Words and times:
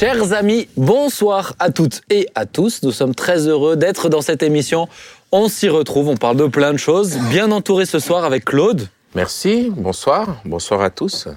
Chers 0.00 0.32
amis, 0.32 0.66
bonsoir 0.78 1.52
à 1.58 1.70
toutes 1.70 2.00
et 2.08 2.26
à 2.34 2.46
tous. 2.46 2.82
Nous 2.82 2.90
sommes 2.90 3.14
très 3.14 3.46
heureux 3.46 3.76
d'être 3.76 4.08
dans 4.08 4.22
cette 4.22 4.42
émission. 4.42 4.88
On 5.30 5.46
s'y 5.46 5.68
retrouve, 5.68 6.08
on 6.08 6.16
parle 6.16 6.38
de 6.38 6.46
plein 6.46 6.72
de 6.72 6.78
choses. 6.78 7.18
Bien 7.28 7.52
entouré 7.52 7.84
ce 7.84 7.98
soir 7.98 8.24
avec 8.24 8.46
Claude. 8.46 8.88
Merci, 9.14 9.70
bonsoir, 9.76 10.40
bonsoir 10.46 10.80
à 10.80 10.88
tous. 10.88 11.28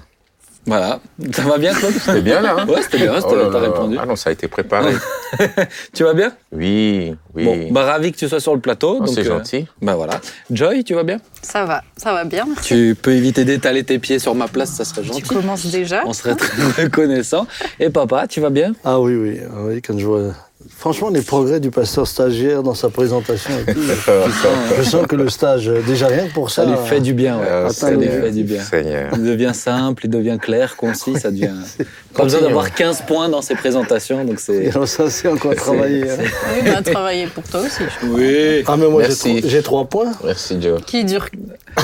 Voilà, 0.66 0.98
ça 1.32 1.42
va 1.42 1.58
bien 1.58 1.74
Claude 1.74 1.92
C'était 1.92 2.22
bien 2.22 2.40
là 2.40 2.56
hein 2.58 2.66
Ouais, 2.66 2.80
c'était 2.80 2.98
bien, 2.98 3.12
Oh 3.22 3.34
là 3.34 3.48
t'as 3.52 3.58
répondu. 3.58 3.96
Ah 4.00 4.06
non, 4.06 4.16
ça 4.16 4.30
a 4.30 4.32
été 4.32 4.48
préparé. 4.48 4.94
Tu 5.92 6.04
vas 6.04 6.14
bien 6.14 6.32
Oui, 6.52 7.14
oui. 7.34 7.44
Bon, 7.44 7.68
bah 7.72 7.84
ravi 7.84 8.12
que 8.12 8.16
tu 8.16 8.28
sois 8.28 8.40
sur 8.40 8.54
le 8.54 8.60
plateau. 8.60 8.98
Oh, 9.02 9.06
c'est 9.06 9.20
euh, 9.20 9.38
gentil. 9.38 9.66
Bah 9.82 9.94
voilà. 9.94 10.20
Joy, 10.50 10.82
tu 10.84 10.94
vas 10.94 11.02
bien 11.02 11.18
Ça 11.42 11.64
va, 11.66 11.82
ça 11.96 12.14
va 12.14 12.24
bien. 12.24 12.46
merci. 12.46 12.68
Tu 12.68 12.96
peux 13.00 13.12
éviter 13.12 13.44
d'étaler 13.44 13.84
tes 13.84 13.98
pieds 13.98 14.18
sur 14.18 14.34
ma 14.34 14.48
place, 14.48 14.70
ça 14.70 14.84
serait 14.84 15.02
Tu 15.02 15.08
gentil. 15.08 15.22
commences 15.22 15.66
déjà. 15.66 16.02
On 16.06 16.12
serait 16.14 16.34
très 16.34 16.84
reconnaissant. 16.84 17.46
Et 17.78 17.90
papa, 17.90 18.26
tu 18.26 18.40
vas 18.40 18.50
bien 18.50 18.72
Ah 18.84 18.98
oui, 19.00 19.14
oui, 19.16 19.40
ah 19.50 19.56
oui, 19.66 19.82
quand 19.82 19.98
je 19.98 20.06
vois. 20.06 20.32
Franchement, 20.76 21.10
les 21.10 21.22
progrès 21.22 21.60
du 21.60 21.70
pasteur 21.70 22.06
stagiaire 22.06 22.62
dans 22.62 22.74
sa 22.74 22.88
présentation 22.90 23.50
et 23.66 23.72
tout, 23.72 23.80
je 24.78 24.82
sens 24.82 25.06
que 25.06 25.16
le 25.16 25.28
stage, 25.28 25.68
euh, 25.68 25.80
déjà 25.86 26.06
rien 26.08 26.26
que 26.28 26.32
pour 26.32 26.50
ça. 26.50 26.64
Ça 26.64 26.70
lui 26.70 26.76
fait 26.88 27.00
du 27.00 27.12
bien, 27.14 27.38
ouais. 27.38 27.46
Euh, 27.46 27.68
ça 27.70 27.90
lui 27.90 28.06
fait 28.06 28.30
du 28.30 28.42
bien. 28.44 28.62
Seigneur. 28.62 29.10
Il 29.14 29.24
devient 29.24 29.52
simple, 29.54 30.06
il 30.06 30.10
devient 30.10 30.38
clair, 30.40 30.76
concis, 30.76 31.18
ça 31.18 31.30
devient. 31.30 31.50
Pas 32.14 32.22
besoin 32.24 32.40
d'avoir 32.42 32.72
15 32.74 33.02
points 33.06 33.28
dans 33.28 33.42
ses 33.42 33.54
présentations, 33.54 34.24
donc 34.24 34.40
c'est. 34.40 34.70
Ça, 34.86 35.10
c'est 35.10 35.28
encore 35.28 35.52
à 35.52 35.54
travailler. 35.56 36.10
hein. 36.10 36.16
Oui, 36.20 36.70
on 36.70 36.74
a 36.76 36.82
travaillé 36.82 37.26
pour 37.26 37.42
toi 37.44 37.60
aussi. 37.60 37.82
je. 38.02 38.06
Oui. 38.08 38.64
Ah, 38.66 38.76
mais 38.76 38.88
moi, 38.88 39.02
j'ai 39.04 39.14
trois- 39.14 39.40
j'ai 39.50 39.62
trois 39.62 39.84
points. 39.86 40.12
Merci 40.24 40.60
Joe. 40.60 40.80
Qui 40.84 41.04
dure 41.04 41.26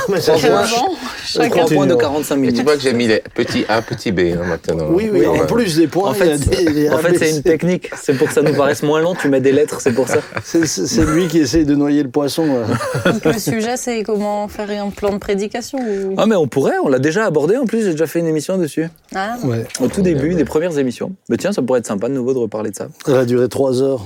Mais 0.09 0.21
ça, 0.21 0.33
15 0.33 0.41
c'est- 0.43 0.51
ans 0.79 0.89
chacun. 1.25 1.49
3 1.49 1.67
points 1.67 1.87
de 1.87 1.95
Continue. 1.95 1.99
45 1.99 2.35
Et 2.35 2.39
tu 2.39 2.41
minutes. 2.53 2.63
vois 2.65 2.77
que 2.77 2.83
j'ai 2.83 2.93
mis 2.93 3.07
les 3.07 3.23
petits 3.35 3.65
A, 3.69 3.83
petits 3.83 4.13
B 4.13 4.21
hein, 4.21 4.45
maintenant. 4.49 4.87
Oui, 4.91 5.09
oui, 5.13 5.27
en 5.27 5.33
Ouais. 5.33 5.47
plus 5.47 5.77
des 5.77 5.87
points, 5.87 6.11
En 6.11 6.15
fait, 6.15 6.27
il 6.27 6.31
y 6.31 6.33
a 6.33 6.65
des- 6.71 6.73
des 6.73 6.91
en 6.91 6.99
fait, 6.99 7.17
c'est 7.19 7.31
une 7.31 7.43
technique. 7.43 7.91
C'est 8.01 8.15
pour 8.15 8.29
que 8.29 8.33
ça 8.35 8.43
nous 8.43 8.55
paraisse 8.55 8.83
moins 8.83 9.01
long. 9.01 9.15
Tu 9.15 9.29
mets 9.29 9.41
des 9.41 9.53
lettres, 9.53 9.81
c'est 9.81 9.93
pour 9.93 10.09
ça. 10.09 10.19
C'est- 10.45 11.05
lui 11.05 11.29
qui 11.29 11.39
essaye 11.39 11.65
de 11.65 11.75
noyer 11.75 12.03
le 12.03 12.09
poisson. 12.11 12.47
là. 12.47 13.13
Donc, 13.13 13.25
le 13.25 13.39
sujet, 13.39 13.77
c'est 13.77 14.03
comment 14.03 14.49
faire 14.49 14.71
un 14.71 14.91
plan 14.91 15.13
de 15.13 15.19
prédication 15.19 15.79
ou... 15.79 16.15
Ah, 16.17 16.27
mais 16.27 16.37
on 16.37 16.47
pourrait, 16.49 16.75
on 16.85 16.89
l'a 16.89 16.99
déjà 16.99 17.25
abordé. 17.27 17.57
En 17.57 17.65
plus, 17.65 17.85
j'ai 17.85 17.91
déjà 17.93 18.07
fait 18.07 18.19
une 18.21 18.27
émission 18.27 18.59
dessus. 18.59 18.89
Ah, 19.15 19.37
Ouais. 19.45 19.67
Au 19.81 19.89
tout 19.89 20.03
début, 20.03 20.35
des 20.35 20.45
premières 20.45 20.79
émissions. 20.79 21.13
Mais 21.29 21.37
tiens, 21.37 21.53
ça 21.53 21.63
pourrait 21.63 21.81
être 21.81 21.87
sympa 21.87 22.09
de 22.09 22.15
nouveau 22.15 22.33
de 22.35 22.39
reparler 22.39 22.71
de 22.71 22.77
ça. 22.77 22.89
Elle 23.07 23.17
a 23.17 23.25
duré 23.25 23.49
trois 23.49 23.83
heures. 23.83 24.05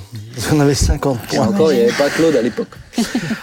On 0.53 0.61
avait 0.61 0.75
50 0.75 1.19
Et 1.33 1.37
points. 1.37 1.47
encore, 1.49 1.73
il 1.73 1.77
n'y 1.79 1.83
avait 1.85 1.93
pas 1.93 2.09
Claude 2.11 2.37
à 2.37 2.43
l'époque. 2.43 2.69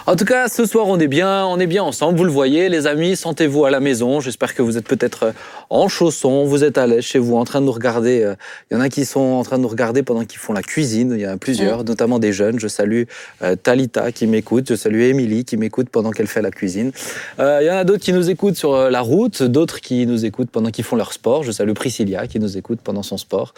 En 0.07 0.15
tout 0.15 0.25
cas, 0.25 0.47
ce 0.47 0.65
soir, 0.65 0.87
on 0.87 0.99
est 0.99 1.07
bien, 1.07 1.45
on 1.45 1.59
est 1.59 1.67
bien 1.67 1.83
ensemble. 1.83 2.17
Vous 2.17 2.23
le 2.23 2.30
voyez, 2.31 2.69
les 2.69 2.87
amis, 2.87 3.15
sentez-vous 3.15 3.65
à 3.65 3.69
la 3.71 3.79
maison. 3.79 4.19
J'espère 4.19 4.55
que 4.55 4.61
vous 4.61 4.77
êtes 4.77 4.87
peut-être 4.87 5.23
euh, 5.23 5.31
en 5.69 5.87
chaussons, 5.87 6.45
vous 6.45 6.63
êtes 6.63 6.77
à 6.77 6.87
l'aise 6.87 7.03
chez 7.03 7.19
vous, 7.19 7.35
en 7.37 7.45
train 7.45 7.61
de 7.61 7.65
nous 7.65 7.71
regarder. 7.71 8.23
Euh, 8.23 8.35
Il 8.69 8.75
y 8.75 8.77
en 8.77 8.81
a 8.81 8.89
qui 8.89 9.05
sont 9.05 9.19
en 9.19 9.43
train 9.43 9.57
de 9.57 9.63
nous 9.63 9.67
regarder 9.67 10.03
pendant 10.03 10.25
qu'ils 10.25 10.39
font 10.39 10.53
la 10.53 10.61
cuisine. 10.61 11.13
Il 11.15 11.21
y 11.21 11.27
en 11.27 11.31
a 11.33 11.37
plusieurs, 11.37 11.83
notamment 11.83 12.19
des 12.19 12.33
jeunes. 12.33 12.59
Je 12.59 12.67
salue 12.67 13.03
euh, 13.43 13.55
Talita 13.55 14.11
qui 14.11 14.27
m'écoute. 14.27 14.65
Je 14.69 14.75
salue 14.75 15.01
Émilie 15.01 15.45
qui 15.45 15.57
m'écoute 15.57 15.87
pendant 15.91 16.11
qu'elle 16.11 16.27
fait 16.27 16.41
la 16.41 16.51
cuisine. 16.51 16.91
Euh, 17.39 17.59
Il 17.61 17.67
y 17.67 17.71
en 17.71 17.75
a 17.77 17.83
d'autres 17.83 18.03
qui 18.03 18.13
nous 18.13 18.29
écoutent 18.29 18.55
sur 18.57 18.89
la 18.89 19.01
route, 19.01 19.43
d'autres 19.43 19.81
qui 19.81 20.05
nous 20.05 20.25
écoutent 20.25 20.49
pendant 20.51 20.69
qu'ils 20.71 20.83
font 20.85 20.95
leur 20.95 21.13
sport. 21.13 21.43
Je 21.43 21.51
salue 21.51 21.73
Priscilla 21.73 22.27
qui 22.27 22.39
nous 22.39 22.57
écoute 22.57 22.79
pendant 22.83 23.03
son 23.03 23.17
sport. 23.17 23.53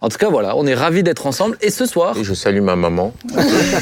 En 0.00 0.08
tout 0.08 0.18
cas, 0.18 0.28
voilà, 0.28 0.56
on 0.56 0.66
est 0.66 0.74
ravis 0.74 1.02
d'être 1.02 1.26
ensemble. 1.26 1.56
Et 1.60 1.70
ce 1.70 1.86
soir, 1.86 2.16
Et 2.18 2.24
je 2.24 2.34
salue 2.34 2.60
ma 2.60 2.76
maman. 2.76 3.12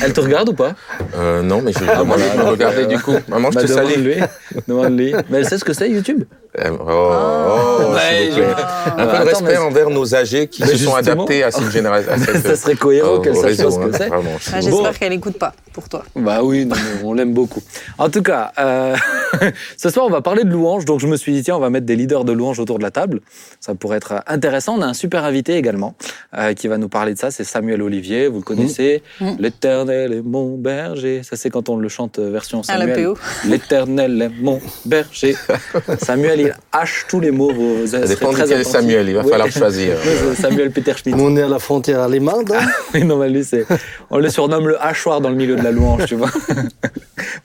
elle 0.03 0.13
te 0.13 0.21
regarde 0.21 0.49
ou 0.49 0.55
pas? 0.55 0.75
Euh, 1.17 1.43
non, 1.43 1.63
mais 1.63 1.73
je 1.73 1.79
vais 1.81 1.87
Ah, 1.89 2.03
voilà, 2.03 2.51
regarder 2.51 2.87
du 2.87 2.99
coup. 2.99 3.15
Maman, 3.29 3.51
je 3.51 3.61
te 3.61 3.67
salue. 3.67 4.19
Mais 4.69 5.13
elle 5.33 5.47
sait 5.49 5.59
ce 5.59 5.65
que 5.65 5.73
c'est 5.73 5.91
YouTube? 5.91 6.25
Euh, 6.59 6.71
Oh, 6.71 6.85
oh, 6.89 7.93
Ouais, 7.93 8.31
vous 8.31 8.37
plaît. 8.37 8.47
Ah. 8.57 8.95
Un 8.97 9.07
peu 9.07 9.13
de 9.13 9.17
Attends, 9.17 9.25
respect 9.27 9.57
envers 9.59 9.91
nos 9.91 10.15
âgés 10.15 10.47
qui 10.47 10.63
Mais 10.63 10.69
se 10.69 10.77
sont 10.85 10.95
adaptés 10.95 11.43
à 11.43 11.51
cette 11.51 11.71
génération. 11.71 12.13
Ça 12.43 12.57
serait 12.57 12.77
cohérent 12.77 13.17
au- 13.17 13.21
qu'elle 13.21 13.37
sache 13.37 13.57
ce 13.57 13.63
que 13.63 13.85
hein, 13.85 13.91
c'est. 13.93 14.09
Ah, 14.11 14.61
J'espère 14.63 14.71
Bon. 14.83 14.93
qu'elle 14.99 15.13
écoute 15.13 15.39
pas 15.39 15.53
pour 15.75 15.87
toi. 15.91 16.03
Bah 16.15 16.39
oui, 16.43 16.65
non, 16.65 16.77
on 17.05 17.13
l'aime 17.13 17.35
beaucoup. 17.35 17.63
En 17.99 18.09
tout 18.09 18.23
cas, 18.23 18.53
euh, 18.59 18.97
ce 19.77 19.91
soir, 19.91 20.07
on 20.07 20.11
va 20.11 20.23
parler 20.23 20.45
de 20.45 20.51
louanges. 20.51 20.87
Donc, 20.87 21.01
je 21.01 21.07
me 21.07 21.17
suis 21.17 21.33
dit, 21.35 21.43
tiens, 21.43 21.57
on 21.57 21.61
va 21.61 21.69
mettre 21.69 21.85
des 21.85 21.97
leaders 21.97 22.25
de 22.25 22.33
louanges 22.33 22.59
autour 22.59 22.79
de 22.79 22.83
la 22.85 22.91
table. 22.91 23.21
Ça 23.61 23.75
pourrait 23.75 23.99
être 23.99 24.23
intéressant. 24.27 24.77
On 24.79 24.83
a 24.83 24.87
un 24.87 24.95
super 24.95 25.25
invité 25.25 25.57
également 25.57 25.95
euh, 26.39 26.55
qui 26.55 26.69
va 26.69 26.79
nous 26.79 26.89
parler 26.89 27.13
de 27.13 27.19
ça. 27.19 27.31
C'est 27.31 27.45
Samuel 27.45 27.83
Olivier. 27.83 28.29
Vous 28.29 28.39
le 28.39 28.45
connaissez. 28.45 29.03
Mhm. 29.21 29.37
L'éternel 29.41 30.15
est 30.15 30.23
mon 30.23 30.57
berger. 30.57 31.21
Ça, 31.23 31.37
c'est 31.37 31.51
quand 31.51 31.69
on 31.69 31.77
le 31.77 31.89
chante 31.91 32.19
euh, 32.19 32.31
version 32.31 32.63
À 32.69 32.79
la 32.79 32.87
Samuel. 32.87 33.05
PO. 33.05 33.19
L'éternel 33.47 34.26
est 34.27 34.31
mon 34.41 34.61
berger. 34.85 35.35
Samuel, 36.01 36.41
il 36.41 36.57
hache 36.73 37.07
tous 37.09 37.21
les 37.21 37.31
mots. 37.31 37.53
Vous 37.53 37.87
Ça 37.87 38.01
dépend 38.01 38.33
de 38.33 38.37
quel. 38.43 38.65
Samuel, 38.65 39.09
il 39.09 39.15
va 39.15 39.23
Oui. 39.23 39.31
falloir 39.31 39.51
choisir. 39.51 39.97
Samuel 40.41 40.71
Peter 40.71 40.93
Schmidt. 40.97 41.19
On 41.21 41.37
est 41.37 41.43
à 41.43 41.49
la 41.49 41.59
frontière 41.59 42.01
allemande. 42.01 42.53
hein. 42.53 42.67
Oui, 42.95 43.05
non, 43.05 43.17
mais 43.17 43.29
lui, 43.31 43.45
c'est, 43.45 43.65
on 44.11 44.19
le 44.19 44.29
surnomme 44.29 44.69
le 44.69 44.83
hachoir 44.83 45.21
dans 45.21 45.31
le 45.31 45.37
milieu 45.37 45.57
de 45.57 45.63
la 45.63 45.71
louange, 45.73 46.07
tu 46.07 46.15
vois. 46.17 46.31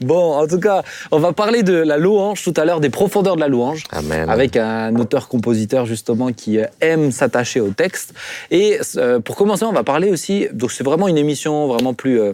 Bon, 0.02 0.34
en 0.34 0.48
tout 0.48 0.60
cas, 0.60 0.84
on 1.12 1.20
va 1.20 1.32
parler 1.32 1.62
de 1.64 1.74
la 1.74 1.98
louange 1.98 2.44
tout 2.44 2.54
à 2.58 2.66
l'heure, 2.66 2.80
des 2.80 2.90
profondeurs 2.90 3.36
de 3.36 3.42
la 3.42 3.48
louange, 3.48 3.84
Amen. 3.92 4.28
avec 4.30 4.58
un 4.58 4.96
auteur-compositeur 4.96 5.86
justement 5.86 6.32
qui 6.32 6.58
euh, 6.60 6.66
aime 6.82 7.12
s'attacher 7.12 7.60
au 7.62 7.70
texte. 7.70 8.14
Et 8.50 8.80
euh, 8.98 9.20
pour 9.20 9.36
commencer, 9.36 9.64
on 9.66 9.72
va 9.74 9.84
parler 9.84 10.10
aussi, 10.10 10.48
donc 10.54 10.72
c'est 10.72 10.84
vraiment 10.84 11.08
une 11.08 11.18
émission 11.20 11.68
vraiment 11.68 11.94
plus 11.94 12.20
euh, 12.20 12.34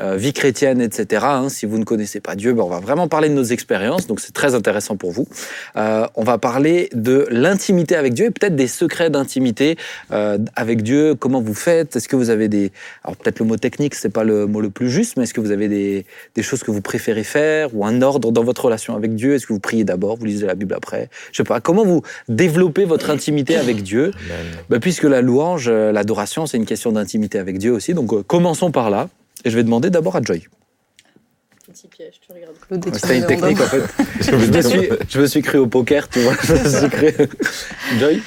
euh, 0.00 0.16
vie 0.16 0.32
chrétienne, 0.32 0.80
etc. 0.80 1.24
hein. 1.24 1.48
Si 1.48 1.66
vous 1.66 1.78
ne 1.78 1.84
connaissez 1.84 2.20
pas 2.20 2.34
Dieu, 2.36 2.52
ben, 2.52 2.62
on 2.62 2.68
va 2.68 2.80
vraiment 2.80 3.08
parler 3.08 3.28
de 3.28 3.34
nos 3.34 3.44
expériences, 3.44 4.06
donc 4.06 4.20
c'est 4.20 4.32
très 4.32 4.54
intéressant 4.54 4.96
pour 4.96 5.12
vous. 5.12 5.26
Euh, 5.76 6.06
on 6.14 6.24
va 6.24 6.38
parler 6.38 6.88
de 6.92 7.26
l'intimité 7.30 7.96
avec 7.96 8.14
Dieu 8.14 8.26
et 8.26 8.30
peut-être 8.30 8.56
des 8.56 8.68
secrets 8.68 9.10
d'intimité 9.10 9.76
euh, 10.12 10.38
avec 10.54 10.82
Dieu. 10.82 11.14
Comment 11.14 11.40
vous 11.40 11.54
faites? 11.54 11.96
Est-ce 11.96 12.08
que 12.08 12.16
vous 12.16 12.30
avez 12.30 12.48
des... 12.48 12.72
Alors 13.04 13.16
peut-être 13.16 13.38
le 13.40 13.46
mot 13.46 13.56
technique, 13.56 13.94
c'est 13.94 14.08
pas 14.08 14.24
le 14.24 14.46
mot 14.46 14.60
le 14.60 14.70
plus 14.70 14.90
juste, 14.90 15.16
mais 15.16 15.24
est-ce 15.24 15.34
que 15.34 15.40
vous 15.40 15.50
avez 15.50 15.68
des, 15.68 16.06
des 16.34 16.42
choses 16.42 16.62
que 16.62 16.70
vous 16.70 16.80
préférez 16.80 17.24
faire 17.24 17.74
ou 17.74 17.84
un 17.84 18.02
ordre 18.02 18.30
dans 18.30 18.44
votre 18.44 18.64
relation 18.64 18.94
avec 18.96 19.14
Dieu? 19.14 19.34
Est-ce 19.34 19.46
que 19.46 19.52
vous 19.52 19.60
priez 19.60 19.84
d'abord, 19.84 20.16
vous 20.16 20.24
lisez 20.24 20.46
la 20.46 20.54
Bible 20.54 20.74
après? 20.74 21.08
Je 21.32 21.38
sais 21.38 21.44
pas. 21.44 21.60
Comment 21.60 21.84
vous 21.84 22.02
développez 22.28 22.84
votre 22.84 23.10
intimité 23.10 23.56
avec 23.56 23.82
Dieu? 23.82 24.12
Ben, 24.68 24.80
Puisque 24.80 25.04
la 25.04 25.20
louange, 25.20 25.68
l'adoration, 25.68 26.46
c'est 26.46 26.56
une 26.56 26.66
question 26.66 26.92
d'intimité 26.92 27.38
avec 27.38 27.58
Dieu 27.58 27.72
aussi. 27.72 27.94
Donc 27.94 28.26
commençons 28.26 28.70
par 28.70 28.90
là. 28.90 29.08
Et 29.44 29.50
je 29.50 29.56
vais 29.56 29.64
demander 29.64 29.90
d'abord 29.90 30.16
à 30.16 30.22
Joy. 30.22 30.46
Petit 31.66 31.88
piège, 31.88 32.14
tu 32.20 32.32
regardes 32.32 32.54
tu 32.82 32.98
C'était 32.98 33.18
une 33.18 33.26
technique 33.26 33.60
en 33.60 33.66
fait. 33.66 33.82
je, 34.20 34.34
me 34.34 34.62
suis, 34.62 34.88
je 35.08 35.20
me 35.20 35.26
suis 35.26 35.42
cru 35.42 35.58
au 35.58 35.66
poker, 35.66 36.08
tu 36.08 36.20
vois. 36.20 36.34
Je 36.42 36.54
me 36.54 36.68
suis 36.68 36.88
cru- 36.88 37.28
Joy 37.98 38.22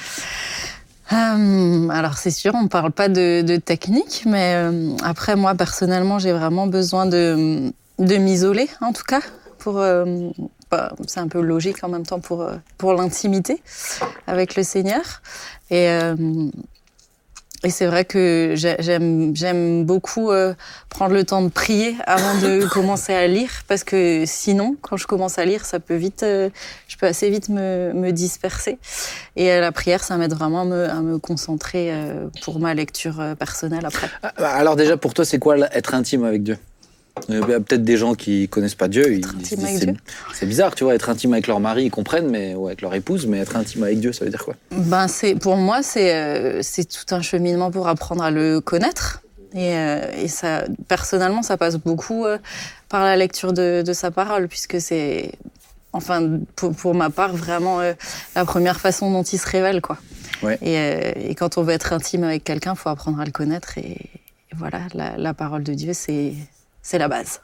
Hum, 1.10 1.90
alors 1.90 2.16
c'est 2.16 2.30
sûr, 2.30 2.54
on 2.54 2.62
ne 2.62 2.68
parle 2.68 2.90
pas 2.90 3.08
de, 3.10 3.42
de 3.42 3.56
technique, 3.56 4.22
mais 4.26 4.54
euh, 4.54 4.96
après 5.02 5.36
moi 5.36 5.54
personnellement 5.54 6.18
j'ai 6.18 6.32
vraiment 6.32 6.66
besoin 6.66 7.04
de, 7.04 7.70
de 7.98 8.16
m'isoler 8.16 8.68
en 8.80 8.92
tout 8.94 9.02
cas. 9.06 9.20
Pour, 9.58 9.78
euh, 9.78 10.30
bah, 10.70 10.92
c'est 11.06 11.20
un 11.20 11.28
peu 11.28 11.40
logique 11.42 11.84
en 11.84 11.88
même 11.88 12.06
temps 12.06 12.18
pour, 12.20 12.40
euh, 12.42 12.54
pour 12.78 12.94
l'intimité 12.94 13.60
avec 14.26 14.56
le 14.56 14.62
Seigneur. 14.62 15.20
Et, 15.70 15.88
euh, 15.90 16.14
et 17.64 17.70
c'est 17.70 17.86
vrai 17.86 18.04
que 18.04 18.52
j'ai- 18.56 18.76
j'aime, 18.80 19.34
j'aime 19.36 19.84
beaucoup 19.84 20.30
euh, 20.30 20.54
prendre 20.88 21.14
le 21.14 21.24
temps 21.24 21.42
de 21.42 21.48
prier 21.48 21.94
avant 22.06 22.34
de 22.40 22.66
commencer 22.72 23.12
à 23.14 23.26
lire, 23.26 23.50
parce 23.68 23.84
que 23.84 24.24
sinon, 24.26 24.76
quand 24.80 24.96
je 24.96 25.06
commence 25.06 25.38
à 25.38 25.44
lire, 25.44 25.64
ça 25.64 25.78
peut 25.80 25.94
vite, 25.96 26.22
euh, 26.22 26.50
je 26.88 26.96
peux 26.96 27.06
assez 27.06 27.30
vite 27.30 27.48
me, 27.48 27.92
me 27.94 28.10
disperser. 28.12 28.78
Et 29.36 29.48
la 29.60 29.72
prière, 29.72 30.02
ça 30.02 30.16
m'aide 30.16 30.34
vraiment 30.34 30.62
à 30.62 30.64
me, 30.64 30.88
à 30.90 31.00
me 31.00 31.18
concentrer 31.18 31.92
euh, 31.92 32.26
pour 32.42 32.58
ma 32.60 32.74
lecture 32.74 33.22
personnelle 33.38 33.86
après. 33.86 34.08
Ah, 34.22 34.32
bah, 34.38 34.50
Alors 34.52 34.76
déjà, 34.76 34.96
pour 34.96 35.14
toi, 35.14 35.24
c'est 35.24 35.38
quoi 35.38 35.56
être 35.58 35.94
intime 35.94 36.24
avec 36.24 36.42
Dieu? 36.42 36.58
Il 37.28 37.36
y 37.36 37.38
a 37.38 37.60
peut-être 37.60 37.84
des 37.84 37.96
gens 37.96 38.14
qui 38.14 38.48
connaissent 38.48 38.74
pas 38.74 38.88
Dieu. 38.88 39.20
c'est- 39.44 39.56
Dieu 39.56 39.94
C'est 40.34 40.46
bizarre, 40.46 40.74
tu 40.74 40.84
vois, 40.84 40.94
être 40.94 41.08
intime 41.08 41.32
avec 41.34 41.46
leur 41.46 41.60
mari, 41.60 41.84
ils 41.84 41.90
comprennent, 41.90 42.28
mais 42.28 42.54
ou 42.54 42.66
avec 42.66 42.80
leur 42.82 42.94
épouse, 42.94 43.26
mais 43.26 43.38
être 43.38 43.54
intime 43.56 43.84
avec 43.84 44.00
Dieu, 44.00 44.12
ça 44.12 44.24
veut 44.24 44.30
dire 44.30 44.44
quoi? 44.44 44.54
Ben 44.72 45.06
c'est, 45.08 45.34
pour 45.36 45.56
moi, 45.56 45.82
c'est, 45.82 46.14
euh, 46.14 46.60
c'est 46.62 46.84
tout 46.84 47.14
un 47.14 47.22
cheminement 47.22 47.70
pour 47.70 47.86
apprendre 47.86 48.22
à 48.24 48.30
le 48.30 48.60
connaître. 48.60 49.22
Et, 49.54 49.76
euh, 49.76 50.00
et 50.16 50.28
ça, 50.28 50.64
personnellement, 50.88 51.42
ça 51.42 51.56
passe 51.58 51.76
beaucoup 51.76 52.24
euh, 52.24 52.38
par 52.88 53.04
la 53.04 53.16
lecture 53.16 53.52
de, 53.52 53.82
de 53.86 53.92
sa 53.92 54.10
parole, 54.10 54.48
puisque 54.48 54.80
c'est, 54.80 55.32
enfin, 55.92 56.38
pour, 56.56 56.74
pour 56.74 56.94
ma 56.94 57.10
part, 57.10 57.36
vraiment 57.36 57.80
la 58.34 58.44
première 58.46 58.80
façon 58.80 59.10
dont 59.10 59.22
il 59.22 59.38
se 59.38 59.46
révèle, 59.48 59.80
quoi. 59.82 59.98
Ouais. 60.42 60.58
Et, 60.62 61.30
et 61.30 61.34
quand 61.34 61.58
on 61.58 61.62
veut 61.62 61.72
être 61.74 61.92
intime 61.92 62.24
avec 62.24 62.42
quelqu'un, 62.42 62.72
il 62.72 62.78
faut 62.78 62.88
apprendre 62.88 63.20
à 63.20 63.24
le 63.26 63.30
connaître. 63.30 63.76
Et, 63.78 63.90
et 63.92 64.54
voilà, 64.56 64.80
la, 64.94 65.16
la 65.18 65.34
parole 65.34 65.62
de 65.62 65.74
Dieu, 65.74 65.92
c'est, 65.92 66.32
c'est 66.82 66.98
la 66.98 67.08
base. 67.08 67.40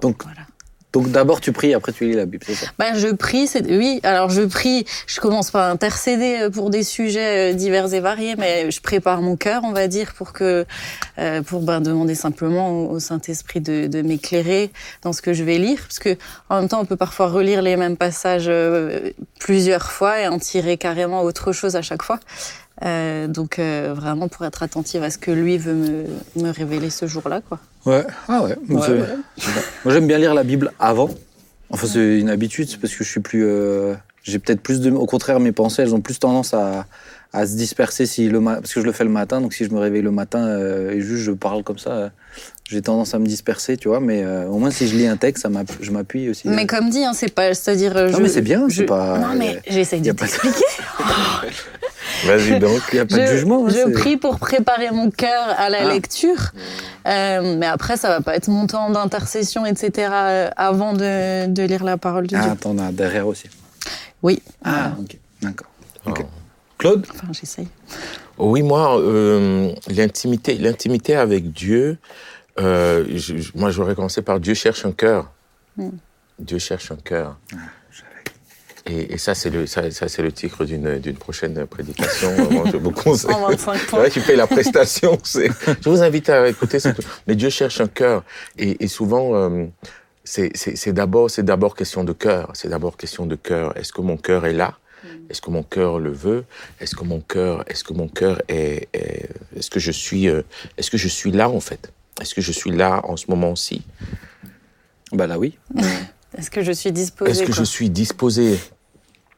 Donc, 0.00 0.22
Voilà. 0.24 0.40
donc 0.92 1.10
d'abord 1.10 1.40
tu 1.40 1.52
pries, 1.52 1.74
après 1.74 1.92
tu 1.92 2.04
lis 2.06 2.12
la 2.14 2.26
Bible, 2.26 2.44
c'est 2.46 2.54
ça? 2.54 2.66
Ben, 2.78 2.94
je 2.94 3.08
prie, 3.08 3.46
c'est 3.46 3.64
oui. 3.66 4.00
Alors 4.02 4.30
je 4.30 4.42
prie, 4.42 4.84
je 5.06 5.20
commence 5.20 5.50
par 5.50 5.68
intercéder 5.70 6.38
euh, 6.42 6.50
pour 6.50 6.70
des 6.70 6.82
sujets 6.82 7.52
euh, 7.52 7.54
divers 7.54 7.92
et 7.94 8.00
variés, 8.00 8.36
mais 8.36 8.70
je 8.70 8.80
prépare 8.80 9.22
mon 9.22 9.36
cœur, 9.36 9.62
on 9.64 9.72
va 9.72 9.88
dire, 9.88 10.12
pour 10.14 10.32
que 10.32 10.64
euh, 11.18 11.42
pour 11.42 11.62
ben, 11.62 11.80
demander 11.80 12.14
simplement 12.14 12.70
au, 12.70 12.90
au 12.90 13.00
Saint-Esprit 13.00 13.60
de, 13.60 13.86
de 13.86 14.02
m'éclairer 14.02 14.70
dans 15.02 15.12
ce 15.12 15.22
que 15.22 15.32
je 15.32 15.44
vais 15.44 15.58
lire, 15.58 15.80
parce 15.82 15.98
que 15.98 16.16
en 16.50 16.60
même 16.60 16.68
temps 16.68 16.80
on 16.80 16.84
peut 16.86 16.96
parfois 16.96 17.28
relire 17.28 17.62
les 17.62 17.76
mêmes 17.76 17.96
passages 17.96 18.44
euh, 18.48 19.10
plusieurs 19.40 19.90
fois 19.90 20.20
et 20.20 20.28
en 20.28 20.38
tirer 20.38 20.76
carrément 20.76 21.22
autre 21.22 21.52
chose 21.52 21.74
à 21.74 21.82
chaque 21.82 22.02
fois. 22.02 22.20
Euh, 22.84 23.28
donc 23.28 23.58
euh, 23.58 23.92
vraiment 23.96 24.26
pour 24.28 24.44
être 24.44 24.62
attentive 24.62 25.02
à 25.04 25.10
ce 25.10 25.18
que 25.18 25.30
lui 25.30 25.56
veut 25.56 25.74
me, 25.74 26.04
me 26.36 26.50
révéler 26.50 26.90
ce 26.90 27.06
jour-là, 27.06 27.40
quoi. 27.48 27.58
Ouais. 27.86 28.04
Ah 28.28 28.42
ouais. 28.42 28.56
Ouais, 28.68 28.80
c'est- 28.84 28.92
ouais. 28.92 29.52
Moi, 29.84 29.94
j'aime 29.94 30.06
bien 30.06 30.18
lire 30.18 30.34
la 30.34 30.42
Bible 30.42 30.72
avant. 30.80 31.10
Enfin, 31.70 31.86
c'est 31.86 32.18
une 32.18 32.28
habitude, 32.28 32.68
c'est 32.68 32.78
parce 32.80 32.94
que 32.94 33.04
je 33.04 33.08
suis 33.10 33.20
plus. 33.20 33.44
euh, 33.46 33.94
J'ai 34.24 34.38
peut-être 34.38 34.60
plus 34.60 34.80
de. 34.80 34.90
Au 34.90 35.06
contraire, 35.06 35.40
mes 35.40 35.52
pensées, 35.52 35.82
elles 35.82 35.94
ont 35.94 36.00
plus 36.00 36.18
tendance 36.18 36.54
à, 36.54 36.86
à 37.32 37.46
se 37.46 37.56
disperser 37.56 38.04
si 38.06 38.28
le 38.28 38.40
ma- 38.40 38.56
parce 38.56 38.72
que 38.74 38.80
je 38.80 38.84
le 38.86 38.92
fais 38.92 39.04
le 39.04 39.10
matin. 39.10 39.40
Donc, 39.40 39.52
si 39.54 39.64
je 39.64 39.70
me 39.70 39.78
réveille 39.80 40.02
le 40.02 40.10
matin 40.12 40.40
euh, 40.46 40.90
et 40.92 41.00
juste 41.00 41.22
je 41.24 41.32
parle 41.32 41.62
comme 41.64 41.78
ça, 41.78 41.90
euh, 41.90 42.08
j'ai 42.68 42.82
tendance 42.82 43.14
à 43.14 43.18
me 43.18 43.26
disperser, 43.26 43.76
tu 43.76 43.88
vois. 43.88 44.00
Mais 44.00 44.22
euh, 44.22 44.46
au 44.46 44.58
moins, 44.58 44.70
si 44.70 44.86
je 44.86 44.96
lis 44.96 45.06
un 45.06 45.16
texte, 45.16 45.42
ça 45.42 45.48
je 45.80 45.90
m'appuie 45.90 46.28
aussi. 46.30 46.48
Mais 46.48 46.66
comme 46.66 46.88
dit, 46.90 47.02
hein, 47.04 47.12
c'est 47.14 47.34
pas, 47.34 47.52
c'est-à-dire. 47.54 47.96
euh, 47.96 48.10
Non, 48.10 48.18
je- 48.18 48.22
mais 48.22 48.28
c'est 48.28 48.42
bien, 48.42 48.68
je- 48.68 48.82
pas- 48.84 49.18
Non 49.18 49.34
mais 49.36 49.60
pas 49.64 50.26
de- 50.26 50.30
t'expliquer. 50.30 50.64
Vas-y 52.24 52.58
donc. 52.58 52.80
Il 52.92 52.94
n'y 52.96 53.00
a 53.00 53.06
pas 53.06 53.16
de 53.16 53.26
je, 53.26 53.32
jugement. 53.32 53.66
hein, 53.66 53.70
je 53.70 53.92
prie 53.92 54.16
pour 54.16 54.38
préparer 54.38 54.90
mon 54.90 55.10
cœur 55.10 55.48
à 55.58 55.68
la 55.70 55.78
Ah. 55.88 55.92
lecture, 55.92 56.52
Euh, 57.06 57.56
mais 57.58 57.66
après 57.66 57.96
ça 57.96 58.08
va 58.08 58.20
pas 58.20 58.36
être 58.36 58.48
mon 58.48 58.66
temps 58.68 58.88
d'intercession, 58.90 59.66
etc. 59.66 60.08
euh, 60.12 60.50
avant 60.56 60.92
de, 60.92 61.46
de 61.48 61.62
lire 61.64 61.82
la 61.84 61.96
parole 61.96 62.26
de 62.28 62.36
Ah, 62.36 62.42
Dieu. 62.42 62.50
attends, 62.52 62.70
on 62.70 62.78
a 62.78 62.92
derrière 62.92 63.26
aussi. 63.26 63.48
Oui. 64.22 64.40
Ah, 64.64 64.92
ok. 65.00 65.16
D'accord. 65.42 65.66
Oh. 66.06 66.12
Claude? 66.78 67.04
Enfin, 67.12 67.28
j'essaye. 67.32 67.68
Oui, 68.38 68.62
moi, 68.62 68.98
euh, 69.00 69.72
l'intimité, 69.88 70.54
l'intimité 70.58 71.16
avec 71.16 71.52
Dieu, 71.52 71.98
euh, 72.60 73.04
je- 73.14 73.50
moi, 73.56 73.70
j'aurais 73.70 73.94
commencé 73.94 74.22
par 74.22 74.38
Dieu 74.40 74.54
cherche 74.54 74.84
un 74.86 74.92
cœur. 74.92 75.30
Mm. 75.76 75.88
Dieu 76.38 76.58
cherche 76.58 76.90
un 76.92 76.96
cœur. 76.96 77.36
Et, 78.86 79.14
et 79.14 79.18
ça, 79.18 79.34
c'est 79.34 79.50
le, 79.50 79.66
ça, 79.66 79.90
ça, 79.90 80.08
c'est 80.08 80.22
le 80.22 80.32
titre 80.32 80.64
d'une, 80.64 80.98
d'une 80.98 81.16
prochaine 81.16 81.66
prédication. 81.66 82.30
Moi, 82.50 82.64
je 82.72 82.76
vous 82.76 82.90
conseille. 82.90 83.32
En 83.32 83.46
25 83.48 83.86
points. 83.86 84.00
Ouais, 84.02 84.10
tu 84.10 84.20
fais 84.20 84.34
la 84.36 84.46
prestation. 84.46 85.18
c'est- 85.24 85.50
Je 85.80 85.88
vous 85.88 86.02
invite 86.02 86.28
à 86.30 86.48
écouter 86.48 86.80
ce 86.80 86.88
Mais 87.26 87.34
Dieu 87.36 87.48
cherche 87.50 87.80
un 87.80 87.86
cœur. 87.88 88.24
Et, 88.58 88.82
et 88.84 88.88
souvent, 88.88 89.34
euh, 89.36 89.66
c'est, 90.24 90.50
c'est, 90.56 90.76
c'est 90.76 90.92
d'abord, 90.92 91.30
c'est 91.30 91.44
d'abord 91.44 91.76
question 91.76 92.02
de 92.04 92.12
cœur. 92.12 92.50
C'est 92.54 92.68
d'abord 92.68 92.96
question 92.96 93.24
de 93.26 93.36
cœur. 93.36 93.76
Est-ce 93.76 93.92
que 93.92 94.00
mon 94.00 94.16
cœur 94.16 94.46
est 94.46 94.52
là? 94.52 94.76
Est-ce 95.30 95.40
que 95.40 95.50
mon 95.50 95.62
cœur 95.62 95.98
le 95.98 96.10
veut? 96.12 96.44
Est-ce 96.80 96.94
que 96.96 97.04
mon 97.04 97.20
cœur, 97.20 97.64
est-ce 97.68 97.84
que 97.84 97.92
mon 97.92 98.08
cœur 98.08 98.40
est, 98.48 98.88
est- 98.92 99.28
est-ce 99.56 99.70
que 99.70 99.80
je 99.80 99.90
suis, 99.92 100.28
euh, 100.28 100.42
est-ce 100.76 100.90
que 100.90 100.98
je 100.98 101.08
suis 101.08 101.30
là 101.32 101.48
en 101.48 101.60
fait? 101.60 101.92
Est-ce 102.20 102.34
que 102.34 102.40
je 102.40 102.52
suis 102.52 102.70
là 102.70 103.00
en 103.04 103.16
ce 103.16 103.26
moment-ci? 103.28 103.82
Bah 105.12 105.26
là, 105.26 105.38
oui. 105.38 105.58
Est-ce 106.38 106.50
que 106.50 106.62
je 106.62 106.72
suis 106.72 106.92
disposée 106.92 107.30
Est-ce 107.30 107.40
que 107.42 107.46
quoi 107.46 107.54
je 107.56 107.64
suis 107.64 107.90
disposé 107.90 108.58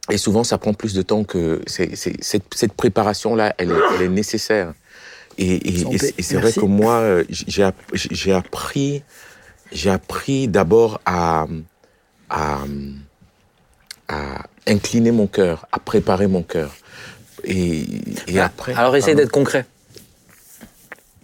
Et 0.09 0.17
souvent, 0.17 0.43
ça 0.43 0.57
prend 0.57 0.73
plus 0.73 0.93
de 0.93 1.01
temps 1.01 1.23
que 1.23 1.61
c'est, 1.67 1.95
c'est- 1.95 2.21
cette, 2.23 2.53
cette 2.55 2.73
préparation-là, 2.73 3.53
elle 3.57 3.71
est, 3.71 3.81
elle 3.95 4.01
est 4.03 4.09
nécessaire. 4.09 4.73
Et, 5.37 5.59
c'est- 5.97 6.37
vrai 6.37 6.53
que 6.53 6.61
moi, 6.65 6.93
euh, 6.99 7.23
j'ai, 7.29 7.63
app- 7.63 7.75
j'ai 7.93 8.31
appris, 8.31 9.03
j'ai 9.71 9.89
appris 9.89 10.47
d'abord 10.47 11.01
à, 11.05 11.45
à, 12.29 12.59
à 14.07 14.43
incliner 14.67 15.11
mon 15.11 15.27
cœur, 15.27 15.67
à 15.71 15.79
préparer 15.79 16.27
mon 16.27 16.43
cœur. 16.43 16.73
Et, 17.43 17.85
et 18.27 18.39
après. 18.39 18.73
Ah, 18.75 18.81
Alors, 18.81 18.95
essaye 18.95 19.13
pardon. 19.13 19.23
d'être 19.23 19.31
concret. 19.31 19.65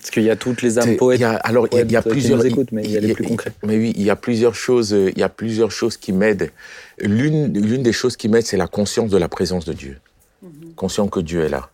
Parce 0.01 0.11
qu'il 0.11 0.23
y 0.23 0.29
a 0.31 0.35
toutes 0.35 0.61
les 0.63 0.79
âmes 0.79 0.97
poètes. 0.97 1.19
il 1.19 1.21
y 1.21 1.25
a- 1.25 1.35
alors, 1.35 1.67
il 1.71 1.75
y 1.77 1.79
a- 1.79 1.83
il 1.83 1.91
y 1.91 1.95
a 1.95 2.01
plusieurs. 2.01 2.43
écoutent, 2.45 2.71
mais 2.71 2.83
il 2.83 2.91
y 2.91 2.97
a 2.97 2.99
les 2.99 3.13
plus 3.13 3.23
concrets. 3.23 3.53
Mais 3.63 3.77
oui, 3.77 3.93
il 3.95 4.01
y 4.03 4.09
a 4.09 4.15
plusieurs 4.15 4.55
choses. 4.55 4.93
euh, 4.93 5.11
Il 5.15 5.19
y 5.19 5.23
a 5.23 5.29
plusieurs 5.29 5.71
choses 5.71 5.95
qui 5.97 6.11
m'aident. 6.11 6.49
L'une, 6.99 7.53
l'une 7.53 7.83
des 7.83 7.93
choses 7.93 8.17
qui 8.17 8.27
m'aide, 8.27 8.45
c'est 8.45 8.57
la 8.57 8.67
conscience 8.67 9.11
de 9.11 9.17
la 9.17 9.29
présence 9.29 9.65
de 9.65 9.73
Dieu. 9.73 9.97
Conscient 10.75 11.07
que 11.07 11.19
Dieu 11.19 11.43
est 11.43 11.49
là. 11.49 11.69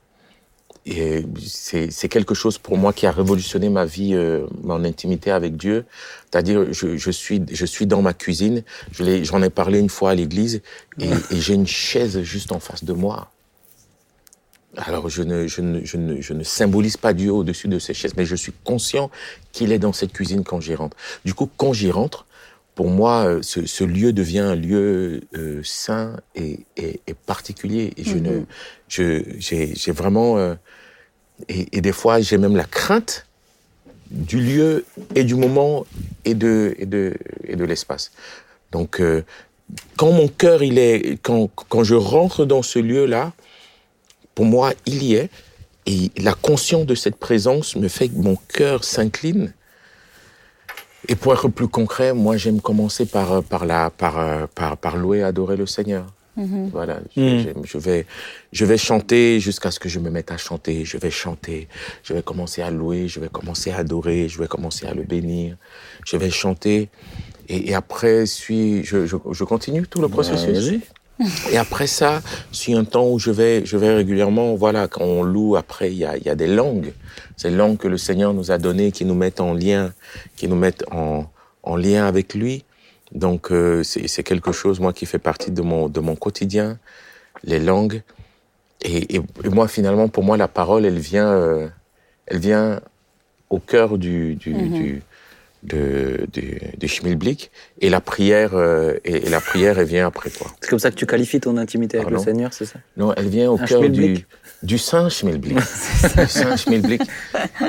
Et 0.86 1.26
c'est, 1.46 1.90
c'est 1.92 2.08
quelque 2.10 2.34
chose 2.34 2.58
pour 2.58 2.78
moi 2.78 2.94
qui 2.94 3.06
a 3.08 3.12
révolutionné 3.12 3.68
ma 3.70 3.86
vie, 3.86 4.14
euh, 4.14 4.46
mon 4.64 4.84
intimité 4.86 5.32
avec 5.32 5.58
Dieu. 5.58 5.86
C'est-à-dire, 6.30 6.72
je, 6.72 6.96
je 6.98 7.12
suis, 7.12 7.42
je 7.52 7.66
suis 7.66 7.86
dans 7.88 8.02
ma 8.02 8.14
cuisine. 8.14 8.64
Je 8.92 9.04
l'ai, 9.04 9.24
j'en 9.26 9.42
ai 9.42 9.50
parlé 9.50 9.80
une 9.80 9.90
fois 9.90 10.12
à 10.12 10.16
l'église, 10.16 10.62
et, 11.00 11.06
et 11.32 11.40
j'ai 11.40 11.54
une 11.56 11.68
chaise 11.68 12.22
juste 12.22 12.52
en 12.54 12.60
face 12.60 12.84
de 12.86 12.94
moi. 12.94 13.32
Alors, 14.78 15.10
je 15.10 15.24
ne, 15.24 15.48
je, 15.48 15.62
ne, 15.62 15.84
je, 15.84 15.98
ne, 15.98 16.22
je 16.22 16.34
ne 16.34 16.44
symbolise 16.44 16.98
pas 16.98 17.14
Dieu 17.14 17.32
au-dessus 17.32 17.68
de 17.68 17.80
ces 17.80 17.94
chaises, 17.96 18.14
mais 18.16 18.26
je 18.26 18.36
suis 18.36 18.54
conscient 18.64 19.10
qu'il 19.52 19.72
est 19.72 19.80
dans 19.80 19.92
cette 19.94 20.14
cuisine 20.14 20.44
quand 20.44 20.62
j'y 20.62 20.76
rentre. 20.76 20.96
Du 21.26 21.34
coup, 21.34 21.50
quand 21.58 21.74
j'y 21.74 21.90
rentre, 21.90 22.26
pour 22.76 22.90
moi, 22.90 23.26
euh, 23.26 23.40
ce, 23.42 23.66
ce 23.66 23.84
lieu 23.84 24.14
devient 24.14 24.40
un 24.40 24.56
lieu 24.56 25.22
euh, 25.36 25.62
saint 25.64 26.18
et, 26.36 26.60
et, 26.78 27.00
et 27.08 27.14
particulier. 27.16 27.92
Et 27.98 28.04
je 28.04 28.18
ne, 28.18 28.38
Mhm. 28.38 28.46
je, 28.88 29.24
j'ai, 29.40 29.74
j'ai 29.76 29.92
vraiment, 29.92 30.38
euh, 30.38 30.54
et, 31.50 31.76
et 31.76 31.82
des 31.82 31.92
fois, 31.92 32.22
j'ai 32.22 32.38
même 32.38 32.56
la 32.56 32.66
crainte 32.66 33.26
du 34.12 34.40
lieu 34.40 34.86
et 35.16 35.24
du 35.24 35.34
moment 35.34 35.88
et 36.24 36.36
de, 36.36 36.76
et 36.78 36.86
de, 36.86 37.16
et 37.46 37.56
de 37.56 37.66
l'espace. 37.66 38.12
Donc, 38.72 39.02
euh, 39.02 39.24
quand 39.98 40.12
mon 40.12 40.28
cœur, 40.28 40.62
il 40.62 40.78
est, 40.78 41.18
quand, 41.24 41.50
quand 41.70 41.84
je 41.84 41.96
rentre 41.96 42.46
dans 42.46 42.62
ce 42.62 42.78
lieu-là, 42.78 43.34
pour 44.38 44.45
moi, 44.45 44.72
il 44.86 45.01
y 45.01 45.16
est. 45.16 45.31
Et 45.88 46.12
la 46.22 46.34
conscience 46.34 46.86
de 46.86 46.94
cette 46.94 47.16
présence 47.16 47.75
me 47.75 47.88
fait 47.88 48.07
que 48.07 48.18
mon 48.19 48.36
cœur 48.36 48.84
s'incline. 48.84 49.51
Et 51.07 51.16
pour 51.16 51.34
être 51.34 51.48
plus 51.48 51.68
concret, 51.68 52.13
moi, 52.13 52.38
j'aime 52.38 52.62
commencer 52.62 53.07
par, 53.07 53.42
par, 53.44 53.66
la, 53.66 53.89
par, 53.89 54.19
euh, 54.19 54.45
par, 54.54 54.78
par 54.78 54.95
louer, 54.98 55.24
adorer 55.24 55.57
le 55.57 55.66
Seigneur. 55.66 56.06
Mhm. 56.36 56.69
Voilà, 56.72 57.00
je, 57.16 57.22
j'aime- 57.22 57.63
je 57.63 57.78
vais, 57.80 58.06
je 58.51 58.63
vais 58.66 58.78
chanter 58.78 59.39
jusqu'à 59.39 59.72
ce 59.72 59.80
que 59.80 59.89
je 59.89 59.98
me 60.00 60.12
mette 60.12 60.30
à 60.30 60.38
chanter. 60.38 60.86
Je 60.86 60.98
vais 61.00 61.10
chanter, 61.10 61.68
je 62.04 62.13
vais 62.13 62.22
commencer 62.22 62.62
à 62.62 62.69
louer, 62.69 63.07
je 63.07 63.19
vais 63.19 63.30
commencer 63.30 63.72
à 63.72 63.78
adorer, 63.78 64.30
je 64.30 64.38
vais 64.38 64.48
commencer 64.48 64.86
à 64.86 64.94
le 64.94 65.01
bénir. 65.01 65.56
Je 66.06 66.16
vais 66.16 66.30
chanter. 66.30 66.90
Et, 67.50 67.69
et 67.72 67.74
après, 67.74 68.28
suis, 68.28 68.83
je, 68.83 69.07
je, 69.07 69.16
je 69.31 69.44
continue 69.45 69.88
tout 69.88 70.00
le 70.01 70.10
processus. 70.10 70.45
Bah, 70.48 70.60
vas-y. 70.60 70.81
Et 71.52 71.58
après 71.58 71.88
ça, 71.88 72.22
c'est 72.52 72.74
un 72.74 72.84
temps 72.84 73.08
où 73.10 73.19
je 73.19 73.31
vais, 73.31 73.66
je 73.66 73.78
vais 73.78 73.94
régulièrement, 73.96 74.56
voilà, 74.56 74.88
quand 74.88 75.04
on 75.04 75.24
loue, 75.24 75.56
après, 75.56 75.92
il 75.92 75.98
y 75.98 76.06
a, 76.06 76.18
y 76.18 76.30
a 76.30 76.36
des 76.36 76.48
langues. 76.48 76.94
Ces 77.38 77.50
langues 77.50 77.78
que 77.78 77.88
le 77.88 77.98
Seigneur 77.98 78.34
nous 78.34 78.52
a 78.52 78.58
données, 78.58 78.92
qui 78.92 79.06
nous 79.06 79.16
mettent 79.16 79.42
en 79.42 79.54
lien, 79.54 79.94
qui 80.36 80.48
nous 80.48 80.56
mettent 80.56 80.84
en, 80.92 81.25
en 81.64 81.75
lien 81.75 82.06
avec 82.06 82.34
lui. 82.34 82.64
Donc, 83.14 83.52
euh, 83.52 83.84
c'est 83.84 84.24
quelque 84.24 84.52
chose, 84.52 84.80
moi, 84.80 84.94
qui 84.94 85.06
fait 85.06 85.19
partie 85.19 85.52
de 85.52 85.62
mon, 85.62 85.88
de 85.90 86.00
mon 86.00 86.16
quotidien, 86.16 86.78
les 87.44 87.59
langues. 87.59 88.02
Et, 88.81 89.16
et, 89.16 89.21
et 89.44 89.50
moi, 89.50 89.68
finalement, 89.68 90.09
pour 90.09 90.24
moi, 90.24 90.38
la 90.38 90.47
parole, 90.47 90.86
elle 90.86 91.00
vient, 91.00 91.30
euh, 91.31 91.68
elle 92.28 92.40
vient 92.40 92.81
au 93.50 93.59
cœur 93.59 93.97
du, 93.97 94.36
du, 94.36 94.54
Mhm. 94.54 94.69
du, 94.74 95.04
de, 95.68 96.26
du, 96.31 96.59
du 96.78 96.88
schmilblick. 96.88 97.52
Et 97.81 97.90
la 97.90 98.02
prière, 98.02 98.52
euh, 98.54 98.94
et, 99.06 99.28
et 99.28 99.30
la 99.30 99.42
prière, 99.42 99.78
elle 99.80 99.88
vient 99.88 100.07
après, 100.07 100.30
quoi. 100.30 100.47
C'est 100.62 100.69
comme 100.69 100.80
ça 100.80 100.90
que 100.90 100.95
tu 100.95 101.06
qualifies 101.06 101.40
ton 101.40 101.57
intimité 101.57 101.97
avec 101.97 102.09
Pardon? 102.09 102.24
Le 102.24 102.26
Seigneur, 102.26 102.54
c'est 102.54 102.66
ça? 102.66 102.80
Non, 102.95 103.14
elle 103.16 103.28
vient 103.28 103.52
au 103.52 103.57
cœur 103.57 103.90
du, 103.90 104.26
du 104.64 104.78
saint 104.78 105.09
schmilblick. 105.09 105.57
du 106.18 106.28
saint 106.28 106.57
schmilblick. 106.57 107.02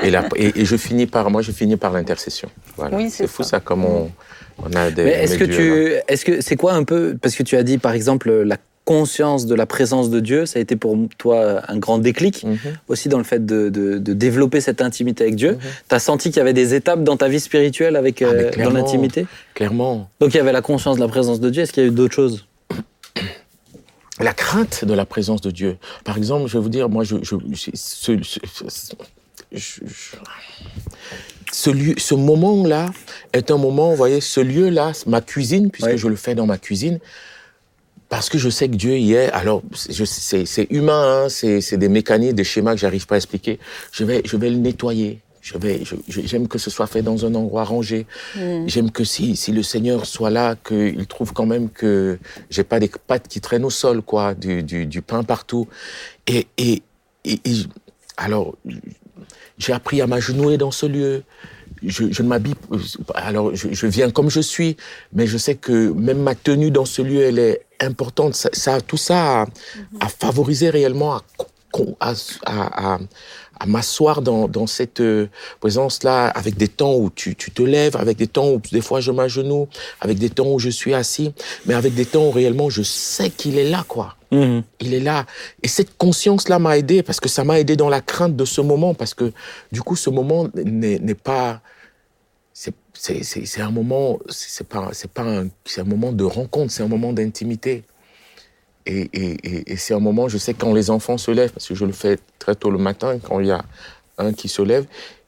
Et, 0.03 0.09
la, 0.09 0.27
et, 0.35 0.61
et 0.61 0.65
je 0.65 0.75
finis 0.77 1.05
par, 1.05 1.29
moi, 1.29 1.41
je 1.41 1.51
finis 1.51 1.77
par 1.77 1.93
l'intercession. 1.93 2.49
Voilà. 2.75 2.95
Oui, 2.97 3.09
c'est 3.09 3.27
fou 3.27 3.43
ça. 3.43 3.49
ça, 3.49 3.59
comme 3.59 3.85
on, 3.85 4.11
on 4.57 4.73
a 4.73 4.89
des. 4.91 5.03
Mais 5.03 5.23
est-ce 5.23 5.37
que 5.37 5.45
tu, 5.45 5.93
est-ce 6.07 6.25
que 6.25 6.41
c'est 6.41 6.55
quoi 6.55 6.73
un 6.73 6.83
peu 6.83 7.17
parce 7.21 7.35
que 7.35 7.43
tu 7.43 7.55
as 7.55 7.63
dit 7.63 7.77
par 7.77 7.93
exemple 7.93 8.31
la 8.31 8.57
conscience 8.93 9.45
de 9.45 9.53
la 9.53 9.67
présence 9.67 10.09
de 10.09 10.19
Dieu, 10.19 10.47
ça 10.47 10.57
a 10.57 10.61
été 10.63 10.75
pour 10.75 10.97
toi 11.19 11.61
un 11.71 11.77
grand 11.77 11.99
déclic 11.99 12.43
Mhm. 12.43 12.57
aussi 12.87 13.07
dans 13.07 13.19
le 13.19 13.23
fait 13.23 13.45
de, 13.45 13.69
de- 13.69 13.99
de 13.99 14.13
développer 14.13 14.61
cette 14.61 14.81
intimité 14.81 15.25
avec 15.25 15.35
Dieu. 15.35 15.51
Mhm. 15.51 15.59
Tu 15.89 15.95
as 15.95 15.99
senti 15.99 16.29
qu'il 16.31 16.37
y 16.37 16.41
avait 16.41 16.53
des 16.63 16.73
étapes 16.73 17.03
dans 17.03 17.15
ta 17.15 17.27
vie 17.27 17.39
spirituelle 17.39 17.95
avec 17.95 18.23
Ah, 18.23 18.25
euh, 18.25 18.51
dans 18.63 18.71
l'intimité? 18.71 19.27
Clairement. 19.53 20.09
Donc 20.19 20.33
il 20.33 20.37
y 20.37 20.39
avait 20.39 20.51
la 20.51 20.63
conscience 20.63 20.95
de 20.95 21.01
la 21.01 21.07
présence 21.07 21.39
de 21.39 21.51
Dieu. 21.51 21.61
Est-ce 21.61 21.71
qu'il 21.71 21.83
y 21.83 21.85
a 21.85 21.89
eu 21.89 21.93
d'autres 21.93 22.15
choses? 22.15 22.47
La 24.19 24.33
crainte 24.33 24.83
de 24.85 24.93
la 24.95 25.05
présence 25.05 25.41
de 25.41 25.51
Dieu. 25.51 25.77
Par 26.03 26.17
exemple, 26.17 26.47
je 26.47 26.57
vais 26.57 26.63
vous 26.63 26.69
dire, 26.69 26.89
moi, 26.89 27.03
je, 27.03 27.17
je, 27.21 27.35
je- 27.51 27.69
ce, 27.75 28.17
ce, 28.23 28.39
ce- 28.67 28.93
je- 29.51 29.81
je- 29.85 30.15
ce 31.53 31.69
lieu- 31.69 31.95
ce 31.97 32.15
moment-là 32.15 32.87
est 33.33 33.51
un 33.51 33.57
moment, 33.57 33.91
vous 33.91 33.95
voyez, 33.95 34.19
ce 34.19 34.39
lieu-là, 34.41 34.91
ma 35.05 35.21
cuisine, 35.21 35.69
puisque 35.69 35.89
Ouais. 35.91 35.97
je 35.97 36.07
le 36.07 36.15
fais 36.17 36.33
dans 36.35 36.45
ma 36.47 36.57
cuisine, 36.57 36.99
parce 38.09 38.29
que 38.29 38.37
je 38.37 38.49
sais 38.49 38.67
que 38.69 38.75
Dieu 38.75 38.97
y 38.97 39.13
est. 39.13 39.29
Alors, 39.31 39.61
c'est 39.73 40.45
c'est 40.45 40.67
humain, 40.71 41.23
hein, 41.25 41.29
c'est 41.29 41.61
c'est 41.61 41.77
des 41.77 41.89
mécaniques, 41.89 42.33
des 42.35 42.43
schémas 42.43 42.73
que 42.73 42.79
j'arrive 42.79 43.05
pas 43.07 43.15
à 43.15 43.17
expliquer. 43.17 43.59
Je 43.91 44.03
vais, 44.03 44.21
je 44.25 44.35
vais 44.37 44.49
le 44.49 44.57
nettoyer. 44.57 45.19
Je 45.41 45.57
vais, 45.57 45.81
j'aime 46.09 46.49
que 46.49 46.57
ce 46.59 46.69
soit 46.69 46.85
fait 46.85 47.01
dans 47.01 47.25
un 47.25 47.33
endroit 47.33 47.63
rangé. 47.63 48.05
Mhm. 48.35 48.67
J'aime 48.67 48.91
que 48.91 49.05
si, 49.05 49.37
si 49.37 49.53
le 49.53 49.63
Seigneur 49.63 50.05
soit 50.05 50.29
là, 50.29 50.55
qu'il 50.55 51.07
trouve 51.07 51.31
quand 51.31 51.45
même 51.45 51.69
que 51.69 52.19
j'ai 52.49 52.65
pas 52.65 52.79
des 52.81 52.89
pattes 53.07 53.27
qui 53.29 53.39
traînent 53.39 53.63
au 53.63 53.69
sol, 53.69 54.01
quoi, 54.01 54.33
du, 54.35 54.63
du, 54.63 54.85
du 54.85 55.01
pain 55.01 55.23
partout. 55.23 55.67
Et, 56.27 56.47
et, 56.57 56.83
et, 57.23 57.39
et- 57.45 57.65
alors, 58.17 58.55
j'ai 59.57 59.71
appris 59.71 60.01
à 60.01 60.07
m'agenouiller 60.07 60.57
dans 60.57 60.71
ce 60.71 60.85
lieu. 60.85 61.23
Je, 61.83 62.11
je 62.11 62.23
m'habille, 62.23 62.55
alors 63.15 63.55
je, 63.55 63.69
je 63.71 63.87
viens 63.87 64.09
comme 64.11 64.29
je 64.29 64.41
suis, 64.41 64.75
mais 65.13 65.27
je 65.27 65.37
sais 65.37 65.55
que 65.55 65.91
même 65.91 66.21
ma 66.21 66.35
tenue 66.35 66.71
dans 66.71 66.85
ce 66.85 67.01
lieu, 67.01 67.21
elle 67.21 67.39
est 67.39 67.61
importante. 67.79 68.35
Ça, 68.35 68.49
ça- 68.53 68.81
tout 68.81 68.97
ça 68.97 69.41
a, 69.43 69.45
a 70.01 70.09
favorisé 70.09 70.69
réellement 70.69 71.15
à 71.15 71.23
à, 71.99 72.13
à, 72.95 72.99
à, 73.59 73.65
m'asseoir 73.65 74.21
dans, 74.21 74.47
dans 74.47 74.67
cette 74.67 75.01
euh, 75.01 75.27
présence-là, 75.59 76.27
avec 76.27 76.57
des 76.57 76.67
temps 76.67 76.95
où 76.95 77.09
tu, 77.09 77.35
tu 77.35 77.51
te 77.51 77.61
lèves, 77.61 77.95
avec 77.95 78.17
des 78.17 78.27
temps 78.27 78.49
où 78.49 78.61
des 78.71 78.81
fois 78.81 78.99
je 78.99 79.11
m'agenouille, 79.11 79.67
avec 80.01 80.17
des 80.17 80.29
temps 80.29 80.47
où 80.47 80.59
je 80.59 80.69
suis 80.69 80.93
assis, 80.93 81.33
mais 81.65 81.73
avec 81.73 81.93
des 81.93 82.05
temps 82.05 82.27
où 82.27 82.31
réellement 82.31 82.69
je 82.69 82.83
sais 82.83 83.29
qu'il 83.29 83.57
est 83.57 83.69
là, 83.69 83.83
quoi. 83.87 84.15
Mhm. 84.31 84.63
Il 84.79 84.93
est 84.93 84.99
là. 84.99 85.25
Et 85.63 85.67
cette 85.67 85.97
conscience-là 85.97 86.59
m'a 86.59 86.77
aidé 86.77 87.01
parce 87.03 87.19
que 87.19 87.29
ça 87.29 87.43
m'a 87.43 87.59
aidé 87.59 87.75
dans 87.75 87.89
la 87.89 88.01
crainte 88.01 88.35
de 88.35 88.45
ce 88.45 88.61
moment 88.61 88.93
parce 88.93 89.13
que 89.13 89.31
du 89.71 89.81
coup, 89.81 89.95
ce 89.95 90.09
moment 90.09 90.47
n'est 90.55 91.13
pas. 91.15 91.61
c'est- 92.53 93.61
un 93.61 93.71
moment, 93.71 94.19
c'est 94.27 94.67
pas, 94.67 94.91
pas 95.13 95.23
un, 95.23 95.47
c'est 95.65 95.81
un 95.81 95.85
moment 95.85 96.11
de 96.11 96.23
rencontre, 96.25 96.71
c'est 96.73 96.83
un 96.83 96.87
moment 96.87 97.13
d'intimité. 97.13 97.83
Et, 98.91 99.09
et, 99.13 99.37
et, 99.43 99.71
et 99.73 99.77
c'est 99.77 99.93
un 99.93 99.99
moment, 99.99 100.27
je 100.29 100.37
sais 100.39 100.53
quand 100.55 100.73
les 100.73 100.89
enfants 100.89 101.17
se 101.19 101.29
lèvent, 101.29 101.51
parce 101.51 101.67
que 101.67 101.75
je 101.75 101.85
le 101.85 101.91
fais 101.91 102.17
très 102.39 102.55
tôt 102.55 102.71
le 102.71 102.79
matin, 102.79 103.19
quand 103.19 103.39
il 103.39 103.47
y 103.47 103.51
a 103.51 103.63
un 104.17 104.33
qui 104.33 104.49
se 104.49 104.63
lève, 104.63 104.85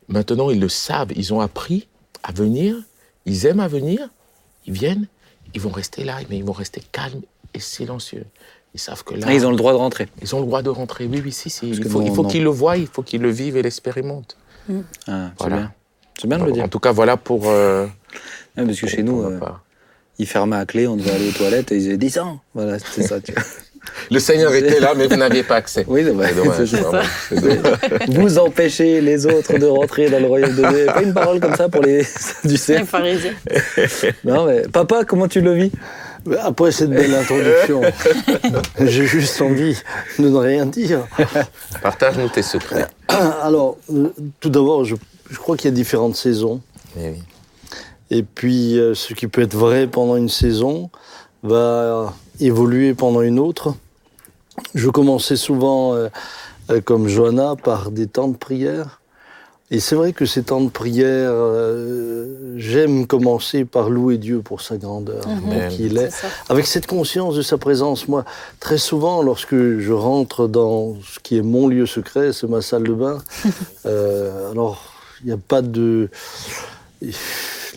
maintenant 0.07 0.49
ils 0.49 0.59
le 0.59 0.67
savent, 0.69 1.11
ils 1.15 1.31
ont 1.33 1.41
appris 1.41 1.87
à 2.23 2.31
venir, 2.31 2.75
ils 3.27 3.45
aiment 3.45 3.59
à 3.59 3.67
venir, 3.67 4.09
ils 4.65 4.73
viennent, 4.73 5.05
ils 5.53 5.61
vont 5.61 5.69
rester 5.69 6.03
là, 6.03 6.17
mais 6.29 6.37
ils 6.37 6.43
vont 6.43 6.53
rester 6.53 6.81
calmes 6.91 7.21
et 7.53 7.59
silencieux. 7.59 8.25
Ils 8.73 8.79
savent 8.79 9.03
que 9.03 9.13
là, 9.15 9.27
Ah, 9.29 9.33
ils 9.33 9.45
ont 9.45 9.51
le 9.51 9.57
droit 9.57 9.73
de 9.73 9.77
rentrer. 9.77 10.07
ils 10.21 10.33
ont 10.35 10.39
le 10.39 10.45
droit 10.45 10.61
de 10.63 10.69
rentrer. 10.69 11.05
Oui, 11.05 11.21
oui, 11.23 11.31
si, 11.31 11.49
si. 11.49 11.69
Il 11.69 11.87
faut, 11.89 12.23
qu'ils 12.23 12.43
le 12.43 12.49
voient, 12.49 12.77
il 12.77 12.87
faut 12.87 13.03
qu'ils 13.03 13.21
le 13.21 13.29
vivent 13.29 13.57
et 13.57 13.61
l'expérimentent. 13.61 14.37
Ah, 14.69 15.31
c'est 15.37 15.39
Voilà. 15.39 15.55
bien. 15.57 15.73
C'est 16.19 16.27
bien 16.27 16.39
de 16.39 16.45
le 16.45 16.51
dire. 16.53 16.63
En 16.63 16.69
tout 16.69 16.79
cas, 16.79 16.91
voilà 16.93 17.17
pour. 17.17 17.49
euh, 17.49 17.85
Ouais, 18.57 18.65
parce 18.65 18.79
que 18.79 18.87
chez 18.87 19.03
nous, 19.03 19.23
euh. 19.23 19.39
Ils 20.21 20.27
fermaient 20.27 20.57
à 20.57 20.65
clé, 20.65 20.87
on 20.87 20.95
devait 20.95 21.11
aller 21.11 21.29
aux 21.29 21.31
toilettes 21.31 21.71
et 21.71 21.75
ils 21.75 21.81
disaient 21.81 21.97
10 21.97 22.19
ans. 22.19 22.39
Voilà, 22.53 22.77
c'était 22.79 23.07
ça. 23.07 23.19
Tu 23.19 23.31
vois. 23.33 23.41
Le 24.11 24.19
Seigneur 24.19 24.53
était 24.53 24.79
là, 24.79 24.93
mais 24.95 25.07
vous 25.07 25.15
n'aviez 25.15 25.41
pas 25.41 25.55
accès. 25.55 25.83
Oui, 25.87 26.03
c'est 26.05 26.11
vrai. 26.11 26.27
C'est 26.29 26.35
dommage. 26.35 26.57
C'est 26.57 26.77
ça. 26.77 26.81
vraiment. 26.83 27.03
C'est 27.29 27.41
dommage. 27.41 27.79
Vous 28.09 28.37
empêchez 28.39 29.01
les 29.01 29.25
autres 29.25 29.57
de 29.57 29.65
rentrer 29.65 30.09
dans 30.11 30.19
le 30.19 30.27
royaume 30.27 30.55
de 30.55 30.67
Dieu. 30.67 30.85
Pas 30.85 31.01
une 31.01 31.13
parole 31.13 31.39
comme 31.39 31.55
ça 31.55 31.67
pour 31.67 31.81
les. 31.81 32.05
Les 32.43 32.85
pharisiens. 32.85 33.33
Non, 34.23 34.45
mais 34.45 34.61
papa, 34.71 35.03
comment 35.05 35.27
tu 35.27 35.41
le 35.41 35.53
vis? 35.53 35.71
Mais 36.27 36.37
Après 36.37 36.71
cette 36.71 36.91
belle 36.91 37.15
introduction, 37.15 37.81
j'ai 38.79 39.07
juste 39.07 39.41
envie 39.41 39.75
de 40.19 40.29
ne 40.29 40.37
rien 40.37 40.67
dire. 40.67 41.07
Partage-nous 41.81 42.29
tes 42.29 42.43
secrets. 42.43 42.85
Alors, 43.41 43.77
euh, 43.91 44.09
tout 44.39 44.51
d'abord, 44.51 44.85
je, 44.85 44.95
je 45.31 45.37
crois 45.37 45.57
qu'il 45.57 45.71
y 45.71 45.73
a 45.73 45.75
différentes 45.75 46.15
saisons. 46.15 46.61
Eh 46.99 47.09
oui. 47.09 47.23
Et 48.11 48.23
puis, 48.23 48.77
euh, 48.77 48.93
ce 48.93 49.13
qui 49.15 49.27
peut 49.27 49.41
être 49.41 49.55
vrai 49.55 49.87
pendant 49.87 50.17
une 50.17 50.29
saison 50.29 50.89
va 51.43 52.13
évoluer 52.39 52.93
pendant 52.93 53.21
une 53.21 53.39
autre. 53.39 53.73
Je 54.75 54.89
commençais 54.89 55.37
souvent, 55.37 55.95
euh, 55.95 56.09
euh, 56.69 56.81
comme 56.81 57.07
Johanna, 57.07 57.55
par 57.55 57.89
des 57.89 58.05
temps 58.07 58.27
de 58.27 58.35
prière. 58.37 58.99
Et 59.73 59.79
c'est 59.79 59.95
vrai 59.95 60.11
que 60.11 60.25
ces 60.25 60.43
temps 60.43 60.59
de 60.59 60.69
prière, 60.69 61.29
euh, 61.31 62.55
j'aime 62.57 63.07
commencer 63.07 63.63
par 63.63 63.89
louer 63.89 64.17
Dieu 64.17 64.41
pour 64.41 64.59
sa 64.61 64.75
grandeur, 64.75 65.25
Mhm. 65.25 65.41
pour 65.49 65.67
qui 65.69 65.85
il 65.85 65.97
est. 65.97 66.09
Avec 66.49 66.67
cette 66.67 66.87
conscience 66.87 67.35
de 67.35 67.41
sa 67.41 67.57
présence, 67.57 68.09
moi, 68.09 68.25
très 68.59 68.77
souvent, 68.77 69.21
lorsque 69.21 69.55
je 69.55 69.93
rentre 69.93 70.49
dans 70.49 70.95
ce 71.01 71.19
qui 71.19 71.37
est 71.37 71.41
mon 71.41 71.69
lieu 71.69 71.85
secret, 71.85 72.33
c'est 72.33 72.49
ma 72.49 72.61
salle 72.61 72.83
de 72.83 72.93
bain, 72.93 73.19
euh, 73.85 74.51
alors, 74.51 74.83
il 75.21 75.27
n'y 75.27 75.31
a 75.31 75.37
pas 75.37 75.61
de... 75.61 76.09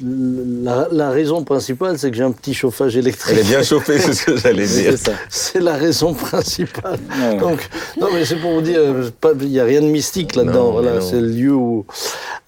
La, 0.03 0.89
la 0.91 1.11
raison 1.11 1.45
principale, 1.45 1.99
c'est 1.99 2.11
que 2.11 2.17
j'ai 2.17 2.25
un 2.25 2.33
petit 2.33 2.55
chauffage 2.55 2.97
électrique. 2.97 3.37
Elle 3.39 3.47
est 3.47 3.49
bien 3.49 3.63
chauffée, 3.63 3.99
c'est 3.99 4.15
ce 4.15 4.25
que 4.25 4.37
j'allais 4.37 4.67
dire. 4.67 4.95
C'est 5.29 5.61
la 5.61 5.75
raison 5.77 6.15
principale. 6.15 6.99
Donc, 7.39 7.69
non, 8.01 8.09
mais 8.13 8.25
c'est 8.25 8.37
pour 8.37 8.53
vous 8.53 8.61
dire, 8.61 8.81
euh, 8.81 9.11
il 9.41 9.49
n'y 9.49 9.61
a 9.61 9.65
rien 9.65 9.81
de 9.81 9.87
mystique 9.87 10.35
là-dedans. 10.35 10.73
Voilà, 10.73 11.01
c'est 11.01 11.21
le 11.21 11.29
lieu 11.29 11.53
où. 11.55 11.87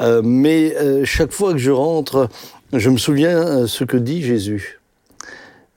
Euh, 0.02 0.22
mais 0.24 0.74
euh, 0.76 1.04
chaque 1.04 1.32
fois 1.32 1.52
que 1.52 1.58
je 1.58 1.70
rentre, 1.70 2.28
je 2.72 2.90
me 2.90 2.98
souviens 2.98 3.38
euh, 3.38 3.66
ce 3.66 3.84
que 3.84 3.96
dit 3.96 4.22
Jésus. 4.22 4.80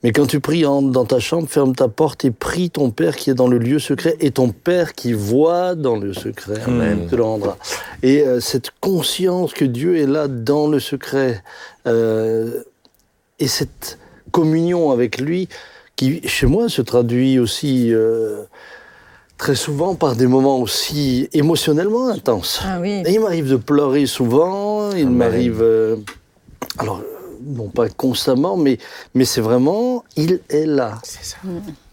Mais 0.02 0.12
quand 0.12 0.26
tu 0.26 0.40
pries, 0.40 0.64
entre 0.64 0.90
dans 0.90 1.04
ta 1.04 1.18
chambre, 1.20 1.46
ferme 1.48 1.74
ta 1.74 1.88
porte 1.88 2.24
et 2.24 2.30
prie 2.30 2.70
ton 2.70 2.90
Père 2.90 3.16
qui 3.16 3.28
est 3.28 3.34
dans 3.34 3.48
le 3.48 3.58
lieu 3.58 3.78
secret, 3.78 4.16
et 4.20 4.30
ton 4.30 4.50
Père 4.50 4.94
qui 4.94 5.12
voit 5.12 5.74
dans 5.74 5.96
le 5.96 6.14
secret 6.14 6.60
Amen. 6.66 7.06
te 7.06 7.16
le 7.16 7.22
rendra. 7.22 7.58
Et 8.02 8.22
euh, 8.22 8.40
cette 8.40 8.70
conscience 8.80 9.52
que 9.52 9.66
Dieu 9.66 9.98
est 9.98 10.06
là 10.06 10.26
dans 10.26 10.68
le 10.68 10.80
secret, 10.80 11.42
euh, 11.86 12.62
et 13.38 13.46
cette 13.46 13.98
communion 14.30 14.90
avec 14.90 15.20
lui, 15.20 15.48
qui 15.96 16.26
chez 16.26 16.46
moi 16.46 16.70
se 16.70 16.80
traduit 16.80 17.38
aussi 17.38 17.92
euh, 17.92 18.44
très 19.36 19.54
souvent 19.54 19.94
par 19.94 20.16
des 20.16 20.26
moments 20.26 20.60
aussi 20.60 21.28
émotionnellement 21.34 22.08
intenses. 22.08 22.60
Ah 22.64 22.78
oui. 22.80 23.02
Et 23.04 23.12
il 23.12 23.20
m'arrive 23.20 23.50
de 23.50 23.56
pleurer 23.56 24.06
souvent, 24.06 24.92
il 24.92 25.10
m'arrive... 25.10 25.60
euh, 25.60 25.96
alors, 26.78 27.02
non 27.44 27.68
pas 27.68 27.88
constamment, 27.88 28.56
mais, 28.56 28.78
mais 29.14 29.24
c'est 29.24 29.40
vraiment, 29.40 30.04
il 30.16 30.40
est 30.48 30.66
là. 30.66 30.98
C'est 31.02 31.24
ça. 31.24 31.36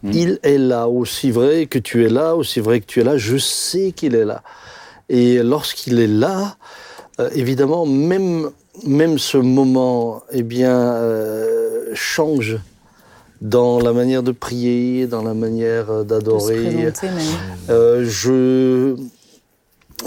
Il 0.04 0.40
est 0.44 0.58
là, 0.58 0.88
aussi 0.88 1.32
vrai 1.32 1.66
que 1.66 1.80
tu 1.80 2.06
es 2.06 2.10
là, 2.10 2.36
aussi 2.36 2.60
vrai 2.60 2.80
que 2.80 2.86
tu 2.86 3.02
es 3.02 3.04
là, 3.04 3.18
je 3.18 3.38
sais 3.38 3.92
qu'il 3.92 4.16
est 4.16 4.26
là. 4.26 4.44
Et 5.10 5.42
lorsqu'il 5.44 6.00
est 6.00 6.08
là, 6.08 6.58
euh, 7.20 7.30
évidemment, 7.34 7.86
même, 7.86 8.50
même 8.86 9.18
ce 9.18 9.38
moment, 9.38 10.22
eh 10.32 10.44
bien, 10.44 10.76
euh, 10.76 11.90
change 11.94 12.60
dans 13.42 13.80
la 13.80 13.94
manière 13.94 14.24
de 14.24 14.32
prier, 14.32 15.08
dans 15.08 15.22
la 15.22 15.34
manière 15.34 15.90
euh, 15.90 16.04
d'adorer. 16.04 16.92
Euh, 17.70 18.06
je 18.08 18.96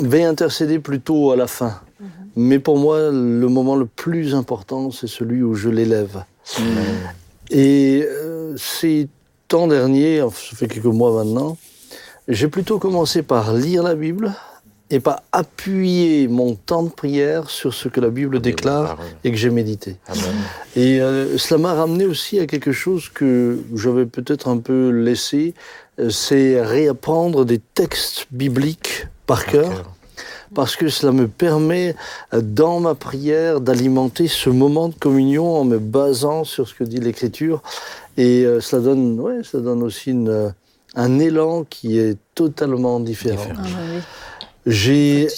vais 0.00 0.24
intercéder 0.24 0.78
plutôt 0.78 1.30
à 1.30 1.36
la 1.36 1.46
fin. 1.46 1.80
Mais 2.36 2.58
pour 2.58 2.78
moi, 2.78 3.10
le 3.10 3.48
moment 3.48 3.76
le 3.76 3.86
plus 3.86 4.34
important, 4.34 4.90
c'est 4.90 5.08
celui 5.08 5.42
où 5.42 5.54
je 5.54 5.68
l'élève. 5.68 6.24
Et 7.50 8.06
euh, 8.08 8.54
ces 8.56 9.08
temps 9.48 9.66
derniers, 9.66 10.20
ça 10.20 10.56
fait 10.56 10.68
quelques 10.68 10.84
mois 10.84 11.12
maintenant, 11.12 11.56
j'ai 12.28 12.48
plutôt 12.48 12.78
commencé 12.78 13.22
par 13.22 13.52
lire 13.54 13.82
la 13.82 13.94
Bible 13.94 14.32
et 14.90 15.00
par 15.00 15.22
appuyer 15.32 16.26
mon 16.28 16.54
temps 16.54 16.82
de 16.82 16.88
prière 16.90 17.48
sur 17.48 17.72
ce 17.72 17.88
que 17.88 18.00
la 18.00 18.10
Bible 18.10 18.40
déclare 18.40 18.96
parole. 18.96 19.12
et 19.22 19.30
que 19.30 19.36
j'ai 19.36 19.50
médité. 19.50 19.96
Amen. 20.06 20.22
Et 20.74 21.00
euh, 21.00 21.38
cela 21.38 21.58
m'a 21.58 21.74
ramené 21.74 22.06
aussi 22.06 22.40
à 22.40 22.46
quelque 22.46 22.72
chose 22.72 23.08
que 23.08 23.58
j'avais 23.74 24.06
peut-être 24.06 24.48
un 24.48 24.58
peu 24.58 24.90
laissé, 24.90 25.54
euh, 25.98 26.10
c'est 26.10 26.60
réapprendre 26.60 27.44
des 27.44 27.58
textes 27.58 28.26
bibliques 28.32 29.06
par 29.26 29.46
cœur, 29.46 29.92
parce 30.54 30.76
que 30.76 30.88
cela 30.88 31.12
me 31.12 31.28
permet, 31.28 31.94
euh, 32.34 32.40
dans 32.40 32.80
ma 32.80 32.94
prière, 32.94 33.60
d'alimenter 33.60 34.28
ce 34.28 34.50
moment 34.50 34.88
de 34.88 34.94
communion 34.94 35.56
en 35.56 35.64
me 35.64 35.78
basant 35.78 36.44
sur 36.44 36.68
ce 36.68 36.74
que 36.74 36.84
dit 36.84 36.98
l'Écriture. 36.98 37.62
Et 38.16 38.44
euh, 38.44 38.60
cela 38.60 38.82
donne, 38.82 39.20
ouais, 39.20 39.42
ça 39.44 39.60
donne 39.60 39.82
aussi 39.82 40.10
une, 40.10 40.28
euh, 40.28 40.50
un 40.94 41.18
élan 41.18 41.64
qui 41.64 41.98
est 41.98 42.18
totalement 42.34 43.00
différent. 43.00 43.36
Différent. 43.36 43.62
Ah 43.64 43.68
bah 43.68 43.82
oui. 43.94 44.00
J'ai 44.66 45.28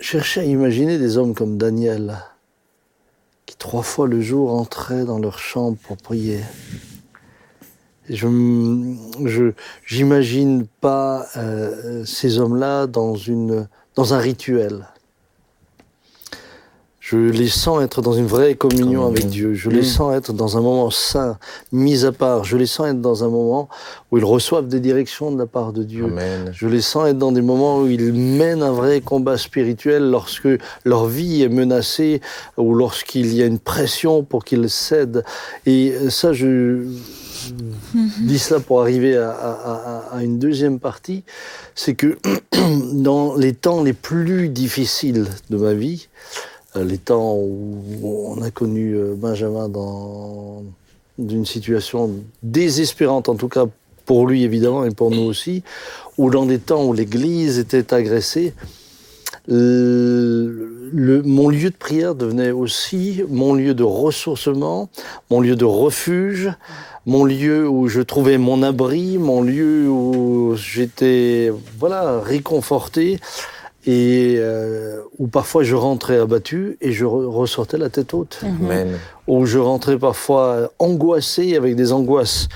cherché 0.00 0.40
à 0.40 0.44
imaginer 0.44 0.98
des 0.98 1.18
hommes 1.18 1.34
comme 1.34 1.58
Daniel, 1.58 2.18
qui 3.44 3.56
trois 3.56 3.82
fois 3.82 4.06
le 4.06 4.20
jour 4.20 4.54
entraient 4.54 5.04
dans 5.04 5.18
leur 5.18 5.38
chambre 5.38 5.76
pour 5.82 5.96
prier. 5.96 6.40
Je 8.10 9.52
j'imagine 9.86 10.66
pas 10.80 11.26
euh, 11.36 12.04
ces 12.04 12.38
hommes-là 12.38 12.86
dans 12.86 13.14
une 13.14 13.68
dans 13.96 14.14
un 14.14 14.18
rituel. 14.18 14.86
Je 17.00 17.16
les 17.16 17.48
sens 17.48 17.82
être 17.82 18.02
dans 18.02 18.12
une 18.12 18.26
vraie 18.26 18.54
communion 18.54 19.06
avec 19.06 19.28
Dieu. 19.28 19.54
Je 19.54 19.70
les 19.70 19.80
Mm. 19.80 19.84
sens 19.84 20.14
être 20.14 20.34
dans 20.34 20.58
un 20.58 20.60
moment 20.60 20.90
saint, 20.90 21.38
mis 21.72 22.04
à 22.04 22.12
part. 22.12 22.44
Je 22.44 22.58
les 22.58 22.66
sens 22.66 22.88
être 22.88 23.00
dans 23.00 23.24
un 23.24 23.28
moment 23.30 23.70
où 24.10 24.18
ils 24.18 24.24
reçoivent 24.26 24.68
des 24.68 24.78
directions 24.78 25.32
de 25.32 25.38
la 25.38 25.46
part 25.46 25.72
de 25.72 25.84
Dieu. 25.84 26.04
Amen. 26.04 26.50
Je 26.52 26.66
les 26.66 26.82
sens 26.82 27.08
être 27.08 27.16
dans 27.16 27.32
des 27.32 27.40
moments 27.40 27.78
où 27.80 27.86
ils 27.86 28.12
mènent 28.12 28.62
un 28.62 28.72
vrai 28.72 29.00
combat 29.00 29.38
spirituel 29.38 30.10
lorsque 30.10 30.48
leur 30.84 31.06
vie 31.06 31.42
est 31.42 31.48
menacée 31.48 32.20
ou 32.58 32.74
lorsqu'il 32.74 33.32
y 33.32 33.42
a 33.42 33.46
une 33.46 33.58
pression 33.58 34.22
pour 34.22 34.44
qu'ils 34.44 34.68
cèdent. 34.68 35.24
Et 35.64 35.94
ça, 36.10 36.34
je 36.34 36.84
dis 38.20 38.38
cela 38.38 38.60
pour 38.60 38.80
arriver 38.80 39.16
à, 39.16 40.18
une 40.20 40.38
deuxième 40.38 40.78
partie, 40.78 41.24
c'est 41.74 41.94
que 41.94 42.18
dans 42.92 43.36
les 43.36 43.54
temps 43.54 43.82
les 43.82 43.92
plus 43.92 44.48
difficiles 44.48 45.26
de 45.50 45.56
ma 45.56 45.74
vie, 45.74 46.08
euh, 46.76 46.84
les 46.84 46.98
temps 46.98 47.34
où 47.34 47.82
on 48.04 48.42
a 48.42 48.50
connu 48.50 48.94
euh, 48.94 49.14
Benjamin 49.16 49.68
dans 49.68 50.62
une 51.18 51.46
situation 51.46 52.10
désespérante, 52.42 53.28
en 53.28 53.34
tout 53.34 53.48
cas 53.48 53.66
pour 54.06 54.26
lui 54.26 54.44
évidemment 54.44 54.84
et 54.84 54.90
pour 54.90 55.10
nous 55.10 55.22
aussi, 55.22 55.62
ou 56.16 56.30
dans 56.30 56.46
des 56.46 56.58
temps 56.58 56.84
où 56.84 56.92
l'Église 56.92 57.58
était 57.58 57.92
agressée, 57.92 58.54
mon 59.48 61.48
lieu 61.48 61.70
de 61.70 61.76
prière 61.76 62.14
devenait 62.14 62.50
aussi 62.50 63.22
mon 63.28 63.54
lieu 63.54 63.74
de 63.74 63.82
ressourcement, 63.82 64.88
mon 65.30 65.40
lieu 65.40 65.56
de 65.56 65.64
refuge, 65.64 66.50
mon 67.08 67.24
lieu 67.24 67.66
où 67.66 67.88
je 67.88 68.02
trouvais 68.02 68.36
mon 68.38 68.62
abri, 68.62 69.16
mon 69.18 69.40
lieu 69.42 69.88
où 69.88 70.54
j'étais 70.56 71.50
voilà 71.78 72.20
réconforté 72.20 73.18
et 73.86 74.34
euh, 74.36 75.00
où 75.18 75.26
parfois 75.26 75.62
je 75.62 75.74
rentrais 75.74 76.18
abattu 76.18 76.76
et 76.82 76.92
je 76.92 77.06
re- 77.06 77.24
ressortais 77.40 77.78
la 77.78 77.88
tête 77.88 78.12
haute 78.12 78.40
Amen. 78.42 78.98
où 79.26 79.46
je 79.46 79.58
rentrais 79.58 79.98
parfois 79.98 80.70
angoissé 80.78 81.56
avec 81.56 81.76
des 81.76 81.92
angoisses 81.92 82.48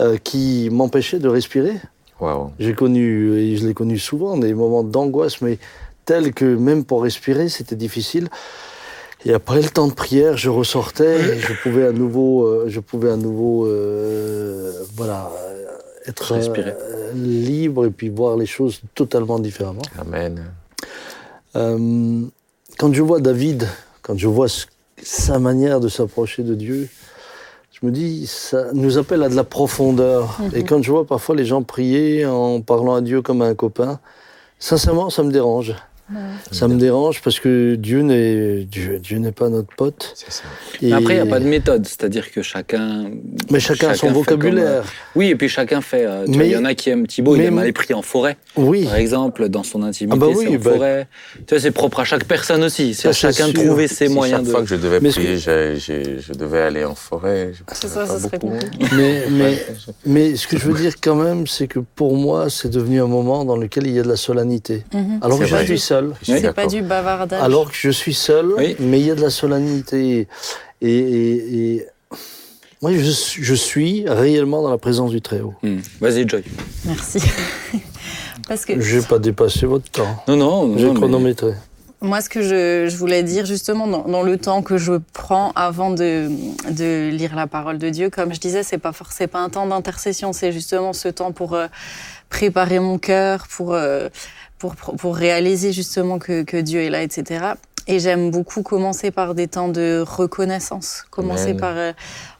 euh, 0.00 0.16
qui 0.28 0.68
m'empêchaient 0.70 1.18
de 1.18 1.28
respirer. 1.28 1.76
Waouh. 2.20 2.50
J'ai 2.60 2.74
connu, 2.74 3.36
et 3.38 3.56
je 3.56 3.66
l'ai 3.66 3.74
connu 3.74 3.98
souvent, 3.98 4.36
des 4.36 4.54
moments 4.54 4.84
d'angoisse, 4.84 5.40
mais 5.40 5.58
tels 6.04 6.32
que 6.32 6.44
même 6.44 6.84
pour 6.84 7.02
respirer, 7.02 7.48
c'était 7.48 7.76
difficile. 7.76 8.28
Et 9.24 9.34
après 9.34 9.60
le 9.60 9.68
temps 9.68 9.88
de 9.88 9.92
prière, 9.94 10.36
je 10.36 10.48
ressortais, 10.48 11.36
et 11.36 11.38
je 11.40 11.52
pouvais 11.62 11.86
à 11.86 11.92
nouveau, 11.92 12.46
euh, 12.46 12.64
je 12.68 12.78
pouvais 12.80 13.10
à 13.10 13.16
nouveau, 13.16 13.66
euh, 13.66 14.72
voilà, 14.96 15.30
euh, 15.48 15.64
être 16.06 16.32
euh, 16.32 17.12
libre 17.14 17.84
et 17.86 17.90
puis 17.90 18.08
voir 18.10 18.36
les 18.36 18.46
choses 18.46 18.80
totalement 18.94 19.38
différemment. 19.40 19.82
Amen. 19.98 20.44
Euh, 21.56 22.22
quand 22.78 22.92
je 22.92 23.02
vois 23.02 23.20
David, 23.20 23.66
quand 24.02 24.16
je 24.16 24.28
vois 24.28 24.48
ce- 24.48 24.66
sa 25.02 25.38
manière 25.38 25.80
de 25.80 25.88
s'approcher 25.88 26.42
de 26.44 26.54
Dieu, 26.54 26.88
je 27.72 27.86
me 27.86 27.90
dis, 27.92 28.26
ça 28.26 28.72
nous 28.72 28.98
appelle 28.98 29.22
à 29.22 29.28
de 29.28 29.34
la 29.36 29.44
profondeur. 29.44 30.38
Et 30.54 30.64
quand 30.64 30.82
je 30.82 30.90
vois 30.90 31.04
parfois 31.06 31.34
les 31.36 31.44
gens 31.44 31.62
prier 31.62 32.24
en 32.26 32.60
parlant 32.60 32.94
à 32.94 33.00
Dieu 33.00 33.20
comme 33.22 33.42
à 33.42 33.46
un 33.46 33.54
copain, 33.54 34.00
sincèrement, 34.58 35.10
ça 35.10 35.22
me 35.22 35.30
dérange. 35.30 35.74
Ça 36.52 36.68
me 36.68 36.76
dérange 36.78 37.20
parce 37.22 37.38
que 37.38 37.74
Dieu 37.74 38.00
n'est 38.02 38.64
Dieu, 38.64 38.98
Dieu 38.98 39.18
n'est 39.18 39.32
pas 39.32 39.48
notre 39.50 39.74
pote. 39.76 40.12
C'est 40.14 40.32
ça. 40.32 40.44
Mais 40.80 40.92
Après, 40.92 41.14
il 41.14 41.16
n'y 41.16 41.22
a 41.22 41.26
Et- 41.26 41.28
pas 41.28 41.40
de 41.40 41.44
méthode, 41.46 41.86
c'est-à-dire 41.86 42.30
que 42.30 42.40
chacun. 42.42 43.10
Mais 43.50 43.60
chacun 43.60 43.90
a 43.90 43.94
son 43.94 44.10
vocabulaire. 44.10 44.64
comme, 44.82 44.88
euh, 44.88 45.16
Oui, 45.16 45.26
et 45.28 45.36
puis 45.36 45.48
chacun 45.48 45.80
fait. 45.82 46.06
euh, 46.06 46.24
tu 46.24 46.38
Mais- 46.38 46.46
il 46.48 46.52
y 46.52 46.56
en 46.56 46.64
a 46.64 46.74
qui 46.74 46.88
aiment 46.90 47.06
Thibaut, 47.06 47.36
il 47.36 47.42
aime 47.42 47.58
aller 47.58 47.72
prier 47.72 47.94
en 47.94 48.02
forêt, 48.02 48.36
Oui. 48.56 48.84
par 48.84 48.96
exemple, 48.96 49.48
dans 49.48 49.62
son 49.62 49.82
intimité, 49.82 50.16
Ah 50.16 50.18
bah 50.18 50.26
oui, 50.34 50.46
c'est 50.48 50.56
en 50.56 50.60
bah- 50.60 50.70
forêt. 50.72 51.08
Tu 51.46 51.54
vois, 51.54 51.60
c'est 51.60 51.70
propre 51.72 52.00
à 52.00 52.04
chaque 52.04 52.24
personne 52.24 52.64
aussi. 52.64 52.94
C'est 52.94 53.12
Ça, 53.12 53.28
à 53.28 53.32
chacun 53.32 53.48
de 53.48 53.52
trouver 53.52 53.86
ses 53.88 54.08
Si 54.08 54.14
moyens 54.14 54.38
chaque 54.40 54.46
de. 54.46 54.50
fois 54.50 54.60
que 54.62 54.68
je 54.68 54.76
devais 54.76 55.00
prier, 55.00 55.36
j'ai- 55.36 55.76
j'ai- 55.76 56.20
je 56.20 56.32
devais 56.32 56.62
aller 56.62 56.84
en 56.84 56.94
forêt. 56.94 57.52
je 57.52 57.62
C'est 57.74 57.86
pouvais 57.88 57.94
ça, 57.94 58.00
pas 58.12 58.18
ça 58.18 58.20
serait 58.28 58.38
compliqué. 58.38 58.66
Mais, 58.96 59.24
mais, 59.30 59.66
mais 60.06 60.36
ce 60.36 60.46
que 60.46 60.56
je 60.58 60.66
veux 60.66 60.78
dire 60.78 60.94
quand 61.02 61.16
même, 61.16 61.46
c'est 61.46 61.66
que 61.66 61.80
pour 61.80 62.16
moi, 62.16 62.48
c'est 62.50 62.70
devenu 62.70 63.00
un 63.02 63.06
moment 63.06 63.44
dans 63.44 63.56
lequel 63.56 63.86
il 63.86 63.92
y 63.94 63.98
a 63.98 64.02
de 64.02 64.08
la 64.08 64.16
solennité. 64.16 64.84
Mhm. 64.94 65.18
Alors 65.22 65.38
que 65.38 65.44
je 65.44 65.54
vrai. 65.54 65.64
suis 65.66 65.78
seul. 65.98 66.08
Oui. 66.28 66.40
C'est 66.40 66.52
pas 66.52 66.66
du 66.66 66.82
bavardage. 66.82 67.42
Alors 67.42 67.70
que 67.70 67.76
je 67.76 67.90
suis 67.90 68.14
seul, 68.14 68.46
Oui. 68.56 68.76
mais 68.80 69.00
il 69.00 69.06
y 69.06 69.10
a 69.10 69.14
de 69.14 69.20
la 69.22 69.30
solennité. 69.30 70.28
Et, 70.80 70.88
et- 70.90 71.74
et 71.76 71.86
moi, 72.80 72.92
je, 72.92 73.10
suis- 73.10 73.42
je 73.42 73.54
suis 73.54 74.04
réellement 74.08 74.62
dans 74.62 74.70
la 74.70 74.78
présence 74.78 75.10
du 75.10 75.20
Très-Haut. 75.20 75.54
Hmm. 75.62 75.78
Vas-y, 76.00 76.28
Joy. 76.28 76.44
Merci. 76.84 77.18
Parce 78.48 78.64
que 78.64 78.80
Je 78.80 78.96
n'ai 78.98 79.02
pas 79.04 79.18
dépassé 79.18 79.66
votre 79.66 79.90
temps. 79.90 80.22
Non, 80.28 80.36
non, 80.36 80.66
non, 80.68 80.78
J'ai 80.78 80.86
mais- 80.88 80.94
chronométré. 80.94 81.52
Moi, 82.00 82.20
ce 82.20 82.28
que 82.28 82.42
je, 82.42 82.86
je 82.88 82.96
voulais 82.96 83.24
dire 83.24 83.44
justement 83.44 83.88
dans, 83.88 84.04
dans 84.06 84.22
le 84.22 84.36
temps 84.38 84.62
que 84.62 84.78
je 84.78 84.92
prends 85.12 85.50
avant 85.56 85.90
de, 85.90 86.28
de 86.70 87.10
lire 87.10 87.34
la 87.34 87.48
parole 87.48 87.78
de 87.78 87.88
Dieu, 87.90 88.08
comme 88.08 88.32
je 88.32 88.38
disais, 88.38 88.62
c'est 88.62 88.78
pas 88.78 88.92
forcément 88.92 89.28
pas 89.32 89.38
un 89.40 89.48
temps 89.48 89.66
d'intercession, 89.66 90.32
c'est 90.32 90.52
justement 90.52 90.92
ce 90.92 91.08
temps 91.08 91.32
pour 91.32 91.54
euh, 91.54 91.66
préparer 92.30 92.78
mon 92.78 92.98
cœur, 92.98 93.48
pour, 93.48 93.74
euh, 93.74 94.08
pour 94.58 94.74
pour 94.74 95.16
réaliser 95.16 95.72
justement 95.72 96.18
que, 96.18 96.42
que 96.42 96.56
Dieu 96.56 96.80
est 96.80 96.90
là, 96.90 97.02
etc. 97.02 97.52
Et 97.86 98.00
j'aime 98.00 98.30
beaucoup 98.30 98.62
commencer 98.62 99.10
par 99.10 99.34
des 99.34 99.48
temps 99.48 99.68
de 99.68 100.04
reconnaissance, 100.06 101.04
commencer 101.10 101.50
Amen. 101.50 101.56
par 101.60 101.76
euh, 101.76 101.92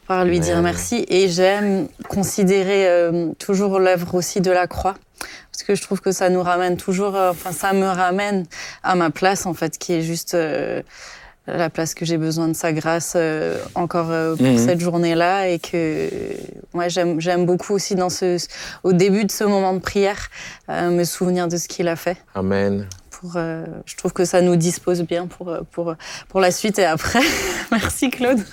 par 0.06 0.24
lui 0.24 0.40
dire 0.40 0.60
merci. 0.62 1.04
Et 1.08 1.28
j'aime 1.28 1.88
considérer 2.08 2.88
euh, 2.88 3.32
toujours 3.38 3.78
l'œuvre 3.78 4.14
aussi 4.14 4.40
de 4.40 4.50
la 4.50 4.66
croix 4.66 4.94
parce 5.58 5.66
que 5.66 5.74
je 5.74 5.82
trouve 5.82 6.00
que 6.00 6.12
ça 6.12 6.30
nous 6.30 6.42
ramène 6.42 6.76
toujours, 6.76 7.16
euh, 7.16 7.30
enfin 7.30 7.52
ça 7.52 7.72
me 7.72 7.86
ramène 7.86 8.46
à 8.82 8.94
ma 8.94 9.10
place 9.10 9.46
en 9.46 9.54
fait, 9.54 9.76
qui 9.76 9.92
est 9.92 10.02
juste 10.02 10.34
euh, 10.34 10.82
la 11.56 11.70
place 11.70 11.94
que 11.94 12.04
j'ai 12.04 12.18
besoin 12.18 12.48
de 12.48 12.52
sa 12.54 12.72
grâce 12.72 13.14
euh, 13.16 13.58
encore 13.74 14.10
euh, 14.10 14.36
pour 14.36 14.46
Mhm. 14.46 14.58
cette 14.58 14.80
journée-là 14.80 15.48
et 15.48 15.58
que 15.58 16.08
ouais, 16.74 16.88
j'aime 16.90 17.46
beaucoup 17.46 17.72
aussi 17.74 17.94
dans 17.94 18.10
ce 18.10 18.36
au 18.82 18.92
début 18.92 19.24
de 19.24 19.30
ce 19.32 19.44
moment 19.44 19.72
de 19.72 19.78
prière 19.80 20.28
euh, 20.68 20.90
me 20.90 21.04
souvenir 21.04 21.48
de 21.48 21.56
ce 21.56 21.68
qu'il 21.68 21.88
a 21.88 21.96
fait. 21.96 22.16
Amen. 22.34 22.86
Pour, 23.10 23.32
je 23.32 23.96
trouve 23.96 24.12
que 24.12 24.24
ça 24.24 24.42
nous 24.42 24.54
dispose 24.54 25.02
bien 25.02 25.26
pour 25.26 25.52
pour 25.72 25.94
pour 26.28 26.40
la 26.40 26.50
suite 26.52 26.78
et 26.78 26.84
après. 26.84 27.20
Merci 27.72 28.10
Claude. 28.10 28.38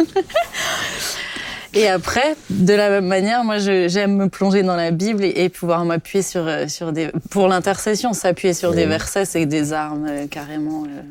Et 1.78 1.90
après, 1.90 2.36
de 2.50 2.74
la 2.74 2.90
même 2.90 3.06
manière, 3.06 3.44
moi, 3.44 3.58
j'aime 3.58 4.16
me 4.16 4.30
plonger 4.30 4.64
dans 4.64 4.78
la 4.78 4.92
Bible 4.92 5.26
et, 5.26 5.44
et 5.44 5.50
pouvoir 5.50 5.84
m'appuyer 5.84 6.22
sur, 6.24 6.48
sur 6.70 6.94
des. 6.94 7.12
Pour 7.30 7.50
l'intercession, 7.50 8.14
s'appuyer 8.14 8.54
sur 8.54 8.72
des 8.74 8.86
versets, 8.86 9.26
c'est 9.26 9.46
des 9.46 9.74
armes, 9.74 10.08
euh, 10.10 10.26
carrément. 10.28 10.84
euh. 10.86 11.02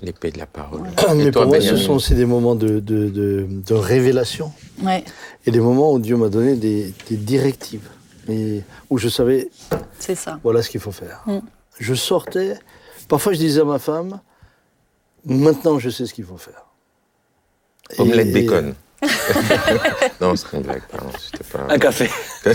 L'épée 0.00 0.30
de 0.30 0.38
la 0.38 0.46
parole. 0.46 0.82
Mais 1.16 1.24
Et 1.26 1.30
toi, 1.32 1.42
pour 1.42 1.50
moi, 1.50 1.60
ce 1.60 1.76
sont 1.76 1.94
aussi 1.94 2.14
des 2.14 2.24
moments 2.24 2.54
de, 2.54 2.78
de, 2.78 3.08
de, 3.08 3.46
de 3.50 3.74
révélation 3.74 4.52
Ouais, 4.82 5.02
et 5.44 5.50
des 5.50 5.58
moments 5.60 5.92
où 5.92 5.98
Dieu 5.98 6.16
m'a 6.16 6.28
donné 6.28 6.54
des, 6.54 6.94
des 7.10 7.16
directives 7.16 7.88
et 8.28 8.62
où 8.90 8.98
je 8.98 9.08
savais 9.08 9.48
c'est 9.98 10.14
ça. 10.14 10.38
voilà 10.44 10.62
ce 10.62 10.70
qu'il 10.70 10.80
faut 10.80 10.92
faire. 10.92 11.22
Mm. 11.26 11.38
Je 11.80 11.94
sortais, 11.94 12.54
parfois 13.08 13.32
je 13.32 13.38
disais 13.38 13.60
à 13.60 13.64
ma 13.64 13.80
femme, 13.80 14.20
maintenant 15.24 15.78
je 15.80 15.90
sais 15.90 16.06
ce 16.06 16.14
qu'il 16.14 16.24
faut 16.24 16.36
faire. 16.38 16.64
Omelette 17.98 18.28
Et- 18.28 18.42
bacon. 18.42 18.74
non, 20.20 20.34
c'est 20.36 20.56
une 20.56 20.62
blague, 20.62 20.82
pardon. 20.90 21.10
Pas... 21.52 21.66
Un 21.74 21.78
café. 21.78 22.08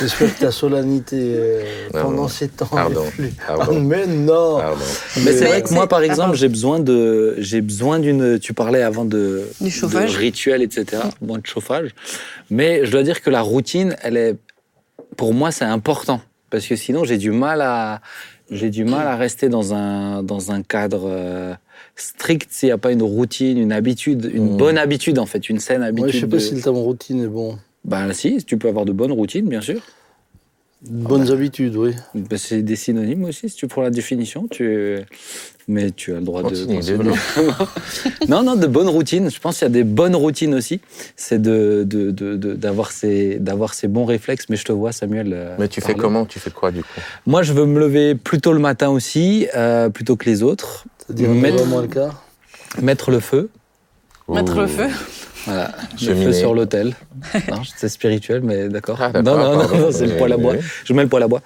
J'espère 0.00 0.34
que 0.34 0.40
ta 0.40 0.50
solennité 0.50 1.16
euh, 1.20 1.62
Non, 1.94 2.02
pendant 2.02 2.22
non. 2.22 2.28
ces 2.28 2.48
temps 2.48 2.66
Pardon. 2.66 3.04
plus. 3.10 3.28
Pardon. 3.46 3.64
Ah, 3.68 3.78
mais 3.80 4.06
non 4.06 4.58
Pardon. 4.58 4.80
Mais 5.24 5.32
c'est 5.32 5.44
vrai 5.46 5.62
que 5.62 5.72
moi, 5.74 5.86
par 5.88 6.00
Ah, 6.00 6.04
exemple, 6.06 6.36
j'ai 6.36 6.48
besoin 6.48 6.80
de, 6.80 7.34
j'ai 7.38 7.60
besoin 7.60 7.98
d'une. 7.98 8.38
Tu 8.38 8.54
parlais 8.54 8.82
avant 8.82 9.04
de 9.04 9.42
Du 9.60 9.70
chauffage. 9.70 10.12
de 10.14 10.18
rituel, 10.18 10.62
etc. 10.62 11.02
Moins 11.20 11.38
de 11.38 11.46
chauffage. 11.46 11.90
Mais 12.50 12.84
je 12.86 12.90
dois 12.90 13.02
dire 13.02 13.20
que 13.20 13.30
la 13.30 13.42
routine, 13.42 13.94
elle 14.02 14.16
est, 14.16 14.36
pour 15.16 15.34
moi, 15.34 15.50
c'est 15.52 15.64
important 15.64 16.20
parce 16.50 16.66
que 16.66 16.76
sinon, 16.76 17.04
j'ai 17.04 17.18
du 17.18 17.30
mal 17.30 17.60
à, 17.60 18.00
j'ai 18.50 18.70
du 18.70 18.84
mal 18.84 19.06
à 19.06 19.16
rester 19.16 19.48
dans 19.48 19.74
un 19.74 20.22
dans 20.22 20.50
un 20.50 20.62
cadre 20.62 21.02
euh, 21.06 21.54
strict 21.96 22.48
s'il 22.50 22.68
n'y 22.68 22.72
a 22.72 22.78
pas 22.78 22.90
une 22.92 23.02
routine, 23.02 23.58
une 23.58 23.72
habitude, 23.72 24.30
une 24.32 24.54
Mm. 24.54 24.56
bonne 24.56 24.78
habitude 24.78 25.18
en 25.18 25.26
fait, 25.26 25.48
une 25.48 25.60
saine 25.60 25.82
habitude. 25.82 26.04
Moi, 26.06 26.08
je 26.12 26.20
sais 26.20 26.26
de- 26.26 26.30
pas 26.36 26.40
si 26.40 26.54
le 26.54 26.60
terme 26.62 26.76
routine 26.78 27.22
est 27.22 27.28
bon. 27.28 27.58
Ben 27.84 28.12
si, 28.12 28.44
tu 28.44 28.56
peux 28.58 28.68
avoir 28.68 28.84
de 28.84 28.92
bonnes 28.92 29.12
routines, 29.12 29.48
bien 29.48 29.60
sûr. 29.60 29.80
Bonnes 30.82 31.30
habitudes, 31.30 31.76
oui. 31.76 31.94
Ben, 32.14 32.38
c'est 32.38 32.62
des 32.62 32.76
synonymes 32.76 33.24
aussi, 33.24 33.50
si 33.50 33.56
tu 33.56 33.66
prends 33.66 33.82
la 33.82 33.90
définition. 33.90 34.46
Tu... 34.50 34.96
Mais 35.68 35.90
tu 35.90 36.12
as 36.12 36.16
le 36.16 36.22
droit 36.22 36.42
Continue, 36.42 36.80
de. 36.80 36.82
développe. 36.82 37.16
non, 38.28 38.42
non, 38.42 38.56
de 38.56 38.66
bonnes 38.66 38.88
routines. 38.88 39.30
Je 39.30 39.38
pense 39.38 39.58
qu'il 39.58 39.66
y 39.66 39.70
a 39.70 39.72
des 39.72 39.84
bonnes 39.84 40.16
routines 40.16 40.54
aussi. 40.54 40.80
C'est 41.16 41.40
de, 41.40 41.84
de, 41.86 42.10
de- 42.10 42.36
de- 42.36 42.54
d'avoir 42.54 42.92
ces, 42.92 43.38
d'avoir 43.38 43.74
ces 43.74 43.88
bons 43.88 44.06
réflexes. 44.06 44.46
Mais 44.48 44.56
je 44.56 44.64
te 44.64 44.72
vois, 44.72 44.90
Samuel. 44.92 45.32
euh, 45.34 45.54
Mais 45.58 45.68
tu 45.68 45.80
fais 45.82 45.94
comment? 45.94 46.24
Tu 46.24 46.40
fais 46.40 46.50
quoi, 46.50 46.70
du 46.72 46.80
coup? 46.80 47.00
Moi, 47.26 47.42
je 47.42 47.52
veux 47.52 47.66
me 47.66 47.78
lever 47.78 48.14
plus 48.14 48.40
tôt 48.40 48.52
le 48.54 48.58
matin 48.58 48.88
aussi, 48.88 49.48
euh, 49.54 49.90
plutôt 49.90 50.16
que 50.16 50.24
les 50.24 50.42
autres. 50.42 50.86
C'est-à-dire 50.98 51.28
Mettre- 51.28 51.80
le 51.82 51.86
cas? 51.88 52.10
Mettre 52.80 53.10
le 53.10 53.20
feu. 53.20 53.50
Mettre 54.28 54.56
le 54.56 54.64
Ouh. 54.64 54.68
feu. 54.68 54.86
Voilà, 55.46 55.72
Cheminer. 55.98 56.26
feu 56.26 56.32
sur 56.32 56.54
l'autel. 56.54 56.94
Non, 57.50 57.62
c'est 57.76 57.88
spirituel, 57.88 58.40
mais 58.42 58.68
d'accord. 58.68 58.98
Ah, 59.00 59.10
non, 59.22 59.36
non, 59.36 59.56
non, 59.56 59.68
c'est 59.90 60.06
le 60.06 60.16
poêle 60.16 60.32
à 60.32 60.36
bois. 60.36 60.54
Je 60.84 60.92
mets 60.92 61.02
le 61.02 61.08
poêle 61.08 61.22
à 61.22 61.28
bois. 61.28 61.40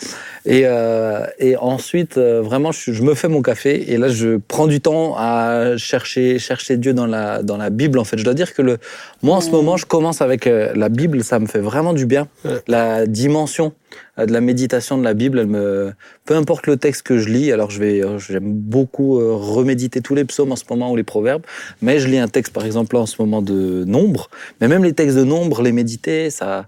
Et, 0.46 0.62
euh, 0.64 1.24
et 1.38 1.56
ensuite, 1.56 2.16
euh, 2.18 2.40
vraiment, 2.42 2.70
je, 2.72 2.92
je 2.92 3.02
me 3.02 3.14
fais 3.14 3.28
mon 3.28 3.42
café. 3.42 3.92
Et 3.92 3.96
là, 3.96 4.08
je 4.08 4.38
prends 4.48 4.66
du 4.66 4.80
temps 4.80 5.14
à 5.18 5.76
chercher, 5.76 6.38
chercher 6.38 6.76
Dieu 6.76 6.92
dans 6.92 7.06
la, 7.06 7.42
dans 7.42 7.56
la 7.56 7.70
Bible. 7.70 7.98
En 7.98 8.04
fait, 8.04 8.18
je 8.18 8.24
dois 8.24 8.34
dire 8.34 8.54
que 8.54 8.62
le, 8.62 8.78
moi, 9.22 9.36
en 9.36 9.40
ce 9.40 9.48
Mm. 9.48 9.52
moment, 9.52 9.76
je 9.76 9.86
commence 9.86 10.20
avec 10.22 10.46
euh, 10.46 10.72
la 10.74 10.88
Bible. 10.88 11.22
Ça 11.24 11.38
me 11.38 11.46
fait 11.46 11.60
vraiment 11.60 11.92
du 11.92 12.06
bien. 12.06 12.28
Ouais. 12.44 12.52
La 12.68 13.06
dimension 13.06 13.66
euh, 13.66 13.96
de 14.16 14.32
la 14.32 14.40
méditation 14.40 14.98
de 14.98 15.04
la 15.04 15.14
Bible, 15.14 15.38
elle 15.40 15.46
me, 15.46 15.92
peu 16.24 16.34
importe 16.36 16.66
le 16.66 16.76
texte 16.76 17.02
que 17.02 17.18
je 17.18 17.28
lis. 17.28 17.52
Alors, 17.52 17.70
je 17.70 17.80
vais, 17.80 18.04
euh, 18.04 18.18
j'aime 18.18 18.52
beaucoup 18.52 19.18
euh, 19.18 19.34
reméditer 19.34 20.00
tous 20.00 20.14
les 20.14 20.24
psaumes 20.24 20.52
en 20.52 20.56
ce 20.56 20.64
moment 20.70 20.92
ou 20.92 20.96
les 20.96 21.02
proverbes. 21.02 21.42
Mais 21.82 21.98
je 21.98 22.08
lis 22.08 22.18
un 22.18 22.28
texte, 22.28 22.52
par 22.52 22.64
exemple, 22.64 22.96
en 22.96 23.06
ce 23.06 23.20
moment 23.20 23.42
de 23.42 23.84
Nombre. 23.84 24.30
Mais 24.60 24.68
même 24.68 24.84
les 24.84 24.92
textes 24.92 25.16
de 25.16 25.24
Nombre, 25.24 25.62
les 25.62 25.72
méditer, 25.72 26.30
ça, 26.30 26.66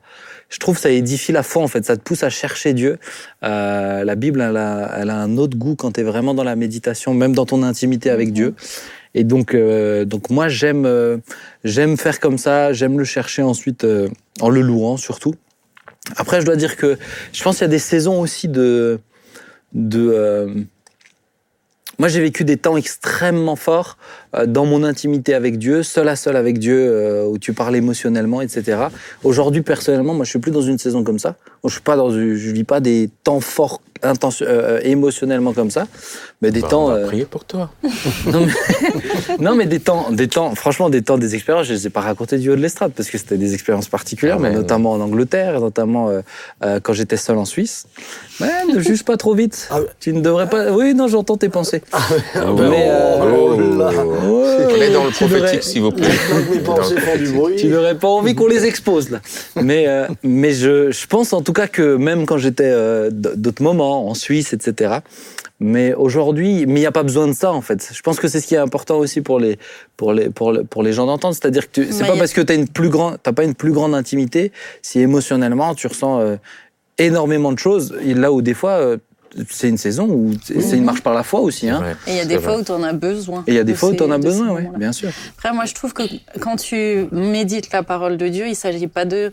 je 0.49 0.59
trouve, 0.59 0.79
ça 0.79 0.91
édifie 0.91 1.33
la 1.33 1.43
foi, 1.43 1.63
en 1.63 1.69
fait. 1.69 1.85
Ça 1.85 1.97
te 1.97 2.03
pousse 2.03 2.23
à 2.23 2.31
chercher 2.31 2.75
Dieu. 2.75 2.99
Euh, 3.45 4.05
la 4.05 4.15
Bible, 4.15 4.41
elle 4.41 4.57
a, 4.57 5.21
un 5.21 5.37
autre 5.39 5.57
goût 5.57 5.77
quand 5.77 5.93
tu 5.93 6.01
es 6.01 6.05
vraiment 6.05 6.35
dans 6.35 6.45
la 6.45 6.57
méditation, 6.57 7.15
même 7.15 7.35
dans 7.35 7.47
ton 7.47 7.63
intimité 7.63 8.11
avec 8.11 8.33
Dieu. 8.33 8.55
Et 9.17 9.25
donc, 9.25 9.55
euh, 9.55 10.05
donc 10.05 10.29
moi, 10.29 10.49
j'aime, 10.49 10.85
euh, 10.85 11.17
j'aime 11.65 11.97
faire 11.97 12.21
comme 12.21 12.37
ça. 12.37 12.75
J'aime 12.75 12.99
le 12.99 13.05
chercher 13.05 13.43
ensuite 13.43 13.85
euh, 13.85 14.09
en 14.41 14.51
le 14.51 14.61
louant, 14.61 14.99
surtout. 14.99 15.35
Après, 16.17 16.41
je 16.41 16.47
dois 16.47 16.57
dire 16.57 16.77
que 16.77 16.99
je 17.33 17.43
pense 17.43 17.57
qu'il 17.57 17.65
y 17.65 17.67
a 17.67 17.69
des 17.69 17.79
saisons 17.79 18.21
aussi 18.21 18.49
de, 18.49 19.01
euh, 19.75 20.55
moi, 21.99 22.09
j'ai 22.09 22.21
vécu 22.21 22.45
des 22.45 22.59
temps 22.59 22.77
extrêmement 22.77 23.57
forts 23.57 23.97
euh, 24.35 24.47
dans 24.47 24.67
mon 24.67 24.85
intimité 24.85 25.33
avec 25.33 25.59
Dieu, 25.59 25.83
seul 25.83 26.09
à 26.09 26.17
seul 26.17 26.37
avec 26.37 26.59
Dieu, 26.59 26.77
euh, 26.79 27.25
où 27.27 27.39
tu 27.39 27.55
parles 27.55 27.75
émotionnellement, 27.75 28.43
etc. 28.43 28.89
Aujourd'hui, 29.25 29.63
personnellement, 29.63 30.13
moi, 30.13 30.25
je 30.25 30.31
suis 30.31 30.39
plus 30.39 30.53
dans 30.53 30.61
une 30.61 30.79
saison 30.79 31.05
comme 31.05 31.19
ça. 31.19 31.37
Je 31.65 31.71
suis 31.71 31.81
pas 31.81 31.97
dans, 31.97 32.11
je 32.11 32.51
vis 32.51 32.65
pas 32.65 32.81
des 32.81 33.11
temps 33.25 33.41
forts 33.41 33.81
intention, 34.03 34.47
euh, 34.49 34.81
émotionnellement 34.83 35.53
comme 35.53 35.71
ça, 35.71 35.87
mais 36.43 36.51
des 36.51 36.61
Bah, 36.63 36.69
temps. 36.69 36.85
on 36.87 36.89
va 36.91 36.95
euh, 36.97 37.07
prier 37.07 37.25
pour 37.25 37.45
toi. 37.45 37.71
non, 38.27 38.47
mais, 38.47 38.53
non, 39.41 39.55
mais 39.55 39.67
des 39.67 39.81
temps, 39.81 40.11
des 40.11 40.29
temps, 40.29 40.55
franchement, 40.55 40.91
des 40.91 41.03
temps, 41.03 41.19
des 41.19 41.35
expériences, 41.35 41.67
je 41.67 41.73
ne 41.73 41.79
les 41.79 41.87
ai 41.87 41.91
pas 41.91 42.01
racontées 42.01 42.39
du 42.39 42.51
haut 42.51 42.57
de 42.57 42.61
l'estrade 42.61 42.93
parce 42.97 43.11
que 43.11 43.19
c'était 43.19 43.37
des 43.39 43.55
expériences 43.55 43.89
particulières, 43.89 44.37
Ah 44.39 44.43
mais 44.43 44.49
ouais, 44.51 44.55
notamment 44.57 44.93
en 44.93 45.01
Angleterre, 45.01 45.61
notamment 45.61 46.09
euh, 46.11 46.21
euh, 46.65 46.81
quand 46.83 46.93
j'étais 46.93 47.17
seul 47.17 47.37
en 47.39 47.45
Suisse. 47.45 47.87
Ouais, 48.41 48.49
ne 48.75 48.81
juge 48.87 49.05
pas 49.05 49.17
trop 49.17 49.35
vite. 49.35 49.69
Ah. 49.71 49.79
Tu 50.01 50.13
ne 50.13 50.21
devrais 50.21 50.49
pas. 50.49 50.71
Oui, 50.73 50.95
non, 50.95 51.09
j'entends 51.09 51.37
tes 51.37 51.49
pensées. 51.49 51.83
Ah 51.93 51.99
mais, 52.35 52.87
euh, 52.91 53.19
oh 53.23 53.79
là. 53.79 53.91
Mais 54.79 54.91
dans 54.91 55.05
le 55.05 55.11
prophétique, 55.11 55.63
s'il 55.63 55.83
vous 55.83 55.91
plaît. 55.93 56.07
Donc 56.07 56.51
mes 56.51 56.59
pensées 56.61 56.99
font 57.01 57.17
du 57.17 57.29
bruit. 57.33 57.57
Tu 57.57 57.69
n'aurais 57.69 57.95
pas 57.95 58.09
envie 58.09 58.35
qu'on 58.35 58.47
les 58.47 58.65
expose 58.67 59.11
là. 59.11 59.21
Mais, 59.63 59.87
euh, 59.89 60.07
mais 60.23 60.53
je, 60.53 60.91
je 60.91 61.07
pense 61.07 61.33
en 61.33 61.41
tout 61.43 61.53
cas 61.53 61.67
que 61.67 61.97
même 61.97 62.27
quand 62.27 62.39
j'étais 62.39 62.65
euh, 62.67 63.11
d'autres 63.11 63.63
moments 63.63 63.86
en 63.93 64.15
Suisse, 64.15 64.53
etc. 64.53 64.97
Mais 65.59 65.95
aujourd'hui, 65.95 66.67
mais 66.67 66.75
il 66.75 66.83
n'y 66.83 66.87
a 66.87 66.93
pas 66.93 67.03
besoin 67.03 67.27
de 67.29 67.33
ça 67.33 67.53
en 67.53 67.63
fait. 67.63 67.91
Je 67.93 68.03
pense 68.03 68.21
que 68.21 68.29
c'est 68.29 68.41
ce 68.41 68.47
qui 68.47 68.55
est 68.55 68.59
important 68.59 68.97
aussi 68.99 69.23
pour 69.23 69.39
les, 69.41 69.59
pour 69.97 70.13
les, 70.13 70.29
pour 70.29 70.53
le- 70.53 70.65
pour 70.65 70.83
les 70.83 70.93
gens 70.93 71.07
d'entendre. 71.07 71.35
C'est-à-dire 71.35 71.71
que 71.71 71.81
tu- 71.81 71.93
c'est 71.93 72.03
Mais 72.03 72.09
pas 72.09 72.15
a- 72.15 72.19
parce 72.19 72.33
que 72.35 72.43
tu 72.43 72.59
n'as 72.59 72.67
plus 72.67 72.91
grand, 72.91 73.17
t'as 73.23 73.33
pas 73.33 73.45
une 73.45 73.55
plus 73.55 73.73
grande 73.73 73.95
intimité 73.95 74.53
si 74.83 75.01
émotionnellement 75.01 75.75
tu 75.75 75.87
ressens 75.87 76.21
euh, 76.21 76.37
énormément 76.99 77.53
de 77.53 77.59
choses. 77.59 77.95
Et 78.05 78.13
là 78.15 78.33
où 78.33 78.43
des 78.43 78.53
fois, 78.55 78.73
euh, 78.73 78.97
c'est 79.51 79.69
une 79.69 79.79
saison 79.79 80.09
où 80.09 80.33
c'est 80.45 80.61
c'est 80.63 80.77
une 80.77 80.85
marche 80.85 81.03
par 81.03 81.15
la 81.15 81.23
foi 81.23 81.41
aussi. 81.41 81.69
Hein. 81.71 81.83
Et 82.07 82.11
il 82.13 82.17
y 82.17 82.21
a 82.21 82.25
des 82.27 82.39
fois 82.39 82.59
où 82.59 82.63
tu 82.65 82.73
en 82.73 82.83
as 82.83 82.93
besoin. 82.93 83.43
Et 83.47 83.53
il 83.53 83.55
y 83.55 83.59
a 83.59 83.65
des 83.65 83.73
de 83.73 83.77
fois 83.79 83.91
où 83.91 83.95
tu 83.95 84.03
en 84.03 84.11
as 84.11 84.19
besoin, 84.19 84.51
oui, 84.55 84.63
bien 84.79 84.93
sûr. 84.93 85.11
Après, 85.37 85.53
moi, 85.55 85.65
je 85.65 85.75
trouve 85.75 85.93
que 85.95 86.03
quand 86.41 86.57
tu 86.57 87.07
médites 87.13 87.71
la 87.73 87.83
parole 87.83 88.17
de 88.19 88.29
Dieu, 88.29 88.47
il 88.47 88.51
ne 88.51 88.55
s'agit 88.55 88.87
pas 88.87 89.05
de, 89.05 89.33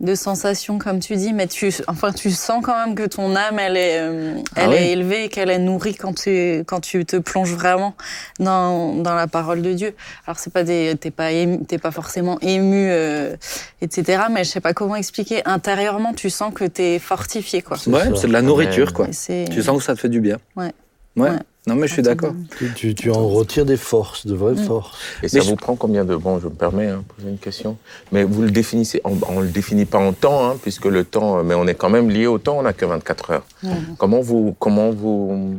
de 0.00 0.14
sensations, 0.14 0.78
comme 0.78 0.98
tu 1.00 1.16
dis, 1.16 1.32
mais 1.32 1.46
tu, 1.46 1.72
enfin, 1.86 2.12
tu 2.12 2.30
sens 2.30 2.62
quand 2.64 2.76
même 2.86 2.94
que 2.94 3.04
ton 3.06 3.34
âme, 3.36 3.58
elle 3.58 3.76
est, 3.76 3.98
euh, 4.00 4.34
Ah 4.56 4.62
elle 4.62 4.68
oui. 4.70 4.74
est 4.76 4.90
élevée, 4.92 5.28
qu'elle 5.28 5.50
est 5.50 5.58
nourrie 5.58 5.94
quand 5.94 6.12
tu, 6.14 6.64
quand 6.66 6.80
tu 6.80 7.04
te 7.06 7.16
plonges 7.16 7.52
vraiment 7.54 7.94
dans, 8.40 8.94
dans 8.96 9.14
la 9.14 9.26
parole 9.26 9.62
de 9.62 9.72
Dieu. 9.72 9.94
Alors, 10.26 10.38
c'est 10.38 10.52
pas 10.52 10.64
des, 10.64 10.94
t'es 11.00 11.10
pas, 11.10 11.30
ému- 11.32 11.64
t'es 11.64 11.78
pas 11.78 11.90
forcément 11.90 12.38
ému, 12.40 12.88
euh, 12.90 13.36
etc., 13.80 14.24
mais 14.30 14.44
je 14.44 14.50
sais 14.50 14.60
pas 14.60 14.72
comment 14.74 14.96
expliquer. 14.96 15.42
Intérieurement, 15.46 16.12
tu 16.12 16.28
sens 16.30 16.52
que 16.52 16.64
tu 16.64 16.82
es 16.82 16.98
fortifié, 16.98 17.62
quoi. 17.62 17.76
C'est 17.76 17.90
Ouais, 17.90 18.02
c'est 18.16 18.26
de 18.28 18.32
la 18.32 18.42
nourriture, 18.42 18.92
quoi. 18.92 19.06
Tu 19.08 19.62
sens 19.62 19.78
que 19.78 19.84
ça 19.84 19.94
te 19.94 20.00
fait 20.00 20.08
du 20.08 20.20
bien. 20.20 20.38
Ouais. 20.56 20.72
Ouais. 21.16 21.30
Ouais. 21.30 21.36
Non, 21.66 21.76
mais 21.76 21.86
je 21.86 21.94
suis 21.94 22.02
d'accord. 22.02 22.32
Tu, 22.58 22.72
tu- 22.74 22.94
tu 22.94 23.10
en 23.10 23.26
retires 23.28 23.64
des 23.64 23.78
forces, 23.78 24.26
de 24.26 24.34
vraies 24.34 24.52
Mm. 24.52 24.66
forces. 24.66 24.98
Et 25.22 25.28
ça 25.28 25.38
Mais 25.38 25.44
je- 25.44 25.48
vous 25.50 25.56
prend 25.56 25.76
combien 25.76 26.04
de... 26.04 26.14
Bon, 26.14 26.38
je 26.38 26.44
me 26.46 26.52
permets 26.52 26.88
de 26.88 26.96
poser 27.16 27.28
une 27.30 27.38
question. 27.38 27.78
Mais 28.12 28.22
vous 28.24 28.42
le 28.42 28.50
définissez... 28.50 29.00
On 29.04 29.14
ne 29.40 29.42
le 29.42 29.48
définit 29.48 29.86
pas 29.86 29.98
en 29.98 30.12
temps, 30.12 30.46
hein, 30.50 30.56
puisque 30.60 30.84
le 30.84 31.04
temps... 31.04 31.42
Mais 31.42 31.54
on 31.54 31.66
est 31.66 31.74
quand 31.74 31.88
même 31.88 32.10
lié 32.10 32.26
au 32.26 32.36
temps, 32.38 32.58
on 32.58 32.62
n'a 32.62 32.74
que 32.74 32.84
24 32.84 33.30
heures. 33.30 33.46
Mhm. 33.62 33.96
Comment 33.98 34.20
vous... 34.20 34.54
Comment 34.58 34.90
vous... 34.90 35.54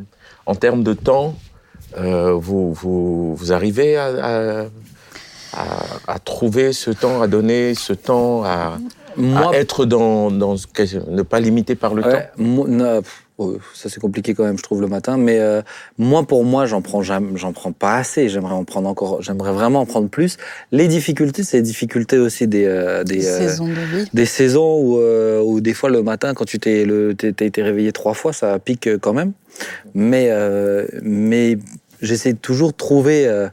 En 0.46 0.54
termes 0.54 0.84
de 0.84 0.94
temps, 0.94 1.34
euh, 1.98 2.34
vous, 2.34 2.72
vous, 2.74 3.36
vous 3.36 3.52
arrivez 3.52 3.98
à, 3.98 4.06
à, 4.06 4.62
à- 5.54 5.86
à 6.08 6.20
trouver 6.20 6.72
ce 6.72 6.92
temps, 6.92 7.24
à 7.24 7.28
donner 7.28 7.74
ce 7.74 7.94
temps, 7.94 8.44
à, 8.44 8.78
Moi, 9.18 9.52
à 9.56 9.58
être 9.58 9.86
dans... 9.86 10.30
dans 10.30 10.56
ce 10.56 10.68
que- 10.68 11.10
ne 11.10 11.24
pas 11.24 11.40
limiter 11.40 11.74
par 11.74 11.96
le 11.96 12.04
temps? 12.04 12.10
moi, 12.38 12.68
oh, 13.38 13.58
ça 13.74 13.90
c'est 13.90 14.00
compliqué 14.00 14.34
quand 14.34 14.44
même, 14.44 14.58
je 14.58 14.64
trouve 14.64 14.82
le 14.82 14.88
matin. 14.88 15.18
Mais 15.18 15.40
euh, 15.40 15.62
moi, 15.98 16.24
pour 16.24 16.44
moi, 16.46 16.66
j'en 16.66 16.82
prends 16.82 17.02
j'en 17.02 17.54
prends 17.54 17.72
pas 17.72 17.96
assez. 17.98 18.30
J'aimerais 18.30 18.54
en 18.54 18.64
prendre 18.64 18.88
encore. 18.90 19.22
J'aimerais 19.22 19.52
vraiment 19.54 19.82
en 19.82 19.86
prendre 19.86 20.10
plus. 20.10 20.38
Les 20.72 20.88
difficultés, 20.88 21.44
c'est 21.44 21.58
les 21.58 21.64
difficultés 21.64 22.18
aussi 22.18 22.48
des 22.48 22.66
euh, 22.66 23.04
des, 23.04 23.26
euh, 23.28 23.38
saison 23.50 23.68
de 23.68 23.74
vie. 23.98 24.10
des 24.14 24.26
saisons 24.26 24.80
où, 24.80 24.98
euh, 25.00 25.42
où 25.42 25.62
des 25.62 25.74
fois 25.74 25.90
le 25.90 26.02
matin, 26.04 26.34
quand 26.34 26.46
tu 26.46 26.60
t'es 26.60 26.86
le 26.86 27.14
t'es- 27.16 27.30
été 27.46 27.62
réveillé 27.62 27.92
trois 27.92 28.14
fois, 28.14 28.34
ça 28.34 28.58
pique 28.60 28.88
euh, 28.88 28.98
quand 28.98 29.14
même. 29.14 29.34
Mais 29.94 30.28
euh, 30.32 30.86
mais 31.02 31.58
j'essaie 32.02 32.34
toujours 32.34 32.72
de 32.72 32.78
trouver. 32.78 33.28
euh, 33.28 33.48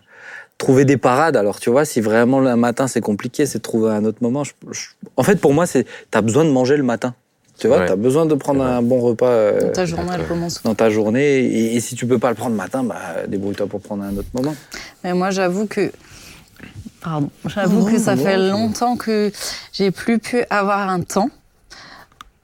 trouver 0.59 0.85
des 0.85 0.97
parades. 0.97 1.37
Alors, 1.37 1.59
tu 1.59 1.71
vois, 1.71 1.85
si 1.85 2.01
vraiment 2.01 2.39
le 2.39 2.55
matin 2.55 2.87
c'est 2.87 3.01
compliqué, 3.01 3.47
c'est 3.47 3.59
de 3.59 3.63
trouver 3.65 3.91
un 3.91 4.05
autre 4.05 4.19
moment. 4.21 4.45
Je- 4.45 4.53
je- 4.71 4.91
en 5.17 5.25
fait, 5.25 5.35
pour 5.41 5.53
moi, 5.53 5.67
c'est 5.67 5.85
t'as 6.13 6.21
besoin 6.21 6.45
de 6.45 6.51
manger 6.51 6.77
le 6.77 6.85
matin. 6.85 7.17
Tu 7.63 7.69
vois, 7.69 7.79
Ouais. 7.79 7.87
t'as 7.87 7.95
besoin 7.95 8.27
de 8.27 8.35
prendre 8.35 8.61
un 8.65 8.83
bon 8.83 8.99
repas 8.99 9.29
euh, 9.29 9.71
Ta 9.71 9.87
journée, 9.87 10.07
elle 10.11 10.23
d'accord. 10.23 10.27
commence 10.37 10.61
dans 10.65 10.75
ta 10.75 10.91
journée. 10.91 11.39
Et, 11.39 11.77
et 11.77 11.81
si 11.81 11.95
tu 11.95 12.09
peux 12.09 12.19
pas 12.19 12.31
le 12.31 12.35
prendre 12.35 12.51
le 12.51 12.57
matin, 12.57 12.83
bah, 12.83 12.97
débrouille-toi 13.29 13.69
pour 13.69 13.81
prendre 13.81 14.03
un 14.03 14.17
autre 14.17 14.27
moment. 14.35 14.57
Mais 15.05 15.15
moi, 15.15 15.31
j'avoue 15.31 15.67
que. 15.67 15.93
Pardon. 17.01 17.31
J'avoue 17.47 17.85
que 17.89 17.99
ça 17.99 18.17
fait 18.17 18.37
longtemps 18.37 18.97
que 18.97 19.31
j'ai 19.73 19.93
plus 19.93 20.19
pu 20.19 20.43
avoir 20.51 20.89
un 20.89 21.03
temps 21.03 21.31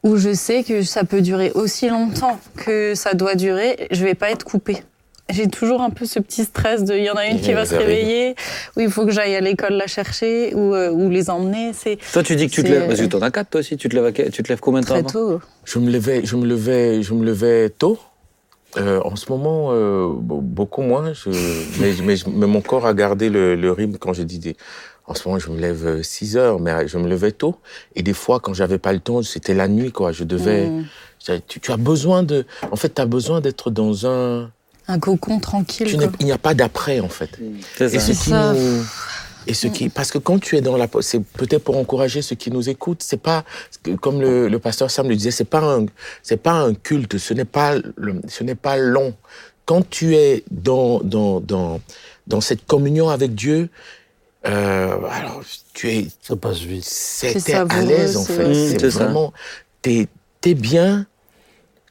où 0.04 0.16
je 0.16 0.32
sais 0.32 0.62
que 0.62 0.82
ça 0.82 1.02
peut 1.02 1.20
durer 1.20 1.50
aussi 1.56 1.88
longtemps 1.88 2.38
que 2.56 2.94
ça 2.94 3.14
doit 3.14 3.34
durer. 3.34 3.88
Je 3.90 4.04
vais 4.04 4.14
pas 4.14 4.30
être 4.30 4.44
coupée. 4.44 4.84
J'ai 5.30 5.46
toujours 5.48 5.82
un 5.82 5.90
peu 5.90 6.06
ce 6.06 6.18
petit 6.20 6.44
stress 6.44 6.84
de. 6.84 6.94
Il 6.94 7.04
y 7.04 7.10
en 7.10 7.14
a 7.14 7.26
une 7.26 7.40
qui 7.40 7.52
va 7.52 7.66
se 7.66 7.74
réveiller, 7.74 8.34
où 8.76 8.80
il 8.80 8.90
faut 8.90 9.04
que 9.04 9.12
j'aille 9.12 9.34
à 9.36 9.40
l'école 9.40 9.74
la 9.74 9.86
chercher, 9.86 10.54
ou, 10.54 10.74
euh, 10.74 10.90
ou 10.90 11.10
les 11.10 11.28
emmener. 11.28 11.72
C'est 11.74 11.98
Toi, 12.12 12.22
tu 12.22 12.34
dis 12.34 12.46
que 12.48 12.52
tu 12.52 12.62
te 12.62 12.68
lèves, 12.68 12.86
parce 12.88 13.00
que 13.00 13.06
t'en 13.06 13.20
as 13.22 13.30
quatre 13.30 13.50
toi 13.50 13.60
aussi. 13.60 13.76
Tu 13.76 13.88
te 13.90 13.96
lèves, 13.96 14.12
tu 14.32 14.42
te 14.42 14.48
lèves 14.48 14.60
combien 14.60 14.80
de 14.80 14.86
temps 14.86 14.94
très 15.02 15.12
tôt. 15.12 15.40
Je 15.64 15.78
me 15.78 15.90
levais, 15.90 16.22
je 16.24 16.36
me 16.36 16.46
levais, 16.46 17.02
je 17.02 17.12
me 17.14 17.24
levais 17.24 17.68
tôt. 17.70 17.98
Euh, 18.76 19.00
en 19.04 19.16
ce 19.16 19.30
moment, 19.30 19.68
euh, 19.72 20.08
be- 20.08 20.40
beaucoup 20.42 20.82
moins. 20.82 21.12
Je, 21.12 21.30
mais, 21.80 21.92
mais, 22.04 22.14
mais 22.34 22.46
mon 22.46 22.60
corps 22.60 22.86
a 22.86 22.94
gardé 22.94 23.28
le, 23.30 23.54
le 23.54 23.72
rythme 23.72 23.96
quand 23.98 24.12
j'ai 24.12 24.24
dit. 24.24 24.38
des- 24.38 24.56
En 25.06 25.14
ce 25.14 25.26
moment, 25.26 25.38
je 25.38 25.50
me 25.50 25.58
lève 25.58 26.02
6 26.02 26.36
heures, 26.36 26.60
mais 26.60 26.86
je 26.86 26.98
me 26.98 27.08
levais 27.08 27.32
tôt. 27.32 27.56
Et 27.96 28.02
des 28.02 28.12
fois, 28.12 28.40
quand 28.40 28.52
j'avais 28.54 28.78
pas 28.78 28.92
le 28.92 29.00
temps, 29.00 29.22
c'était 29.22 29.54
la 29.54 29.68
nuit, 29.68 29.90
quoi. 29.92 30.12
Je 30.12 30.24
devais. 30.24 30.68
Mm. 30.68 30.84
Tu, 31.48 31.60
tu 31.60 31.72
as 31.72 31.76
besoin 31.78 32.22
de. 32.22 32.44
En 32.70 32.76
fait, 32.76 32.94
tu 32.94 33.00
as 33.02 33.06
besoin 33.06 33.40
d'être 33.40 33.70
dans 33.70 34.06
un. 34.06 34.50
Un 34.88 34.98
cocon 34.98 35.38
tranquille. 35.38 35.86
Tu 35.86 35.96
quoi. 35.96 36.06
n'es- 36.06 36.12
il 36.20 36.26
n'y 36.26 36.32
a 36.32 36.38
pas 36.38 36.54
d'après, 36.54 37.00
en 37.00 37.08
fait. 37.08 37.30
C'est 37.76 37.94
Et 37.94 37.98
ça. 37.98 38.00
ce 38.00 38.10
qui 38.12 38.30
ça. 38.30 38.52
nous- 38.54 38.84
et 39.46 39.54
ce 39.54 39.66
qui, 39.66 39.88
parce 39.88 40.10
que 40.10 40.18
quand 40.18 40.38
tu 40.38 40.56
es 40.56 40.60
dans 40.60 40.76
la, 40.76 40.86
c'est 41.00 41.20
peut-être 41.22 41.64
pour 41.64 41.76
encourager 41.78 42.20
ceux 42.20 42.36
qui 42.36 42.50
nous 42.50 42.68
écoutent, 42.68 43.02
c'est 43.02 43.16
pas, 43.22 43.44
comme 44.02 44.20
le, 44.20 44.48
le 44.48 44.58
pasteur 44.58 44.90
Sam 44.90 45.08
le 45.08 45.16
disait, 45.16 45.30
c'est 45.30 45.44
pas 45.44 45.60
un, 45.62 45.86
c'est 46.22 46.36
pas 46.42 46.52
un 46.52 46.74
culte, 46.74 47.16
ce 47.18 47.32
n'est 47.34 47.46
pas, 47.46 47.76
le- 47.96 48.20
ce 48.28 48.44
n'est 48.44 48.54
pas 48.54 48.76
long. 48.76 49.14
Quand 49.64 49.88
tu 49.88 50.16
es 50.16 50.44
dans, 50.50 51.00
dans, 51.00 51.40
dans, 51.40 51.80
dans 52.26 52.40
cette 52.42 52.66
communion 52.66 53.08
avec 53.08 53.34
Dieu, 53.34 53.68
euh, 54.46 54.96
alors, 55.10 55.42
tu 55.74 55.90
es, 55.90 56.06
Ça 56.22 56.36
passe 56.36 56.58
vite. 56.60 56.84
c'est 56.84 57.32
C'est 57.38 57.52
t'es 57.52 57.54
à 57.54 57.64
l'aise, 57.82 58.16
en 58.16 58.24
fait. 58.24 58.44
ouais, 58.46 58.76
c'est 58.78 58.86
vraiment, 58.88 59.32
t'es, 59.82 60.08
t'es 60.40 60.54
bien, 60.54 61.06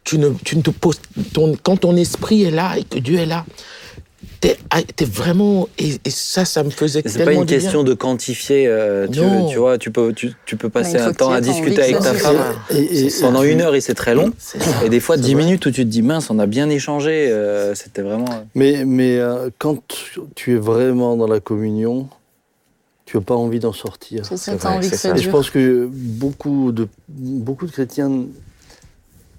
tu 0.07 0.17
ne, 0.19 0.29
tu 0.45 0.55
ne 0.55 0.61
te 0.61 0.69
poses, 0.69 1.01
ton, 1.33 1.57
quand 1.61 1.75
ton 1.81 1.97
esprit 1.97 2.43
est 2.43 2.51
là 2.51 2.77
et 2.77 2.83
que 2.85 2.97
Dieu 2.97 3.17
est 3.19 3.25
là, 3.25 3.45
t'es, 4.39 4.57
ah, 4.69 4.81
t'es 4.81 5.03
vraiment, 5.03 5.67
et, 5.77 5.95
et 6.05 6.09
ça, 6.09 6.45
ça 6.45 6.63
me 6.63 6.69
faisait 6.69 7.01
C'est 7.05 7.25
pas 7.25 7.33
une 7.33 7.43
bien. 7.43 7.57
question 7.57 7.83
de 7.83 7.93
quantifier. 7.93 8.67
euh, 8.67 9.07
tu, 9.49 9.57
vois, 9.57 9.77
tu 9.77 9.91
peux, 9.91 10.13
tu, 10.13 10.31
tu 10.45 10.55
peux 10.55 10.69
passer 10.69 10.97
un 10.97 11.11
temps 11.11 11.31
à 11.31 11.41
discuter 11.41 11.81
avec 11.81 11.99
ta 11.99 12.13
femme. 12.13 12.37
se 12.69 12.73
Et, 12.77 13.07
et- 13.07 13.21
Pendant 13.21 13.43
une 13.43 13.59
heure, 13.59 13.75
et 13.75 13.81
c'est 13.81 13.95
très 13.95 14.15
long. 14.15 14.31
Et 14.85 14.87
des 14.87 15.01
fois, 15.01 15.17
C'est 15.17 15.23
10 15.23 15.33
vrai. 15.33 15.43
minutes 15.43 15.65
où 15.65 15.71
tu 15.71 15.83
te 15.83 15.89
dis, 15.89 16.01
mince, 16.01 16.29
on 16.29 16.39
a 16.39 16.45
bien 16.45 16.69
échangé. 16.69 17.27
euh, 17.29 17.75
C'était 17.75 18.01
vraiment. 18.01 18.47
Mais, 18.55 18.85
mais 18.85 19.17
euh, 19.17 19.49
quand 19.57 19.83
tu 20.35 20.53
es 20.55 20.57
vraiment 20.57 21.17
dans 21.17 21.27
la 21.27 21.41
communion, 21.41 22.07
tu 23.05 23.17
n'as 23.17 23.23
pas 23.23 23.35
envie 23.35 23.59
d'en 23.59 23.73
sortir. 23.73 24.25
C'est 24.25 24.37
ça, 24.37 24.53
envie 24.69 24.89
que 24.89 24.95
c'est 24.95 25.09
ça. 25.09 25.17
Et 25.17 25.21
je 25.21 25.29
pense 25.29 25.49
que 25.49 25.89
beaucoup 25.91 26.71
de, 26.71 26.87
beaucoup 27.09 27.65
de 27.65 27.71
chrétiens 27.71 28.09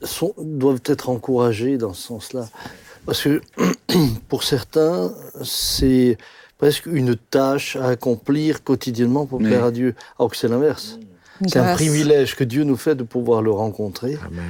sont, 0.02 0.34
doivent 0.38 0.82
être 0.84 1.08
encouragés 1.10 1.78
dans 1.78 1.92
ce 1.92 2.02
sens-là. 2.08 2.48
Parce 3.06 3.22
que 3.22 3.40
pour 4.28 4.42
certains, 4.44 5.12
c'est 5.42 6.18
presque 6.58 6.86
une 6.86 7.16
tâche 7.16 7.76
à 7.76 7.88
accomplir 7.88 8.62
quotidiennement 8.64 9.26
pour 9.26 9.38
plaire 9.38 9.62
Oui. 9.62 9.68
à 9.68 9.70
Dieu. 9.70 9.94
Alors 10.18 10.30
que 10.30 10.36
c'est 10.36 10.48
l'inverse. 10.48 10.98
C'est 11.46 11.58
un 11.58 11.74
privilège 11.74 12.34
que 12.34 12.42
Dieu 12.44 12.64
nous 12.64 12.76
fait 12.76 12.96
de 12.96 13.04
pouvoir 13.04 13.42
le 13.42 13.52
rencontrer. 13.52 14.18
Amen. 14.26 14.44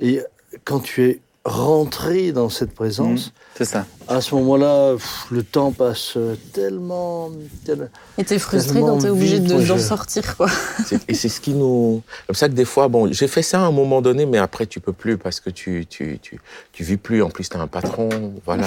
Et 0.00 0.20
quand 0.64 0.80
tu 0.80 1.04
es 1.04 1.20
rentré 1.44 2.32
dans 2.32 2.50
cette 2.50 2.74
présence, 2.74 3.32
C'est 3.56 3.64
ça. 3.64 3.86
à 4.08 4.20
ce 4.20 4.34
moment-là, 4.34 4.92
pff, 4.92 5.26
le 5.30 5.42
temps 5.42 5.72
passe 5.72 6.18
tellement... 6.52 7.30
tel- 7.64 7.90
Et 8.18 8.24
t'es 8.24 8.38
frustré 8.38 8.80
quand 8.80 8.98
t'es 8.98 9.08
obligé 9.08 9.36
vite, 9.38 9.44
de- 9.48 9.54
moi, 9.54 9.64
d'en 9.64 9.76
je- 9.78 9.82
sortir, 9.82 10.36
quoi. 10.36 10.48
C'est- 10.86 11.00
Et 11.08 11.14
c'est 11.14 11.30
ce 11.30 11.40
qui 11.40 11.52
nous. 11.54 12.02
C'est 12.20 12.26
comme 12.26 12.36
ça 12.36 12.48
que 12.48 12.54
des 12.54 12.66
fois, 12.66 12.88
bon, 12.88 13.10
j'ai 13.10 13.26
fait 13.26 13.42
ça 13.42 13.58
à 13.60 13.64
un 13.64 13.70
moment 13.72 14.02
donné, 14.02 14.26
mais 14.26 14.36
après, 14.38 14.66
tu 14.66 14.80
peux 14.80 14.92
plus 14.92 15.16
parce 15.16 15.40
que 15.40 15.48
tu, 15.50 15.86
tu, 15.88 16.18
tu, 16.20 16.38
tu 16.72 16.84
vis 16.84 16.98
plus. 16.98 17.22
En 17.22 17.30
plus, 17.30 17.48
tu 17.48 17.56
as 17.56 17.60
un 17.60 17.66
patron. 17.66 18.08
Voilà. 18.44 18.66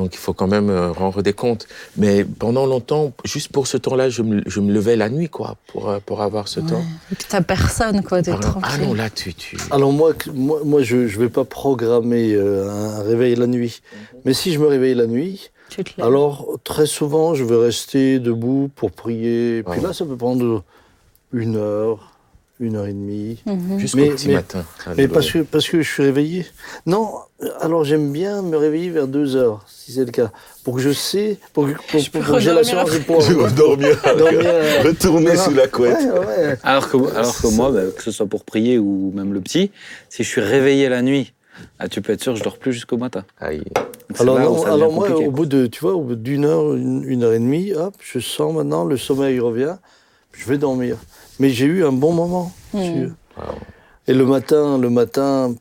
Donc 0.00 0.14
il 0.14 0.18
faut 0.18 0.32
quand 0.32 0.46
même 0.46 0.70
euh, 0.70 0.92
rendre 0.92 1.20
des 1.20 1.34
comptes. 1.34 1.66
Mais 1.98 2.24
pendant 2.24 2.64
longtemps, 2.64 3.12
juste 3.24 3.52
pour 3.52 3.66
ce 3.66 3.76
temps-là, 3.76 4.08
je 4.08 4.22
me, 4.22 4.42
je 4.46 4.60
me 4.60 4.72
levais 4.72 4.96
la 4.96 5.10
nuit, 5.10 5.28
quoi, 5.28 5.56
pour, 5.66 5.90
euh, 5.90 5.98
pour 6.04 6.22
avoir 6.22 6.48
ce 6.48 6.60
temps. 6.60 6.82
Et 7.12 7.14
puis 7.16 7.26
t'as 7.28 7.42
personne, 7.42 8.02
quoi, 8.02 8.22
t'es 8.22 8.30
Alors, 8.30 8.58
ah 8.62 8.68
tranquille. 8.68 8.86
non, 8.88 8.94
là, 8.94 9.10
tu... 9.10 9.34
tu... 9.34 9.58
Alors 9.70 9.92
moi, 9.92 10.12
moi, 10.34 10.60
moi 10.64 10.82
je 10.82 10.96
ne 10.96 11.06
vais 11.06 11.28
pas 11.28 11.44
programmer 11.44 12.32
euh, 12.32 12.70
un 12.70 13.02
réveil 13.02 13.34
la 13.34 13.46
nuit. 13.46 13.82
Mais 14.24 14.32
si 14.32 14.52
je 14.54 14.58
me 14.58 14.66
réveille 14.66 14.94
la 14.94 15.06
nuit, 15.06 15.50
alors 16.00 16.48
très 16.64 16.86
souvent, 16.86 17.34
je 17.34 17.44
vais 17.44 17.56
rester 17.56 18.18
debout 18.18 18.70
pour 18.74 18.90
prier. 18.90 19.62
Puis 19.64 19.80
Ouais. 19.80 19.86
là, 19.86 19.92
ça 19.92 20.04
peut 20.06 20.16
prendre 20.16 20.64
une 21.32 21.56
heure, 21.56 22.09
une 22.60 22.76
heure 22.76 22.86
et 22.86 22.92
demie. 22.92 23.38
Mhm. 23.46 23.78
Jusqu'au 23.78 23.98
petit 24.06 24.28
mais- 24.28 24.34
matin. 24.34 24.64
Mais 24.96 25.08
parce 25.08 25.30
que, 25.30 25.38
parce 25.38 25.68
que 25.68 25.80
je 25.82 25.90
suis 25.90 26.02
réveillé. 26.02 26.46
Non, 26.86 27.08
alors 27.60 27.84
j'aime 27.84 28.12
bien 28.12 28.42
me 28.42 28.56
réveiller 28.56 28.90
vers 28.90 29.08
deux 29.08 29.34
heures, 29.34 29.64
si 29.66 29.92
c'est 29.92 30.04
le 30.04 30.10
cas. 30.12 30.30
Pour 30.62 30.76
que 30.76 30.80
je 30.80 30.92
sais, 30.92 31.38
pour 31.54 31.66
que, 31.66 31.72
pour, 31.90 32.00
Je 32.00 32.10
peux 32.10 32.20
pour 32.20 32.34
que 32.34 32.40
j'ai 32.40 32.52
l'assurance 32.52 32.90
de 32.92 32.98
pouvoir 32.98 33.50
dormir, 33.52 33.96
dormir, 34.18 34.40
euh, 34.44 34.82
retourner 34.84 35.34
non, 35.34 35.42
sous 35.42 35.54
la 35.54 35.66
couette. 35.68 35.96
Ouais, 35.98 36.18
ouais. 36.18 36.56
Alors 36.62 36.88
que, 36.90 36.96
alors 37.16 37.40
que 37.40 37.46
moi, 37.48 37.70
bah, 37.72 37.80
que 37.96 38.02
ce 38.02 38.10
soit 38.10 38.26
pour 38.26 38.44
prier 38.44 38.78
ou 38.78 39.10
même 39.14 39.32
le 39.32 39.40
petit, 39.40 39.70
si 40.10 40.22
je 40.22 40.28
suis 40.28 40.42
réveillé 40.42 40.88
la 40.90 41.00
nuit, 41.00 41.32
ah, 41.78 41.88
tu 41.88 42.02
peux 42.02 42.12
être 42.12 42.22
sûr 42.22 42.34
que 42.34 42.38
je 42.38 42.44
dors 42.44 42.58
plus 42.58 42.72
jusqu'au 42.74 42.96
matin. 42.98 43.24
Aïe. 43.40 43.62
Alors, 44.18 44.38
là 44.38 44.44
non, 44.44 44.62
alors 44.64 44.92
moi, 44.92 45.10
au 45.10 45.30
bout 45.30 45.46
de, 45.46 45.66
tu 45.66 45.80
vois, 45.80 45.94
au 45.94 46.02
bout 46.02 46.14
d'une 46.14 46.44
heure, 46.44 46.74
une, 46.74 47.04
une 47.04 47.22
heure 47.22 47.32
et 47.32 47.38
demie, 47.38 47.72
hop, 47.72 47.94
je 48.00 48.18
sens 48.18 48.54
maintenant 48.54 48.84
le 48.84 48.96
sommeil 48.96 49.38
revient, 49.40 49.76
je 50.32 50.46
vais 50.46 50.58
dormir. 50.58 50.96
Mais 51.40 51.50
j'ai 51.50 51.66
eu 51.66 51.84
un 51.84 51.92
bon 51.92 52.12
moment. 52.12 52.52
Wow. 52.72 52.80
Et 54.06 54.14
le 54.14 54.24
matin, 54.26 54.78
le 54.78 54.90
matin, 54.90 55.54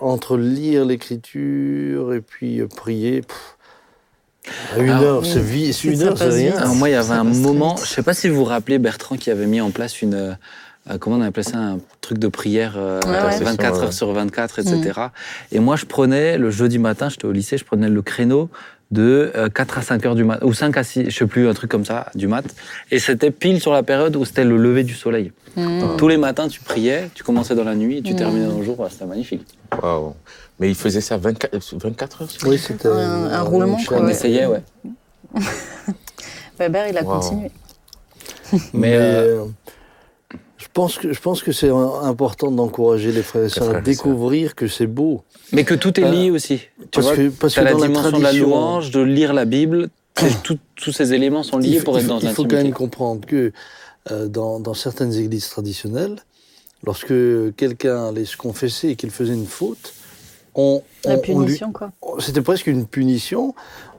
entre 0.00 0.36
lire 0.36 0.84
l'écriture 0.84 2.12
et 2.14 2.20
puis 2.20 2.60
euh, 2.60 2.66
prier, 2.68 3.22
pff, 3.22 3.56
à 4.74 4.78
une 4.78 4.90
Alors, 4.90 5.02
heure, 5.02 5.26
c'est 5.26 5.40
vie, 5.40 5.72
c'est 5.72 5.88
une 5.88 6.02
heure, 6.02 6.18
c'est 6.18 6.28
rien. 6.28 6.56
Alors 6.58 6.74
moi, 6.74 6.88
il 6.88 6.92
y 6.92 6.96
avait 6.96 7.08
Ça 7.08 7.20
un 7.20 7.24
moment, 7.24 7.76
je 7.76 7.86
sais 7.86 8.02
pas 8.02 8.14
si 8.14 8.28
vous 8.28 8.36
vous 8.36 8.44
rappelez 8.44 8.78
Bertrand 8.78 9.16
qui 9.16 9.30
avait 9.30 9.46
mis 9.46 9.60
en 9.60 9.70
place 9.70 10.02
une, 10.02 10.14
euh, 10.14 10.32
euh, 10.90 10.98
comment 10.98 11.16
on 11.16 11.22
appelait 11.22 11.42
ça, 11.42 11.56
un 11.56 11.78
truc 12.02 12.18
de 12.18 12.28
prière 12.28 12.74
euh, 12.76 13.00
Ouais, 13.06 13.38
ouais. 13.38 13.42
24 13.42 13.78
Ouais. 13.78 13.84
heures 13.84 13.92
sur 13.94 14.12
24, 14.12 14.58
etc. 14.58 15.00
Et 15.50 15.60
moi, 15.60 15.76
je 15.76 15.86
prenais 15.86 16.36
le 16.36 16.50
jeudi 16.50 16.78
matin, 16.78 17.08
j'étais 17.08 17.24
au 17.24 17.32
lycée, 17.32 17.56
je 17.56 17.64
prenais 17.64 17.88
le 17.88 18.02
créneau 18.02 18.50
de 18.94 19.32
euh, 19.36 19.48
4 19.48 19.78
à 19.78 19.82
5 19.82 20.06
heures 20.06 20.14
du 20.14 20.24
mat, 20.24 20.38
ou 20.42 20.52
5 20.54 20.76
à 20.76 20.84
6, 20.84 21.04
je 21.06 21.10
sais 21.10 21.26
plus, 21.26 21.48
un 21.48 21.54
truc 21.54 21.70
comme 21.70 21.84
ça, 21.84 22.06
du 22.14 22.28
mat. 22.28 22.44
Et 22.90 22.98
c'était 22.98 23.30
pile 23.30 23.60
sur 23.60 23.72
la 23.72 23.82
période 23.82 24.14
où 24.16 24.24
c'était 24.24 24.44
le 24.44 24.56
lever 24.56 24.84
du 24.84 24.94
soleil. 24.94 25.32
Mhm. 25.56 25.80
Donc, 25.80 25.96
tous 25.98 26.08
les 26.08 26.16
matins, 26.16 26.48
tu 26.48 26.60
priais, 26.60 27.10
tu 27.14 27.22
commençais 27.24 27.54
dans 27.54 27.64
la 27.64 27.74
nuit, 27.74 27.98
et 27.98 28.02
tu 28.02 28.12
Mm. 28.14 28.16
terminais 28.16 28.46
dans 28.46 28.58
le 28.58 28.64
jour, 28.64 28.86
c'était 28.90 29.06
magnifique. 29.06 29.46
Waouh. 29.82 30.14
Mais 30.60 30.68
il 30.68 30.74
faisait 30.76 31.00
ça 31.00 31.16
24, 31.16 31.74
24 31.82 32.22
heures 32.22 32.30
sur 32.30 32.48
Oui, 32.48 32.58
c'était 32.58 32.88
Un- 32.88 33.24
un 33.32 33.42
roulement, 33.42 33.78
quoi, 33.86 33.98
On 33.98 34.04
ouais. 34.04 34.12
essayait, 34.12 34.46
ouais. 34.46 34.62
Weber, 36.58 36.88
il 36.88 36.96
a 36.98 37.02
Wow. 37.02 37.18
continué. 37.20 37.50
Mais, 38.72 38.94
euh, 38.94 39.00
euh, 39.00 39.44
pense 40.74 40.98
que 40.98 41.12
je 41.12 41.20
pense 41.20 41.42
que 41.42 41.52
c'est 41.52 41.70
important 41.70 42.50
d'encourager 42.50 43.12
les 43.12 43.22
frères 43.22 43.44
et 43.44 43.48
sœurs 43.48 43.74
à 43.76 43.80
découvrir 43.80 44.54
que 44.54 44.66
c'est 44.68 44.86
beau. 44.86 45.22
Mais 45.52 45.64
que 45.64 45.74
tout 45.74 45.98
est 46.00 46.10
lié 46.10 46.30
aussi. 46.30 46.58
Tu 46.58 46.86
Parce 46.92 47.06
vois, 47.06 47.16
que 47.16 47.28
parce 47.30 47.54
que 47.54 47.60
la 47.60 47.72
dans 47.72 47.78
la 47.78 47.86
dimension 47.88 48.18
de 48.18 48.22
la 48.22 48.32
louange, 48.32 48.90
de 48.90 49.00
lire 49.00 49.32
la 49.32 49.44
Bible, 49.44 49.88
tout- 50.42 50.58
tous 50.76 50.92
ces 50.92 51.12
éléments 51.14 51.42
sont 51.42 51.58
liés 51.58 51.78
faut, 51.78 51.84
pour 51.86 51.98
être 51.98 52.06
dans 52.06 52.18
il 52.18 52.28
faut 52.30 52.42
quand 52.42 52.48
même 52.48 52.58
l'intimité. 52.58 52.76
comprendre 52.76 53.26
que 53.26 53.52
euh, 54.10 54.26
dans, 54.28 54.60
dans 54.60 54.74
certaines 54.74 55.14
églises 55.14 55.48
traditionnelles, 55.48 56.16
lorsque 56.84 57.14
quelqu'un 57.56 58.08
allait 58.08 58.24
se 58.26 58.36
confesser 58.36 58.88
et 58.90 58.96
qu'il 58.96 59.10
faisait 59.10 59.32
une 59.34 59.46
faute, 59.46 59.94
on, 60.54 60.82
La 61.04 61.14
on- 61.14 61.22
on 61.28 61.40
lui- 61.40 61.46
punition, 61.46 61.72
quoi. 61.72 61.90
c'était 62.20 62.42
presque 62.42 62.66
une 62.66 62.86
punition. 62.86 63.54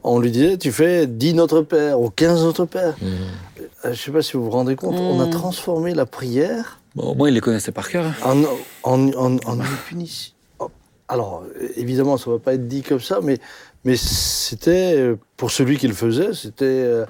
On 0.07 0.19
lui 0.19 0.29
disait, 0.31 0.57
tu 0.57 0.71
fais 0.71 1.07
10 1.07 1.33
Notre 1.33 1.61
Père 1.61 1.99
ou 1.99 2.09
15 2.09 2.43
Notre 2.43 2.65
Père. 2.65 2.95
Mhm. 3.01 3.09
Je 3.85 3.89
ne 3.89 3.93
sais 3.95 4.11
pas 4.11 4.21
si 4.21 4.33
vous 4.33 4.43
vous 4.45 4.51
rendez 4.51 4.75
compte, 4.75 4.95
on 4.99 5.19
a 5.19 5.25
Mm. 5.25 5.29
transformé 5.31 5.93
la 5.93 6.05
prière 6.05 6.79
Bon, 6.95 7.11
au 7.11 7.15
moins, 7.15 7.27
il 7.27 7.33
les 7.33 7.41
connaissait 7.41 7.71
par 7.71 7.89
cœur. 7.89 8.05
hein. 8.23 8.43
en, 8.83 8.91
en, 8.91 9.07
en, 9.13 9.37
en 9.45 9.55
une 9.59 9.65
punition. 9.87 10.31
Oh, 10.59 10.69
Alors, 11.07 11.43
euh, 11.61 11.67
évidemment, 11.75 12.17
ça 12.17 12.29
ne 12.29 12.35
va 12.35 12.39
pas 12.39 12.53
être 12.53 12.67
dit 12.67 12.83
comme 12.83 12.99
ça, 13.01 13.19
mais, 13.21 13.37
mais 13.83 13.95
c'était, 13.97 14.93
euh, 14.95 15.15
pour 15.37 15.51
celui 15.51 15.77
qui 15.77 15.87
le 15.87 15.93
faisait, 15.93 16.33
c'était 16.33 16.63
euh, 16.65 17.05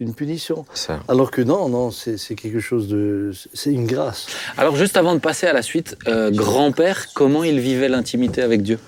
une 0.00 0.12
punition. 0.14 0.66
Ça. 0.74 1.00
Alors 1.08 1.30
que 1.30 1.42
non, 1.42 1.68
non, 1.68 1.90
c'est 1.90 2.16
c'est 2.16 2.34
quelque 2.34 2.60
chose 2.60 2.86
de... 2.88 3.30
C'est 3.54 3.72
une 3.72 3.86
grâce. 3.86 4.26
Alors, 4.56 4.74
juste 4.76 4.96
avant 4.96 5.14
de 5.14 5.20
passer 5.20 5.46
à 5.46 5.52
la 5.52 5.62
suite, 5.62 5.96
euh, 6.08 6.30
grand-père, 6.30 7.06
comment 7.14 7.44
il 7.44 7.60
vivait 7.60 7.88
l'intimité 7.88 8.42
avec 8.42 8.62
Dieu 8.62 8.78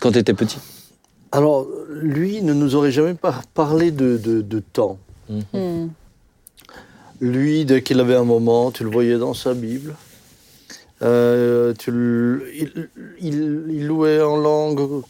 quand 0.00 0.12
tu 0.12 0.18
étais 0.18 0.34
petit? 0.34 0.58
Alors, 1.36 1.66
lui 1.90 2.40
ne 2.40 2.54
nous 2.54 2.76
aurait 2.76 2.92
jamais 2.92 3.12
par- 3.12 3.46
parlé 3.48 3.90
de, 3.90 4.16
de, 4.16 4.40
de 4.40 4.58
temps. 4.60 4.96
Mhm. 5.28 5.90
Lui, 7.20 7.66
dès 7.66 7.82
qu'il 7.82 8.00
avait 8.00 8.14
un 8.14 8.24
moment, 8.24 8.70
tu 8.70 8.84
le 8.84 8.90
voyais 8.90 9.18
dans 9.18 9.34
sa 9.34 9.52
Bible. 9.52 9.94
Euh, 11.02 11.74
tu 11.78 11.90
le- 11.90 12.42
il, 12.58 12.88
il- 13.20 13.64
il 13.68 13.86
louait 13.86 14.22
en 14.22 14.36
langue 14.38 15.02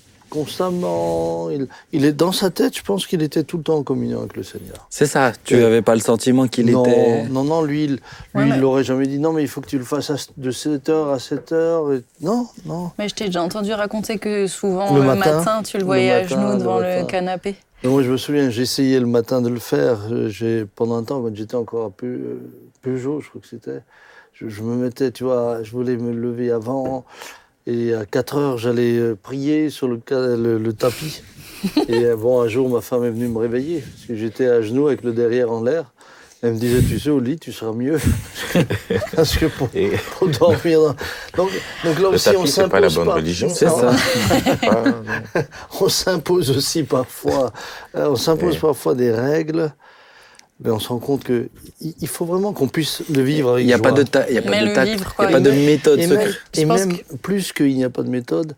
constamment. 0.44 1.50
Il, 1.50 1.66
il 1.92 2.04
est 2.04 2.12
dans 2.12 2.32
sa 2.32 2.50
tête, 2.50 2.76
je 2.76 2.82
pense 2.82 3.06
qu'il 3.06 3.22
était 3.22 3.42
tout 3.44 3.56
le 3.56 3.62
temps 3.62 3.76
en 3.76 3.82
communion 3.82 4.20
avec 4.20 4.36
le 4.36 4.42
Seigneur. 4.42 4.86
C'est 4.90 5.06
ça, 5.06 5.32
tu 5.44 5.54
Euh, 5.54 5.60
n'avais 5.62 5.82
pas 5.82 5.94
le 5.94 6.00
sentiment 6.00 6.46
qu'il 6.48 6.68
était... 6.68 7.24
non, 7.28 7.44
non, 7.44 7.62
lui, 7.62 7.84
il, 7.84 7.90
lui, 7.92 8.00
Ouais, 8.34 8.42
il 8.46 8.50
mais- 8.50 8.58
l'aurait 8.58 8.84
jamais 8.84 9.06
dit. 9.06 9.18
Non, 9.18 9.32
mais 9.32 9.42
il 9.42 9.48
faut 9.48 9.60
que 9.60 9.68
tu 9.68 9.78
le 9.78 9.84
fasses 9.84 10.10
à- 10.10 10.16
de 10.36 10.50
7h 10.50 11.12
à 11.14 11.18
7h. 11.18 12.02
Non, 12.20 12.46
non. 12.64 12.90
Mais 12.98 13.08
je 13.08 13.14
t'ai 13.14 13.26
déjà 13.26 13.42
entendu 13.42 13.72
raconter 13.72 14.18
que 14.18 14.46
souvent, 14.46 14.94
Le 14.94 15.00
le, 15.00 15.06
matin, 15.06 15.36
matin, 15.38 15.62
tu 15.62 15.76
le 15.76 15.80
le 15.80 15.86
voyais 15.86 16.12
à 16.12 16.22
matin, 16.22 16.28
genoux 16.36 16.52
le 16.52 16.58
devant 16.58 16.78
le 16.80 17.04
canapé. 17.06 17.56
Moi, 17.84 18.02
je 18.02 18.10
me 18.10 18.16
souviens, 18.16 18.50
j'essayais 18.50 18.98
le 18.98 19.06
matin 19.06 19.40
de 19.40 19.48
le 19.48 19.58
faire. 19.60 19.98
Euh, 20.10 20.28
J'ai, 20.28 20.64
pendant 20.64 20.96
un 20.96 21.04
temps, 21.04 21.20
quand 21.22 21.34
j'étais 21.34 21.54
encore 21.54 21.84
à 21.86 21.90
peu, 21.90 22.06
euh, 22.06 22.40
Peugeot, 22.82 23.20
je 23.20 23.28
crois 23.28 23.40
que 23.40 23.46
c'était, 23.46 23.80
je, 24.32 24.48
je 24.48 24.62
me 24.62 24.74
mettais, 24.76 25.10
tu 25.12 25.24
vois, 25.24 25.62
je 25.62 25.70
voulais 25.72 25.96
me 25.96 26.12
lever 26.12 26.50
avant. 26.50 27.04
Et 27.66 27.94
à 27.94 28.04
4 28.06 28.36
heures, 28.36 28.58
j'allais 28.58 28.96
euh, 28.96 29.16
prier 29.20 29.70
sur 29.70 29.88
le, 29.88 30.00
le, 30.10 30.58
le 30.58 30.72
tapis. 30.72 31.22
et 31.88 32.04
euh, 32.04 32.16
bon, 32.16 32.40
un 32.40 32.48
jour, 32.48 32.68
ma 32.68 32.80
femme 32.80 33.04
est 33.04 33.10
venue 33.10 33.28
me 33.28 33.38
réveiller, 33.38 33.80
parce 33.80 34.06
que 34.06 34.14
j'étais 34.14 34.46
à 34.46 34.62
genoux 34.62 34.86
avec 34.86 35.02
le 35.02 35.12
derrière 35.12 35.50
en 35.50 35.62
l'air. 35.62 35.92
Elle 36.42 36.52
me 36.52 36.58
disait, 36.58 36.82
tu 36.82 37.00
sais, 37.00 37.08
au 37.10 37.18
lit, 37.18 37.38
tu 37.38 37.50
seras 37.50 37.72
mieux. 37.72 37.98
parce 39.16 39.36
que 39.36 39.46
pour, 39.46 39.68
Et 39.74 39.90
pour 40.18 40.28
dormir. 40.28 40.80
dans- 40.80 40.94
Donc, 41.44 41.50
donc 41.82 41.94
là 41.98 42.00
le 42.02 42.06
aussi, 42.08 42.28
on 42.36 42.40
tapis, 42.42 42.48
c'est 42.52 42.68
pas 42.68 42.78
la 42.78 42.88
s'impose 42.90 42.94
bonne 42.96 43.06
pas. 43.06 43.14
religion. 43.14 43.48
C'est 43.48 43.68
ça. 43.68 43.92
Pas- 44.60 44.84
non. 44.84 45.02
on 45.80 45.88
s'impose 45.88 46.50
aussi 46.56 46.82
parfois, 46.84 47.52
euh, 47.96 48.10
on 48.10 48.16
s'impose 48.16 48.54
Ouais. 48.54 48.60
parfois 48.60 48.94
des 48.94 49.10
règles, 49.10 49.72
mais 50.60 50.70
on 50.70 50.78
se 50.78 50.88
rend 50.88 50.98
compte 50.98 51.22
que 51.24 51.48
il 51.80 52.08
faut 52.08 52.24
vraiment 52.24 52.52
qu'on 52.52 52.68
puisse 52.68 53.02
le 53.12 53.22
vivre 53.22 53.52
avec 53.52 53.64
Il 53.64 53.66
n'y 53.66 53.72
a 53.74 53.78
pas 53.78 53.92
de, 53.92 54.02
ta- 54.02 54.28
il 54.28 54.34
y 54.34 54.38
a 54.38 54.42
pas 54.42 54.60
de 54.62 54.74
tact, 54.74 54.90
il 54.90 54.96
n'y 54.96 55.02
a 55.26 55.30
pas 55.30 55.40
de 55.40 55.50
méthode 55.50 55.98
et 56.00 56.06
même, 56.06 56.90
et 56.92 57.16
plus 57.22 57.52
qu'il 57.52 57.74
n'y 57.76 57.84
a 57.84 57.90
pas 57.90 58.02
de 58.02 58.08
méthode, 58.08 58.56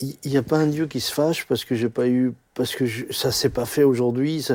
il 0.00 0.16
n'y 0.26 0.36
a 0.36 0.42
pas 0.42 0.56
un 0.58 0.66
Dieu 0.68 0.86
qui 0.86 1.00
se 1.00 1.12
fâche 1.12 1.44
parce 1.48 1.64
que 1.64 1.74
j'ai 1.74 1.88
pas 1.88 2.06
eu, 2.06 2.32
parce 2.54 2.74
que 2.74 2.86
je- 2.86 3.04
ça 3.10 3.30
s'est 3.32 3.48
pas 3.50 3.66
fait 3.66 3.82
aujourd'hui. 3.84 4.46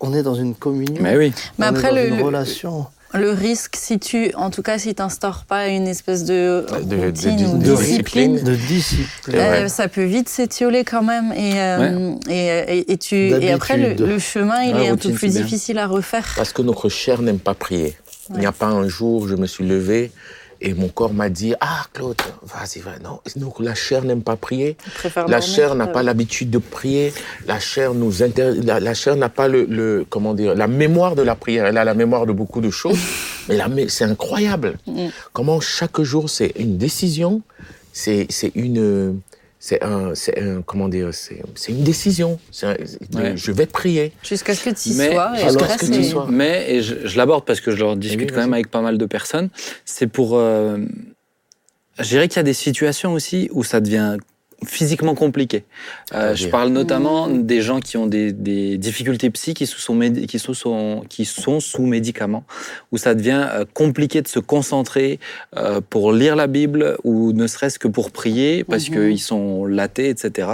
On 0.00 0.12
est 0.14 0.22
dans 0.22 0.34
une 0.34 0.54
communion. 0.54 1.02
Mais 1.02 1.16
oui. 1.16 1.32
Mais 1.58 1.66
on 1.66 1.68
après, 1.70 1.88
est 1.88 1.90
dans 1.90 1.96
le, 1.96 2.08
une 2.08 2.16
le- 2.18 2.24
relation. 2.24 2.86
Le 3.14 3.30
risque, 3.30 3.76
si 3.76 3.98
tu, 3.98 4.32
en 4.34 4.50
tout 4.50 4.62
cas, 4.62 4.78
si 4.78 4.94
tu 4.94 5.00
n'instaures 5.02 5.44
pas 5.46 5.68
une 5.68 5.86
espèce 5.86 6.24
de, 6.24 6.66
routine 6.68 7.36
de- 7.36 7.44
ou 7.46 7.58
de 7.58 7.76
discipline, 7.76 8.42
de 8.42 8.54
discipline. 8.54 9.36
Et 9.36 9.40
euh, 9.40 9.62
ouais. 9.62 9.68
ça 9.68 9.88
peut 9.88 10.04
vite 10.04 10.28
s'étioler 10.28 10.84
quand 10.84 11.02
même. 11.02 11.32
Et, 11.32 11.52
euh, 11.60 12.14
et, 12.28 12.78
et, 12.78 12.92
et 12.92 12.96
tu, 12.98 13.14
et 13.16 13.52
après, 13.52 13.76
le, 13.76 14.18
chemin, 14.18 14.62
il 14.62 14.74
Ouais, 14.74 14.86
est 14.86 14.88
un 14.88 14.96
peu 14.96 15.10
plus 15.12 15.32
difficile 15.34 15.78
à 15.78 15.86
refaire. 15.86 16.26
Parce 16.36 16.52
que 16.52 16.62
notre 16.62 16.88
chair 16.88 17.22
n'aime 17.22 17.38
pas 17.38 17.54
prier. 17.54 17.96
Il 18.30 18.40
n'y 18.40 18.46
a 18.46 18.52
pas 18.52 18.66
un 18.66 18.88
jour, 18.88 19.28
je 19.28 19.34
me 19.36 19.46
suis 19.46 19.64
levé 19.66 20.10
et 20.64 20.72
mon 20.72 20.88
corps 20.88 21.12
m'a 21.12 21.28
dit 21.28 21.54
Ah, 21.60 21.84
Claude, 21.92 22.16
vas-y, 22.42 22.80
va. 22.80 22.92
Non, 23.02 23.20
donc 23.36 23.60
la 23.60 23.74
chair 23.74 24.02
n'aime 24.02 24.22
pas 24.22 24.36
prier. 24.36 24.76
La 25.28 25.40
chair 25.42 25.74
n'a 25.74 25.86
pas 25.86 26.02
l'habitude 26.02 26.50
de 26.50 26.58
prier. 26.58 27.12
La 27.46 27.60
chair 27.60 27.92
nous 27.92 28.22
inter... 28.22 28.52
la, 28.62 28.80
la 28.80 28.94
chair 28.94 29.14
n'a 29.16 29.28
pas 29.28 29.46
le, 29.46 29.64
le- 29.66 30.06
comment 30.08 30.32
dire 30.32 30.54
la 30.54 30.66
mémoire 30.66 31.14
de 31.16 31.22
la 31.22 31.34
prière. 31.34 31.66
Elle 31.66 31.76
a 31.78 31.84
la 31.84 31.94
mémoire 31.94 32.24
de 32.24 32.32
beaucoup 32.32 32.62
de 32.62 32.70
choses, 32.70 32.98
mais 33.48 33.56
la 33.56 33.68
c'est 33.88 34.04
incroyable. 34.04 34.78
Mm. 34.86 35.08
Comment 35.34 35.60
chaque 35.60 36.00
jour 36.00 36.30
c'est 36.30 36.52
une 36.56 36.78
décision, 36.78 37.42
c'est 37.92 38.26
c'est 38.30 38.52
une 38.54 39.20
c'est 39.66 39.82
un 39.82 40.14
c'est 40.14 40.38
un 40.42 40.60
comment 40.60 40.88
dire 40.90 41.08
c'est 41.12 41.40
c'est 41.54 41.72
une 41.72 41.84
décision. 41.84 42.38
C'est 42.50 42.66
un- 42.66 42.74
de- 42.74 43.16
Ouais. 43.18 43.32
Je 43.34 43.50
vais 43.50 43.64
prier. 43.64 44.12
Jusqu'à 44.22 44.54
ce 44.54 44.62
que 44.62 44.70
tu 44.70 44.90
Mais- 44.94 45.10
sois. 45.12 45.32
Et 45.38 45.42
Jusqu'à 45.44 45.68
ce 45.68 45.78
que 45.78 45.86
tu 45.86 46.04
sois. 46.04 46.26
Mais, 46.30 46.70
et 46.74 46.82
je, 46.82 46.94
je 47.06 47.16
l'aborde 47.16 47.46
parce 47.46 47.62
que 47.62 47.70
je 47.70 47.78
leur 47.78 47.96
discute 47.96 48.28
oui, 48.30 48.34
quand 48.34 48.42
même 48.42 48.52
avec 48.52 48.70
pas 48.70 48.82
mal 48.82 48.98
de 48.98 49.06
personnes, 49.06 49.48
c'est 49.86 50.06
pour... 50.06 50.36
euh, 50.36 50.76
je 51.98 52.08
dirais 52.08 52.28
qu'il 52.28 52.36
y 52.36 52.40
a 52.40 52.42
des 52.42 52.52
situations 52.52 53.14
aussi 53.14 53.48
où 53.52 53.64
ça 53.64 53.80
devient 53.80 54.18
physiquement 54.66 55.14
compliquées. 55.14 55.64
Euh, 56.14 56.34
je 56.34 56.48
parle 56.48 56.70
notamment 56.70 57.28
des 57.28 57.60
gens 57.62 57.80
qui 57.80 57.96
ont 57.96 58.06
des, 58.06 58.32
des 58.32 58.78
difficultés 58.78 59.30
psy, 59.30 59.54
qui 59.54 59.66
sont, 59.66 59.98
qui, 60.28 60.38
sont, 60.38 61.04
qui 61.08 61.24
sont 61.24 61.60
sous 61.60 61.86
médicaments, 61.86 62.44
où 62.92 62.98
ça 62.98 63.14
devient 63.14 63.46
euh, 63.50 63.64
compliqué 63.72 64.22
de 64.22 64.28
se 64.28 64.38
concentrer 64.38 65.18
euh, 65.56 65.80
pour 65.88 66.12
lire 66.12 66.36
la 66.36 66.46
Bible 66.46 66.96
ou 67.04 67.32
ne 67.32 67.46
serait-ce 67.46 67.78
que 67.78 67.88
pour 67.88 68.10
prier 68.10 68.64
parce 68.64 68.88
Mhm. 68.88 68.94
qu'ils 69.10 69.20
sont 69.20 69.64
latés, 69.66 70.08
etc. 70.08 70.48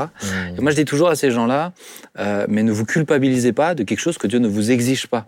Et 0.57 0.61
moi, 0.61 0.71
je 0.71 0.77
dis 0.77 0.85
toujours 0.85 1.09
à 1.09 1.17
ces 1.17 1.31
gens-là, 1.31 1.73
euh, 2.19 2.47
mais 2.49 2.63
ne 2.63 2.73
vous 2.73 2.85
culpabilisez 2.85 3.53
pas 3.53 3.75
de 3.75 3.83
quelque 3.83 4.01
chose 4.01 4.19
que 4.19 4.27
Dieu 4.27 4.39
ne 4.39 4.49
vous 4.49 4.71
exige 4.71 5.07
pas. 5.07 5.27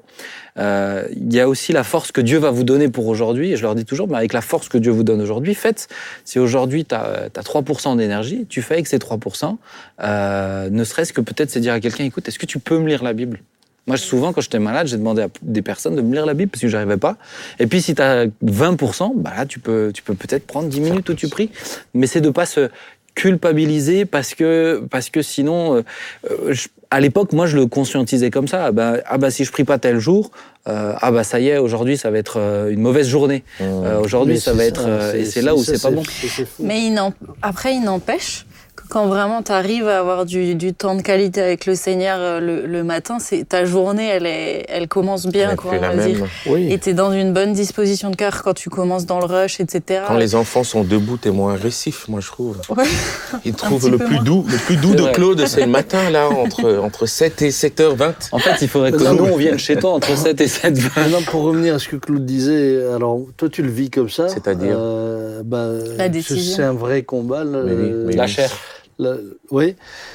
Euh, 0.59 1.05
Il 1.15 1.33
y 1.33 1.41
a 1.41 1.49
aussi 1.49 1.73
la 1.73 1.85
force 1.85 2.13
que 2.13 2.21
Dieu 2.21 2.39
va 2.39 2.51
vous 2.51 2.65
donner 2.65 2.89
pour 2.89 3.07
aujourd'hui. 3.07 3.53
Et 3.53 3.57
je 3.57 3.63
leur 3.63 3.75
dis 3.75 3.85
toujours, 3.85 4.09
mais 4.09 4.17
avec 4.17 4.33
la 4.33 4.41
force 4.43 4.69
que 4.69 4.79
Dieu 4.79 4.93
vous 4.93 5.03
donne 5.05 5.21
aujourd'hui, 5.21 5.55
faites. 5.55 5.89
Si 6.25 6.39
aujourd'hui, 6.39 6.85
tu 6.85 6.95
as, 6.95 7.29
3% 7.35 7.97
d'énergie, 7.97 8.47
tu 8.49 8.63
fais 8.63 8.75
avec 8.75 8.87
ces 8.87 8.99
3%. 8.99 9.57
Euh, 10.03 10.69
ne 10.71 10.85
serait-ce 10.85 11.13
que 11.13 11.21
peut-être 11.21 11.51
c'est 11.51 11.61
dire 11.61 11.73
à 11.73 11.81
quelqu'un, 11.81 12.05
écoute, 12.05 12.29
est-ce 12.29 12.39
que 12.39 12.47
tu 12.47 12.59
peux 12.59 12.79
me 12.79 12.89
lire 12.89 13.03
la 13.03 13.13
Bible? 13.13 13.41
Moi, 13.89 13.97
souvent, 13.97 14.33
quand 14.33 14.41
j'étais 14.41 14.61
malade, 14.61 14.87
j'ai 14.87 14.97
demandé 14.97 15.23
à 15.23 15.29
des 15.43 15.63
personnes 15.63 15.97
de 15.97 16.03
me 16.03 16.13
lire 16.15 16.25
la 16.25 16.35
Bible 16.35 16.51
parce 16.51 16.63
que 16.63 16.69
j'arrivais 16.69 16.99
pas. 16.99 17.17
Et 17.59 17.67
puis, 17.67 17.83
si 17.83 17.95
tu 17.97 18.03
as 18.03 18.27
20%, 18.45 19.13
bah 19.17 19.33
là, 19.37 19.45
tu 19.47 19.59
peux, 19.59 19.91
tu 19.93 20.03
peux 20.03 20.15
peut-être 20.15 20.47
prendre 20.47 20.69
10 20.69 20.81
minutes 20.81 21.09
où 21.09 21.15
tu 21.15 21.29
pries. 21.29 21.51
Mais 21.93 22.07
c'est 22.07 22.21
de 22.21 22.31
pas 22.31 22.47
se 22.47 22.69
culpabiliser 23.15 24.05
parce 24.05 24.35
que, 24.35 24.83
parce 24.91 25.11
que 25.11 25.23
sinon, 25.23 25.77
euh, 25.77 25.83
euh, 26.31 26.53
je- 26.53 26.69
à 26.93 27.01
l'époque, 27.01 27.33
moi, 27.33 27.47
je 27.47 27.57
le 27.57 27.67
conscientisais 27.67 28.31
comme 28.31 28.47
ça. 28.47 28.67
Ah 28.67 28.71
bah, 28.71 28.99
ah 29.07 29.17
bah, 29.17 29.31
si 29.31 29.45
je 29.45 29.51
prie 29.51 29.65
pas 29.65 29.79
tel 29.79 29.99
jour, 29.99 30.31
euh, 30.69 30.93
ah 31.01 31.11
bah, 31.11 31.25
ça 31.25 31.41
y 31.41 31.49
est, 31.49 31.57
aujourd'hui, 31.57 31.97
ça 31.97 32.11
va 32.11 32.19
être 32.19 32.39
euh, 32.39 32.71
une 32.71 32.81
mauvaise 32.81 33.09
journée. 33.09 33.45
Mm. 33.61 33.65
Euh, 33.65 33.99
aujourd'hui, 33.99 34.39
ça 34.39 34.53
va 34.53 34.67
être, 34.67 34.87
et 35.15 35.25
c'est 35.25 35.41
là 35.41 35.55
où 35.55 35.65
c'est 35.65 35.81
pas 35.81 35.91
bon. 35.91 36.03
Mais 36.61 36.85
il 36.85 37.01
après, 37.41 37.75
il 37.75 37.83
n'empêche 37.83 38.45
quand 38.93 39.07
vraiment 39.07 39.43
tu 39.43 39.53
arrives 39.53 39.89
à 39.89 40.01
avoir 40.01 40.27
du, 40.27 40.55
du 40.55 40.75
temps 40.75 40.95
de 40.95 41.01
qualité 41.01 41.41
avec 41.41 41.65
le 41.65 41.75
Seigneur 41.75 42.19
euh, 42.21 42.41
le, 42.41 42.67
le 42.67 42.85
matin, 42.85 43.17
c'est 43.19 43.49
ta 43.49 43.65
journée, 43.65 44.07
elle, 44.07 44.27
est, 44.27 44.67
elle 44.69 44.87
commence 44.87 45.25
bien. 45.27 45.49
Elle 45.53 45.57
Quoi, 45.57 45.71
fait 45.71 45.79
on 45.79 45.81
la 45.81 45.95
va 45.97 46.07
dire. 46.07 46.27
Oui. 46.47 46.71
Et 46.71 46.79
tu 46.79 46.91
es 46.91 46.93
dans 46.93 47.11
une 47.11 47.33
bonne 47.33 47.55
disposition 47.55 48.11
de 48.11 48.17
cœur 48.17 48.43
quand 48.43 48.53
tu 48.53 48.69
commences 48.69 49.07
dans 49.07 49.19
le 49.19 49.25
rush, 49.25 49.61
etc. 49.61 50.03
Quand 50.07 50.19
les 50.19 50.35
enfants 50.35 50.63
sont 50.63 50.85
debout, 50.85 51.17
t'es 51.17 51.31
moins 51.31 51.55
agressif, 51.55 52.07
moi 52.09 52.21
je 52.21 52.27
trouve. 52.27 52.59
Ouais. 52.69 52.85
Ils 53.47 53.55
trouvent 53.55 53.89
le 53.89 53.97
plus 53.97 54.17
moins. 54.17 54.23
doux, 54.25 54.45
le 54.47 54.59
plus 54.59 54.77
doux 54.77 54.95
de 54.95 55.01
vrai. 55.05 55.13
Claude, 55.13 55.47
c'est 55.47 55.63
le 55.63 55.69
matin 55.69 56.11
là, 56.11 56.29
entre, 56.29 56.77
entre 56.83 57.07
7 57.07 57.41
et 57.41 57.49
7h20. 57.49 58.13
En 58.33 58.39
fait, 58.41 58.61
il 58.61 58.69
faudrait 58.69 58.93
que 58.93 59.03
Non, 59.03 59.15
nous, 59.15 59.25
on 59.25 59.37
vienne 59.39 59.59
chez 59.59 59.77
toi 59.77 59.93
entre 59.95 60.15
7 60.19 60.39
et 60.39 60.49
7 60.49 60.79
Maintenant, 60.97 61.23
pour 61.31 61.45
revenir 61.45 61.77
à 61.77 61.79
ce 61.79 61.89
que 61.89 61.97
Claude 61.97 62.27
disait, 62.27 62.85
alors 62.95 63.21
toi 63.39 63.49
tu 63.49 63.63
le 63.63 63.71
vis 63.71 63.89
comme 63.89 64.11
ça. 64.11 64.29
C'est-à-dire 64.29 64.77
euh, 64.79 65.41
bah, 65.43 65.69
La 65.97 66.05
c'est- 66.05 66.09
décision. 66.11 66.57
C'est 66.57 66.63
un 66.63 66.75
vrai 66.75 67.05
combat. 67.05 67.43
oui, 67.47 67.91
mais 68.07 68.17
La 68.17 68.27
chair. 68.27 68.51
La- 69.03 69.17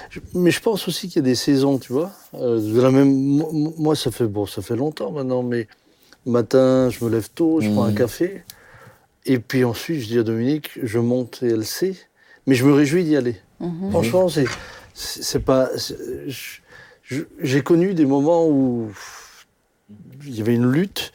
Je- 0.09 0.19
mais 0.33 0.51
je 0.51 0.61
pense 0.61 0.87
aussi 0.87 1.07
qu'il 1.07 1.17
y 1.17 1.25
a 1.25 1.29
des 1.29 1.35
saisons, 1.35 1.77
tu 1.77 1.93
vois. 1.93 2.11
Euh, 2.33 2.59
de 2.59 2.81
la 2.81 2.91
même, 2.91 3.11
moi, 3.77 3.95
ça 3.95 4.11
fait 4.11 4.25
bon, 4.27 4.45
ça 4.45 4.61
fait 4.61 4.75
longtemps 4.75 5.11
maintenant, 5.11 5.43
mais 5.43 5.67
matin, 6.25 6.89
je 6.89 7.03
me 7.05 7.09
lève 7.09 7.29
tôt, 7.33 7.61
je 7.61 7.69
prends 7.69 7.83
un 7.85 7.89
Mhm. 7.91 7.95
café, 7.95 8.43
et 9.25 9.39
puis 9.39 9.63
ensuite, 9.63 10.01
je 10.01 10.07
dis 10.07 10.19
à 10.19 10.23
Dominique, 10.23 10.71
je 10.81 10.99
monte 10.99 11.43
et 11.43 11.47
elle 11.47 11.65
sait, 11.65 11.95
mais 12.45 12.55
je 12.55 12.65
me 12.65 12.73
réjouis 12.73 13.03
d'y 13.03 13.15
aller. 13.15 13.35
Mhm. 13.59 13.91
Franchement, 13.91 14.29
c'est 14.29 14.45
c'est 14.93 15.39
pas. 15.41 15.69
J'ai 17.41 17.61
connu 17.61 17.93
des 17.93 18.05
moments 18.05 18.47
où 18.47 18.89
il 20.25 20.35
y 20.35 20.41
avait 20.41 20.55
une 20.55 20.69
lutte. 20.71 21.13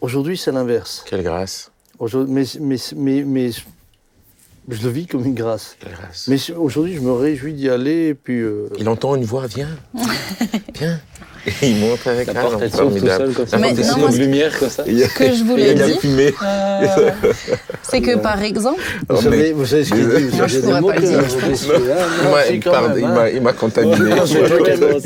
Aujourd'hui, 0.00 0.36
c'est 0.36 0.52
l'inverse. 0.52 1.02
Quelle 1.06 1.22
grâce, 1.22 1.72
Aujourd'hui, 1.98 2.32
mais, 2.34 2.44
mais, 2.60 2.76
mais, 2.96 3.24
mais 3.24 3.50
je 4.68 4.82
le 4.82 4.90
vis 4.90 5.06
comme 5.06 5.24
une 5.24 5.34
grâce. 5.34 5.76
Mais 6.28 6.36
aujourd'hui, 6.52 6.94
je 6.94 7.00
me 7.00 7.12
réjouis 7.12 7.52
d'y 7.54 7.68
aller. 7.68 8.08
Et 8.08 8.14
puis, 8.14 8.40
euh, 8.40 8.68
Il 8.78 8.88
entend 8.88 9.14
une 9.14 9.24
voix, 9.24 9.46
viens, 9.46 9.68
viens. 10.74 11.00
Et 11.62 11.68
il 11.70 11.76
monte 11.78 12.06
avec 12.06 12.26
La 12.32 12.40
porte, 12.40 12.58
elle 12.62 12.70
s'ouvre 12.72 12.98
tout 12.98 13.06
seul 13.06 13.32
comme 13.32 13.46
ça. 13.46 13.58
Mais 13.58 13.72
non, 13.72 13.98
moi, 13.98 14.10
de 14.10 14.16
lumière 14.16 14.58
comme 14.58 14.70
ça. 14.70 14.84
Il 14.86 14.98
y 14.98 15.02
a- 15.04 15.08
Ce 15.08 15.14
que 15.14 15.24
je 15.26 15.30
il 15.32 15.40
y 15.40 15.42
voulais 15.42 15.74
dire, 15.74 15.98
euh, 16.42 17.10
c'est 17.82 18.00
que 18.00 18.16
par 18.16 18.42
exemple, 18.42 18.80
vous, 19.08 19.20
savez, 19.22 19.36
mais- 19.36 19.52
vous 19.52 19.66
savez 19.66 19.84
ce 19.84 19.90
qu'il 19.92 20.08
dit 20.08 20.24
vous 20.30 20.36
Moi, 20.36 20.46
je 20.48 20.58
pourrais 20.60 20.80
pas 20.80 20.90
le 20.90 21.00
que- 21.00 21.06
dire. 21.06 21.20
Il 23.34 23.40
m'a- 23.42 23.50
hein. 23.50 23.52
contaminé. 23.58 23.96
Je, 23.96 24.32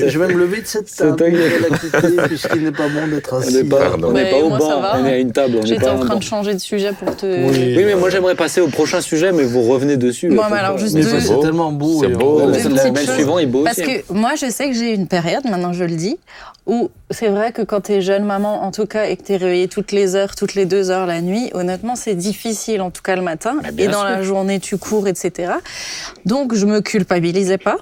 je 0.08 0.18
vais 0.18 0.26
me, 0.26 0.32
je 0.32 0.38
lever 0.38 0.60
de 0.60 0.66
cette 0.66 0.88
C'est 0.88 1.16
table, 1.16 1.36
je 1.36 2.26
puisqu'il 2.28 2.62
n'est 2.64 2.70
pas 2.72 2.88
bon 2.88 3.06
d'être 3.08 3.34
assis. 3.34 3.48
on 3.48 4.12
n'est 4.12 4.30
pas 4.30 4.36
au 4.38 4.50
banc, 4.50 4.82
on 5.00 5.06
est 5.06 5.12
à 5.12 5.18
une 5.18 5.32
table. 5.32 5.56
on 5.58 5.60
n'est 5.62 5.66
j'étais 5.66 5.88
en 5.88 5.98
train 5.98 6.16
de 6.16 6.22
changer 6.22 6.54
de 6.54 6.58
sujet 6.58 6.90
pour 6.92 7.16
te. 7.16 7.26
Oui. 7.26 7.74
Mais 7.76 7.94
moi 7.94 8.10
j'aimerais 8.10 8.34
passer 8.34 8.60
au 8.60 8.68
prochain 8.68 9.00
sujet, 9.00 9.32
mais 9.32 9.42
vous 9.44 9.62
revenez 9.62 9.96
dessus. 9.96 10.30
Alors, 10.52 10.78
juste 10.78 10.94
deux- 10.96 11.20
c'est 11.20 11.40
tellement 11.40 11.72
beau. 11.72 12.00
C'est 12.00 12.08
beau. 12.08 12.42
le 12.48 13.12
suivant 13.14 13.38
est 13.38 13.46
beau 13.46 13.64
Parce 13.64 13.78
aussi. 13.78 13.90
hein. 13.90 13.96
que 14.08 14.12
moi, 14.12 14.32
je 14.40 14.50
sais 14.50 14.68
que 14.68 14.74
j'ai 14.74 14.92
une 14.94 15.06
période, 15.06 15.44
maintenant 15.44 15.72
je 15.72 15.84
le 15.84 15.94
dis, 15.94 16.18
où 16.66 16.90
c'est 17.10 17.28
vrai 17.28 17.52
que 17.52 17.62
quand 17.62 17.82
tu 17.82 17.92
es 17.92 18.00
jeune 18.02 18.24
maman, 18.24 18.62
en 18.62 18.70
tout 18.70 18.86
cas, 18.86 19.06
et 19.06 19.16
que 19.16 19.22
tu 19.22 19.32
es 19.32 19.36
réveillée 19.36 19.68
toutes 19.68 19.92
les 19.92 20.14
heures, 20.16 20.34
toutes 20.34 20.54
les 20.54 20.66
deux 20.66 20.90
heures 20.90 21.06
la 21.06 21.20
nuit, 21.20 21.50
honnêtement, 21.54 21.96
c'est 21.96 22.14
difficile, 22.14 22.80
en 22.82 22.90
tout 22.90 23.02
cas 23.02 23.16
le 23.16 23.22
matin. 23.22 23.56
Bien 23.72 23.86
Et 23.86 23.88
dans 23.88 24.00
sûr. 24.00 24.08
la 24.08 24.22
journée, 24.22 24.60
tu 24.60 24.76
cours, 24.78 25.08
etc. 25.08 25.52
Donc, 26.26 26.54
je 26.54 26.66
me 26.66 26.80
culpabilisais 26.80 27.58
pas. 27.58 27.76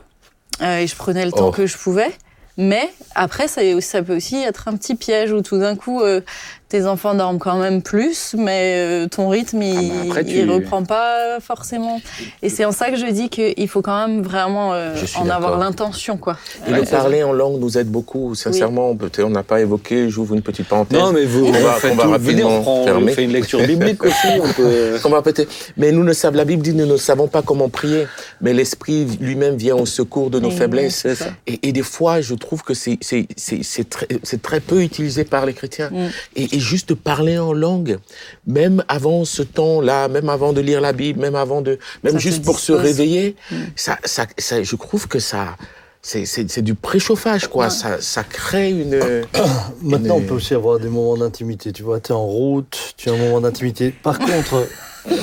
euh, 0.62 0.78
et 0.78 0.86
je 0.86 0.96
prenais 0.96 1.24
le 1.26 1.32
temps 1.32 1.48
Oh. 1.48 1.50
que 1.52 1.66
je 1.66 1.76
pouvais. 1.76 2.10
Mais 2.58 2.88
après, 3.14 3.48
ça, 3.48 3.60
ça 3.82 4.02
peut 4.02 4.16
aussi 4.16 4.36
être 4.36 4.68
un 4.68 4.76
petit 4.76 4.94
piège 4.94 5.30
où 5.32 5.42
tout 5.42 5.58
d'un 5.58 5.76
coup, 5.76 6.00
euh, 6.00 6.22
tes 6.68 6.84
enfants 6.86 7.14
dorment 7.14 7.38
quand 7.38 7.58
même 7.58 7.80
plus, 7.80 8.34
mais 8.36 8.74
euh, 8.76 9.06
ton 9.08 9.28
rythme, 9.28 9.62
il, 9.62 9.76
Ah 9.76 9.82
bah 9.94 10.00
après, 10.06 10.24
tu- 10.24 10.38
il 10.38 10.50
reprend 10.50 10.82
pas 10.82 11.38
forcément. 11.40 12.00
Et 12.42 12.48
c'est 12.48 12.64
en 12.64 12.72
ça 12.72 12.90
que 12.90 12.96
je 12.96 13.06
dis 13.06 13.28
qu'il 13.28 13.68
faut 13.68 13.82
quand 13.82 14.06
même 14.08 14.22
vraiment 14.22 14.74
euh, 14.74 14.94
en 15.16 15.28
avoir 15.28 15.58
l'intention, 15.58 16.16
quoi. 16.16 16.36
Et 16.66 16.72
Ouais, 16.72 16.80
le 16.80 16.84
parler 16.84 17.22
en 17.22 17.32
langue 17.32 17.60
nous 17.60 17.78
aide 17.78 17.86
beaucoup. 17.88 18.34
Sincèrement, 18.34 18.96
peut-être 18.96 19.22
on 19.24 19.30
n'a 19.30 19.44
pas 19.44 19.60
évoqué, 19.60 20.10
j'ouvre 20.10 20.34
une 20.34 20.42
petite 20.42 20.66
parenthèse. 20.66 20.98
Non, 20.98 21.12
mais 21.12 21.24
vous, 21.24 21.46
On 21.46 21.52
va- 21.52 21.72
faites 21.74 21.92
on 21.92 21.96
va 21.96 22.02
tout. 22.02 22.10
rapidement 22.10 22.32
Venez, 22.32 22.44
on, 22.44 22.62
prend, 22.62 22.80
on 22.80 22.84
fermer. 22.84 23.12
fait 23.12 23.22
une 23.24 23.32
lecture 23.32 23.64
biblique 23.64 24.04
aussi. 24.04 24.26
On 24.42 24.52
peut... 24.52 24.98
On 25.04 25.08
va 25.10 25.22
peut-être- 25.22 25.52
Mais 25.76 25.92
nous 25.92 26.02
ne 26.02 26.12
savons, 26.12 26.36
la 26.36 26.44
Bible 26.44 26.62
dit, 26.62 26.72
nous 26.74 26.84
ne 26.86 26.96
savons 26.96 27.28
pas 27.28 27.42
comment 27.42 27.68
prier, 27.68 28.06
mais 28.40 28.52
l'Esprit 28.52 29.06
lui-même 29.20 29.54
vient 29.56 29.76
au 29.76 29.86
secours 29.86 30.30
de 30.30 30.40
nos 30.40 30.48
Oui, 30.50 30.56
faiblesses. 30.56 31.06
Et, 31.46 31.68
et 31.68 31.72
des 31.72 31.82
fois, 31.84 32.20
je 32.20 32.34
trouve 32.34 32.62
que 32.64 32.74
c'est 32.74 32.98
c'est- 33.00 33.28
c'est- 33.36 33.62
c'est 33.62 34.42
très, 34.42 34.58
peu 34.58 34.82
utilisé 34.82 35.22
par 35.24 35.46
les 35.46 35.52
chrétiens. 35.52 35.90
Mm. 35.92 36.06
Et, 36.34 36.55
et 36.56 36.60
juste 36.60 36.94
parler 36.94 37.38
en 37.38 37.52
langue, 37.52 37.98
même 38.46 38.82
avant 38.88 39.24
ce 39.24 39.42
temps-là, 39.42 40.08
même 40.08 40.28
avant 40.28 40.52
de 40.52 40.60
lire 40.60 40.80
la 40.80 40.92
Bible, 40.92 41.20
même 41.20 41.34
avant 41.36 41.60
de, 41.62 41.78
même 42.02 42.14
Ça 42.14 42.18
juste 42.18 42.44
pour 42.44 42.58
se 42.58 42.72
réveiller, 42.72 43.36
Mm. 43.50 43.54
ça, 43.76 43.98
ça, 44.04 44.26
ça, 44.38 44.62
je 44.62 44.76
trouve 44.76 45.06
que 45.08 45.18
ça, 45.18 45.56
c'est 46.02 46.24
c'est- 46.24 46.48
c'est 46.50 46.62
du 46.62 46.74
préchauffage, 46.74 47.48
quoi. 47.48 47.64
Ouais. 47.64 47.70
Ça, 47.70 48.00
ça 48.00 48.22
crée 48.24 48.70
une. 48.70 48.98
Maintenant, 49.82 50.16
on 50.16 50.20
Une- 50.20 50.26
peut 50.26 50.34
aussi 50.34 50.54
avoir 50.54 50.78
des 50.78 50.88
moments 50.88 51.16
d'intimité. 51.16 51.72
Tu 51.72 51.82
vois, 51.82 52.00
tu 52.00 52.12
es 52.12 52.14
en 52.14 52.24
route, 52.26 52.94
tu 52.96 53.10
as 53.10 53.12
un 53.12 53.16
moment 53.18 53.40
d'intimité. 53.40 53.90
Par 53.90 54.18
contre, 54.18 54.66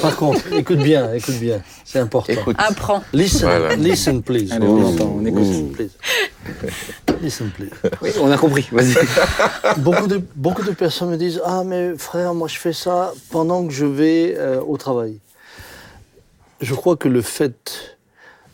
par 0.02 0.15
contre, 0.15 0.41
écoute 0.54 0.80
bien, 0.80 1.13
écoute 1.13 1.36
bien. 1.39 1.62
C'est 1.86 2.00
important. 2.00 2.34
Écoute, 2.34 2.56
Apprends. 2.60 3.04
Listen, 3.13 3.48
Voilà. 3.50 3.76
listen, 3.76 4.22
please. 4.22 4.52
Allez, 4.52 4.67
on 4.67 4.86
entend, 4.86 5.15
on 5.19 5.26
écoute. 5.26 5.43
Listen, 5.43 5.72
please. 5.72 5.91
Listen, 7.22 7.50
please. 7.52 7.69
Oui, 8.02 8.10
on 8.22 8.32
a 8.32 8.38
compris. 8.38 8.67
Vas-y. 8.72 8.96
beaucoup, 9.78 10.08
de, 10.08 10.22
beaucoup 10.36 10.63
de 10.63 10.72
personnes 10.72 11.10
me 11.10 11.17
disent 11.17 11.41
Ah, 11.46 11.63
mais 11.65 11.93
frère, 11.98 12.34
moi 12.34 12.48
je 12.48 12.58
fais 12.58 12.74
ça 12.74 13.13
pendant 13.32 13.65
que 13.65 13.74
je 13.74 13.86
vais 13.86 14.36
euh, 14.38 14.60
au 14.62 14.78
travail. 14.78 15.19
Je 16.62 16.74
crois 16.76 16.96
que 16.96 17.08
le 17.08 17.22
fait 17.22 17.98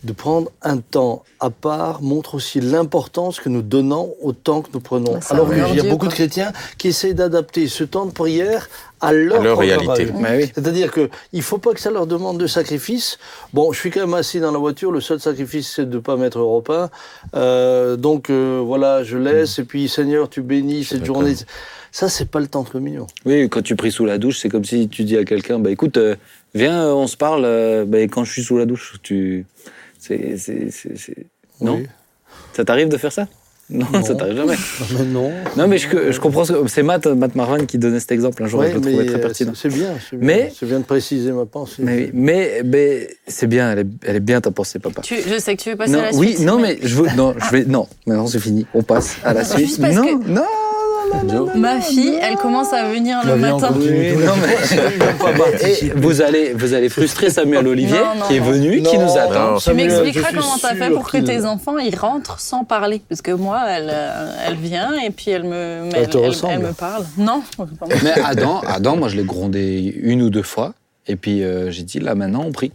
de 0.03 0.13
prendre 0.13 0.49
un 0.61 0.77
temps 0.77 1.23
à 1.41 1.49
part 1.49 2.01
montre 2.01 2.35
aussi 2.35 2.61
l'importance 2.61 3.39
que 3.41 3.49
nous 3.49 3.61
donnons 3.61 4.13
au 4.21 4.31
temps 4.31 4.61
que 4.61 4.69
nous 4.73 4.79
prenons. 4.79 5.13
Bah, 5.15 5.21
ça 5.21 5.33
Alors 5.35 5.49
qu'il 5.49 5.75
y 5.75 5.79
a 5.79 5.83
beaucoup 5.83 5.97
quoi. 6.05 6.07
de 6.07 6.13
chrétiens 6.13 6.53
qui 6.77 6.87
essayent 6.87 7.13
d'adapter 7.13 7.67
ce 7.67 7.83
temps 7.83 8.05
de 8.05 8.11
prière 8.11 8.69
à 9.01 9.13
leur, 9.13 9.39
À 9.39 9.43
leur 9.43 9.53
programme 9.57 9.87
réalité. 9.87 10.11
oui. 10.13 10.51
C'est-à-dire 10.53 10.91
qu'il 10.91 11.09
ne 11.33 11.41
faut 11.41 11.57
pas 11.57 11.73
que 11.73 11.79
ça 11.79 11.89
leur 11.91 12.05
demande 12.07 12.37
de 12.37 12.47
sacrifice. 12.47 13.17
Bon, 13.53 13.71
je 13.71 13.79
suis 13.79 13.91
quand 13.91 14.01
même 14.01 14.13
assis 14.13 14.39
dans 14.39 14.51
la 14.51 14.57
voiture, 14.59 14.91
le 14.91 15.01
seul 15.01 15.19
sacrifice, 15.19 15.71
c'est 15.75 15.89
de 15.89 15.95
ne 15.95 16.01
pas 16.01 16.15
mettre 16.17 16.39
Europe 16.39 16.69
1. 16.69 16.89
Euh, 17.35 17.95
donc 17.95 18.29
euh, 18.29 18.61
voilà, 18.63 19.03
je 19.03 19.17
laisse, 19.17 19.59
et 19.59 19.63
puis 19.63 19.87
Seigneur, 19.87 20.29
tu 20.29 20.41
bénis 20.41 20.83
cette 20.83 21.05
journée. 21.05 21.33
Ça, 21.91 22.07
c'est 22.09 22.29
pas 22.29 22.39
le 22.39 22.47
temps 22.47 22.63
de 22.63 22.69
communion. 22.69 23.07
Oui, 23.25 23.49
quand 23.49 23.61
tu 23.63 23.75
pries 23.75 23.91
sous 23.91 24.05
la 24.05 24.17
douche, 24.17 24.39
c'est 24.39 24.49
comme 24.49 24.65
si 24.65 24.89
tu 24.89 25.03
dis 25.03 25.17
à 25.17 25.23
quelqu'un, 25.25 25.57
bah 25.59 25.71
écoute, 25.71 25.97
euh, 25.97 26.15
viens, 26.53 26.83
euh, 26.87 26.93
on 26.93 27.07
se 27.07 27.17
parle. 27.17 27.45
euh, 27.45 27.85
bah, 27.85 27.99
quand 28.03 28.23
je 28.25 28.31
suis 28.31 28.43
sous 28.43 28.57
la 28.57 28.65
douche, 28.65 28.97
tu, 29.01 29.45
c'est, 29.97 30.37
c'est, 30.37 30.69
c'est, 30.71 30.97
c'est- 30.97 31.25
non, 31.61 31.77
Oui. 31.77 31.87
ça 32.53 32.63
t'arrive 32.63 32.89
de 32.89 32.97
faire 32.97 33.11
ça? 33.11 33.27
Non, 33.69 33.85
Non. 33.93 34.03
ça 34.03 34.15
t'arrive 34.15 34.35
jamais. 34.37 34.55
Mais 34.97 35.05
non. 35.05 35.31
Non, 35.57 35.67
mais 35.67 35.77
je, 35.77 36.11
je 36.11 36.19
comprends. 36.19 36.43
ce 36.45 36.53
que- 36.53 36.67
C'est 36.67 36.83
Matt, 36.83 37.05
Matt 37.07 37.35
Marvan 37.35 37.65
qui 37.65 37.77
donnait 37.77 37.99
cet 37.99 38.11
exemple 38.11 38.43
un 38.43 38.47
jour. 38.47 38.59
Ouais, 38.61 38.69
je 38.71 38.75
le 38.75 38.81
trouvais 38.81 39.05
très 39.05 39.15
euh, 39.15 39.21
pertinent. 39.21 39.51
c'est 39.55 39.69
c'est 39.69 39.75
bien, 39.77 39.89
c'est 40.09 40.17
bien. 40.17 40.47
Bien 40.61 40.79
de 40.79 40.83
préciser 40.85 41.31
ma 41.31 41.45
pensée. 41.45 41.75
Mais, 41.83 42.09
mais, 42.13 42.61
mais 42.65 43.09
c'est 43.27 43.47
bien. 43.47 43.71
Elle 43.73 43.79
est, 43.79 43.87
elle 44.05 44.15
est 44.15 44.19
bien 44.21 44.41
ta 44.41 44.51
pensée, 44.51 44.79
papa. 44.79 45.01
Tu, 45.01 45.15
je 45.27 45.39
sais 45.39 45.55
que 45.55 45.61
tu 45.61 45.69
veux 45.71 45.75
passer 45.75 45.91
Non, 45.93 45.99
à 45.99 46.11
la 46.11 46.15
oui, 46.17 46.33
suite. 46.35 46.39
non, 46.45 46.59
mais 46.59 46.79
je 46.81 46.95
veux. 46.95 47.07
Non, 47.15 47.33
je 47.37 47.51
vais. 47.55 47.65
Non, 47.65 47.87
maintenant 48.07 48.27
c'est 48.27 48.39
fini. 48.39 48.65
On 48.73 48.81
passe 48.83 49.17
à 49.23 49.33
la 49.33 49.43
suite. 49.43 49.65
juste 49.67 49.81
parce 49.81 49.95
non, 49.95 50.03
que- 50.19 50.27
non, 50.27 50.35
non, 50.35 50.41
Ma 51.55 51.81
fille, 51.81 52.17
elle 52.21 52.35
commence 52.37 52.73
à 52.73 52.89
venir 52.89 53.19
le 53.25 53.35
matin. 53.35 53.73
Et 55.65 55.89
vous 55.95 56.21
allez, 56.21 56.53
vous 56.53 56.73
allez 56.73 56.89
frustrer 56.89 57.29
Samuel 57.29 57.67
Olivier, 57.67 57.97
Non, 57.99 58.15
non, 58.19 58.27
qui 58.27 58.35
est 58.35 58.39
non. 58.39 58.51
venu, 58.51 58.81
qui 58.81 58.97
nous 58.97 59.17
attend. 59.17 59.51
Non. 59.53 59.57
Tu 59.57 59.73
m'expliqueras 59.73 60.29
comment 60.31 60.57
t'as 60.61 60.75
fait 60.75 60.89
pour 60.89 61.09
que 61.09 61.17
tes 61.17 61.45
enfants 61.45 61.77
ils 61.77 61.95
rentrent 61.95 62.39
sans 62.39 62.63
parler 62.63 63.01
parce 63.07 63.21
que 63.21 63.31
moi 63.31 63.63
elle 63.67 63.89
euh, 63.91 64.47
elle 64.47 64.55
vient 64.55 64.93
et 64.99 65.09
puis 65.09 65.31
elle 65.31 65.43
me 65.43 65.89
Elle 65.93 66.09
elle 66.13 66.59
me 66.59 66.73
parle 66.73 67.05
non 67.17 67.43
Mais 68.03 68.13
Adam, 68.23 68.61
Adam, 68.67 68.95
moi 68.95 69.09
je 69.09 69.17
l'ai 69.17 69.23
grondé 69.23 69.93
une 70.01 70.21
ou 70.21 70.29
deux 70.29 70.43
fois, 70.43 70.73
et 71.07 71.15
puis 71.15 71.43
euh, 71.43 71.71
j'ai 71.71 71.83
dit 71.83 71.99
là 71.99 72.15
maintenant 72.15 72.43
on 72.45 72.51
prie. 72.51 72.71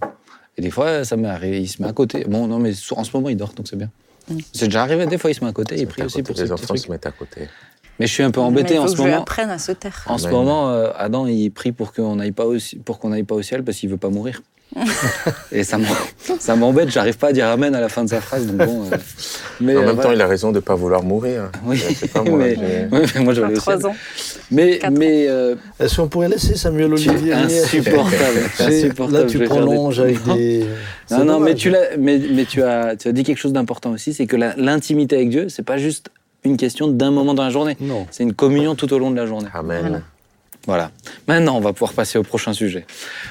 Et 0.56 0.62
des 0.62 0.70
fois 0.70 1.04
ça 1.04 1.16
m'est 1.16 1.28
arrivé, 1.28 1.60
il 1.60 1.68
se 1.68 1.82
met 1.82 1.88
à 1.88 1.92
côté. 1.92 2.24
Bon 2.28 2.46
non 2.46 2.58
mais 2.58 2.72
en 2.96 3.04
ce 3.04 3.10
moment 3.14 3.28
il 3.28 3.36
dort 3.36 3.52
donc 3.54 3.66
c'est 3.68 3.76
bien. 3.76 3.90
Mm. 4.28 4.38
C'est 4.52 4.66
déjà 4.66 4.82
arrivé 4.82 5.06
des 5.06 5.18
fois 5.18 5.30
il 5.30 5.34
se 5.34 5.42
met 5.44 5.50
à 5.50 5.52
côté, 5.52 5.76
il 5.78 5.86
prie 5.86 6.02
aussi 6.02 6.22
pour 6.22 6.36
ces 6.36 6.42
Les 6.42 6.48
petits 6.48 6.54
enfants 6.54 6.66
trucs. 6.74 6.78
se 6.80 6.90
mettent 6.90 7.06
à 7.06 7.10
côté. 7.12 7.48
Mais 8.00 8.06
je 8.06 8.12
suis 8.12 8.22
un 8.22 8.30
peu 8.30 8.40
Mais 8.40 8.46
embêté 8.46 8.74
il 8.74 8.76
faut 8.78 8.82
en 8.82 8.84
que 8.86 8.90
ce 8.90 8.96
je 8.96 9.02
lui 9.02 9.10
moment. 9.10 9.22
apprenne 9.22 9.50
à 9.50 9.58
se 9.58 9.72
taire 9.72 10.04
En 10.08 10.18
ce 10.18 10.28
moment, 10.28 10.70
euh, 10.70 10.90
Adam, 10.98 11.26
il 11.26 11.50
prie 11.50 11.72
pour 11.72 11.92
qu'on 11.92 12.16
n'aille 12.16 12.32
pas, 12.32 12.44
aussi- 12.44 12.76
pour 12.76 12.98
qu'on 12.98 13.10
n'aille 13.10 13.22
pas 13.22 13.34
au 13.36 13.42
ciel 13.42 13.62
parce 13.62 13.76
qu'il 13.78 13.88
veut 13.88 13.96
pas 13.96 14.08
mourir. 14.10 14.42
Et 15.52 15.62
ça 15.62 15.78
m'embête, 16.56 16.90
j'arrive 16.90 17.16
pas 17.16 17.28
à 17.28 17.32
dire 17.32 17.46
Amen 17.46 17.74
à 17.76 17.80
la 17.80 17.88
fin 17.88 18.02
de 18.02 18.08
sa 18.08 18.20
phrase. 18.20 18.46
Donc 18.48 18.56
bon, 18.66 18.82
euh, 18.92 18.96
mais 19.60 19.76
en 19.76 19.80
euh, 19.80 19.80
même 19.86 19.94
voilà. 19.94 20.02
temps, 20.08 20.12
il 20.12 20.20
a 20.20 20.26
raison 20.26 20.50
de 20.50 20.56
ne 20.56 20.60
pas 20.60 20.74
vouloir 20.74 21.04
mourir. 21.04 21.50
Oui, 21.64 21.78
C'est 21.94 22.10
pas 22.10 22.24
moi. 22.24 22.38
mais, 22.38 22.56
oui, 22.90 22.98
mais 23.14 23.20
moi 23.22 23.34
je 23.34 23.40
vais 23.42 23.84
ans 23.86 23.94
Mais, 24.50 24.80
mais 24.90 25.26
euh, 25.28 25.54
Est-ce 25.78 25.96
qu'on 25.96 26.08
pourrait 26.08 26.28
laisser 26.28 26.56
Samuel 26.56 26.92
tu 26.96 27.08
Olivier 27.08 27.34
insupportable. 27.34 28.40
Insupportable, 28.58 29.12
Là, 29.22 29.28
je 29.28 29.32
tu 29.32 29.38
faire 29.38 29.48
des- 29.48 29.54
prolonges 29.54 30.00
avec 30.00 30.26
Non. 30.26 30.34
des. 30.34 30.66
Non, 31.12 31.24
non, 31.24 31.38
mais 31.40 31.54
tu, 31.54 31.70
l'as- 31.70 31.96
mais, 31.96 32.18
mais 32.32 32.44
tu, 32.44 32.60
as, 32.62 32.96
tu 32.96 33.06
as 33.06 33.12
dit 33.12 33.22
quelque 33.22 33.38
chose 33.38 33.52
d'important 33.52 33.92
aussi, 33.92 34.12
c'est 34.12 34.26
que 34.26 34.34
l'intimité 34.56 35.14
avec 35.16 35.28
Dieu, 35.28 35.48
c'est 35.50 35.62
pas 35.64 35.76
juste 35.78 36.08
une 36.44 36.56
question 36.56 36.88
d'un 36.88 37.10
moment 37.10 37.34
dans 37.34 37.44
la 37.44 37.50
journée. 37.50 37.76
Non. 37.80 38.06
C'est 38.10 38.22
une 38.22 38.34
communion 38.34 38.74
tout 38.74 38.92
au 38.92 38.98
long 38.98 39.10
de 39.10 39.16
la 39.16 39.26
journée. 39.26 39.48
Amen. 39.54 39.80
Voilà. 39.80 40.00
Voilà. 40.66 40.90
Maintenant, 41.28 41.56
on 41.56 41.60
va 41.60 41.72
pouvoir 41.72 41.92
passer 41.92 42.18
au 42.18 42.22
prochain 42.22 42.52
sujet. 42.52 42.86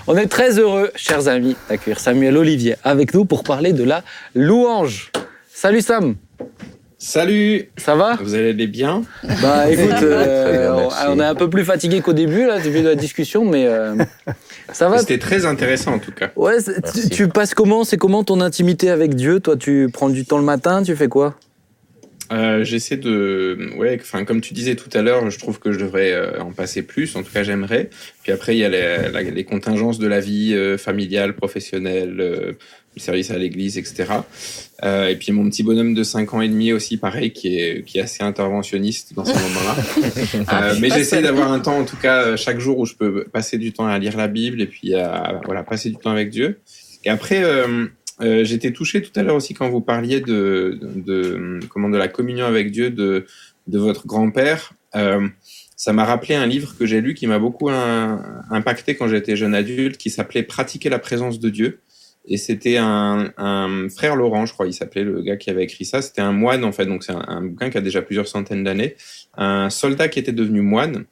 On 0.07 0.15
est 0.17 0.27
très 0.27 0.59
heureux, 0.59 0.91
chers 0.95 1.27
amis, 1.27 1.55
d'accueillir 1.69 1.99
Samuel 1.99 2.37
Olivier 2.37 2.75
avec 2.83 3.13
nous 3.13 3.25
pour 3.25 3.43
parler 3.43 3.73
de 3.73 3.83
la 3.83 4.03
louange. 4.35 5.11
Salut 5.51 5.81
Sam, 5.81 6.15
Salut 6.97 7.69
ça 7.75 7.95
va? 7.95 8.17
Vous 8.21 8.33
allez 8.33 8.65
bien? 8.65 9.03
Bah 9.41 9.69
écoute, 9.69 9.91
euh, 10.01 10.87
bien, 10.87 10.89
on, 11.09 11.19
est 11.19 11.25
un 11.25 11.35
peu 11.35 11.49
plus 11.49 11.65
fatigué 11.65 11.99
qu'au 11.99 12.13
début, 12.13 12.45
là, 12.47 12.59
depuis 12.59 12.81
la 12.81 12.95
discussion, 12.95 13.43
mais 13.43 13.67
euh, 13.67 13.95
ça 14.71 14.87
va? 14.87 14.99
C'était 14.99 15.17
très 15.17 15.45
intéressant 15.45 15.95
en 15.95 15.99
tout 15.99 16.13
cas. 16.13 16.29
Ouais, 16.37 16.57
tu 17.11 17.27
passes 17.27 17.53
comment? 17.53 17.83
C'est 17.83 17.97
comment 17.97 18.23
ton 18.23 18.39
intimité 18.39 18.89
avec 18.89 19.15
Dieu? 19.15 19.41
Toi, 19.41 19.57
tu 19.57 19.89
prends 19.91 20.09
du 20.09 20.25
temps 20.25 20.37
le 20.37 20.45
matin, 20.45 20.81
tu 20.81 20.95
fais 20.95 21.09
quoi? 21.09 21.35
Euh, 22.33 22.63
J'essaie 22.63 22.97
de... 22.97 23.69
Ouais, 23.77 23.97
enfin 24.01 24.25
comme 24.25 24.41
tu 24.41 24.53
disais 24.53 24.75
tout 24.75 24.89
à 24.97 25.01
l'heure, 25.01 25.29
je 25.29 25.37
trouve 25.39 25.59
que 25.59 25.71
je 25.71 25.79
devrais 25.79 26.11
euh, 26.13 26.39
en 26.41 26.51
passer 26.51 26.81
plus, 26.81 27.15
en 27.15 27.23
tout 27.23 27.31
cas 27.31 27.43
j'aimerais. 27.43 27.89
Puis 28.23 28.31
après, 28.31 28.55
il 28.55 28.59
y 28.59 28.65
a 28.65 28.69
les, 28.69 29.11
la- 29.11 29.21
les 29.21 29.43
contingences 29.43 29.99
de 29.99 30.07
la 30.07 30.19
vie 30.19 30.53
euh, 30.53 30.77
familiale, 30.77 31.35
professionnelle, 31.35 32.15
euh, 32.19 32.51
le 32.95 33.01
service 33.01 33.31
à 33.31 33.37
l'église, 33.37 33.77
etc. 33.77 34.05
Euh, 34.83 35.07
et 35.07 35.15
puis 35.15 35.31
mon 35.31 35.49
petit 35.49 35.63
bonhomme 35.63 35.93
de 35.93 36.03
5 36.03 36.33
ans 36.33 36.41
et 36.41 36.47
demi 36.47 36.71
aussi, 36.73 36.97
pareil, 36.97 37.31
qui 37.31 37.59
est, 37.59 37.83
qui 37.85 37.97
est 37.97 38.01
assez 38.01 38.23
interventionniste 38.23 39.13
dans 39.15 39.25
ces 39.25 39.33
moments-là. 39.33 39.75
Ah, 40.47 40.69
Euh, 40.69 40.75
mais 40.79 40.89
pas 40.89 40.97
j'essaie 40.97 41.21
d'avoir 41.21 41.51
un 41.51 41.59
temps, 41.59 41.77
en 41.77 41.85
tout 41.85 41.97
cas, 41.97 42.35
chaque 42.35 42.59
jour 42.59 42.77
où 42.79 42.85
je 42.85 42.93
peux 42.95 43.23
passer 43.31 43.57
du 43.57 43.73
temps 43.73 43.87
à 43.87 43.97
lire 43.99 44.15
la 44.17 44.27
Bible 44.27 44.61
et 44.61 44.67
puis 44.67 44.93
à 44.95 45.41
voilà, 45.45 45.63
passer 45.63 45.89
du 45.89 45.95
temps 45.97 46.11
avec 46.11 46.29
Dieu. 46.29 46.59
Et 47.05 47.09
après, 47.09 47.43
euh, 47.43 47.87
euh, 48.23 48.43
j'étais 48.43 48.71
touché 48.71 49.01
tout 49.01 49.11
à 49.19 49.23
l'heure 49.23 49.35
aussi 49.35 49.53
quand 49.53 49.69
vous 49.69 49.81
parliez 49.81 50.21
de, 50.21 51.59
comment 51.69 51.89
de 51.89 51.97
la 51.97 52.07
communion 52.07 52.45
avec 52.45 52.71
Dieu 52.71 52.89
de, 52.89 53.25
de 53.67 53.79
votre 53.79 54.07
grand-père. 54.07 54.73
Euh, 54.95 55.27
ça 55.75 55.91
m'a 55.91 56.05
rappelé 56.05 56.35
un 56.35 56.45
livre 56.45 56.75
que 56.77 56.85
j'ai 56.85 57.01
lu 57.01 57.13
qui 57.13 57.27
m'a 57.27 57.39
beaucoup 57.39 57.69
impacté 57.69 58.95
quand 58.95 59.07
j'étais 59.07 59.35
jeune 59.35 59.55
adulte, 59.55 59.97
qui 59.97 60.09
s'appelait 60.09 60.43
Pratiquer 60.43 60.89
la 60.89 60.99
présence 60.99 61.39
de 61.39 61.49
Dieu. 61.49 61.79
Et 62.25 62.37
c'était 62.37 62.77
un, 62.77 63.33
frère 63.93 64.15
Laurent, 64.15 64.45
je 64.45 64.53
crois, 64.53 64.65
il 64.65 64.73
s'appelait 64.73 65.03
le 65.03 65.21
gars 65.21 65.35
qui 65.35 65.49
avait 65.49 65.63
écrit 65.63 65.83
ça. 65.83 66.01
C'était 66.01 66.21
un 66.21 66.31
moine 66.31 66.63
en 66.63 66.71
fait, 66.71 66.85
donc 66.85 67.03
c'est 67.03 67.11
un, 67.11 67.41
bouquin 67.41 67.69
qui 67.69 67.77
a 67.77 67.81
déjà 67.81 68.01
plusieurs 68.01 68.27
centaines 68.27 68.63
d'années. 68.63 68.95
Un 69.35 69.69
soldat 69.69 70.07
qui 70.07 70.19
était 70.19 70.31
devenu 70.31 70.61
moine. 70.61 71.05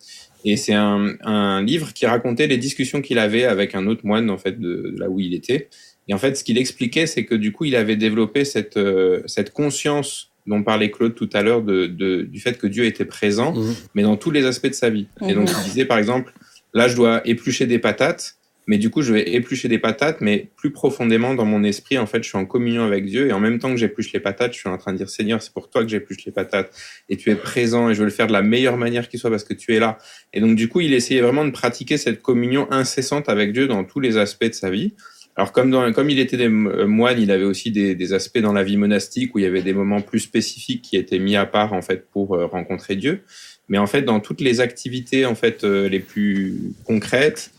Et 0.46 0.56
c'est 0.58 0.74
un, 0.74 1.62
livre 1.64 1.94
qui 1.94 2.06
racontait 2.06 2.48
les 2.48 2.58
discussions 2.58 3.02
qu'il 3.02 3.20
avait 3.20 3.44
avec 3.44 3.76
un 3.76 3.88
autre 3.88 4.06
moine 4.06 4.30
en 4.30 4.38
fait 4.38 4.60
de 4.60 4.96
là 4.98 5.10
où 5.10 5.20
il 5.20 5.34
était. 5.34 5.70
Et 6.08 6.14
en 6.14 6.18
fait, 6.18 6.36
ce 6.36 6.44
qu'il 6.44 6.58
expliquait, 6.58 7.06
c'est 7.08 7.26
que 7.26 7.36
du 7.36 7.52
coup, 7.52 7.66
il 7.66 7.76
avait 7.76 7.96
développé 7.96 8.44
cette, 8.46 8.78
euh, 8.78 9.22
cette 9.28 9.52
conscience 9.52 10.32
dont 10.48 10.64
parlait 10.64 10.90
Claude 10.90 11.14
tout 11.16 11.30
à 11.34 11.44
l'heure 11.44 11.62
de, 11.62 11.86
de, 11.86 12.24
du 12.24 12.40
fait 12.40 12.58
que 12.58 12.66
Dieu 12.68 12.86
était 12.86 13.06
présent, 13.06 13.54
Mhm. 13.54 13.76
mais 13.94 14.02
dans 14.04 14.18
tous 14.18 14.32
les 14.32 14.46
aspects 14.46 14.68
de 14.68 14.74
sa 14.74 14.90
vie. 14.90 15.08
Et 15.30 15.34
donc, 15.34 15.48
Mhm. 15.50 15.56
il 15.60 15.64
disait, 15.66 15.86
par 15.86 16.00
exemple, 16.00 16.34
là, 16.74 16.88
je 16.88 16.96
dois 16.96 17.22
éplucher 17.26 17.68
des 17.68 17.78
patates, 17.78 18.36
mais 18.68 18.78
du 18.80 18.90
coup, 18.90 19.02
je 19.04 19.14
vais 19.14 19.30
éplucher 19.34 19.68
des 19.68 19.78
patates, 19.78 20.20
mais 20.22 20.50
plus 20.58 20.72
profondément 20.72 21.36
dans 21.36 21.46
mon 21.46 21.64
esprit, 21.64 21.98
en 22.00 22.08
fait, 22.08 22.24
je 22.24 22.30
suis 22.30 22.38
en 22.38 22.46
communion 22.46 22.84
avec 22.84 23.06
Dieu, 23.06 23.28
et 23.28 23.32
en 23.34 23.40
même 23.40 23.60
temps 23.60 23.70
que 23.70 23.78
j'épluche 23.78 24.12
les 24.14 24.20
patates, 24.20 24.54
je 24.54 24.60
suis 24.60 24.70
en 24.70 24.78
train 24.80 24.94
de 24.94 24.98
dire, 24.98 25.10
Seigneur, 25.10 25.42
c'est 25.44 25.54
pour 25.54 25.70
toi 25.70 25.84
que 25.84 25.90
j'épluche 25.90 26.26
les 26.26 26.32
patates, 26.32 26.72
et 27.10 27.18
tu 27.18 27.30
es 27.30 27.36
présent, 27.36 27.90
et 27.90 27.94
je 27.94 28.00
veux 28.00 28.06
le 28.06 28.12
faire 28.12 28.28
de 28.28 28.34
la 28.34 28.42
meilleure 28.42 28.78
manière 28.78 29.10
qui 29.10 29.20
soit 29.20 29.30
parce 29.30 29.44
que 29.44 29.54
tu 29.54 29.76
es 29.76 29.80
là. 29.80 30.00
Et 30.34 30.42
donc, 30.42 30.56
du 30.56 30.68
coup, 30.70 30.82
il 30.82 30.94
essayait 30.94 31.22
vraiment 31.22 31.46
de 31.46 31.52
pratiquer 31.52 31.98
cette 31.98 32.22
communion 32.24 32.68
incessante 32.72 33.30
avec 33.30 33.54
Dieu 33.54 33.68
dans 33.68 33.84
tous 33.84 34.00
les 34.00 34.18
aspects 34.18 34.46
de 34.46 34.54
sa 34.54 34.72
vie. 34.72 34.94
Alors, 35.38 35.54
comme, 35.54 35.94
comme 35.94 36.10
il 36.10 36.20
était 36.20 36.38
des 36.38 36.50
euh, 36.50 36.86
moines, 36.86 37.20
il 37.20 37.32
avait 37.32 37.46
aussi 37.46 37.72
des, 37.72 38.14
aspects 38.14 38.40
dans 38.40 38.54
la 38.54 38.64
vie 38.64 38.78
monastique 38.78 39.34
où 39.34 39.40
il 39.40 39.44
y 39.44 39.46
avait 39.46 39.62
des 39.62 39.74
moments 39.74 40.02
plus 40.02 40.20
spécifiques 40.20 40.82
qui 40.82 40.98
étaient 40.98 41.20
mis 41.20 41.36
à 41.36 41.46
part, 41.46 41.74
en 41.74 41.82
fait, 41.82 42.10
pour 42.12 42.36
euh, 42.36 42.46
rencontrer 42.46 42.96
Dieu. 42.96 43.22
Mais 43.70 43.78
en 43.78 43.88
fait, 43.88 44.02
dans 44.02 44.20
toutes 44.20 44.42
les 44.42 44.60
activités, 44.60 45.26
en 45.26 45.36
fait, 45.36 45.64
euh, 45.64 45.88
les 45.88 46.00
plus 46.00 46.74
concrètes, 46.86 47.52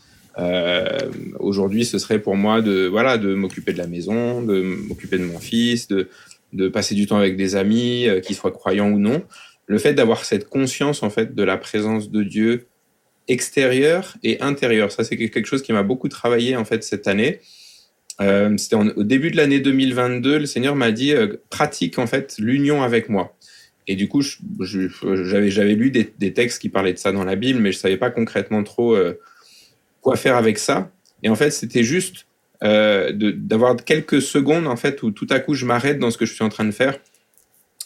aujourd'hui, 1.40 1.84
ce 1.84 1.98
serait 1.98 2.18
pour 2.18 2.36
moi 2.36 2.62
de, 2.62 2.86
voilà, 2.86 3.18
de 3.18 3.34
m'occuper 3.34 3.74
de 3.74 3.78
la 3.78 3.86
maison, 3.86 4.40
de 4.40 4.62
m'occuper 4.62 5.18
de 5.18 5.24
mon 5.24 5.38
fils, 5.38 5.88
de, 5.88 6.08
de 6.54 6.68
passer 6.68 6.94
du 6.94 7.06
temps 7.06 7.18
avec 7.18 7.36
des 7.36 7.54
amis, 7.54 8.06
qu'ils 8.22 8.34
soient 8.34 8.50
croyants 8.50 8.90
ou 8.90 8.98
non. 8.98 9.22
Le 9.66 9.76
fait 9.76 9.92
d'avoir 9.92 10.24
cette 10.24 10.48
conscience, 10.48 11.02
en 11.02 11.10
fait, 11.10 11.34
de 11.34 11.42
la 11.42 11.58
présence 11.58 12.10
de 12.10 12.22
Dieu 12.22 12.66
extérieure 13.28 14.16
et 14.22 14.40
intérieure, 14.40 14.90
ça, 14.90 15.04
c'est 15.04 15.18
quelque 15.18 15.44
chose 15.44 15.60
qui 15.60 15.74
m'a 15.74 15.82
beaucoup 15.82 16.08
travaillé, 16.08 16.56
en 16.56 16.64
fait, 16.64 16.82
cette 16.82 17.08
année. 17.08 17.40
Euh, 18.22 18.56
C'était 18.56 18.76
au 18.76 19.02
début 19.02 19.30
de 19.30 19.36
l'année 19.36 19.60
2022, 19.60 20.38
le 20.38 20.46
Seigneur 20.46 20.76
m'a 20.76 20.92
dit 20.92 21.12
euh, 21.12 21.36
pratique 21.50 21.98
en 21.98 22.06
fait 22.06 22.36
l'union 22.38 22.82
avec 22.82 23.08
moi. 23.08 23.36
Et 23.88 23.96
du 23.96 24.08
coup, 24.08 24.22
j'avais 24.60 25.50
j'avais 25.50 25.74
lu 25.74 25.90
des, 25.90 26.12
des 26.18 26.32
textes 26.32 26.62
qui 26.62 26.68
parlaient 26.68 26.92
de 26.92 26.98
ça 26.98 27.10
dans 27.10 27.24
la 27.24 27.34
Bible, 27.34 27.58
mais 27.58 27.72
je 27.72 27.78
savais 27.78 27.96
pas 27.96 28.10
concrètement 28.10 28.62
trop 28.62 28.94
euh, 28.94 29.18
quoi 30.00 30.16
faire 30.16 30.36
avec 30.36 30.58
ça. 30.58 30.90
Et 31.22 31.28
en 31.28 31.34
fait, 31.34 31.50
c'était 31.50 31.84
juste 31.84 32.26
d'avoir 32.62 33.74
quelques 33.74 34.22
secondes 34.22 34.68
en 34.68 34.76
fait 34.76 35.02
où 35.02 35.10
tout 35.10 35.26
à 35.30 35.40
coup 35.40 35.54
je 35.54 35.66
m'arrête 35.66 35.98
dans 35.98 36.12
ce 36.12 36.16
que 36.16 36.26
je 36.26 36.32
suis 36.32 36.44
en 36.44 36.48
train 36.48 36.64
de 36.64 36.70
faire 36.70 36.96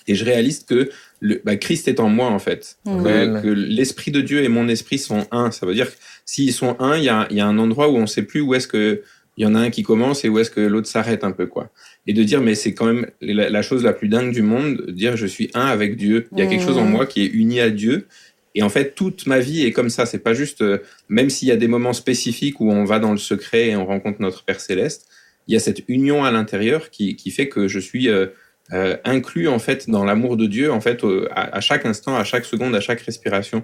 et 0.08 0.14
je 0.14 0.24
réalise 0.24 0.64
que 0.64 0.90
le, 1.20 1.40
bah, 1.44 1.56
Christ 1.56 1.88
est 1.88 2.00
en 2.00 2.08
moi 2.08 2.28
en 2.28 2.38
fait, 2.38 2.78
que, 2.84 3.48
l'esprit 3.48 4.10
de 4.10 4.20
Dieu 4.20 4.42
et 4.42 4.48
mon 4.48 4.68
esprit 4.68 4.98
sont 4.98 5.26
un. 5.30 5.50
Ça 5.50 5.66
veut 5.66 5.74
dire 5.74 5.90
que 5.90 5.96
s'ils 6.24 6.52
sont 6.52 6.76
un, 6.78 6.96
il 6.96 7.04
y 7.04 7.08
a, 7.08 7.26
y 7.30 7.40
a 7.40 7.46
un 7.46 7.58
endroit 7.58 7.88
où 7.88 7.96
on 7.96 8.06
sait 8.06 8.22
plus 8.22 8.40
où 8.40 8.54
est-ce 8.54 8.68
que 8.68 9.02
il 9.36 9.44
y 9.44 9.46
en 9.46 9.54
a 9.54 9.58
un 9.58 9.70
qui 9.70 9.82
commence 9.82 10.24
et 10.24 10.28
où 10.28 10.38
est-ce 10.38 10.50
que 10.50 10.60
l'autre 10.60 10.88
s'arrête 10.88 11.24
un 11.24 11.32
peu 11.32 11.46
quoi. 11.46 11.70
Et 12.06 12.12
de 12.12 12.22
dire 12.22 12.40
mais 12.40 12.54
c'est 12.54 12.74
quand 12.74 12.86
même 12.86 13.06
la, 13.20 13.50
la 13.50 13.62
chose 13.62 13.84
la 13.84 13.92
plus 13.92 14.08
dingue 14.08 14.32
du 14.32 14.42
monde, 14.42 14.76
de 14.86 14.92
dire 14.92 15.16
je 15.16 15.26
suis 15.26 15.50
un 15.54 15.66
avec 15.66 15.96
Dieu. 15.96 16.28
Il 16.32 16.38
y 16.38 16.42
a 16.42 16.46
quelque 16.46 16.64
chose 16.64 16.78
en 16.78 16.84
moi 16.84 17.06
qui 17.06 17.22
est 17.22 17.26
uni 17.26 17.60
à 17.60 17.70
Dieu. 17.70 18.06
Et 18.54 18.62
en 18.62 18.70
fait, 18.70 18.94
toute 18.94 19.26
ma 19.26 19.38
vie 19.38 19.66
est 19.66 19.72
comme 19.72 19.90
ça. 19.90 20.06
C'est 20.06 20.20
pas 20.20 20.32
juste, 20.32 20.62
euh, 20.62 20.78
même 21.10 21.28
s'il 21.28 21.48
y 21.48 21.52
a 21.52 21.56
des 21.56 21.68
moments 21.68 21.92
spécifiques 21.92 22.58
où 22.58 22.70
on 22.70 22.84
va 22.84 22.98
dans 22.98 23.12
le 23.12 23.18
secret 23.18 23.68
et 23.68 23.76
on 23.76 23.84
rencontre 23.84 24.22
notre 24.22 24.44
Père 24.44 24.60
céleste, 24.60 25.08
il 25.46 25.52
y 25.52 25.56
a 25.56 25.60
cette 25.60 25.82
union 25.88 26.24
à 26.24 26.30
l'intérieur 26.30 26.88
qui, 26.88 27.16
qui 27.16 27.30
fait 27.30 27.48
que 27.48 27.68
je 27.68 27.78
suis 27.78 28.08
euh, 28.08 28.28
euh, 28.72 28.96
inclus 29.04 29.46
en 29.46 29.60
fait 29.60 29.88
dans 29.88 30.04
l'amour 30.04 30.36
de 30.36 30.46
Dieu 30.46 30.72
en 30.72 30.80
fait 30.80 31.04
à, 31.30 31.56
à 31.56 31.60
chaque 31.60 31.84
instant, 31.84 32.16
à 32.16 32.24
chaque 32.24 32.46
seconde, 32.46 32.74
à 32.74 32.80
chaque 32.80 33.00
respiration. 33.00 33.62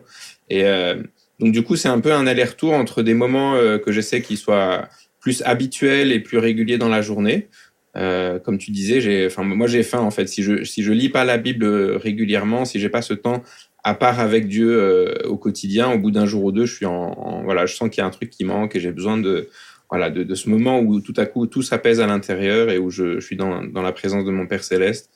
Et 0.51 0.65
euh, 0.65 1.03
donc 1.41 1.53
du 1.53 1.63
coup, 1.63 1.75
c'est 1.75 1.89
un 1.89 1.99
peu 1.99 2.13
un 2.13 2.27
aller-retour 2.27 2.73
entre 2.73 3.03
des 3.03 3.15
moments 3.15 3.57
euh, 3.57 3.79
que 3.79 3.91
j'essaie 3.91 4.23
qu'ils 4.23 4.39
soient 4.39 4.89
plus 5.23 5.43
habituels 5.47 6.13
et 6.13 6.21
plus 6.21 6.39
réguliers 6.39 6.79
dans 6.79 6.91
la 6.91 7.03
journée. 7.03 7.49
Euh, 7.97 8.39
comme 8.39 8.59
tu 8.59 8.71
disais, 8.73 9.01
j'ai, 9.03 9.27
enfin 9.27 9.45
moi 9.45 9.67
j'ai 9.69 9.83
faim 9.83 10.01
en 10.01 10.11
fait. 10.11 10.27
Si 10.29 10.43
je 10.43 10.65
si 10.65 10.83
je 10.83 10.93
lis 10.93 11.11
pas 11.11 11.25
la 11.25 11.39
Bible 11.39 11.65
euh, 11.65 11.97
régulièrement, 11.99 12.67
si 12.67 12.81
j'ai 12.81 12.91
pas 12.91 13.03
ce 13.03 13.15
temps 13.15 13.43
à 13.85 13.95
part 13.95 14.21
avec 14.21 14.49
Dieu 14.49 14.71
euh, 14.73 15.15
au 15.27 15.37
quotidien, 15.39 15.91
au 15.93 15.99
bout 15.99 16.11
d'un 16.13 16.27
jour 16.27 16.45
ou 16.45 16.53
deux, 16.53 16.67
je 16.67 16.75
suis 16.75 16.87
en, 16.87 16.93
en- 16.93 17.43
voilà, 17.45 17.67
je 17.67 17.75
sens 17.75 17.91
qu'il 17.91 18.01
y 18.01 18.05
a 18.05 18.07
un 18.07 18.11
truc 18.11 18.31
qui 18.31 18.45
manque 18.45 18.77
et 18.77 18.81
j'ai 18.81 18.93
besoin 18.93 19.19
de 19.19 19.49
voilà 19.91 20.11
de, 20.11 20.23
de 20.23 20.35
ce 20.35 20.49
moment 20.51 20.81
où 20.81 21.01
tout 21.01 21.15
à 21.19 21.27
coup 21.27 21.47
tout 21.47 21.63
s'apaise 21.63 22.01
à 22.01 22.07
l'intérieur 22.07 22.71
et 22.71 22.79
où 22.79 22.91
je, 22.91 23.21
je 23.21 23.27
suis 23.27 23.37
dans, 23.37 23.63
dans 23.65 23.83
la 23.83 23.93
présence 23.93 24.25
de 24.25 24.31
mon 24.31 24.47
Père 24.47 24.65
céleste. 24.65 25.11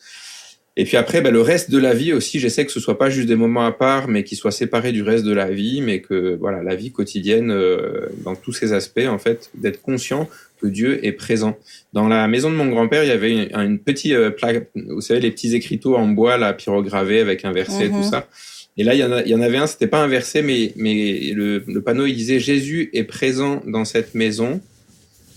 Et 0.78 0.84
puis 0.84 0.98
après, 0.98 1.22
bah, 1.22 1.30
le 1.30 1.40
reste 1.40 1.70
de 1.70 1.78
la 1.78 1.94
vie 1.94 2.12
aussi, 2.12 2.38
j'essaie 2.38 2.66
que 2.66 2.72
ce 2.72 2.80
soit 2.80 2.98
pas 2.98 3.08
juste 3.08 3.28
des 3.28 3.34
moments 3.34 3.64
à 3.64 3.72
part, 3.72 4.08
mais 4.08 4.24
qu'ils 4.24 4.36
soient 4.36 4.50
séparés 4.50 4.92
du 4.92 5.02
reste 5.02 5.24
de 5.24 5.32
la 5.32 5.50
vie, 5.50 5.80
mais 5.80 6.00
que 6.00 6.36
voilà, 6.36 6.62
la 6.62 6.74
vie 6.74 6.92
quotidienne, 6.92 7.50
euh, 7.50 8.06
dans 8.24 8.34
tous 8.34 8.52
ses 8.52 8.74
aspects, 8.74 9.06
en 9.08 9.18
fait, 9.18 9.50
d'être 9.54 9.80
conscient 9.80 10.28
que 10.60 10.66
Dieu 10.66 11.04
est 11.04 11.12
présent. 11.12 11.56
Dans 11.94 12.08
la 12.08 12.28
maison 12.28 12.50
de 12.50 12.56
mon 12.56 12.66
grand-père, 12.66 13.04
il 13.04 13.08
y 13.08 13.12
avait 13.12 13.32
une, 13.32 13.48
une 13.58 13.78
petite 13.78 14.12
euh, 14.12 14.30
plaque, 14.30 14.68
vous 14.74 15.00
savez, 15.00 15.20
les 15.20 15.30
petits 15.30 15.54
écriteaux 15.54 15.96
en 15.96 16.08
bois, 16.08 16.36
là, 16.36 16.52
pyrogravés 16.52 17.20
avec 17.20 17.46
un 17.46 17.52
verset, 17.52 17.88
Mhm. 17.88 17.96
tout 18.02 18.08
ça. 18.10 18.28
Et 18.76 18.84
là, 18.84 18.92
il 18.92 19.00
y, 19.00 19.04
en 19.04 19.12
a, 19.12 19.22
il 19.22 19.28
y 19.28 19.34
en 19.34 19.40
avait 19.40 19.56
un, 19.56 19.66
c'était 19.66 19.86
pas 19.86 20.02
un 20.02 20.08
verset, 20.08 20.42
mais, 20.42 20.72
mais 20.76 21.32
le, 21.34 21.64
le, 21.66 21.80
panneau, 21.80 22.04
il 22.04 22.14
disait 22.14 22.38
Jésus 22.38 22.90
est 22.92 23.04
présent 23.04 23.62
dans 23.66 23.86
cette 23.86 24.14
maison. 24.14 24.60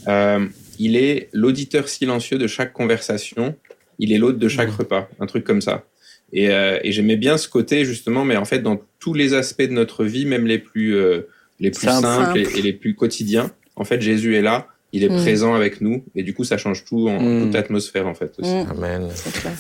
Euh, 0.10 0.46
il 0.78 0.98
est 0.98 1.30
l'auditeur 1.32 1.88
silencieux 1.88 2.38
de 2.38 2.48
chaque 2.48 2.74
conversation. 2.74 3.56
Il 4.00 4.12
est 4.12 4.18
l'hôte 4.18 4.40
de 4.40 4.48
chaque 4.48 4.72
repas. 4.72 5.10
Un 5.20 5.26
truc 5.26 5.44
comme 5.44 5.62
ça. 5.62 5.84
Et, 6.32 6.50
euh, 6.50 6.80
et 6.84 6.92
j'aimais 6.92 7.18
bien 7.18 7.38
ce 7.38 7.48
côté, 7.48 7.86
justement, 7.86 8.26
mais 8.26 8.38
en 8.38 8.46
fait, 8.46 8.60
dans 8.60 8.82
tous 9.00 9.14
les 9.14 9.34
aspects 9.34 9.64
de 9.64 9.74
notre 9.74 10.06
vie, 10.06 10.26
même 10.26 10.46
les 10.46 10.60
plus, 10.60 10.96
euh, 10.96 11.28
les 11.60 11.72
plus 11.72 11.88
simples 11.88 12.38
et, 12.38 12.60
et, 12.60 12.62
les 12.62 12.74
plus 12.74 12.96
quotidiens, 12.96 13.52
en 13.76 13.84
fait, 13.84 14.02
Jésus 14.02 14.36
est 14.36 14.42
là. 14.42 14.68
Il 14.92 15.04
est 15.04 15.10
mm. 15.10 15.22
présent 15.22 15.54
avec 15.54 15.82
nous. 15.82 16.04
Et 16.16 16.24
du 16.24 16.34
coup, 16.34 16.44
ça 16.44 16.58
change 16.58 16.86
tout 16.86 17.10
en 17.10 17.22
mm. 17.22 17.46
toute 17.46 17.56
atmosphère, 17.56 18.08
en 18.08 18.14
fait. 18.14 18.34
Aussi. 18.40 18.50
Amen. 18.50 19.10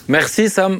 Merci, 0.07 0.49
Sam. 0.49 0.79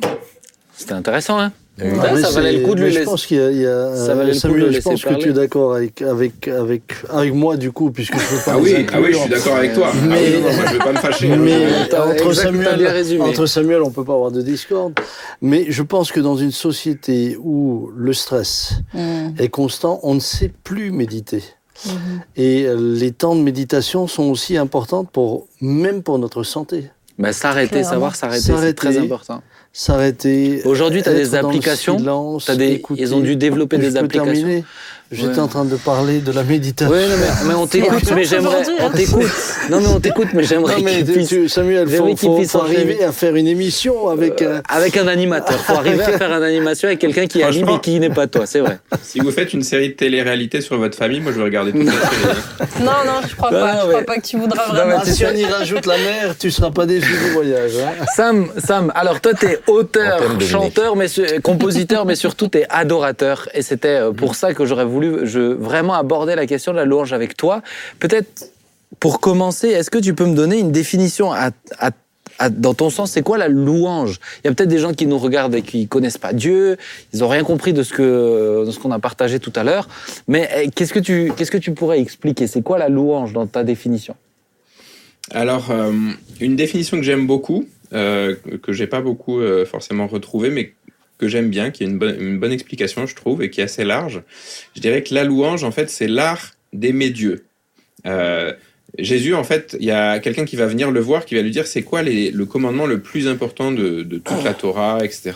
C'était 0.73 0.93
intéressant, 0.93 1.39
hein 1.39 1.51
Ouais, 1.81 2.21
ça 2.21 2.31
valait 2.31 2.53
le 2.53 2.65
coup 2.65 2.75
de 2.75 2.81
lui 2.81 2.89
laisser. 2.89 3.01
Je 3.01 3.05
pense 3.05 3.25
qu'il 3.25 3.37
y 3.37 3.41
a, 3.41 3.51
il 3.51 3.61
y 3.61 3.65
a 3.65 3.95
ça 3.95 4.15
valait 4.15 4.33
Samuel, 4.33 4.59
le 4.59 4.65
coup 4.65 4.71
de 4.71 4.75
je 4.75 4.81
pense 4.81 5.01
parler. 5.01 5.17
que 5.17 5.23
tu 5.23 5.29
es 5.29 5.33
d'accord 5.33 5.75
avec, 5.75 6.01
avec, 6.01 6.47
avec, 6.47 6.83
avec 7.09 7.33
moi, 7.33 7.57
du 7.57 7.71
coup, 7.71 7.91
puisque 7.91 8.17
je 8.17 8.29
peux 8.29 8.35
pas. 8.43 8.53
Ah 8.53 8.57
oui, 8.59 8.85
ah 8.91 8.99
oui, 9.01 9.13
je 9.13 9.17
suis 9.17 9.29
d'accord 9.29 9.55
avec 9.55 9.73
toi. 9.73 9.91
Mais, 10.07 10.15
ah 10.15 10.19
oui, 10.21 10.41
non, 10.41 10.53
moi, 10.55 10.65
je 10.67 10.73
vais 10.73 10.79
pas 10.79 10.91
me 10.91 10.97
fâcher. 10.97 11.27
Mais 11.37 11.93
entre, 11.93 12.33
Samuel, 12.33 13.21
entre 13.21 13.45
Samuel, 13.45 13.81
on 13.83 13.91
peut 13.91 14.03
pas 14.03 14.13
avoir 14.13 14.31
de 14.31 14.41
discorde. 14.41 14.99
Mais 15.41 15.65
je 15.69 15.83
pense 15.83 16.11
que 16.11 16.19
dans 16.19 16.35
une 16.35 16.51
société 16.51 17.37
où 17.41 17.91
le 17.95 18.13
stress 18.13 18.73
mm. 18.93 19.29
est 19.39 19.49
constant, 19.49 19.99
on 20.03 20.15
ne 20.15 20.19
sait 20.19 20.51
plus 20.63 20.91
méditer. 20.91 21.43
Mm 21.85 21.89
-hmm. 21.89 22.19
Et 22.35 22.67
les 22.77 23.11
temps 23.11 23.35
de 23.35 23.41
méditation 23.41 24.07
sont 24.07 24.27
aussi 24.33 24.57
importants 24.57 25.05
pour, 25.05 25.47
même 25.61 26.03
pour 26.03 26.19
notre 26.19 26.43
santé. 26.43 26.91
Ben, 27.17 27.33
s'arrêter, 27.33 27.83
savoir 27.83 28.15
s'arrêter, 28.15 28.53
c'est 28.61 28.73
très 28.73 28.97
important 28.97 29.41
s'arrêter. 29.73 30.61
Aujourd'hui, 30.65 31.03
tu 31.03 31.09
as 31.09 31.13
des 31.13 31.35
applications. 31.35 31.97
As 32.47 32.55
des, 32.55 32.73
écouter, 32.73 33.01
ils 33.01 33.13
ont 33.15 33.19
dû 33.19 33.35
développer 33.35 33.77
des 33.77 33.97
applications. 33.97 34.33
Terminer. 34.33 34.63
J'étais 35.11 35.29
ouais. 35.29 35.39
en 35.39 35.47
train 35.47 35.65
de 35.65 35.75
parler 35.75 36.19
de 36.19 36.31
la 36.31 36.43
méditation. 36.43 36.93
Oui, 36.93 37.01
non, 37.01 37.15
mais, 37.17 37.47
mais 37.47 37.53
on 37.55 37.65
t'écoute, 37.65 38.11
mais 38.15 38.25
j'aimerais. 38.25 38.61
On 38.79 38.91
t'écoute. 38.91 39.31
Non, 39.71 39.81
mais 39.81 39.87
on 39.87 39.99
t'écoute, 39.99 40.27
mais 40.35 40.43
j'aimerais. 40.43 40.75
Tu, 41.27 41.49
Samuel, 41.49 41.87
il 41.89 41.97
faut, 41.97 42.15
faut, 42.15 42.43
faut 42.43 42.61
arriver 42.61 43.03
à 43.03 43.11
faire 43.11 43.35
une 43.35 43.47
émission 43.47 44.09
avec. 44.09 44.43
Euh, 44.43 44.61
avec 44.69 44.97
un 44.97 45.07
animateur. 45.07 45.57
Il 45.57 45.63
faut 45.63 45.73
arriver 45.79 46.03
à 46.03 46.15
faire 46.15 46.31
une 46.31 46.43
animation 46.43 46.89
avec 46.89 46.99
quelqu'un 46.99 47.25
qui 47.25 47.41
anime 47.41 47.69
et 47.69 47.79
qui 47.79 47.99
n'est 47.99 48.11
pas 48.11 48.27
toi, 48.27 48.45
c'est 48.45 48.59
vrai. 48.59 48.77
Si 49.01 49.19
vous 49.19 49.31
faites 49.31 49.53
une 49.53 49.63
série 49.63 49.89
de 49.89 49.93
télé-réalité 49.93 50.61
sur 50.61 50.77
votre 50.77 50.95
famille, 50.95 51.21
moi 51.21 51.31
je 51.31 51.37
vais 51.37 51.43
regarder 51.43 51.71
toute 51.71 51.85
la 51.85 51.91
série. 51.91 52.83
Non, 52.83 52.91
non, 53.03 53.27
je 53.27 53.35
crois 53.35 53.49
pas. 53.49 53.81
Je 53.81 53.87
crois 53.87 54.03
pas 54.03 54.15
que 54.17 54.27
tu 54.27 54.37
voudras 54.37 54.67
vraiment. 54.67 55.03
si 55.03 55.25
on 55.25 55.33
y 55.33 55.45
rajoute 55.45 55.87
la 55.87 55.97
mer, 55.97 56.35
tu 56.37 56.51
seras 56.51 56.69
pas 56.69 56.85
déçu 56.85 57.11
du 57.11 57.31
voyage. 57.31 57.71
Hein. 57.79 58.05
Sam, 58.15 58.47
Sam, 58.63 58.91
alors 58.93 59.19
toi, 59.21 59.33
tu 59.33 59.47
es 59.47 59.59
auteur, 59.65 60.21
chanteur, 60.39 60.95
mais 60.95 61.07
compositeur, 61.41 62.05
mais 62.05 62.15
surtout 62.15 62.47
tu 62.47 62.59
es 62.59 62.67
adorateur. 62.69 63.49
Et 63.55 63.63
c'était 63.63 63.87
euh, 63.87 64.11
pour 64.11 64.35
ça 64.35 64.53
que 64.53 64.65
j'aurais 64.65 64.85
voulu 64.85 64.98
je, 65.01 65.39
vraiment 65.39 65.93
aborder 65.93 66.35
la 66.35 66.45
question 66.45 66.71
de 66.71 66.77
la 66.77 66.85
louange 66.85 67.13
avec 67.13 67.35
toi. 67.37 67.61
Peut-être 67.99 68.51
pour 68.99 69.19
commencer, 69.19 69.67
est-ce 69.67 69.89
que 69.89 69.99
tu 69.99 70.13
peux 70.13 70.25
me 70.25 70.35
donner 70.35 70.59
une 70.59 70.71
définition 70.71 71.31
dans 72.51 72.73
ton 72.73 72.89
sens, 72.89 73.11
c'est 73.11 73.21
quoi 73.21 73.37
la 73.37 73.49
louange? 73.49 74.19
Il 74.37 74.47
y 74.47 74.49
a 74.49 74.53
peut-être 74.53 74.69
des 74.69 74.79
gens 74.79 74.93
qui 74.93 75.05
nous 75.05 75.17
regardent 75.17 75.55
et 75.55 75.61
qui 75.61 75.87
connaissent 75.87 76.17
pas 76.17 76.33
Dieu, 76.33 76.77
ils 77.13 77.23
ont 77.23 77.27
rien 77.27 77.43
compris 77.43 77.73
de 77.73 77.83
ce 77.83 78.79
qu'on 78.79 78.91
a 78.91 78.99
partagé 78.99 79.39
tout 79.39 79.53
à 79.55 79.63
l'heure. 79.63 79.89
Mais 80.27 80.49
eh, 80.55 80.69
qu'est-ce 80.69 80.93
que 80.93 80.99
tu 80.99 81.31
qu'est-ce 81.35 81.51
que 81.51 81.57
tu 81.57 81.73
pourrais 81.73 81.99
expliquer? 81.99 82.47
C'est 82.47 82.61
quoi 82.61 82.77
la 82.77 82.89
louange 82.89 83.33
dans 83.33 83.45
ta 83.45 83.63
définition? 83.63 84.15
Alors, 85.31 85.69
euh, 85.71 85.91
une 86.39 86.55
définition 86.55 86.97
que 86.97 87.03
j'aime 87.03 87.27
beaucoup, 87.27 87.67
euh, 87.93 88.35
que 88.63 88.71
j'ai 88.71 88.87
pas 88.87 89.01
beaucoup 89.01 89.39
euh, 89.39 89.65
forcément 89.65 90.07
retrouvée, 90.07 90.49
mais 90.49 90.73
que 91.19 91.27
j'aime 91.27 91.49
bien, 91.49 91.69
qui 91.69 91.83
a 91.83 91.85
une 91.85 91.99
bonne, 91.99 92.15
une 92.19 92.39
bonne 92.39 92.51
explication, 92.51 93.05
je 93.05 93.13
trouve, 93.13 93.43
et 93.43 93.51
qui 93.51 93.61
est 93.61 93.65
assez 93.65 93.83
large. 93.83 94.23
Je 94.75 94.81
dirais 94.81 95.03
que 95.03 95.13
la 95.13 95.23
louange, 95.23 95.63
en 95.63 95.71
fait, 95.71 95.89
c'est 95.89 96.07
l'art 96.07 96.55
d'aimer 96.73 97.09
Dieu. 97.11 97.45
Euh, 98.05 98.53
Jésus, 98.97 99.35
en 99.35 99.43
fait, 99.43 99.77
il 99.79 99.85
y 99.85 99.91
a 99.91 100.19
quelqu'un 100.19 100.45
qui 100.45 100.55
va 100.55 100.65
venir 100.65 100.89
le 100.89 100.99
voir, 100.99 101.25
qui 101.25 101.35
va 101.35 101.41
lui 101.41 101.51
dire 101.51 101.67
c'est 101.67 101.83
quoi 101.83 102.01
le 102.01 102.43
commandement 102.45 102.87
le 102.87 102.99
plus 102.99 103.27
important 103.27 103.71
de, 103.71 104.01
de 104.01 104.17
toute 104.17 104.43
la 104.43 104.53
Torah, 104.55 104.99
etc. 105.03 105.33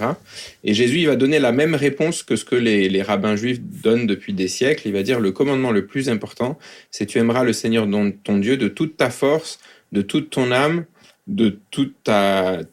Et 0.64 0.74
Jésus, 0.74 1.00
il 1.00 1.08
va 1.08 1.16
donner 1.16 1.38
la 1.38 1.52
même 1.52 1.76
réponse 1.76 2.24
que 2.24 2.36
ce 2.36 2.46
que 2.46 2.56
les, 2.56 2.90
les, 2.90 3.02
rabbins 3.04 3.36
juifs 3.36 3.60
donnent 3.62 4.08
depuis 4.08 4.34
des 4.34 4.48
siècles. 4.48 4.88
Il 4.88 4.94
va 4.94 5.04
dire 5.04 5.20
le 5.20 5.32
commandement 5.32 5.70
le 5.70 5.86
plus 5.86 6.10
important, 6.10 6.58
c'est 6.90 7.06
tu 7.06 7.20
aimeras 7.20 7.44
le 7.44 7.54
Seigneur 7.54 7.88
ton 8.24 8.38
Dieu 8.40 8.58
de 8.58 8.70
toute 8.70 8.98
ta 8.98 9.12
force, 9.12 9.60
de 9.92 10.02
toute 10.02 10.32
ton 10.32 10.52
âme, 10.52 10.86
de 11.28 11.60
tout 11.72 11.92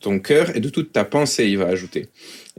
ton 0.00 0.18
cœur 0.18 0.56
et 0.56 0.60
de 0.60 0.68
toute 0.68 0.92
ta 0.92 1.04
pensée, 1.04 1.46
il 1.46 1.58
va 1.58 1.66
ajouter. 1.66 2.08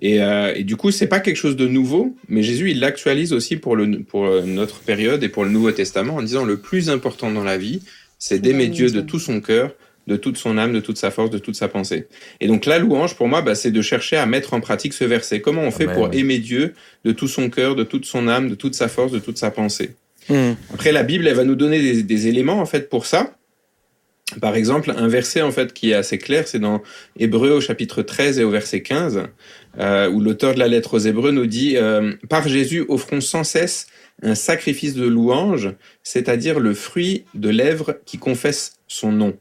Et, 0.01 0.23
euh, 0.23 0.53
et, 0.55 0.63
du 0.63 0.75
coup, 0.75 0.89
c'est 0.91 1.07
pas 1.07 1.19
quelque 1.19 1.35
chose 1.35 1.55
de 1.55 1.67
nouveau, 1.67 2.15
mais 2.27 2.41
Jésus, 2.41 2.71
il 2.71 2.79
l'actualise 2.79 3.33
aussi 3.33 3.57
pour, 3.57 3.75
le, 3.75 4.01
pour 4.01 4.27
notre 4.45 4.79
période 4.79 5.23
et 5.23 5.29
pour 5.29 5.43
le 5.43 5.51
Nouveau 5.51 5.71
Testament 5.71 6.15
en 6.15 6.23
disant 6.23 6.43
le 6.43 6.57
plus 6.57 6.89
important 6.89 7.29
dans 7.29 7.43
la 7.43 7.57
vie, 7.57 7.81
c'est 8.17 8.39
d'aimer 8.39 8.67
Dieu 8.67 8.89
de 8.89 9.01
tout 9.01 9.19
son 9.19 9.41
cœur, 9.41 9.71
de 10.07 10.15
toute 10.15 10.37
son 10.37 10.57
âme, 10.57 10.73
de 10.73 10.79
toute 10.79 10.97
sa 10.97 11.11
force, 11.11 11.29
de 11.29 11.37
toute 11.37 11.55
sa 11.55 11.67
pensée. 11.67 12.07
Et 12.39 12.47
donc 12.47 12.65
la 12.65 12.79
louange, 12.79 13.15
pour 13.15 13.27
moi, 13.27 13.41
bah, 13.41 13.55
c'est 13.55 13.71
de 13.71 13.81
chercher 13.81 14.17
à 14.17 14.25
mettre 14.25 14.53
en 14.53 14.61
pratique 14.61 14.93
ce 14.93 15.03
verset. 15.03 15.41
Comment 15.41 15.61
on 15.61 15.71
fait 15.71 15.83
Amen. 15.83 15.95
pour 15.95 16.13
aimer 16.13 16.39
Dieu 16.39 16.73
de 17.05 17.11
tout 17.11 17.27
son 17.27 17.49
cœur, 17.49 17.75
de 17.75 17.83
toute 17.83 18.05
son 18.05 18.27
âme, 18.27 18.49
de 18.49 18.55
toute 18.55 18.75
sa 18.75 18.87
force, 18.87 19.11
de 19.11 19.19
toute 19.19 19.37
sa 19.37 19.51
pensée? 19.51 19.91
Mmh. 20.29 20.51
Après, 20.73 20.91
la 20.91 21.03
Bible, 21.03 21.27
elle 21.27 21.35
va 21.35 21.43
nous 21.43 21.55
donner 21.55 21.81
des, 21.81 22.03
des 22.03 22.27
éléments 22.27 22.59
en 22.59 22.65
fait 22.65 22.89
pour 22.89 23.05
ça. 23.05 23.35
Par 24.39 24.55
exemple, 24.55 24.93
un 24.95 25.07
verset 25.07 25.41
en 25.41 25.51
fait 25.51 25.73
qui 25.73 25.91
est 25.91 25.93
assez 25.95 26.17
clair, 26.17 26.47
c'est 26.47 26.59
dans 26.59 26.81
Hébreu 27.17 27.51
au 27.51 27.61
chapitre 27.61 28.01
13 28.01 28.39
et 28.39 28.43
au 28.43 28.49
verset 28.49 28.81
15, 28.81 29.23
euh, 29.79 30.09
où 30.09 30.21
l'auteur 30.21 30.53
de 30.53 30.59
la 30.59 30.67
lettre 30.67 30.95
aux 30.95 30.99
Hébreux 30.99 31.31
nous 31.31 31.47
dit 31.47 31.75
euh, 31.77 32.13
Par 32.29 32.47
Jésus, 32.47 32.85
offrons 32.87 33.21
sans 33.21 33.43
cesse 33.43 33.87
un 34.21 34.35
sacrifice 34.35 34.93
de 34.93 35.05
louange, 35.05 35.73
c'est-à-dire 36.03 36.59
le 36.59 36.73
fruit 36.73 37.25
de 37.33 37.49
lèvres 37.49 37.97
qui 38.05 38.17
confesse 38.17 38.73
son 38.87 39.11
nom. 39.11 39.35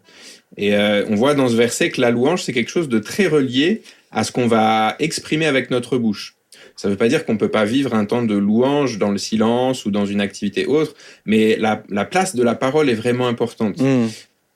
Et 0.56 0.74
euh, 0.74 1.04
on 1.08 1.14
voit 1.14 1.34
dans 1.34 1.48
ce 1.48 1.54
verset 1.54 1.90
que 1.90 2.00
la 2.00 2.10
louange, 2.10 2.42
c'est 2.42 2.52
quelque 2.52 2.70
chose 2.70 2.88
de 2.88 2.98
très 2.98 3.26
relié 3.26 3.82
à 4.10 4.24
ce 4.24 4.32
qu'on 4.32 4.46
va 4.46 4.96
exprimer 4.98 5.46
avec 5.46 5.70
notre 5.70 5.98
bouche. 5.98 6.36
Ça 6.76 6.88
ne 6.88 6.94
veut 6.94 6.98
pas 6.98 7.08
dire 7.08 7.26
qu'on 7.26 7.34
ne 7.34 7.38
peut 7.38 7.50
pas 7.50 7.64
vivre 7.64 7.94
un 7.94 8.06
temps 8.06 8.22
de 8.22 8.34
louange 8.34 8.98
dans 8.98 9.10
le 9.10 9.18
silence 9.18 9.84
ou 9.84 9.90
dans 9.90 10.06
une 10.06 10.20
activité 10.20 10.66
autre, 10.66 10.94
mais 11.26 11.56
la, 11.56 11.82
la 11.90 12.04
place 12.04 12.34
de 12.34 12.42
la 12.42 12.54
parole 12.54 12.88
est 12.88 12.94
vraiment 12.94 13.28
importante. 13.28 13.78
Mmh. 13.80 14.06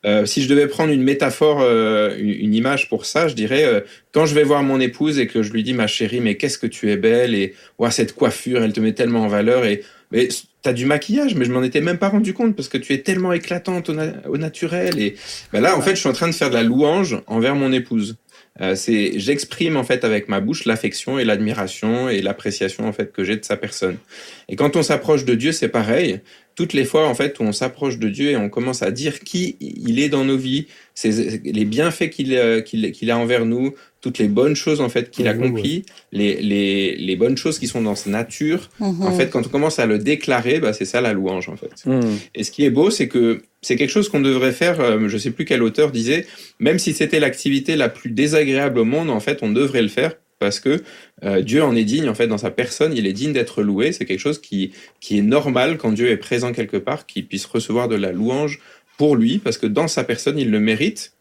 Euh, 0.04 0.26
si 0.26 0.42
je 0.42 0.48
devais 0.48 0.66
prendre 0.66 0.92
une 0.92 1.02
métaphore, 1.02 1.60
euh, 1.62 2.14
une, 2.18 2.54
image 2.54 2.88
pour 2.88 3.06
ça, 3.06 3.26
je 3.26 3.34
dirais 3.34 3.64
euh, 3.64 3.80
quand 4.12 4.26
je 4.26 4.34
vais 4.34 4.42
voir 4.42 4.62
mon 4.62 4.78
épouse 4.78 5.18
et 5.18 5.26
que 5.26 5.42
je 5.42 5.50
lui 5.50 5.62
dis 5.62 5.72
ma 5.72 5.86
chérie, 5.86 6.20
mais 6.20 6.36
qu'est-ce 6.36 6.58
que 6.58 6.66
tu 6.66 6.90
es 6.90 6.96
belle 6.96 7.34
et 7.34 7.54
ouais, 7.78 7.90
cette 7.90 8.14
coiffure, 8.14 8.62
elle 8.62 8.72
te 8.72 8.80
met 8.80 8.92
tellement 8.92 9.22
en 9.22 9.28
valeur 9.28 9.64
et 9.64 9.82
mais 10.12 10.28
t'as 10.62 10.74
du 10.74 10.84
maquillage, 10.86 11.34
mais 11.34 11.44
je 11.44 11.50
m'en 11.50 11.62
étais 11.62 11.80
même 11.80 11.98
pas 11.98 12.08
rendu 12.08 12.34
compte 12.34 12.54
parce 12.54 12.68
que 12.68 12.78
tu 12.78 12.92
es 12.92 12.98
tellement 12.98 13.32
éclatante 13.32 13.88
au, 13.88 13.94
na 13.94 14.12
au 14.28 14.36
naturel 14.36 14.98
et 15.00 15.16
ben 15.52 15.60
là 15.60 15.76
en 15.76 15.80
fait 15.80 15.96
je 15.96 16.00
suis 16.00 16.08
en 16.08 16.12
train 16.12 16.28
de 16.28 16.34
faire 16.34 16.50
de 16.50 16.54
la 16.54 16.62
louange 16.62 17.18
envers 17.26 17.54
mon 17.54 17.72
épouse. 17.72 18.16
Euh, 18.60 18.76
c'est 18.76 19.18
j'exprime 19.18 19.76
en 19.76 19.82
fait 19.82 20.04
avec 20.04 20.28
ma 20.28 20.38
bouche 20.38 20.64
l'affection 20.64 21.18
et 21.18 21.24
l'admiration 21.24 22.08
et 22.08 22.22
l'appréciation 22.22 22.86
en 22.86 22.92
fait 22.92 23.12
que 23.12 23.24
j'ai 23.24 23.36
de 23.36 23.44
sa 23.44 23.56
personne. 23.56 23.96
Et 24.48 24.54
quand 24.54 24.76
on 24.76 24.82
s'approche 24.84 25.24
de 25.24 25.34
Dieu, 25.34 25.50
c'est 25.50 25.68
pareil. 25.68 26.20
Toutes 26.54 26.72
les 26.72 26.84
fois 26.84 27.08
en 27.08 27.16
fait 27.16 27.40
où 27.40 27.42
on 27.42 27.50
s'approche 27.50 27.98
de 27.98 28.08
Dieu 28.08 28.30
et 28.30 28.36
on 28.36 28.48
commence 28.48 28.82
à 28.82 28.92
dire 28.92 29.20
qui 29.20 29.56
il 29.60 29.98
est 29.98 30.08
dans 30.08 30.24
nos 30.24 30.36
vies, 30.36 30.68
les 31.02 31.64
bienfaits 31.64 32.10
qu'il 32.10 32.32
euh, 32.34 32.60
qu'il 32.60 32.92
qu 32.92 33.10
a 33.10 33.18
envers 33.18 33.44
nous, 33.44 33.74
toutes 34.00 34.18
les 34.18 34.28
bonnes 34.28 34.54
choses 34.54 34.80
en 34.80 34.88
fait 34.88 35.10
qu'il 35.10 35.24
mmh, 35.24 35.28
accomplit, 35.28 35.76
ouais. 35.78 35.84
les, 36.12 36.42
les, 36.42 36.96
les, 36.96 37.16
bonnes 37.16 37.36
choses 37.36 37.58
qui 37.58 37.66
sont 37.66 37.82
dans 37.82 37.96
sa 37.96 38.08
nature. 38.10 38.70
Mmh. 38.78 39.02
En 39.02 39.10
fait, 39.12 39.30
quand 39.30 39.44
on 39.44 39.48
commence 39.48 39.80
à 39.80 39.86
le 39.86 39.98
déclarer, 39.98 40.60
bah, 40.60 40.72
c'est 40.72 40.84
ça 40.84 41.00
la 41.00 41.12
louange 41.12 41.48
en 41.48 41.56
fait. 41.56 41.86
Mmh. 41.86 42.00
Et 42.36 42.44
ce 42.44 42.52
qui 42.52 42.64
est 42.64 42.70
beau, 42.70 42.90
c'est 42.90 43.08
que 43.08 43.42
c'est 43.64 43.76
quelque 43.76 43.90
chose 43.90 44.08
qu'on 44.08 44.20
devrait 44.20 44.52
faire. 44.52 44.80
Euh, 44.80 45.08
je 45.08 45.18
sais 45.18 45.30
plus 45.30 45.44
quel 45.44 45.62
auteur 45.62 45.90
disait, 45.90 46.26
même 46.58 46.78
si 46.78 46.92
c'était 46.92 47.20
l'activité 47.20 47.76
la 47.76 47.88
plus 47.88 48.10
désagréable 48.10 48.78
au 48.78 48.84
monde, 48.84 49.10
en 49.10 49.20
fait, 49.20 49.38
on 49.42 49.50
devrait 49.50 49.82
le 49.82 49.88
faire 49.88 50.14
parce 50.38 50.60
que 50.60 50.82
euh, 51.24 51.40
Dieu 51.40 51.62
en 51.62 51.74
est 51.74 51.84
digne 51.84 52.08
en 52.08 52.14
fait 52.14 52.26
dans 52.26 52.38
sa 52.38 52.50
personne, 52.50 52.92
il 52.94 53.06
est 53.06 53.12
digne 53.12 53.32
d'être 53.32 53.62
loué. 53.62 53.92
C'est 53.92 54.04
quelque 54.04 54.20
chose 54.20 54.40
qui 54.40 54.72
qui 55.00 55.18
est 55.18 55.22
normal 55.22 55.78
quand 55.78 55.92
Dieu 55.92 56.10
est 56.10 56.16
présent 56.16 56.52
quelque 56.52 56.76
part, 56.76 57.06
qu'il 57.06 57.26
puisse 57.26 57.46
recevoir 57.46 57.88
de 57.88 57.96
la 57.96 58.12
louange 58.12 58.60
pour 58.98 59.16
lui, 59.16 59.38
parce 59.38 59.58
que 59.58 59.66
dans 59.66 59.88
sa 59.88 60.04
personne, 60.04 60.38
il 60.38 60.50
le 60.50 60.60
mérite. 60.60 61.12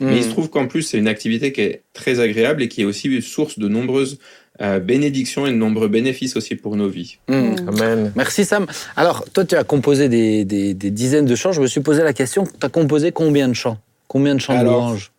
Mmh. 0.00 0.06
Mais 0.06 0.16
il 0.16 0.24
se 0.24 0.30
trouve 0.30 0.50
qu'en 0.50 0.66
plus, 0.66 0.82
c'est 0.82 0.98
une 0.98 1.08
activité 1.08 1.52
qui 1.52 1.60
est 1.60 1.82
très 1.92 2.18
agréable 2.18 2.62
et 2.62 2.68
qui 2.68 2.82
est 2.82 2.84
aussi 2.84 3.22
source 3.22 3.58
de 3.58 3.68
nombreuses 3.68 4.18
euh, 4.60 4.78
bénédictions 4.80 5.46
et 5.46 5.50
de 5.50 5.56
nombreux 5.56 5.88
bénéfices 5.88 6.36
aussi 6.36 6.56
pour 6.56 6.76
nos 6.76 6.88
vies. 6.88 7.18
Mmh. 7.28 7.54
Amen. 7.68 8.12
Merci 8.14 8.44
Sam. 8.44 8.66
Alors, 8.96 9.24
toi, 9.32 9.44
tu 9.44 9.54
as 9.54 9.64
composé 9.64 10.08
des, 10.08 10.44
des, 10.44 10.74
des, 10.74 10.90
dizaines 10.90 11.24
de 11.24 11.34
chants. 11.34 11.52
Je 11.52 11.62
me 11.62 11.66
suis 11.66 11.80
posé 11.80 12.02
la 12.02 12.12
question, 12.12 12.44
tu 12.44 12.66
as 12.66 12.68
composé 12.68 13.12
combien 13.12 13.48
de 13.48 13.54
chants? 13.54 13.78
Combien 14.08 14.34
de 14.34 14.40
chants 14.40 14.56
Alors, 14.56 14.72
de 14.72 14.86
louange 14.86 15.12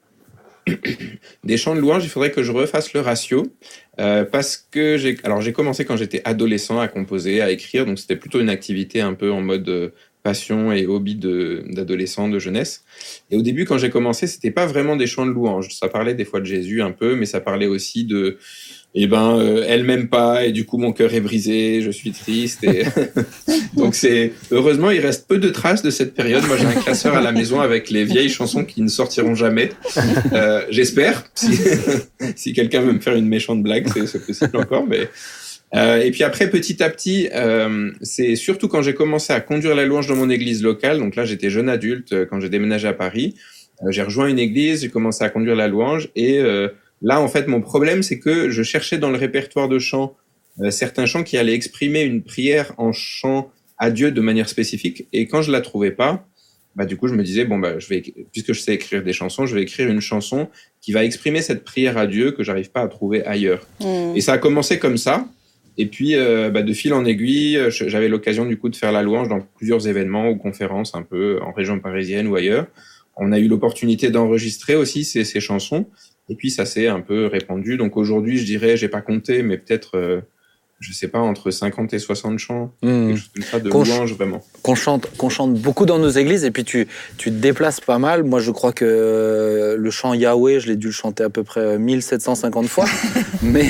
Des 1.43 1.57
chants 1.57 1.75
de 1.75 1.79
louange, 1.79 2.03
il 2.03 2.09
faudrait 2.09 2.31
que 2.31 2.43
je 2.43 2.51
refasse 2.51 2.93
le 2.93 2.99
ratio. 2.99 3.47
Euh, 3.99 4.23
parce 4.23 4.57
que 4.57 4.97
j'ai 4.97 5.17
alors 5.23 5.41
j'ai 5.41 5.53
commencé 5.53 5.85
quand 5.85 5.97
j'étais 5.97 6.21
adolescent 6.25 6.79
à 6.79 6.87
composer, 6.87 7.41
à 7.41 7.51
écrire, 7.51 7.85
donc 7.85 7.99
c'était 7.99 8.15
plutôt 8.15 8.39
une 8.39 8.49
activité 8.49 9.01
un 9.01 9.13
peu 9.13 9.31
en 9.31 9.41
mode 9.41 9.69
euh, 9.69 9.89
passion 10.23 10.71
et 10.71 10.87
hobby 10.87 11.15
d'adolescent, 11.15 12.27
de, 12.27 12.33
de, 12.33 12.39
jeunesse. 12.39 12.85
Et 13.29 13.35
au 13.35 13.41
début, 13.41 13.65
quand 13.65 13.77
j'ai 13.77 13.89
commencé, 13.89 14.25
c'était 14.25 14.51
pas 14.51 14.65
vraiment 14.65 14.95
des 14.95 15.05
chants 15.05 15.25
de 15.25 15.31
louange. 15.31 15.75
Ça 15.75 15.89
parlait 15.89 16.15
des 16.15 16.25
fois 16.25 16.39
de 16.39 16.45
Jésus 16.45 16.81
un 16.81 16.91
peu, 16.91 17.15
mais 17.15 17.25
ça 17.25 17.41
parlait 17.41 17.67
aussi 17.67 18.05
de 18.05 18.37
et 18.95 19.07
ben 19.07 19.37
euh, 19.37 19.65
elle 19.67 19.83
m'aime 19.83 20.07
pas 20.07 20.45
et 20.45 20.51
du 20.51 20.65
coup 20.65 20.77
mon 20.77 20.93
cœur 20.93 21.13
est 21.13 21.21
brisé, 21.21 21.81
je 21.81 21.91
suis 21.91 22.11
triste 22.11 22.63
et 22.63 22.83
donc 23.75 23.95
c'est 23.95 24.33
heureusement 24.51 24.91
il 24.91 24.99
reste 24.99 25.27
peu 25.27 25.39
de 25.39 25.49
traces 25.49 25.81
de 25.81 25.89
cette 25.89 26.13
période. 26.13 26.45
Moi 26.47 26.57
j'ai 26.57 26.65
un 26.65 26.81
classeur 26.81 27.15
à 27.15 27.21
la 27.21 27.31
maison 27.31 27.59
avec 27.59 27.89
les 27.89 28.03
vieilles 28.03 28.29
chansons 28.29 28.65
qui 28.65 28.81
ne 28.81 28.89
sortiront 28.89 29.35
jamais. 29.35 29.69
Euh, 30.33 30.61
J'espère 30.69 31.23
si, 31.33 31.57
si 32.35 32.53
quelqu'un 32.53 32.81
veut 32.81 32.93
me 32.93 32.99
faire 32.99 33.15
une 33.15 33.27
méchante 33.27 33.63
blague 33.63 33.87
c'est 34.05 34.25
possible 34.25 34.57
encore 34.57 34.85
mais 34.87 35.09
euh, 35.75 36.01
et 36.01 36.11
puis 36.11 36.23
après, 36.23 36.49
petit 36.49 36.83
à 36.83 36.89
petit, 36.89 37.29
euh, 37.33 37.91
c'est 38.01 38.35
surtout 38.35 38.67
quand 38.67 38.81
j'ai 38.81 38.93
commencé 38.93 39.33
à 39.33 39.41
conduire 39.41 39.75
la 39.75 39.85
louange 39.85 40.07
dans 40.07 40.15
mon 40.15 40.29
église 40.29 40.61
locale. 40.61 40.99
Donc 40.99 41.15
là, 41.15 41.25
j'étais 41.25 41.49
jeune 41.49 41.69
adulte 41.69 42.13
euh, 42.13 42.25
quand 42.29 42.39
j'ai 42.39 42.49
déménagé 42.49 42.87
à 42.87 42.93
Paris. 42.93 43.35
Euh, 43.81 43.91
j'ai 43.91 44.03
rejoint 44.03 44.27
une 44.27 44.39
église, 44.39 44.81
j'ai 44.81 44.89
commencé 44.89 45.23
à 45.23 45.29
conduire 45.29 45.55
la 45.55 45.67
louange. 45.67 46.09
Et 46.15 46.39
euh, 46.39 46.67
là, 47.03 47.21
en 47.21 47.27
fait, 47.27 47.47
mon 47.47 47.61
problème, 47.61 48.01
c'est 48.01 48.17
que 48.17 48.49
je 48.49 48.63
cherchais 48.63 48.97
dans 48.97 49.11
le 49.11 49.17
répertoire 49.17 49.69
de 49.69 49.77
chants 49.77 50.15
certains 50.69 51.05
chants 51.05 51.23
qui 51.23 51.37
allaient 51.37 51.53
exprimer 51.53 52.01
une 52.01 52.21
prière 52.21 52.73
en 52.77 52.91
chant 52.91 53.51
à 53.77 53.91
Dieu 53.91 54.11
de 54.11 54.21
manière 54.21 54.49
spécifique. 54.49 55.07
Et 55.13 55.27
quand 55.27 55.41
je 55.41 55.51
la 55.51 55.61
trouvais 55.61 55.91
pas, 55.91 56.27
bah 56.75 56.85
du 56.85 56.97
coup, 56.97 57.07
je 57.07 57.13
me 57.13 57.23
disais 57.23 57.45
bon 57.45 57.59
bah 57.59 57.77
je 57.77 57.87
vais 57.87 58.01
puisque 58.31 58.53
je 58.53 58.59
sais 58.59 58.73
écrire 58.73 59.03
des 59.03 59.13
chansons, 59.13 59.45
je 59.45 59.55
vais 59.55 59.61
écrire 59.61 59.89
une 59.89 60.01
chanson 60.01 60.49
qui 60.81 60.91
va 60.91 61.03
exprimer 61.03 61.41
cette 61.41 61.63
prière 61.63 61.97
à 61.97 62.07
Dieu 62.07 62.31
que 62.31 62.43
j'arrive 62.43 62.71
pas 62.71 62.81
à 62.81 62.87
trouver 62.87 63.25
ailleurs. 63.25 63.67
Mmh. 63.79 64.15
Et 64.15 64.21
ça 64.21 64.33
a 64.33 64.37
commencé 64.37 64.79
comme 64.79 64.97
ça. 64.97 65.27
Et 65.77 65.87
puis, 65.87 66.15
euh, 66.15 66.51
bah, 66.51 66.61
de 66.61 66.73
fil 66.73 66.93
en 66.93 67.03
aiguille, 67.03 67.59
j'avais 67.69 68.07
l'occasion 68.07 68.45
du 68.45 68.57
coup 68.57 68.69
de 68.69 68.75
faire 68.75 68.91
la 68.91 69.01
louange 69.01 69.27
dans 69.27 69.41
plusieurs 69.41 69.87
événements 69.87 70.29
ou 70.29 70.35
conférences 70.35 70.93
un 70.93 71.01
peu 71.01 71.39
en 71.41 71.51
région 71.51 71.79
parisienne 71.79 72.27
ou 72.27 72.35
ailleurs. 72.35 72.67
On 73.15 73.31
a 73.31 73.39
eu 73.39 73.47
l'opportunité 73.47 74.09
d'enregistrer 74.09 74.75
aussi 74.75 75.03
ces, 75.03 75.23
ces, 75.23 75.39
chansons. 75.39 75.87
Et 76.29 76.35
puis, 76.35 76.49
ça 76.51 76.65
s'est 76.65 76.87
un 76.87 77.01
peu 77.01 77.25
répandu. 77.27 77.77
Donc 77.77 77.97
aujourd'hui, 77.97 78.37
je 78.37 78.45
dirais, 78.45 78.77
j'ai 78.77 78.87
pas 78.87 79.01
compté, 79.01 79.43
mais 79.43 79.57
peut-être 79.57 79.97
euh, 79.97 80.21
je 80.79 80.91
sais 80.91 81.07
pas, 81.07 81.19
entre 81.19 81.49
50 81.49 81.93
et 81.93 81.99
60 81.99 82.39
chants, 82.39 82.73
Mmh. 82.81 83.07
quelque 83.07 83.15
chose 83.17 83.29
comme 83.33 83.43
ça, 83.43 83.59
de 83.61 83.69
Qu'on 83.69 83.83
louange 83.85 84.13
vraiment. 84.15 84.43
qu'on 84.63 84.75
chante, 84.75 85.07
qu'on 85.17 85.29
chante 85.29 85.53
beaucoup 85.53 85.85
dans 85.85 85.97
nos 85.97 86.09
églises 86.09 86.43
et 86.43 86.51
puis 86.51 86.65
tu, 86.65 86.87
tu 87.17 87.29
te 87.29 87.35
déplaces 87.35 87.79
pas 87.79 87.99
mal. 87.99 88.23
Moi, 88.23 88.39
je 88.41 88.51
crois 88.51 88.73
que 88.73 88.83
euh, 88.83 89.77
le 89.77 89.91
chant 89.91 90.13
Yahweh, 90.13 90.59
je 90.59 90.67
l'ai 90.67 90.75
dû 90.75 90.87
le 90.87 90.91
chanter 90.93 91.23
à 91.23 91.29
peu 91.29 91.43
près 91.43 91.77
1750 91.79 92.67
fois. 92.67 92.85
mais 93.41 93.67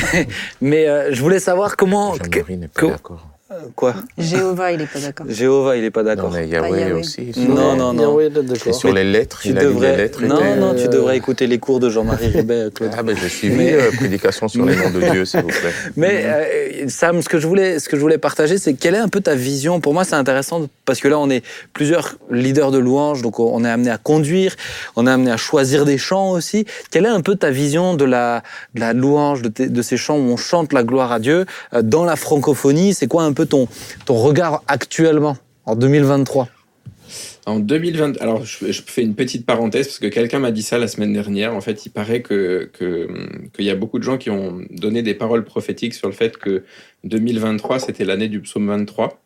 mais 0.62 0.88
euh, 0.88 1.14
je 1.14 1.22
voulais 1.22 1.39
savoir 1.39 1.76
comment. 1.78 2.18
que- 2.18 2.39
Jean-Marie 2.39 2.58
n'est 2.58 2.68
pas 2.68 2.82
que- 2.82 2.88
d'accord. 2.88 3.30
Quoi 3.76 3.95
Jéhovah, 4.18 4.72
il 4.72 4.82
est 4.82 4.86
pas 4.91 4.99
d'accord. 4.99 5.26
Jéhovah, 5.30 5.78
il 5.78 5.84
est 5.84 5.91
pas 5.91 6.04
Non, 6.04 6.10
d'accord. 6.10 6.32
mais 6.32 6.47
Yahweh 6.47 6.80
Yahweh. 6.80 6.93
aussi. 6.93 7.32
Non, 7.38 7.76
non, 7.76 7.93
non. 7.93 8.01
Yahweh, 8.01 8.26
Et 8.28 8.43
d'accord. 8.43 8.74
sur 8.76 8.93
les 8.93 9.04
lettres, 9.04 9.39
Tu 9.41 9.49
il 9.49 9.58
a 9.58 9.62
les 9.62 9.68
devrais. 9.68 9.97
lettres. 9.97 10.22
Non, 10.24 10.56
non, 10.58 10.76
tu 10.76 10.88
devrais 10.88 11.18
écouter 11.18 11.47
les 11.47 11.60
cours 11.60 11.80
de 11.80 11.89
Jean-Marie 11.89 12.28
Ribet, 12.36 12.70
Claude. 12.74 12.91
Ah 12.97 13.04
ben 13.04 13.16
j'ai 13.20 13.30
suivi 13.30 13.56
Mais- 13.56 13.74
euh, 13.74 13.91
prédication 13.91 14.47
sur 14.47 14.66
les 14.66 14.76
noms 14.76 14.91
de 14.91 15.01
Dieu, 15.12 15.26
s'il 15.26 15.41
vous 15.41 15.47
plaît. 15.47 15.74
Mais 15.95 16.24
euh, 16.26 16.86
Sam, 16.88 17.22
ce 17.22 17.30
que 17.30 17.39
je 17.39 17.47
voulais, 17.47 17.80
ce 17.80 17.89
que 17.89 17.95
je 17.95 18.01
voulais 18.01 18.18
partager, 18.18 18.58
c'est 18.58 18.74
quelle 18.74 18.95
est 18.95 18.99
un 18.99 19.10
peu 19.10 19.22
ta 19.22 19.36
vision? 19.36 19.80
Pour 19.82 19.93
moi, 19.93 20.04
c'est 20.04 20.16
intéressant 20.16 20.68
parce 20.86 20.99
que 20.99 21.08
là, 21.08 21.20
on 21.20 21.30
est 21.30 21.43
plusieurs 21.74 22.16
leaders 22.32 22.72
de 22.72 22.78
louanges, 22.80 23.22
donc 23.22 23.39
on 23.39 23.64
est 23.64 23.70
amené 23.70 23.89
à 23.89 23.97
conduire, 23.97 24.56
on 24.95 25.08
est 25.08 25.12
amené 25.12 25.32
à 25.32 25.38
choisir 25.38 25.86
des 25.86 25.97
chants 25.97 26.32
aussi. 26.32 26.66
Quelle 26.91 27.06
est 27.06 27.10
un 27.10 27.22
peu 27.22 27.36
ta 27.36 27.51
vision 27.51 27.95
de 27.95 28.06
la, 28.06 28.43
de 28.76 28.80
la 28.80 28.93
louange, 28.93 29.41
de 29.41 29.82
ces 29.82 29.97
chants 29.97 30.18
où 30.18 30.22
on 30.32 30.38
chante 30.38 30.74
la 30.74 30.84
gloire 30.84 31.12
à 31.12 31.20
Dieu 31.20 31.45
euh, 31.74 31.82
dans 31.82 32.04
la 32.06 32.16
francophonie? 32.16 32.93
C'est 32.93 33.08
quoi 33.08 33.24
un 33.24 33.34
peu 33.34 33.43
ton, 33.44 33.68
regard 34.08 34.64
actuellement, 34.68 35.38
en 35.66 35.76
2023 35.76 36.48
En 37.46 37.60
2020, 37.60 38.22
alors 38.22 38.46
je, 38.46 38.82
fais 38.86 39.02
une 39.02 39.16
petite 39.16 39.46
parenthèse 39.46 39.88
parce 39.88 40.00
que 40.00 40.08
quelqu'un 40.08 40.39
m'a 40.39 40.52
dit 40.52 40.64
ça 40.64 40.78
la 40.78 40.88
semaine 40.88 41.14
dernière. 41.14 41.56
En 41.56 41.62
fait, 41.62 41.86
il 41.86 41.89
paraît 41.89 42.22
que 42.22 42.70
que- 42.74 43.08
qu'il 43.56 43.66
y 43.66 43.70
a 43.70 43.76
beaucoup 43.76 44.00
de 44.00 44.04
gens 44.04 44.18
qui 44.18 44.30
ont 44.30 44.62
donné 44.72 45.02
des 45.04 45.14
paroles 45.14 45.44
prophétiques 45.46 45.94
sur 45.94 46.08
le 46.08 46.14
fait 46.14 46.38
que 46.38 46.64
2023 47.04 47.80
c'était 47.80 48.06
l'année 48.06 48.30
du 48.30 48.39
psaume 48.41 48.68
23. 48.68 49.22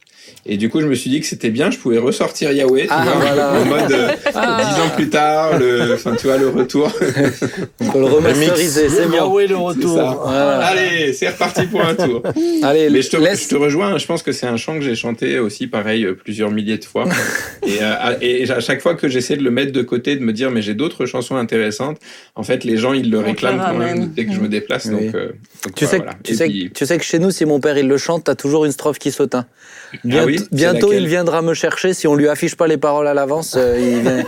Et 0.50 0.56
du 0.56 0.70
coup, 0.70 0.80
je 0.80 0.86
me 0.88 0.96
suis 0.96 1.10
dit 1.10 1.20
que 1.20 1.26
c'était 1.26 1.50
bien, 1.50 1.72
je 1.72 1.78
pouvais 1.78 1.98
ressortir 1.98 2.52
Yahweh, 2.54 2.84
tu 2.84 2.88
Ah, 2.90 3.04
vois, 3.04 3.14
voilà. 3.16 3.52
en 3.54 3.66
mode 3.66 3.92
euh, 3.92 4.08
dix 4.26 4.82
ans 4.82 4.90
plus 4.96 5.10
tard, 5.10 5.60
le, 5.60 5.94
enfin 5.94 6.16
tu 6.18 6.28
vois 6.28 6.38
le 6.38 6.48
retour. 6.48 6.90
On 7.82 7.86
peut 7.92 8.00
le 8.00 8.06
remasteriser, 8.06 8.88
c'est 8.88 9.08
bon. 9.08 9.16
Yahweh 9.16 9.48
le 9.48 9.58
retour. 9.58 9.92
Voilà. 9.96 10.60
Allez, 10.68 11.12
c'est 11.12 11.28
reparti 11.30 11.66
pour 11.68 11.82
un 11.82 11.96
tour. 11.96 12.24
Allez, 12.64 12.90
Mais 12.90 13.02
je 13.02 13.10
te, 13.10 13.18
laisse. 13.18 13.44
je 13.44 13.50
te 13.50 13.56
rejoins, 13.56 13.98
je 13.98 14.06
pense 14.06 14.24
que 14.24 14.32
c'est 14.32 14.48
un 14.48 14.56
chant 14.58 14.76
que 14.76 14.82
j'ai 14.86 14.96
chanté 14.96 15.38
aussi, 15.40 15.68
pareil, 15.68 16.06
euh, 16.06 16.14
plusieurs 16.14 16.50
milliers 16.52 16.78
de 16.78 16.86
fois. 16.86 17.06
et, 17.68 17.82
euh, 17.82 17.94
à- 18.00 18.16
et 18.24 18.50
à 18.50 18.60
chaque 18.62 18.82
fois 18.82 18.96
que 18.96 19.10
j'essaie 19.10 19.36
de 19.36 19.44
le 19.44 19.52
mettre 19.52 19.74
de 19.74 19.82
côté, 19.82 20.16
de 20.16 20.22
me 20.24 20.32
dire, 20.32 20.50
mais 20.50 20.62
j'ai 20.62 20.76
d'autres 20.76 21.06
chansons 21.06 21.36
intéressantes, 21.36 21.98
en 22.36 22.44
fait, 22.44 22.64
les 22.64 22.78
gens, 22.78 22.94
ils 22.94 23.10
le 23.12 23.20
On 23.20 23.24
réclament 23.24 23.62
quand 23.66 23.78
même 23.78 24.08
dès 24.16 24.26
que 24.26 24.32
je 24.34 24.40
me 24.40 24.48
déplace. 24.48 24.86
Oui. 24.86 25.08
Donc, 25.08 25.16
euh, 25.16 25.32
donc 25.64 25.76
Tu 25.76 25.84
voilà, 25.86 25.90
sais, 25.92 25.98
voilà. 25.98 26.14
tu, 26.24 26.32
Et 26.32 26.36
sais, 26.36 26.46
puis- 26.48 26.72
tu 26.74 26.86
sais 26.86 26.98
que 26.98 27.04
chez 27.04 27.20
nous, 27.20 27.32
si 27.32 27.44
mon 27.44 27.60
père 27.60 27.78
il 27.78 27.88
le 27.90 27.98
chante, 27.98 28.24
t'as 28.26 28.36
toujours 28.36 28.64
une 28.66 28.72
strophe 28.72 28.98
qui 29.00 29.12
saute. 29.12 29.36
hein. 29.36 29.46
Bien- 30.26 30.40
Ah 30.40 30.42
oui, 30.44 30.48
bientôt, 30.52 30.94
il 30.94 31.08
viendra 31.08 31.42
me 31.42 31.54
chercher. 31.54 31.94
Si 31.94 32.08
on 32.08 32.16
lui 32.16 32.28
affiche 32.28 32.56
pas 32.56 32.68
les 32.68 32.78
paroles 32.78 33.08
à 33.08 33.14
l'avance, 33.14 33.56
euh, 33.58 33.78
il 33.80 34.02
vient- 34.02 34.24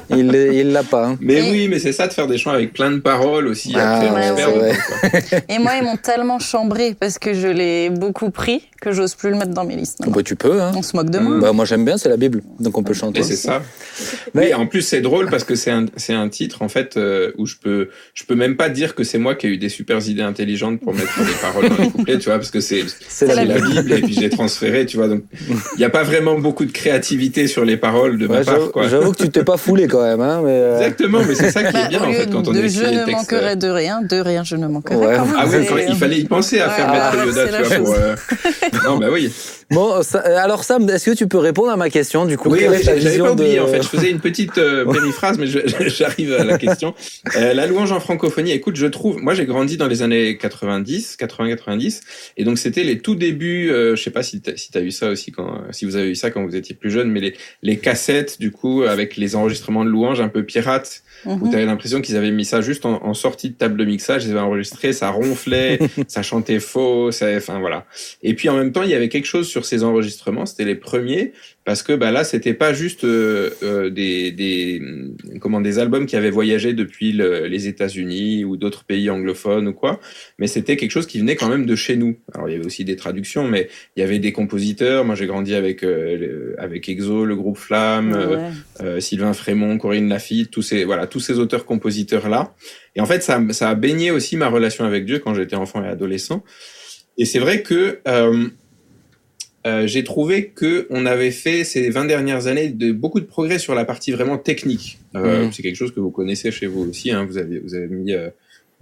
il 0.10 0.34
il 0.54 0.72
l'a 0.72 0.82
pas. 0.82 1.06
hein. 1.08 1.18
Mais 1.20 1.46
Et- 1.46 1.50
oui, 1.50 1.68
mais 1.68 1.78
c'est 1.78 1.92
ça 1.92 2.06
de 2.06 2.12
faire 2.12 2.26
des 2.26 2.38
chants 2.38 2.50
avec 2.52 2.72
plein 2.72 2.90
de 2.90 2.98
paroles 2.98 3.46
aussi. 3.46 3.72
Ah, 3.76 4.00
après, 4.00 4.30
ouais, 4.30 4.36
perd 4.36 4.56
ouais. 4.56 5.44
Et 5.48 5.58
moi, 5.58 5.72
ils 5.78 5.84
m'ont 5.84 5.96
tellement 5.96 6.38
chambré 6.38 6.94
parce 6.98 7.18
que 7.18 7.34
je 7.34 7.48
l'ai 7.48 7.90
beaucoup 7.90 8.30
pris 8.30 8.68
que 8.80 8.92
j'ose 8.92 9.14
plus 9.14 9.30
le 9.30 9.36
mettre 9.36 9.52
dans 9.52 9.64
mes 9.64 9.76
listes. 9.76 9.98
Bah, 10.06 10.22
tu 10.22 10.36
peux. 10.36 10.60
Hein. 10.60 10.72
On 10.76 10.82
se 10.82 10.94
moque 10.96 11.10
de 11.10 11.18
moi. 11.18 11.38
Bah, 11.40 11.52
moi 11.52 11.64
j'aime 11.64 11.84
bien, 11.84 11.96
c'est 11.96 12.08
la 12.10 12.16
Bible, 12.18 12.42
donc 12.60 12.76
on 12.76 12.82
peut 12.82 12.92
chanter. 12.94 13.20
Et 13.20 13.22
c'est 13.22 13.36
ça. 13.36 13.62
Mais- 14.34 14.46
Oui, 14.48 14.54
en 14.54 14.66
plus 14.66 14.82
c'est 14.82 15.00
drôle 15.00 15.30
parce 15.30 15.44
que 15.44 15.54
c'est 15.54 15.70
un, 15.70 15.86
c'est 15.96 16.12
un 16.12 16.28
titre 16.28 16.60
en 16.62 16.68
fait 16.68 16.96
euh, 16.98 17.32
où 17.38 17.46
je 17.46 17.54
peux 17.56 17.88
je 18.12 18.24
peux 18.24 18.34
même 18.34 18.56
pas 18.56 18.68
dire 18.68 18.94
que 18.94 19.02
c'est 19.04 19.16
moi 19.18 19.34
qui 19.36 19.46
ai 19.46 19.50
eu 19.50 19.56
des 19.56 19.68
super 19.70 20.06
idées 20.06 20.22
intelligentes 20.22 20.80
pour 20.80 20.92
mettre 20.94 21.18
des 21.18 21.32
paroles 21.40 21.68
dans 21.70 21.82
les 21.82 21.90
couplets, 21.90 22.18
tu 22.18 22.26
vois, 22.26 22.34
parce 22.36 22.50
que 22.50 22.60
c'est 22.60 22.84
la 23.22 23.34
la, 23.36 23.44
Bible. 23.54 23.68
Bible 23.70 23.92
et 23.94 24.00
puis 24.02 24.12
j'ai 24.14 24.28
transféré, 24.28 24.84
tu 24.84 24.96
vois. 24.98 25.08
Donc 25.08 25.22
il 25.50 25.78
n'y 25.78 25.84
a 25.84 25.90
pas 25.90 26.02
vraiment 26.02 26.38
beaucoup 26.38 26.64
de 26.64 26.72
créativité 26.72 27.46
sur 27.46 27.64
les 27.64 27.76
paroles 27.76 28.18
de 28.18 28.26
ma 28.26 28.42
part, 28.44 28.58
j'avoue- 28.88 29.12
que 29.12 29.22
tu 29.22 29.30
t'es 29.30 29.44
pas 29.44 29.56
foulé 29.56 29.86
quand 29.88 30.02
même. 30.02 30.20
Hein, 30.20 30.40
mais, 30.44 30.50
euh, 30.50 30.76
Exactement, 30.78 31.20
mais 31.26 31.34
c'est 31.34 31.50
ça 31.50 31.62
qui 31.64 31.72
Bah, 31.72 31.80
est 31.86 31.88
bien 31.88 32.02
en 32.02 32.06
lieu 32.06 32.12
fait 32.14 32.30
quand 32.30 32.46
on 32.48 32.52
de 32.52 32.58
écrit 32.58 32.68
je 32.70 32.80
les 32.84 32.90
ne 32.96 33.04
textes. 33.04 33.12
manquerai 33.12 33.56
de 33.56 33.68
rien, 33.68 34.00
de 34.02 34.16
rien 34.20 34.44
je 34.44 34.56
ne 34.56 34.66
manquerai. 34.66 34.96
Ouais. 34.96 35.16
Ah 35.18 35.44
oui, 35.48 35.66
il 35.88 35.96
fallait 35.96 36.18
y 36.20 36.24
penser 36.24 36.60
à 36.60 36.70
faire 36.70 36.86
Ouais, 36.86 36.92
mettre 36.92 37.26
Yoda, 37.26 37.46
tu 37.46 37.52
la 37.52 37.78
vois, 37.78 37.78
pour. 37.78 37.94
euh, 37.94 38.14
Non, 38.86 38.98
bah 38.98 39.06
oui. 39.12 39.32
Bon, 39.70 40.02
ça- 40.02 40.22
euh, 40.26 40.36
alors 40.36 40.64
Sam, 40.64 40.88
est-ce 40.90 41.10
que 41.10 41.16
tu 41.16 41.26
peux 41.26 41.38
répondre 41.38 41.70
à 41.70 41.76
ma 41.76 41.90
question 41.90 42.26
du 42.26 42.36
coup? 42.36 42.50
Oui, 42.50 42.60
oui, 42.68 42.76
j'avais 42.82 43.18
pas 43.18 43.32
oublié. 43.32 43.56
de- 43.56 43.60
En 43.60 43.66
fait, 43.66 43.82
je 43.82 43.88
faisais 43.88 44.10
une 44.10 44.20
petite 44.20 44.58
euh, 44.58 44.84
périphrase, 44.90 45.38
mais 45.38 45.46
j'arrive 45.46 46.32
à 46.34 46.44
la 46.44 46.58
question. 46.58 46.94
Euh, 47.36 47.54
la 47.54 47.66
louange 47.66 47.90
en 47.92 48.00
francophonie. 48.00 48.52
Écoute, 48.52 48.76
je 48.76 48.86
trouve. 48.86 49.18
Moi, 49.20 49.34
j'ai 49.34 49.46
grandi 49.46 49.76
dans 49.76 49.86
les 49.88 50.02
années 50.02 50.36
90, 50.38 51.16
80-90, 51.18 52.00
et 52.36 52.44
donc 52.44 52.58
c'était 52.58 52.84
les 52.84 52.98
tout 52.98 53.14
débuts. 53.14 53.70
Euh, 53.70 53.96
je 53.96 54.02
sais 54.02 54.10
pas 54.10 54.22
si 54.22 54.40
t'as 54.40 54.56
si 54.56 54.70
as 54.76 54.80
eu 54.80 54.90
ça 54.90 55.08
aussi 55.08 55.32
quand, 55.32 55.62
si 55.70 55.84
vous 55.84 55.96
avez 55.96 56.10
eu 56.10 56.14
ça 56.14 56.30
quand 56.30 56.44
vous 56.44 56.56
étiez 56.56 56.74
plus 56.74 56.90
jeune, 56.90 57.10
mais 57.10 57.20
les, 57.20 57.34
les 57.62 57.78
cassettes 57.78 58.38
du 58.40 58.50
coup 58.50 58.82
avec 58.82 59.16
les 59.16 59.36
enregistrements 59.36 59.84
de 59.84 59.90
louanges 59.90 60.20
un 60.20 60.28
peu 60.28 60.42
pirates, 60.44 61.02
où 61.26 61.36
Mhm. 61.36 61.50
tu 61.50 61.56
avais 61.56 61.66
l'impression 61.66 62.00
qu'ils 62.00 62.16
avaient 62.16 62.30
mis 62.30 62.44
ça 62.44 62.60
juste 62.60 62.84
en, 62.86 63.04
en 63.04 63.14
sortie 63.14 63.50
de 63.50 63.54
table 63.54 63.76
de 63.76 63.84
mixage, 63.84 64.24
ils 64.24 64.30
avaient 64.32 64.40
enregistré, 64.40 64.92
ça 64.92 65.10
ronflait, 65.10 65.78
ça 66.08 66.22
chantait 66.22 66.60
faux, 66.60 67.10
ça, 67.10 67.26
enfin 67.36 67.58
voilà. 67.60 67.86
Et 68.22 68.34
puis 68.34 68.48
en 68.48 68.56
même 68.56 68.72
temps, 68.72 68.82
il 68.82 68.90
y 68.90 68.94
avait 68.94 69.08
quelque 69.08 69.26
chose 69.26 69.48
sur 69.48 69.64
ces 69.64 69.82
enregistrements, 69.84 70.46
c'était 70.46 70.64
les 70.64 70.74
premiers, 70.74 71.32
parce 71.64 71.82
que 71.82 71.92
bah 71.94 72.10
là, 72.10 72.24
c'était 72.24 72.52
pas 72.54 72.72
juste 72.74 73.04
euh, 73.04 73.50
euh, 73.62 73.88
des, 73.90 74.30
des 74.32 74.82
comment 75.40 75.60
des 75.60 75.78
albums 75.78 76.04
qui 76.06 76.14
avaient 76.16 76.30
voyagé 76.30 76.74
depuis 76.74 77.12
le- 77.12 77.46
les 77.46 77.68
États-Unis 77.68 78.44
ou 78.44 78.56
d'autres 78.56 78.84
pays 78.84 79.08
anglophones 79.10 79.68
ou 79.68 79.72
quoi, 79.72 79.98
mais 80.38 80.46
c'était 80.46 80.76
quelque 80.76 80.90
chose 80.90 81.06
qui 81.06 81.18
venait 81.18 81.36
quand 81.36 81.48
même 81.48 81.64
de 81.66 81.74
chez 81.74 81.96
nous. 81.96 82.16
Alors 82.34 82.48
il 82.48 82.52
y 82.52 82.54
avait 82.56 82.66
aussi 82.66 82.84
des 82.84 82.96
traductions, 82.96 83.48
mais 83.48 83.68
il 83.96 84.00
y 84.00 84.02
avait 84.02 84.18
des 84.18 84.32
compositeurs. 84.32 85.04
Moi, 85.04 85.14
j'ai 85.14 85.26
grandi 85.26 85.54
avec 85.54 85.82
euh, 85.84 86.54
avec 86.58 86.88
EXO, 86.88 87.24
le 87.24 87.34
groupe 87.36 87.56
Flamme. 87.58 88.12
euh, 88.12 88.36
Ouais. 88.36 88.50
euh, 88.82 89.00
Sylvain 89.00 89.32
Frémont, 89.32 89.78
Corinne 89.78 90.08
Lafitte, 90.08 90.50
tous 90.50 90.62
ces 90.62 90.84
voilà 90.84 91.06
tous 91.06 91.20
ces 91.20 91.38
auteurs 91.38 91.64
compositeurs 91.64 92.28
là. 92.28 92.54
Et 92.96 93.00
en 93.00 93.06
fait, 93.06 93.22
ça, 93.22 93.40
ça 93.50 93.70
a 93.70 93.74
baigné 93.74 94.10
aussi 94.10 94.36
ma 94.36 94.48
relation 94.48 94.84
avec 94.84 95.04
Dieu 95.04 95.18
quand 95.18 95.34
j'étais 95.34 95.56
enfant 95.56 95.82
et 95.84 95.88
adolescent. 95.88 96.44
Et 97.16 97.24
c'est 97.24 97.38
vrai 97.38 97.62
que 97.62 98.00
euh, 99.66 99.86
j'ai 99.86 100.04
trouvé 100.04 100.48
que 100.48 100.86
on 100.90 101.06
avait 101.06 101.30
fait 101.30 101.64
ces 101.64 101.88
20 101.90 102.04
dernières 102.04 102.46
années 102.46 102.68
de 102.68 102.92
beaucoup 102.92 103.20
de 103.20 103.24
progrès 103.24 103.58
sur 103.58 103.74
la 103.74 103.84
partie 103.84 104.12
vraiment 104.12 104.38
technique. 104.38 104.98
Euh, 105.16 105.44
Mhm. 105.44 105.52
C'est 105.52 105.62
quelque 105.62 105.76
chose 105.76 105.92
que 105.92 106.00
vous 106.00 106.10
connaissez 106.10 106.50
chez 106.50 106.66
vous 106.66 106.88
aussi. 106.88 107.10
Hein. 107.10 107.24
Vous 107.24 107.38
avez 107.38 107.58
vous 107.58 107.74
avez 107.74 107.88
mis 107.88 108.12
euh, 108.12 108.28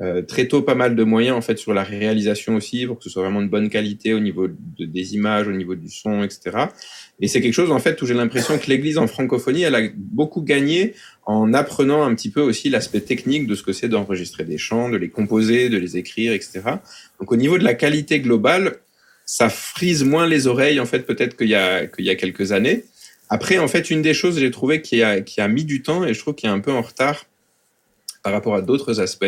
euh, 0.01 0.23
très 0.23 0.49
tôt 0.49 0.63
pas 0.63 0.75
mal 0.75 0.97
de 0.97 1.05
moyens 1.05 1.37
en 1.37 1.43
fait 1.43 1.59
sur 1.59 1.75
la 1.75 1.85
réalisation 1.85 2.57
aussi 2.57 2.87
pour 2.87 2.99
que 2.99 3.05
ce 3.05 3.11
soit 3.11 3.23
vraiment 3.23 3.43
de 3.43 3.49
bonne 3.49 3.69
qualité 3.69 4.15
au 4.15 4.21
niveau 4.21 4.49
de, 4.49 4.85
des 4.85 5.15
images, 5.15 5.47
au 5.47 5.53
niveau 5.53 5.75
du 5.75 5.91
son, 5.91 6.23
etc. 6.23 6.67
Et 7.21 7.29
c'est 7.29 7.41
quelque 7.41 7.53
chose 7.53 7.71
en 7.71 7.79
fait 7.79 8.01
où 8.03 8.07
j'ai 8.07 8.15
l'impression 8.15 8.59
que 8.59 8.67
l'Église 8.69 8.99
en 8.99 9.07
francophonie, 9.07 9.63
elle 9.63 9.75
a 9.75 9.83
beaucoup 9.97 10.43
gagné 10.43 10.95
en 11.27 11.53
apprenant 11.53 12.03
un 12.03 12.15
petit 12.15 12.31
peu 12.31 12.41
aussi 12.41 12.71
l'aspect 12.71 13.03
technique 13.03 13.47
de 13.47 13.55
ce 13.55 13.63
que 13.63 13.73
c'est 13.73 13.89
d'enregistrer 13.89 14.45
des 14.45 14.59
chants, 14.59 14.89
de 14.89 14.97
les 14.97 15.11
composer, 15.11 15.69
de 15.69 15.79
les 15.79 15.97
écrire, 15.97 16.33
etc. 16.33 16.63
Donc 17.21 17.31
au 17.31 17.37
niveau 17.37 17.59
de 17.59 17.65
la 17.65 17.75
qualité 17.75 18.19
globale, 18.19 18.79
ça 19.33 19.49
frise 19.49 20.05
moins 20.05 20.27
les 20.27 20.47
oreilles 20.47 20.79
en 20.79 20.85
fait 20.85 21.07
peut-être 21.07 21.39
qu'il 21.39 21.49
y 21.49 21.55
a 21.55 21.87
qu'il 21.87 22.05
y 22.05 22.11
a 22.11 22.17
quelques 22.17 22.53
années. 22.53 22.85
Après 23.31 23.57
en 23.57 23.67
fait 23.67 23.89
une 23.89 24.03
des 24.03 24.13
choses 24.13 24.39
j'ai 24.39 24.51
trouvé 24.51 24.83
qui 24.83 25.03
a 25.03 25.23
qui 25.23 25.41
a 25.41 25.49
mis 25.49 25.65
du 25.65 25.81
temps 25.81 26.05
et 26.05 26.13
je 26.13 26.21
trouve 26.21 26.35
qu'il 26.35 26.51
est 26.51 26.53
un 26.53 26.61
peu 26.61 26.71
en 26.71 26.83
retard 26.83 27.25
par 28.23 28.35
rapport 28.35 28.55
à 28.55 28.61
d'autres 28.61 29.01
aspects, 29.01 29.25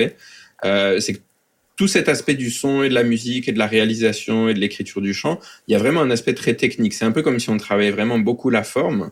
euh, 0.67 1.01
c'est 1.01 1.15
que 1.15 1.21
tout 1.77 1.89
cet 1.89 2.11
aspect 2.11 2.35
du 2.35 2.51
son 2.51 2.83
et 2.83 2.91
de 2.91 2.95
la 2.95 3.03
musique 3.03 3.49
et 3.49 3.53
de 3.53 3.59
la 3.59 3.67
réalisation 3.67 4.47
et 4.51 4.53
de 4.53 4.61
l'écriture 4.61 5.01
du 5.01 5.15
chant, 5.15 5.41
il 5.69 5.73
y 5.73 5.75
a 5.75 5.79
vraiment 5.79 6.03
un 6.03 6.11
aspect 6.11 6.35
très 6.35 6.53
technique. 6.53 6.93
C'est 6.93 7.07
un 7.07 7.11
peu 7.11 7.23
comme 7.23 7.41
si 7.41 7.49
on 7.49 7.57
travaillait 7.57 7.91
vraiment 7.91 8.19
beaucoup 8.19 8.51
la 8.51 8.63
forme. 8.63 9.11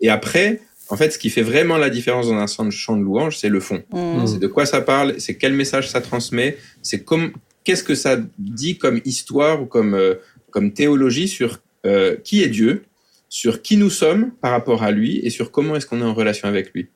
Et 0.00 0.10
après, 0.10 0.60
en 0.88 0.96
fait, 0.96 1.10
ce 1.10 1.18
qui 1.18 1.30
fait 1.30 1.42
vraiment 1.42 1.78
la 1.78 1.88
différence 1.88 2.26
dans 2.26 2.34
un 2.34 2.70
chant 2.70 2.96
de 2.96 3.02
louange, 3.02 3.38
c'est 3.38 3.48
le 3.48 3.60
fond. 3.60 3.82
Mm. 3.92 4.26
C'est 4.26 4.40
de 4.40 4.46
quoi 4.48 4.66
ça 4.66 4.82
parle, 4.82 5.14
c'est 5.20 5.36
quel 5.36 5.54
message 5.54 5.88
ça 5.88 6.02
transmet, 6.02 6.58
c'est 6.82 7.02
comme 7.02 7.32
qu'est-ce 7.64 7.84
que 7.84 7.94
ça 7.94 8.18
dit 8.38 8.78
comme 8.78 9.00
histoire 9.04 9.62
ou 9.62 9.66
comme 9.66 9.94
euh, 9.94 10.14
comme 10.52 10.72
théologie 10.72 11.26
sur 11.26 11.58
euh, 11.84 12.14
qui 12.22 12.42
est 12.44 12.48
Dieu, 12.48 12.84
sur 13.28 13.62
qui 13.62 13.76
nous 13.76 13.90
sommes 13.90 14.30
par 14.40 14.52
rapport 14.52 14.82
à 14.84 14.90
lui 14.92 15.18
et 15.24 15.30
sur 15.30 15.50
comment 15.50 15.74
est-ce 15.74 15.86
qu'on 15.86 16.00
est 16.00 16.04
en 16.04 16.14
relation 16.14 16.46
avec 16.46 16.72
lui. 16.74 16.86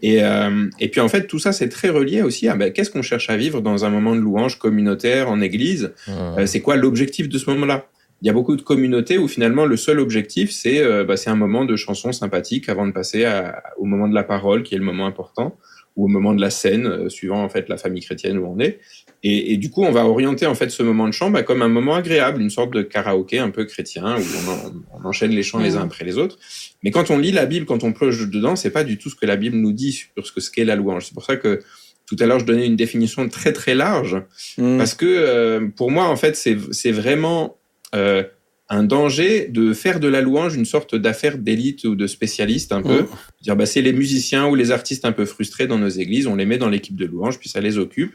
Et, 0.00 0.22
euh, 0.22 0.66
et 0.78 0.88
puis 0.88 1.00
en 1.00 1.08
fait, 1.08 1.26
tout 1.26 1.40
ça, 1.40 1.50
c'est 1.52 1.68
très 1.70 1.88
relié 1.88 2.22
aussi 2.22 2.46
à 2.46 2.54
ben, 2.54 2.72
qu'est-ce 2.72 2.90
qu'on 2.90 3.02
cherche 3.02 3.30
à 3.30 3.36
vivre 3.36 3.60
dans 3.60 3.84
un 3.84 3.90
moment 3.90 4.14
de 4.14 4.20
louange 4.20 4.56
communautaire 4.58 5.28
en 5.28 5.40
église? 5.40 5.92
Euh, 6.38 6.46
c'est 6.46 6.60
quoi 6.60 6.76
l'objectif 6.76 7.28
de 7.28 7.36
ce 7.36 7.50
moment-là? 7.50 7.86
Il 8.22 8.26
y 8.26 8.30
a 8.30 8.32
beaucoup 8.32 8.54
de 8.56 8.62
communautés 8.62 9.16
où 9.18 9.26
finalement 9.28 9.64
le 9.64 9.76
seul 9.76 9.98
objectif, 9.98 10.52
c'est 10.52 10.78
euh, 10.80 11.04
ben, 11.04 11.16
un 11.26 11.34
moment 11.34 11.64
de 11.64 11.74
chanson 11.74 12.12
sympathique 12.12 12.68
avant 12.68 12.86
de 12.86 12.92
passer 12.92 13.24
à- 13.24 13.62
au 13.76 13.86
moment 13.86 14.08
de 14.08 14.14
la 14.14 14.22
parole, 14.24 14.62
qui 14.62 14.74
est 14.76 14.78
le 14.78 14.84
moment 14.84 15.06
important, 15.06 15.56
ou 15.96 16.04
au 16.04 16.08
moment 16.08 16.32
de 16.34 16.40
la 16.40 16.50
scène, 16.50 17.08
suivant 17.10 17.42
en 17.42 17.48
fait 17.48 17.68
la 17.68 17.76
famille 17.76 18.02
chrétienne 18.02 18.38
où 18.38 18.46
on 18.46 18.60
est. 18.60 18.78
Et, 19.24 19.52
et 19.52 19.56
du 19.56 19.70
coup, 19.70 19.82
on 19.82 19.90
va 19.90 20.04
orienter 20.06 20.46
en 20.46 20.54
fait 20.54 20.70
ce 20.70 20.82
moment 20.82 21.06
de 21.08 21.12
chant 21.12 21.30
ben, 21.30 21.42
comme 21.42 21.60
un 21.62 21.68
moment 21.68 21.94
agréable, 21.96 22.40
une 22.40 22.50
sorte 22.50 22.72
de 22.72 22.82
karaoké 22.82 23.38
un 23.38 23.50
peu 23.50 23.64
chrétien 23.64 24.16
où 24.16 24.22
on, 24.22 24.50
en- 24.50 25.00
on 25.02 25.08
enchaîne 25.08 25.32
les 25.32 25.42
chants 25.42 25.58
les 25.58 25.74
uns 25.76 25.82
après 25.82 26.04
les 26.04 26.18
autres. 26.18 26.38
Mais 26.84 26.90
quand 26.92 27.10
on 27.10 27.18
lit 27.18 27.32
la 27.32 27.44
Bible, 27.46 27.66
quand 27.66 27.82
on 27.82 27.92
plonge 27.92 28.30
dedans, 28.30 28.54
c'est 28.54 28.70
pas 28.70 28.84
du 28.84 28.96
tout 28.96 29.10
ce 29.10 29.16
que 29.16 29.26
la 29.26 29.36
Bible 29.36 29.56
nous 29.56 29.72
dit 29.72 29.92
sur 29.92 30.24
ce 30.26 30.30
que 30.30 30.40
ce 30.40 30.50
qu'est 30.52 30.64
la 30.64 30.76
louange. 30.76 31.06
C'est 31.06 31.14
pour 31.14 31.24
ça 31.24 31.36
que 31.36 31.60
tout 32.06 32.16
à 32.20 32.26
l'heure 32.26 32.38
je 32.38 32.44
donnais 32.46 32.64
une 32.66 32.76
définition 32.76 33.28
très 33.28 33.52
très 33.52 33.74
large 33.74 34.22
Mm. 34.56 34.78
parce 34.78 34.94
que 34.94 35.04
euh, 35.06 35.66
pour 35.76 35.90
moi 35.90 36.04
en 36.08 36.16
fait 36.16 36.36
c'est 36.36 36.56
c'est 36.70 36.92
vraiment 36.92 37.58
euh, 37.94 38.22
un 38.70 38.84
danger 38.84 39.48
de 39.48 39.72
faire 39.72 39.98
de 39.98 40.08
la 40.08 40.20
louange 40.20 40.54
une 40.54 40.64
sorte 40.66 40.94
d'affaire 40.94 41.38
d'élite 41.38 41.84
ou 41.84 41.96
de 41.96 42.06
spécialiste 42.06 42.70
un 42.72 42.82
peu. 42.82 43.02
Mm. 43.02 43.08
Dire 43.42 43.56
bah 43.56 43.66
c'est 43.66 43.82
les 43.82 43.92
musiciens 43.92 44.46
ou 44.46 44.54
les 44.54 44.70
artistes 44.70 45.04
un 45.04 45.12
peu 45.12 45.24
frustrés 45.24 45.66
dans 45.66 45.78
nos 45.78 45.88
églises, 45.88 46.26
on 46.28 46.36
les 46.36 46.46
met 46.46 46.58
dans 46.58 46.68
l'équipe 46.68 46.96
de 46.96 47.04
louange 47.04 47.38
puis 47.40 47.48
ça 47.48 47.60
les 47.60 47.78
occupe. 47.78 48.14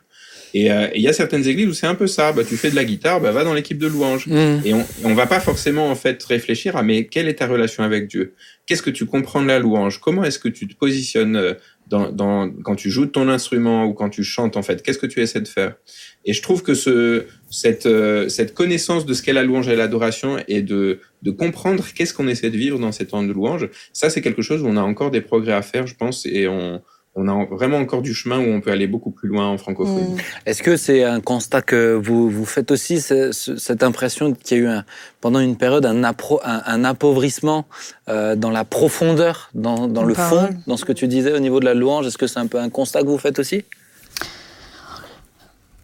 Et 0.53 0.71
euh, 0.71 0.87
et 0.93 0.97
il 0.97 1.01
y 1.01 1.07
a 1.07 1.13
certaines 1.13 1.47
églises 1.47 1.67
où 1.67 1.73
c'est 1.73 1.87
un 1.87 1.95
peu 1.95 2.07
ça. 2.07 2.31
Bah 2.31 2.43
tu 2.43 2.57
fais 2.57 2.69
de 2.69 2.75
la 2.75 2.85
guitare, 2.85 3.19
bah 3.21 3.31
va 3.31 3.43
dans 3.43 3.53
l'équipe 3.53 3.77
de 3.77 3.87
louange. 3.87 4.27
Mm. 4.27 4.61
Et 4.65 4.73
on, 4.73 4.85
on 5.03 5.13
va 5.13 5.25
pas 5.25 5.39
forcément 5.39 5.89
en 5.89 5.95
fait 5.95 6.23
réfléchir 6.23 6.75
à 6.75 6.83
mais 6.83 7.05
quelle 7.05 7.27
est 7.27 7.35
ta 7.35 7.47
relation 7.47 7.83
avec 7.83 8.07
Dieu? 8.07 8.33
Qu'est-ce 8.65 8.81
que 8.81 8.89
tu 8.91 9.05
comprends 9.05 9.41
de 9.41 9.47
la 9.47 9.59
louange? 9.59 9.99
Comment 9.99 10.23
est-ce 10.23 10.39
que 10.39 10.49
tu 10.49 10.67
te 10.67 10.75
positionnes 10.75 11.35
euh, 11.35 11.53
dans, 11.87 12.11
dans, 12.11 12.49
quand 12.63 12.75
tu 12.75 12.89
joues 12.89 13.05
de 13.05 13.11
ton 13.11 13.27
instrument 13.27 13.85
ou 13.85 13.93
quand 13.93 14.09
tu 14.09 14.23
chantes 14.23 14.55
en 14.55 14.61
fait? 14.61 14.81
Qu'est-ce 14.83 14.99
que 14.99 15.07
tu 15.07 15.21
essaies 15.21 15.41
de 15.41 15.47
faire? 15.47 15.75
Et 16.23 16.33
je 16.33 16.41
trouve 16.41 16.63
que 16.63 16.73
ce, 16.73 17.25
cette, 17.49 17.85
euh, 17.85 18.29
cette 18.29 18.53
connaissance 18.53 19.05
de 19.05 19.13
ce 19.13 19.21
qu'est 19.21 19.33
la 19.33 19.43
louange 19.43 19.67
et 19.67 19.75
l'adoration 19.75 20.37
et 20.47 20.61
de, 20.61 20.99
de 21.23 21.31
comprendre 21.31 21.83
qu'est-ce 21.93 22.13
qu'on 22.13 22.27
essaie 22.27 22.49
de 22.49 22.57
vivre 22.57 22.79
dans 22.79 22.93
ces 22.93 23.07
temps 23.07 23.23
de 23.23 23.33
louange, 23.33 23.69
ça 23.91 24.09
c'est 24.09 24.21
quelque 24.21 24.41
chose 24.41 24.61
où 24.61 24.67
on 24.67 24.77
a 24.77 24.81
encore 24.81 25.11
des 25.11 25.21
progrès 25.21 25.53
à 25.53 25.61
faire, 25.61 25.85
je 25.85 25.95
pense, 25.95 26.25
et 26.25 26.47
on, 26.47 26.81
on 27.15 27.27
a 27.27 27.45
vraiment 27.45 27.77
encore 27.77 28.01
du 28.01 28.13
chemin 28.13 28.39
où 28.39 28.47
on 28.47 28.59
peut 28.59 28.71
aller 28.71 28.87
beaucoup 28.87 29.11
plus 29.11 29.29
loin 29.29 29.45
en 29.47 29.57
francophonie. 29.57 30.13
Mm. 30.15 30.17
Est-ce 30.47 30.63
que 30.63 30.77
c'est 30.77 31.03
un 31.03 31.21
constat 31.21 31.61
que 31.61 31.93
vous, 31.93 32.29
vous 32.29 32.45
faites 32.45 32.71
aussi, 32.71 33.01
ce- 33.01 33.31
ce- 33.31 33.55
cette 33.57 33.83
impression 33.83 34.33
qu'il 34.33 34.57
y 34.57 34.59
a 34.61 34.63
eu 34.63 34.67
un- 34.67 34.83
pendant 35.21 35.39
une 35.39 35.55
période 35.55 35.85
un, 35.85 36.01
appro- 36.03 36.39
un, 36.43 36.63
un 36.65 36.83
appauvrissement 36.83 37.65
euh, 38.09 38.35
dans 38.35 38.49
la 38.49 38.65
profondeur, 38.65 39.49
dans, 39.53 39.87
dans 39.87 40.03
le 40.03 40.13
parole. 40.15 40.47
fond, 40.47 40.57
dans 40.65 40.77
ce 40.77 40.85
que 40.85 40.91
tu 40.93 41.07
disais 41.07 41.33
au 41.33 41.39
niveau 41.39 41.59
de 41.59 41.65
la 41.65 41.75
louange? 41.75 42.07
Est-ce 42.07 42.17
que 42.17 42.27
c'est 42.27 42.39
un 42.39 42.47
peu 42.47 42.57
un 42.59 42.69
constat 42.69 43.01
que 43.03 43.07
vous 43.07 43.17
faites 43.19 43.37
aussi? 43.37 43.63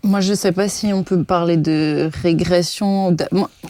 Moi, 0.03 0.21
je 0.21 0.33
sais 0.33 0.53
pas 0.53 0.69
si 0.69 0.93
on 0.93 1.03
peut 1.03 1.23
parler 1.25 1.57
de 1.57 2.09
régression. 2.23 3.15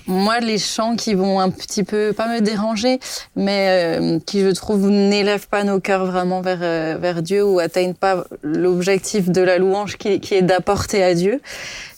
Moi, 0.06 0.40
les 0.40 0.60
chants 0.60 0.96
qui 0.96 1.16
vont 1.16 1.40
un 1.40 1.50
petit 1.50 1.84
peu, 1.84 2.14
pas 2.14 2.28
me 2.28 2.40
déranger, 2.40 3.00
mais 3.36 3.98
euh, 4.00 4.20
qui, 4.20 4.42
je 4.42 4.50
trouve, 4.50 4.90
n'élèvent 4.90 5.48
pas 5.48 5.64
nos 5.64 5.80
cœurs 5.80 6.06
vraiment 6.06 6.42
vers, 6.42 6.60
euh, 6.62 7.22
Dieu 7.22 7.44
ou 7.44 7.58
atteignent 7.58 7.96
pas 7.96 8.26
l'objectif 8.44 9.30
de 9.30 9.42
la 9.42 9.58
louange 9.58 9.98
qui, 9.98 10.20
est 10.36 10.42
d'apporter 10.44 11.04
à 11.04 11.16
Dieu, 11.16 11.42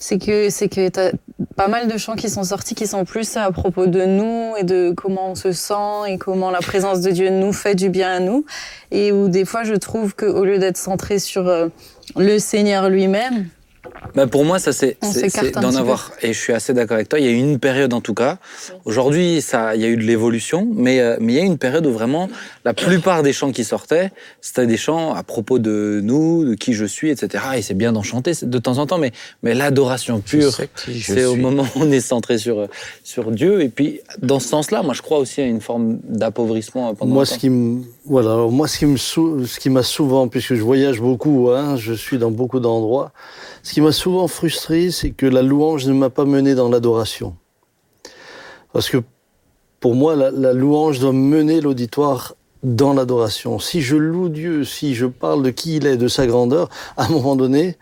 c'est 0.00 0.18
que 0.18 0.48
c'est 0.48 0.68
que 0.68 0.88
t'as 0.88 1.10
pas 1.54 1.68
mal 1.68 1.86
de 1.86 1.98
chants 1.98 2.16
qui 2.16 2.30
sont 2.30 2.44
sortis 2.44 2.74
qui 2.74 2.86
sont 2.86 3.04
plus 3.04 3.36
à 3.36 3.50
propos 3.52 3.86
de 3.86 4.04
nous 4.04 4.54
et 4.58 4.64
de 4.64 4.92
comment 4.96 5.32
on 5.32 5.34
se 5.34 5.52
sent 5.52 6.08
et 6.08 6.16
comment 6.16 6.50
la 6.50 6.60
présence 6.60 7.00
de 7.02 7.10
Dieu 7.10 7.28
nous 7.30 7.52
fait 7.52 7.74
du 7.74 7.90
bien 7.90 8.16
à 8.16 8.20
nous 8.20 8.46
et 8.90 9.12
où 9.12 9.28
des 9.28 9.44
fois 9.44 9.62
je 9.64 9.74
trouve 9.74 10.14
que 10.14 10.26
au 10.26 10.44
lieu 10.44 10.58
d'être 10.58 10.78
centré 10.78 11.18
sur 11.18 11.48
euh, 11.48 11.68
le 12.16 12.38
Seigneur 12.38 12.88
lui-même, 12.88 13.48
Ben, 14.14 14.26
pour 14.26 14.44
moi, 14.44 14.58
ça 14.58 14.72
c'est 14.72 14.96
d'en 15.54 15.70
peu. 15.70 15.76
avoir. 15.76 16.12
Et 16.22 16.32
je 16.32 16.38
suis 16.38 16.52
assez 16.52 16.74
d'accord 16.74 16.96
avec 16.96 17.08
toi. 17.08 17.18
Il 17.18 17.24
y 17.24 17.28
a 17.28 17.32
eu 17.32 17.36
une 17.36 17.58
période 17.58 17.92
en 17.94 18.00
tout 18.00 18.14
cas. 18.14 18.38
Aujourd'hui, 18.84 19.40
ça, 19.40 19.74
il 19.74 19.82
y 19.82 19.84
a 19.84 19.88
eu 19.88 19.96
de 19.96 20.02
l'évolution, 20.02 20.68
mais 20.74 21.00
euh, 21.00 21.16
mais 21.20 21.32
il 21.34 21.36
y 21.36 21.40
a 21.40 21.42
eu 21.42 21.46
une 21.46 21.58
période 21.58 21.86
où 21.86 21.92
vraiment 21.92 22.28
la 22.64 22.74
plupart 22.74 23.22
des 23.22 23.32
chants 23.32 23.52
qui 23.52 23.64
sortaient, 23.64 24.12
c'était 24.40 24.66
des 24.66 24.76
chants 24.76 25.14
à 25.14 25.22
propos 25.22 25.58
de 25.58 26.00
nous, 26.02 26.44
de 26.44 26.54
qui 26.54 26.72
je 26.74 26.84
suis, 26.84 27.10
etc. 27.10 27.44
Et 27.56 27.62
c'est 27.62 27.74
bien 27.74 27.92
d'en 27.92 28.02
chanter 28.02 28.32
de 28.42 28.58
temps 28.58 28.78
en 28.78 28.86
temps, 28.86 28.98
mais 28.98 29.12
mais 29.42 29.54
l'adoration 29.54 30.20
pure, 30.20 30.52
c'est 31.00 31.24
au 31.24 31.36
moment 31.36 31.64
où 31.74 31.80
on 31.80 31.90
est 31.90 32.00
centré 32.00 32.38
sur 32.38 32.68
sur 33.04 33.30
Dieu. 33.30 33.62
Et 33.62 33.68
puis 33.68 34.00
dans 34.20 34.40
ce 34.40 34.48
sens-là, 34.48 34.82
moi 34.82 34.94
je 34.94 35.02
crois 35.02 35.18
aussi 35.18 35.40
à 35.40 35.46
une 35.46 35.60
forme 35.60 35.98
d'appauvrissement 36.04 36.94
pendant 36.94 37.12
Moi, 37.12 37.26
ce 37.26 37.38
qui 37.38 37.50
me, 37.50 37.82
voilà, 38.04 38.32
alors 38.32 38.50
moi, 38.50 38.66
ce 38.66 39.58
qui 39.58 39.70
m'a 39.70 39.82
souvent, 39.82 40.26
puisque 40.26 40.54
je 40.54 40.62
voyage 40.62 41.00
beaucoup, 41.00 41.50
hein, 41.50 41.76
je 41.76 41.92
suis 41.92 42.18
dans 42.18 42.32
beaucoup 42.32 42.58
d'endroits, 42.58 43.12
ce 43.62 43.72
qui 43.74 43.80
m'a 43.80 43.92
souvent 43.92 44.26
frustré, 44.26 44.90
c'est 44.90 45.10
que 45.10 45.26
la 45.26 45.42
louange 45.42 45.86
ne 45.86 45.92
m'a 45.92 46.10
pas 46.10 46.24
mené 46.24 46.54
dans 46.54 46.68
l'adoration. 46.68 47.36
Parce 48.72 48.88
que 48.88 48.98
pour 49.78 49.94
moi, 49.94 50.16
la, 50.16 50.52
louange 50.52 50.98
doit 50.98 51.12
mener 51.12 51.60
l'auditoire 51.60 52.34
dans 52.62 52.92
l'adoration. 52.92 53.58
Si 53.58 53.82
je 53.82 53.96
loue 53.96 54.28
Dieu, 54.28 54.64
si 54.64 54.94
je 54.94 55.06
parle 55.06 55.42
de 55.42 55.50
qui 55.50 55.76
il 55.76 55.86
est, 55.86 55.96
de 55.96 56.08
sa 56.08 56.26
grandeur, 56.26 56.68
à 56.96 57.06
un 57.06 57.08
moment 57.08 57.36
donné, 57.36 57.76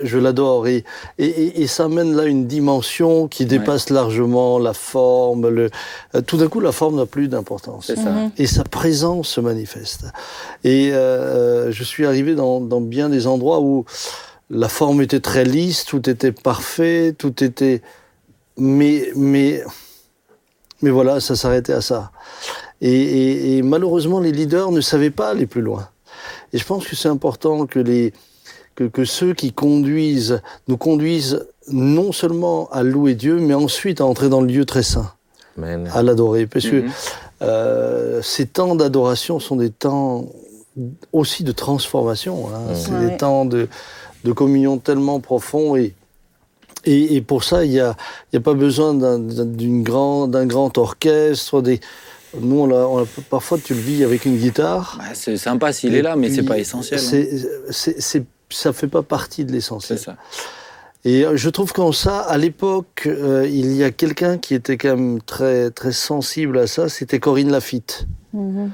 je 0.00 0.18
l'adore. 0.18 0.66
Et, 0.68 0.84
et, 1.18 1.26
et- 1.26 1.62
et 1.62 1.66
ça 1.66 1.84
amène 1.84 2.14
là 2.14 2.24
une 2.24 2.46
dimension 2.46 3.28
qui 3.28 3.46
dépasse 3.46 3.90
largement 3.90 4.58
la 4.58 4.72
forme. 4.74 5.48
Le, 5.48 5.70
euh, 6.14 6.20
tout 6.20 6.36
d'un 6.36 6.48
coup, 6.48 6.60
la 6.60 6.72
forme 6.72 6.96
n'a 6.96 7.06
plus 7.06 7.28
d'importance. 7.28 7.88
Mhm. 7.90 8.30
et 8.38 8.46
sa 8.46 8.64
présence 8.64 9.28
se 9.28 9.40
manifeste. 9.40 10.06
Et 10.64 10.92
euh, 10.92 11.72
je 11.72 11.84
suis 11.84 12.06
arrivé 12.06 12.34
dans, 12.34 12.60
dans 12.60 12.80
bien 12.80 13.08
des 13.08 13.26
endroits 13.26 13.60
où 13.60 13.84
la 14.50 14.68
forme 14.68 15.00
était 15.02 15.20
très 15.20 15.44
lisse, 15.44 15.84
tout 15.84 16.08
était 16.10 16.32
parfait, 16.32 17.14
tout 17.16 17.42
était... 17.42 17.82
Mais, 18.58 19.08
mais, 19.16 19.62
mais 20.82 20.90
voilà, 20.90 21.20
ça 21.20 21.36
s'arrêtait 21.36 21.72
à 21.72 21.80
ça. 21.80 22.10
Et, 22.80 22.92
et- 22.92 23.56
et 23.56 23.62
malheureusement, 23.62 24.20
les 24.20 24.32
leaders 24.32 24.70
ne 24.72 24.80
savaient 24.80 25.10
pas 25.10 25.30
aller 25.30 25.46
plus 25.46 25.62
loin. 25.62 25.88
Et 26.52 26.58
je 26.58 26.64
pense 26.66 26.86
que 26.86 26.94
c'est 26.96 27.08
important 27.08 27.64
que, 27.66 27.78
les, 27.78 28.12
que, 28.74 28.84
que 28.84 29.04
ceux 29.04 29.34
qui 29.34 29.52
conduisent 29.52 30.40
nous 30.68 30.76
conduisent 30.76 31.46
non 31.70 32.12
seulement 32.12 32.68
à 32.72 32.82
louer 32.82 33.14
Dieu, 33.14 33.36
mais 33.38 33.54
ensuite 33.54 34.00
à 34.00 34.06
entrer 34.06 34.28
dans 34.28 34.40
le 34.40 34.46
lieu 34.48 34.64
très 34.64 34.82
saint, 34.82 35.12
Amen. 35.58 35.88
à 35.92 36.02
l'adorer. 36.02 36.46
Parce 36.46 36.66
que 36.66 36.76
Mhm. 36.82 36.90
euh, 37.42 38.20
ces 38.22 38.46
temps 38.46 38.74
d'adoration 38.74 39.38
sont 39.40 39.56
des 39.56 39.70
temps 39.70 40.26
aussi 41.12 41.44
de 41.44 41.52
transformation. 41.52 42.48
hein. 42.48 42.60
Mhm. 42.70 42.74
C'est 42.74 42.92
Ouais. 42.92 43.10
des 43.10 43.16
temps 43.16 43.44
de, 43.44 43.68
de 44.24 44.32
communion 44.32 44.78
tellement 44.78 45.20
profonds 45.20 45.76
et 45.76 45.94
et, 46.84 47.14
et 47.14 47.20
pour 47.22 47.44
ça, 47.44 47.64
il 47.64 47.70
n'y 47.70 47.78
a, 47.78 47.94
il 48.32 48.36
y 48.36 48.38
a 48.38 48.40
pas 48.40 48.54
besoin 48.54 48.92
d'un 48.92 49.20
d'une 49.20 49.84
grand, 49.84 50.26
d'un 50.26 50.46
grand 50.46 50.76
orchestre. 50.78 51.62
Des... 51.62 51.78
Nous, 52.40 52.56
on 52.58 52.66
l'a- 52.66 52.88
on 52.88 52.98
l'a- 52.98 53.04
parfois, 53.30 53.58
tu 53.62 53.72
le 53.72 53.78
vis 53.80 54.02
avec 54.02 54.24
une 54.24 54.36
guitare. 54.36 54.96
Bah, 54.98 55.04
c'est 55.14 55.36
sympa 55.36 55.72
s'il 55.72 55.94
Et 55.94 55.98
est 55.98 56.02
là, 56.02 56.16
mais 56.16 56.28
c'est 56.28 56.42
pas 56.42 56.58
essentiel. 56.58 56.98
hein. 56.98 57.02
c'est- 57.08 57.46
c'est- 57.70 58.00
c'est- 58.00 58.24
ça 58.52 58.72
fait 58.72 58.88
pas 58.88 59.02
partie 59.02 59.44
de 59.44 59.50
C'est 59.50 59.54
l'essentiel. 59.56 59.98
ça. 59.98 60.16
Et 61.04 61.24
euh, 61.26 61.36
je 61.36 61.48
trouve 61.50 61.72
qu'en 61.72 61.90
ça, 61.90 62.20
à 62.20 62.38
l'époque, 62.38 63.04
euh, 63.06 63.46
il 63.50 63.72
y 63.74 63.82
a 63.82 63.90
quelqu'un 63.90 64.38
qui 64.38 64.54
était 64.54 64.76
quand 64.76 64.90
même 64.96 65.20
très, 65.20 65.70
très 65.70 65.90
sensible 65.92 66.58
à 66.58 66.66
ça, 66.68 66.88
c'était 66.88 67.18
Corinne 67.18 67.50
Lafitte. 67.50 68.06
Mhm. 68.32 68.70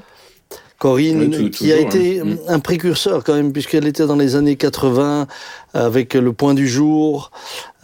Corinne, 0.77 1.19
Oui, 1.19 1.29
tout- 1.31 1.49
qui 1.49 1.73
a 1.73 1.77
été 1.77 2.21
hein. 2.21 2.37
Un 2.47 2.59
précurseur 2.59 3.23
quand 3.25 3.33
même, 3.33 3.51
puisqu'elle 3.51 3.85
était 3.85 4.05
dans 4.05 4.15
les 4.15 4.35
années 4.37 4.55
80 4.55 5.27
avec 5.73 6.13
le 6.13 6.33
point 6.33 6.53
du 6.53 6.67
jour. 6.67 7.31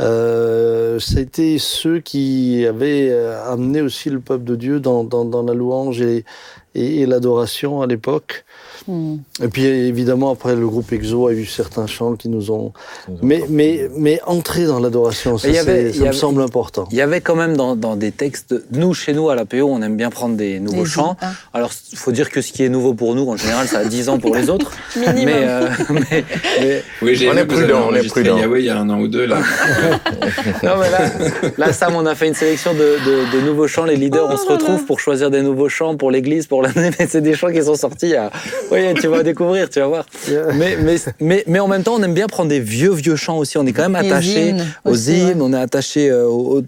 Euh, 0.02 1.00
C'était 1.00 1.58
ceux 1.60 2.00
qui 2.00 2.66
avaient 2.68 3.10
euh, 3.12 3.52
amené 3.52 3.82
aussi 3.82 4.10
le 4.10 4.20
peuple 4.20 4.44
de 4.44 4.56
Dieu 4.56 4.80
dans, 4.80 5.04
dans, 5.04 5.26
dans 5.26 5.44
la 5.44 5.54
louange 5.54 6.02
et, 6.02 6.26
et, 6.74 7.02
et 7.02 7.06
l'adoration 7.06 7.82
à 7.82 7.88
l'époque. 7.88 8.44
Mhm. 8.88 9.20
Et 9.42 9.48
puis 9.48 9.64
évidemment, 9.66 10.32
après, 10.32 10.56
le 10.56 10.68
groupe 10.68 10.92
EXO 10.92 11.28
a 11.28 11.32
eu 11.34 11.46
certains 11.46 11.88
chants 11.88 12.16
qui 12.16 12.28
nous 12.30 12.52
ont... 12.52 12.74
Mais, 13.22 13.44
mais, 13.50 13.90
mais 13.98 14.20
entrer 14.26 14.66
dans 14.66 14.80
l'adoration, 14.80 15.38
ça, 15.38 15.50
y 15.50 15.58
avait- 15.58 15.92
ça 15.92 15.98
y 15.98 16.02
me 16.02 16.08
avait- 16.08 16.18
semble 16.18 16.42
important. 16.42 16.88
Il 16.92 16.98
y 16.98 17.02
avait 17.02 17.22
quand 17.22 17.36
même 17.36 17.56
dans, 17.56 17.76
dans 17.78 17.96
des 17.96 18.12
textes, 18.12 18.54
nous 18.72 18.94
chez 18.94 19.14
nous 19.14 19.30
à 19.30 19.36
l'APO, 19.36 19.64
on 19.64 19.82
aime 19.82 19.96
bien 19.96 20.10
prendre 20.10 20.36
des 20.36 20.60
nouveaux 20.60 20.86
chants. 20.86 21.16
Alors 21.54 21.72
il 21.94 21.98
faut 21.98 22.12
dire 22.12 22.30
que 22.30 22.42
ce 22.42 22.52
qui 22.52 22.64
est 22.64 22.70
nouveau 22.70 22.94
pour 22.94 23.16
nous, 23.16 23.28
en 23.30 23.38
général, 23.38 23.68
ça 23.68 23.80
a 23.80 23.86
10 23.86 24.10
ans 24.10 24.20
pour 24.20 24.36
les 24.36 24.50
autres. 24.54 24.72
Mais, 24.98 25.26
euh, 25.30 25.68
mais, 25.90 26.24
mais- 26.60 26.84
Oui, 27.02 27.16
j'ai 27.16 27.30
On 27.30 27.34
est 27.38 27.46
on 27.90 27.96
est 27.96 28.08
prudent. 28.08 28.38
Yahweh 28.38 28.62
il 28.62 28.66
y 28.66 28.70
a 28.70 28.78
un 28.78 28.90
an 28.90 29.00
ou 29.00 29.08
deux 29.08 29.26
là. 29.26 29.38
non 30.64 30.74
mais 30.80 30.90
là, 30.90 31.12
là, 31.58 31.74
Sam, 31.74 31.96
on 31.96 32.06
a 32.06 32.16
fait 32.16 32.28
une 32.28 32.34
sélection 32.34 32.74
de, 32.74 32.80
de, 32.80 33.38
de 33.38 33.46
nouveaux 33.46 33.68
chants. 33.68 33.86
Les 33.86 33.96
leaders, 33.96 34.28
on 34.30 34.38
se 34.38 34.48
retrouve 34.48 34.86
pour 34.86 35.00
choisir 35.00 35.30
des 35.32 35.42
nouveaux 35.42 35.70
chants 35.70 35.96
pour 35.96 36.12
l'église, 36.12 36.48
pour 36.48 36.62
l'année. 36.62 36.92
Mais 37.00 37.08
c'est 37.08 37.22
des 37.22 37.34
chants 37.36 37.52
qui 37.52 37.64
sont 37.64 37.76
sortis. 37.76 38.16
À... 38.16 38.32
Oui, 38.72 38.94
tu 39.00 39.08
vas 39.08 39.24
découvrir, 39.24 39.70
tu 39.70 39.80
vas 39.80 39.88
voir. 39.88 40.06
Mais, 40.54 40.78
mais, 40.78 40.96
mais, 41.20 41.44
mais, 41.48 41.60
en 41.60 41.68
même 41.68 41.84
temps, 41.84 41.96
on 41.96 42.04
aime 42.04 42.14
bien 42.14 42.28
prendre 42.28 42.50
des 42.50 42.60
vieux, 42.60 42.94
vieux 42.94 43.16
chants 43.16 43.38
aussi. 43.38 43.58
On 43.58 43.66
est 43.66 43.74
quand 43.74 43.90
même 43.90 43.96
attaché 43.96 44.56
aux 44.84 44.96
hymnes, 44.96 45.42
on 45.42 45.54
est 45.54 45.60
attaché 45.60 46.10
euh, 46.10 46.26
au, 46.28 46.62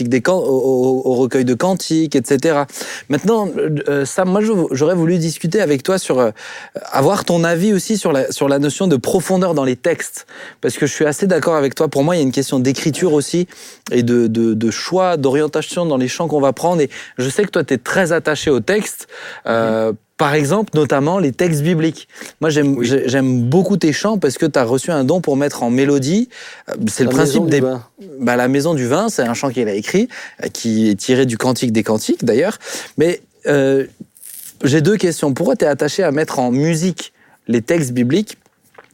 des 0.00 0.20
can... 0.20 0.38
au, 0.38 1.02
au, 1.04 1.14
recueil 1.14 1.44
de 1.44 1.54
cantiques, 1.54 2.16
etc. 2.16 2.62
Maintenant, 3.08 3.48
euh, 3.88 4.04
Sam, 4.04 4.30
moi, 4.30 4.40
j'aurais 4.70 4.94
voulu 4.94 5.18
discuter 5.18 5.60
avec 5.60 5.82
toi 5.82 5.98
sur 5.98 6.18
euh, 6.18 6.30
avoir 6.90 7.24
ton 7.24 7.44
avis 7.44 7.72
aussi 7.72 7.96
sur 7.96 8.12
la, 8.12 8.30
sur 8.32 8.48
la 8.48 8.58
notion 8.58 8.86
de 8.86 8.96
profondeur 8.96 9.54
dans 9.54 9.64
les 9.64 9.76
textes. 9.76 10.26
Parce 10.60 10.76
que 10.76 10.86
je 10.86 10.92
suis 10.92 11.04
assez 11.04 11.26
d'accord 11.26 11.56
avec 11.56 11.74
toi. 11.74 11.88
Pour 11.88 12.04
moi, 12.04 12.16
il 12.16 12.18
y 12.18 12.22
a 12.22 12.24
une 12.24 12.32
question 12.32 12.58
d'écriture 12.58 13.12
aussi 13.12 13.46
et 13.90 14.02
de, 14.02 14.26
de, 14.26 14.54
de 14.54 14.70
choix, 14.70 15.16
d'orientation 15.16 15.86
dans 15.86 15.96
les 15.96 16.08
chants 16.08 16.28
qu'on 16.28 16.40
va 16.40 16.52
prendre. 16.52 16.80
Et 16.80 16.90
je 17.18 17.28
sais 17.28 17.44
que 17.44 17.50
toi, 17.50 17.64
tu 17.64 17.74
es 17.74 17.78
très 17.78 18.12
attaché 18.12 18.50
aux 18.50 18.60
textes. 18.60 19.08
Euh, 19.46 19.92
par 20.22 20.34
exemple, 20.34 20.70
notamment 20.74 21.18
les 21.18 21.32
textes 21.32 21.62
bibliques. 21.62 22.06
Moi, 22.40 22.48
j'aime 22.48 22.80
j'aime 22.82 23.42
beaucoup 23.42 23.76
tes 23.76 23.92
chants 23.92 24.18
parce 24.18 24.38
que 24.38 24.46
tu 24.46 24.56
as 24.56 24.62
reçu 24.62 24.92
un 24.92 25.02
don 25.02 25.20
pour 25.20 25.36
mettre 25.36 25.64
en 25.64 25.70
mélodie. 25.70 26.28
Euh, 26.68 26.74
c'est 26.86 27.02
le 27.02 27.10
principe 27.10 27.46
des. 27.46 27.60
Bah, 27.60 28.36
la 28.36 28.46
maison 28.46 28.74
du 28.74 28.86
vin, 28.86 29.08
c'est 29.08 29.22
un 29.22 29.34
chant 29.34 29.50
qu'il 29.50 29.66
a 29.66 29.74
écrit, 29.74 30.08
euh, 30.44 30.46
qui 30.46 30.90
est 30.90 30.94
tiré 30.94 31.26
du 31.26 31.38
Cantique 31.38 31.72
des 31.72 31.82
Cantiques 31.82 32.24
d'ailleurs. 32.24 32.58
Mais 32.98 33.20
euh, 33.48 33.86
j'ai 34.62 34.80
deux 34.80 34.96
questions. 34.96 35.34
Pourquoi 35.34 35.56
tu 35.56 35.64
es 35.64 35.68
attaché 35.68 36.04
à 36.04 36.12
mettre 36.12 36.38
en 36.38 36.52
musique 36.52 37.12
les 37.48 37.60
textes 37.60 37.90
bibliques 37.90 38.38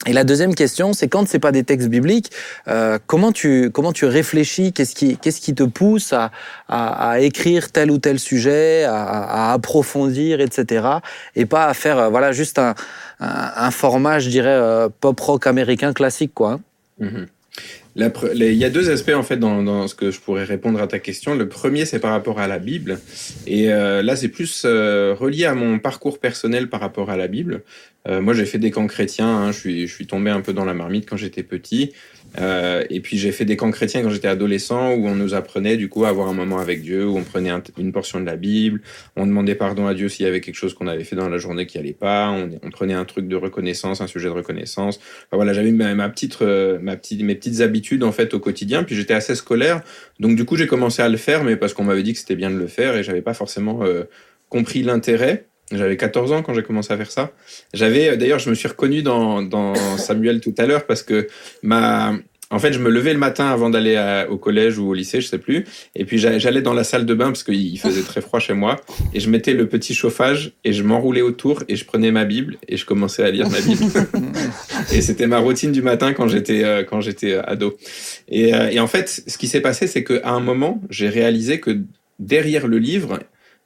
et 0.07 0.12
la 0.12 0.24
deuxième 0.24 0.55
question, 0.55 0.92
c'est 0.92 1.09
quand 1.09 1.26
c'est 1.26 1.40
pas 1.40 1.51
des 1.51 1.64
textes 1.64 1.88
bibliques, 1.88 2.30
euh, 2.68 2.99
comment 3.07 3.32
tu 3.32 3.70
comment 3.70 3.92
tu 3.92 4.05
réfléchis 4.05 4.72
Qu'est-ce 4.72 4.94
qui 4.94 5.16
qu'est-ce 5.16 5.40
qui 5.40 5.55
te 5.55 5.64
pousse 5.64 6.12
à, 6.12 6.30
à, 6.68 7.18
écrire 7.20 7.72
tel 7.72 7.90
ou 7.90 7.99
tel 7.99 8.20
sujet, 8.20 8.84
à, 8.84 9.53
approfondir, 9.53 10.40
etc. 10.40 10.86
Et 11.34 11.46
pas 11.46 11.66
à 11.66 11.74
faire 11.74 11.99
euh, 11.99 12.09
voilà 12.11 12.30
juste 12.30 12.61
un, 12.61 12.74
un, 13.18 13.70
format, 13.72 14.20
je 14.20 14.30
dirais 14.30 14.49
euh, 14.49 14.88
pop 14.88 15.18
rock 15.18 15.46
américain 15.49 15.92
classique 15.92 16.32
quoi. 16.32 16.61
Mm-hmm. 17.01 17.26
Il 17.96 18.55
y 18.55 18.64
a 18.64 18.70
deux 18.70 18.90
aspects 18.90 19.14
en 19.14 19.24
fait 19.24 19.38
dans, 19.38 19.88
ce 19.88 19.96
que 19.96 20.12
je 20.12 20.20
pourrais 20.20 20.44
répondre 20.44 20.80
à 20.80 20.86
ta 20.86 21.01
question. 21.01 21.34
Le 21.34 21.49
premier, 21.49 21.84
c'est 21.84 21.99
par 21.99 22.12
rapport 22.12 22.38
à 22.38 22.46
la 22.46 22.61
Bible, 22.61 23.01
et 23.49 23.66
là, 23.66 24.14
c'est 24.14 24.28
plus 24.28 24.64
relié 24.64 25.46
à 25.46 25.55
mon 25.55 25.80
parcours 25.80 26.20
personnel 26.20 26.68
par 26.68 26.78
rapport 26.78 27.11
à 27.11 27.16
la 27.16 27.26
Bible. 27.26 27.64
Euh, 28.09 28.21
moi, 28.21 28.35
j'ai 28.35 28.47
fait 28.47 28.59
des 28.59 28.71
camps 28.71 28.87
chrétiens. 28.87 29.29
Hein, 29.29 29.53
je 29.53 29.87
suis, 29.87 30.07
tombé 30.07 30.31
un 30.31 30.41
peu 30.41 30.53
dans 30.53 30.65
la 30.65 30.75
marmite 30.75 31.09
quand 31.09 31.17
j'étais 31.17 31.43
petit. 31.43 31.93
Euh, 32.39 32.85
et 32.91 33.01
puis 33.01 33.17
j'ai 33.17 33.33
fait 33.33 33.47
des 33.47 33.57
camps 33.57 33.71
chrétiens 33.71 34.03
quand 34.03 34.11
j'étais 34.11 34.29
adolescent 34.29 34.93
où 34.93 35.07
on 35.09 35.15
nous 35.15 35.33
apprenait 35.33 35.79
du 35.79 35.89
coup 35.89 36.05
à 36.05 36.11
avoir 36.11 36.29
un 36.29 36.35
moment 36.35 36.59
avec 36.59 36.83
Dieu, 36.83 37.07
où 37.07 37.17
on 37.17 37.23
prenait 37.23 37.51
une 37.79 37.91
portion 37.91 38.21
de 38.21 38.27
la 38.27 38.37
Bible, 38.37 38.83
on 39.17 39.27
demandait 39.27 39.55
pardon 39.55 39.87
à 39.87 39.95
Dieu 39.95 40.09
s'il 40.09 40.27
y 40.27 40.29
avait 40.29 40.43
quelque 40.43 40.57
chose 40.57 40.75
qu'on 40.75 40.89
avait 40.89 41.05
fait 41.05 41.17
dans 41.17 41.29
la 41.29 41.39
journée 41.39 41.67
qui 41.67 41.79
allait 41.79 41.95
pas, 41.95 42.31
on, 42.31 42.71
prenait 42.71 42.93
un 42.93 43.07
truc 43.07 43.29
de 43.29 43.37
reconnaissance, 43.37 44.03
un 44.03 44.07
sujet 44.07 44.29
de 44.29 44.35
reconnaissance. 44.35 45.01
Voilà, 45.33 45.55
j'avais 45.55 45.71
euh, 45.73 46.79
mes 46.83 47.35
petites 47.35 47.61
habitudes 47.61 48.05
en 48.05 48.13
fait 48.13 48.35
au 48.35 48.41
quotidien. 48.41 48.85
Puis 48.85 48.95
j'étais 48.95 49.15
assez 49.15 49.35
scolaire, 49.35 49.83
donc 50.21 50.37
du 50.37 50.45
coup 50.45 50.57
j'ai 50.57 50.67
commencé 50.67 51.01
à 51.01 51.09
le 51.09 51.17
faire, 51.17 51.45
mais 51.45 51.57
parce 51.57 51.73
qu'on 51.73 51.85
m'avait 51.85 52.03
dit 52.03 52.13
que 52.13 52.19
c'était 52.19 52.37
bien 52.37 52.51
de 52.51 52.59
le 52.59 52.67
faire 52.67 52.95
et 52.95 53.03
j'avais 53.03 53.23
pas 53.23 53.35
forcément 53.35 53.83
compris 54.51 54.83
l'intérêt. 54.83 55.49
J'avais 55.71 55.97
14 55.97 56.33
ans 56.33 56.43
quand 56.43 56.55
j'ai 56.55 56.62
commencé 56.62 56.93
à 56.93 56.97
faire 56.97 57.11
ça. 57.11 57.33
J'avais, 57.75 58.11
euh, 58.11 58.16
d'ailleurs, 58.16 58.39
je 58.39 58.49
me 58.49 58.55
suis 58.55 58.69
reconnu 58.69 59.03
dans, 59.03 59.43
dans 59.43 59.75
Samuel 59.99 60.41
tout 60.41 60.55
à 60.59 60.66
l'heure 60.66 60.87
parce 60.87 61.03
que 61.03 61.29
ma, 61.62 62.14
en 62.51 62.59
fait, 62.59 62.73
je 62.73 62.79
me 62.79 62.89
levais 62.89 63.12
le 63.12 63.19
matin 63.19 63.49
avant 63.49 63.69
d'aller 63.69 64.25
au 64.31 64.39
collège 64.39 64.79
ou 64.79 64.89
au 64.89 64.95
lycée, 64.95 65.21
je 65.21 65.27
sais 65.27 65.39
plus. 65.39 65.66
Et 65.95 66.07
puis 66.07 66.16
j'allais 66.19 66.62
dans 66.62 66.73
la 66.73 66.85
salle 66.85 67.05
de 67.05 67.12
bain 67.12 67.27
parce 67.27 67.43
qu'il 67.43 67.79
faisait 67.79 68.03
très 68.03 68.23
froid 68.23 68.41
chez 68.41 68.55
moi. 68.55 68.77
Et 69.12 69.21
je 69.21 69.29
mettais 69.29 69.53
le 69.53 69.69
petit 69.69 69.95
chauffage 69.95 70.53
et 70.64 70.73
je 70.73 70.83
m'enroulais 70.83 71.21
autour 71.21 71.62
et 71.69 71.77
je 71.77 71.85
prenais 71.85 72.11
ma 72.11 72.25
Bible 72.25 72.57
et 72.66 72.79
je 72.79 72.87
commençais 72.87 73.23
à 73.23 73.31
lire 73.31 73.51
ma 73.51 73.61
Bible. 73.61 73.85
et 74.93 75.03
c'était 75.03 75.27
ma 75.27 75.39
routine 75.39 75.73
du 75.73 75.83
matin 75.83 76.14
quand 76.14 76.29
j'étais 76.29 76.64
euh, 76.64 76.85
quand 76.85 77.03
j'étais 77.03 77.35
ado. 77.35 77.77
Et, 78.29 78.55
euh, 78.55 78.71
et 78.71 78.81
en 78.81 78.87
fait, 78.87 79.23
ce 79.27 79.37
qui 79.37 79.47
s'est 79.47 79.61
passé, 79.61 79.87
c'est 79.87 80.03
qu'à 80.03 80.31
un 80.31 80.41
moment, 80.41 80.81
j'ai 80.89 81.11
réalisé 81.11 81.61
que 81.61 81.79
derrière 82.19 82.66
le 82.66 82.79
livre, 82.79 83.19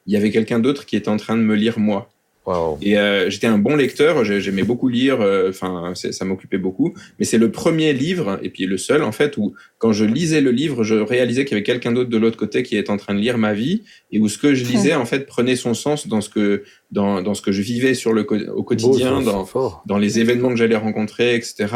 il 0.06 0.12
y 0.12 0.16
avait 0.16 0.30
quelqu'un 0.30 0.58
d'autre 0.58 0.86
qui 0.86 0.96
était 0.96 1.08
en 1.08 1.16
train 1.16 1.36
de 1.36 1.42
me 1.42 1.54
lire 1.54 1.78
moi. 1.78 2.08
Wow. 2.44 2.76
Et 2.82 2.98
euh, 2.98 3.30
j'étais 3.30 3.46
un 3.46 3.58
bon 3.58 3.76
lecteur, 3.76 4.24
j'aimais 4.24 4.64
beaucoup 4.64 4.88
lire, 4.88 5.20
euh, 5.20 5.50
enfin 5.50 5.92
ça 5.94 6.24
m'occupait 6.24 6.58
beaucoup. 6.58 6.92
Mais 7.20 7.24
c'est 7.24 7.38
le 7.38 7.52
premier 7.52 7.92
livre 7.92 8.40
et 8.42 8.48
puis 8.48 8.66
le 8.66 8.78
seul 8.78 9.04
en 9.04 9.12
fait 9.12 9.36
où 9.36 9.54
quand 9.78 9.92
je 9.92 10.04
lisais 10.04 10.40
le 10.40 10.50
livre, 10.50 10.82
je 10.82 10.96
réalisais 10.96 11.44
qu'il 11.44 11.52
y 11.52 11.54
avait 11.54 11.62
quelqu'un 11.62 11.92
d'autre 11.92 12.10
de 12.10 12.16
l'autre 12.16 12.36
côté 12.36 12.64
qui 12.64 12.76
était 12.76 12.90
en 12.90 12.96
train 12.96 13.14
de 13.14 13.20
lire 13.20 13.38
ma 13.38 13.54
vie 13.54 13.82
et 14.10 14.18
où 14.18 14.28
ce 14.28 14.38
que 14.38 14.54
je 14.54 14.64
lisais 14.64 14.94
en 14.94 15.04
fait 15.04 15.24
prenait 15.24 15.54
son 15.54 15.72
sens 15.72 16.08
dans 16.08 16.20
ce 16.20 16.28
que 16.28 16.64
dans, 16.90 17.22
dans 17.22 17.34
ce 17.34 17.42
que 17.42 17.52
je 17.52 17.62
vivais 17.62 17.94
sur 17.94 18.12
le 18.12 18.26
au 18.50 18.64
quotidien, 18.64 19.20
Beau, 19.20 19.46
dans 19.54 19.82
dans 19.86 19.98
les 19.98 20.18
événements 20.18 20.48
que 20.48 20.56
j'allais 20.56 20.76
rencontrer, 20.76 21.36
etc. 21.36 21.68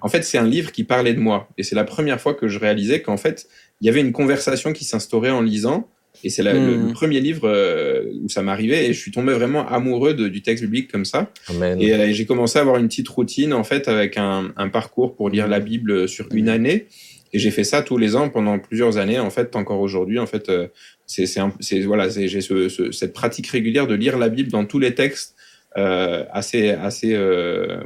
En 0.00 0.08
fait, 0.08 0.22
c'est 0.22 0.38
un 0.38 0.46
livre 0.46 0.70
qui 0.70 0.84
parlait 0.84 1.14
de 1.14 1.20
moi 1.20 1.48
et 1.58 1.64
c'est 1.64 1.74
la 1.74 1.84
première 1.84 2.20
fois 2.20 2.34
que 2.34 2.46
je 2.46 2.60
réalisais 2.60 3.02
qu'en 3.02 3.16
fait 3.16 3.48
il 3.80 3.86
y 3.86 3.90
avait 3.90 4.00
une 4.00 4.12
conversation 4.12 4.72
qui 4.72 4.84
s'instaurait 4.84 5.30
en 5.30 5.40
lisant 5.40 5.88
et 6.24 6.30
c'est 6.30 6.42
mmh. 6.42 6.66
le, 6.66 6.76
le, 6.86 6.92
premier 6.92 7.20
livre 7.20 7.48
euh, 7.48 8.04
où 8.22 8.28
ça 8.28 8.42
m'arrivait 8.42 8.86
et 8.86 8.92
je 8.92 8.98
suis 8.98 9.10
tombé 9.10 9.32
vraiment 9.32 9.66
amoureux 9.68 10.14
de, 10.14 10.28
du 10.28 10.42
texte 10.42 10.64
biblique 10.64 10.90
comme 10.90 11.04
ça. 11.04 11.32
Amen. 11.48 11.80
Et 11.80 11.92
euh, 11.92 12.12
j'ai 12.12 12.26
commencé 12.26 12.58
à 12.58 12.62
avoir 12.62 12.76
une 12.78 12.88
petite 12.88 13.08
routine 13.08 13.52
en 13.52 13.64
fait 13.64 13.88
avec 13.88 14.16
un, 14.16 14.52
un 14.56 14.68
parcours 14.68 15.16
pour 15.16 15.30
lire 15.30 15.48
la 15.48 15.60
Bible 15.60 16.08
sur 16.08 16.26
une 16.32 16.48
année. 16.48 16.86
Et 17.32 17.38
j'ai 17.38 17.50
fait 17.50 17.64
ça 17.64 17.82
tous 17.82 17.96
les 17.96 18.14
ans 18.14 18.28
pendant 18.28 18.58
plusieurs 18.58 18.98
années. 18.98 19.18
En 19.18 19.30
fait, 19.30 19.56
encore 19.56 19.80
aujourd'hui, 19.80 20.18
en 20.18 20.26
fait, 20.26 20.50
euh, 20.50 20.68
c'est 21.06 21.24
c'est 21.26 21.80
voilà, 21.80 22.08
j'ai 22.08 22.42
ce, 22.42 22.68
ce, 22.68 22.92
cette 22.92 23.14
pratique 23.14 23.46
régulière 23.46 23.86
de 23.86 23.94
lire 23.94 24.18
la 24.18 24.28
Bible 24.28 24.50
dans 24.50 24.64
tous 24.64 24.78
les 24.78 24.94
textes. 24.94 25.34
Assez 25.74 26.68
assez 26.68 27.16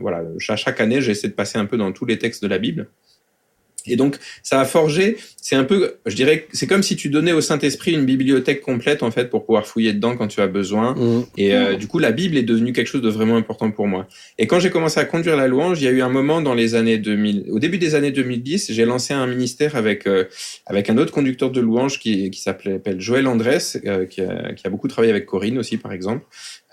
voilà 0.00 0.24
chaque, 0.40 0.58
chaque 0.58 0.80
année 0.80 1.00
j'essaie 1.00 1.28
de 1.28 1.34
passer 1.34 1.56
un 1.56 1.66
peu 1.66 1.76
dans 1.76 1.92
tous 1.92 2.04
les 2.04 2.18
textes 2.18 2.42
de 2.42 2.48
la 2.48 2.58
Bible 2.58 2.88
et 3.86 3.96
donc, 3.96 4.16
ça 4.42 4.60
a 4.60 4.64
forgé, 4.64 5.16
c'est 5.40 5.56
un 5.56 5.64
peu, 5.64 5.94
je 6.06 6.14
dirais, 6.14 6.46
c'est 6.52 6.66
comme 6.66 6.82
si 6.82 6.96
tu 6.96 7.08
donnais 7.08 7.32
au 7.32 7.40
Saint-Esprit 7.40 7.92
une 7.92 8.04
bibliothèque 8.04 8.60
complète, 8.60 9.02
en 9.02 9.10
fait, 9.10 9.30
pour 9.30 9.44
pouvoir 9.44 9.66
fouiller 9.66 9.92
dedans 9.92 10.16
quand 10.16 10.28
tu 10.28 10.40
as 10.40 10.46
besoin. 10.46 10.94
Mmh. 10.94 11.26
Et 11.36 11.54
euh, 11.54 11.76
du 11.76 11.86
coup, 11.86 11.98
la 11.98 12.12
Bible 12.12 12.36
est 12.36 12.42
devenue 12.42 12.72
quelque 12.72 12.88
chose 12.88 13.02
de 13.02 13.08
vraiment 13.08 13.36
important 13.36 13.70
pour 13.70 13.86
moi. 13.86 14.08
Et 14.38 14.46
quand 14.46 14.60
j'ai 14.60 14.70
commencé 14.70 14.98
à 14.98 15.04
conduire 15.04 15.36
la 15.36 15.46
louange, 15.46 15.80
il 15.80 15.84
y 15.84 15.88
a 15.88 15.92
eu 15.92 16.02
un 16.02 16.08
moment 16.08 16.40
dans 16.40 16.54
les 16.54 16.74
années 16.74 16.98
2000, 16.98 17.46
au 17.50 17.58
début 17.58 17.78
des 17.78 17.94
années 17.94 18.10
2010, 18.10 18.72
j'ai 18.72 18.84
lancé 18.84 19.14
un 19.14 19.26
ministère 19.26 19.76
avec, 19.76 20.06
euh, 20.06 20.24
avec 20.66 20.90
un 20.90 20.98
autre 20.98 21.12
conducteur 21.12 21.50
de 21.50 21.60
louange 21.60 21.98
qui, 21.98 22.30
qui 22.30 22.40
s'appelle 22.40 23.00
Joël 23.00 23.26
Andrés, 23.26 23.58
euh, 23.86 24.06
qui, 24.06 24.20
a, 24.22 24.52
qui 24.52 24.66
a 24.66 24.70
beaucoup 24.70 24.88
travaillé 24.88 25.12
avec 25.12 25.26
Corinne 25.26 25.58
aussi, 25.58 25.76
par 25.76 25.92
exemple. 25.92 26.24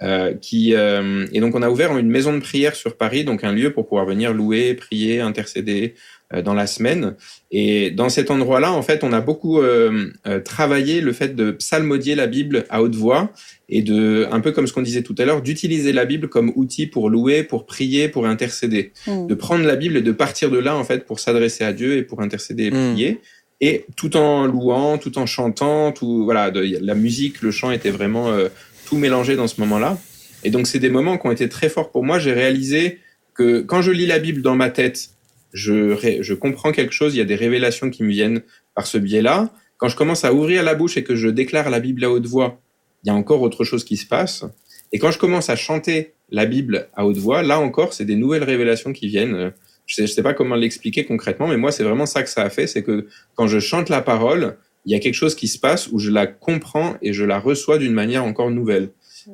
Euh, 0.02 0.34
qui 0.34 0.74
euh, 0.74 1.28
et 1.32 1.40
donc 1.40 1.56
on 1.56 1.62
a 1.62 1.70
ouvert 1.70 1.96
une 1.98 2.10
maison 2.10 2.34
de 2.34 2.40
prière 2.40 2.76
sur 2.76 2.98
Paris, 2.98 3.24
donc 3.24 3.44
un 3.44 3.54
lieu 3.54 3.72
pour 3.72 3.88
pouvoir 3.88 4.06
venir 4.06 4.34
louer, 4.34 4.74
prier, 4.74 5.22
intercéder, 5.22 5.94
dans 6.42 6.54
la 6.54 6.68
semaine. 6.68 7.16
Et 7.52 7.92
dans 7.92 8.10
cet 8.10 8.32
endroit-là, 8.32 8.74
en 8.74 8.82
fait, 8.82 9.04
on 9.04 9.14
a 9.14 9.22
beaucoup 9.22 9.60
euh, 9.60 10.12
euh, 10.26 10.40
travaillé 10.40 11.02
le 11.02 11.14
fait 11.14 11.36
de 11.36 11.52
psalmodier 11.52 12.16
la 12.16 12.26
Bible 12.28 12.66
à 12.70 12.82
haute 12.82 12.96
voix 12.96 13.32
et 13.70 13.84
de, 13.84 14.28
un 14.32 14.40
peu 14.40 14.52
comme 14.52 14.66
ce 14.66 14.74
qu'on 14.74 14.82
disait 14.82 15.04
tout 15.04 15.16
à 15.20 15.26
l'heure, 15.26 15.42
d'utiliser 15.42 15.94
la 15.94 16.06
Bible 16.06 16.30
comme 16.30 16.52
outil 16.56 16.88
pour 16.88 17.10
louer, 17.10 17.44
pour 17.44 17.66
prier, 17.66 18.10
pour 18.10 18.26
intercéder. 18.26 18.92
Mmh. 19.08 19.28
De 19.28 19.36
prendre 19.36 19.66
la 19.66 19.76
Bible 19.76 19.98
et 19.98 20.02
de 20.02 20.12
partir 20.12 20.50
de 20.50 20.58
là, 20.58 20.76
en 20.76 20.84
fait, 20.84 21.06
pour 21.06 21.20
s'adresser 21.20 21.64
à 21.64 21.74
Dieu 21.74 21.98
et 21.98 22.04
pour 22.04 22.22
intercéder 22.22 22.66
et 22.66 22.72
mmh. 22.72 22.94
prier. 22.94 23.22
Et 23.62 23.86
tout 23.96 24.18
en 24.18 24.46
louant, 24.46 24.98
tout 24.98 25.18
en 25.18 25.26
chantant, 25.26 25.92
tout, 25.92 26.24
voilà, 26.26 26.52
de, 26.52 26.78
la 26.82 26.96
musique, 26.96 27.42
le 27.42 27.52
chant 27.52 27.72
était 27.72 27.92
vraiment 27.92 28.30
euh, 28.32 28.50
tout 28.86 28.98
mélangé 28.98 29.36
dans 29.36 29.48
ce 29.48 29.62
moment-là. 29.62 29.98
Et 30.44 30.50
donc, 30.50 30.68
c'est 30.68 30.80
des 30.80 30.90
moments 30.90 31.18
qui 31.18 31.28
ont 31.28 31.32
été 31.32 31.48
très 31.48 31.70
forts 31.70 31.92
pour 31.92 32.04
moi. 32.04 32.20
J'ai 32.20 32.34
réalisé 32.34 33.00
que 33.34 33.62
quand 33.62 33.82
je 33.82 33.92
lis 33.92 34.06
la 34.06 34.20
Bible 34.20 34.42
dans 34.42 34.56
ma 34.56 34.70
tête, 34.70 35.13
je, 35.54 36.20
je 36.22 36.34
comprends 36.34 36.72
quelque 36.72 36.94
chose, 36.94 37.16
il 37.16 37.20
y 37.20 37.22
a 37.22 37.26
des 37.26 37.36
révélations 37.36 37.90
qui 37.90 38.04
me 38.04 38.10
viennent 38.10 38.42
par 38.76 38.88
ce 38.88 38.98
biais-là. 38.98 39.54
Quand 39.78 39.88
je 39.88 39.96
commence 39.96 40.26
à 40.26 40.34
ouvrir 40.34 40.64
la 40.64 40.76
bouche 40.76 40.98
et 40.98 41.04
que 41.04 41.16
je 41.16 41.28
déclare 41.28 41.70
la 41.70 41.80
Bible 41.80 42.04
à 42.04 42.10
haute 42.10 42.26
voix, 42.26 42.60
il 43.04 43.08
y 43.08 43.12
a 43.12 43.16
encore 43.16 43.42
autre 43.42 43.64
chose 43.64 43.84
qui 43.84 43.98
se 43.98 44.06
passe. 44.06 44.46
Et 44.92 45.00
quand 45.00 45.12
je 45.12 45.20
commence 45.20 45.50
à 45.50 45.56
chanter 45.56 46.14
la 46.30 46.46
Bible 46.46 46.88
à 46.94 47.06
haute 47.06 47.18
voix, 47.18 47.44
là 47.44 47.60
encore, 47.60 47.94
c'est 47.94 48.06
des 48.06 48.16
nouvelles 48.16 48.44
révélations 48.44 48.94
qui 48.94 49.08
viennent. 49.08 49.54
Je 49.86 49.96
sais, 49.96 50.08
je 50.08 50.14
sais 50.14 50.24
pas 50.24 50.34
comment 50.34 50.56
l'expliquer 50.56 51.06
concrètement, 51.06 51.48
mais 51.48 51.58
moi, 51.58 51.72
c'est 51.72 51.84
vraiment 51.84 52.06
ça 52.06 52.24
que 52.24 52.30
ça 52.30 52.44
a 52.44 52.50
fait. 52.50 52.68
C'est 52.68 52.84
que 52.84 53.08
quand 53.36 53.48
je 53.48 53.60
chante 53.60 53.90
la 53.90 54.02
parole, 54.02 54.58
il 54.86 54.92
y 54.92 54.96
a 54.96 55.00
quelque 55.00 55.16
chose 55.16 55.36
qui 55.36 55.48
se 55.48 55.60
passe 55.60 55.90
où 55.92 56.00
je 56.00 56.10
la 56.10 56.28
comprends 56.28 56.96
et 57.02 57.14
je 57.14 57.24
la 57.24 57.40
reçois 57.40 57.78
d'une 57.78 57.94
manière 57.94 58.24
encore 58.24 58.52
nouvelle. 58.52 58.90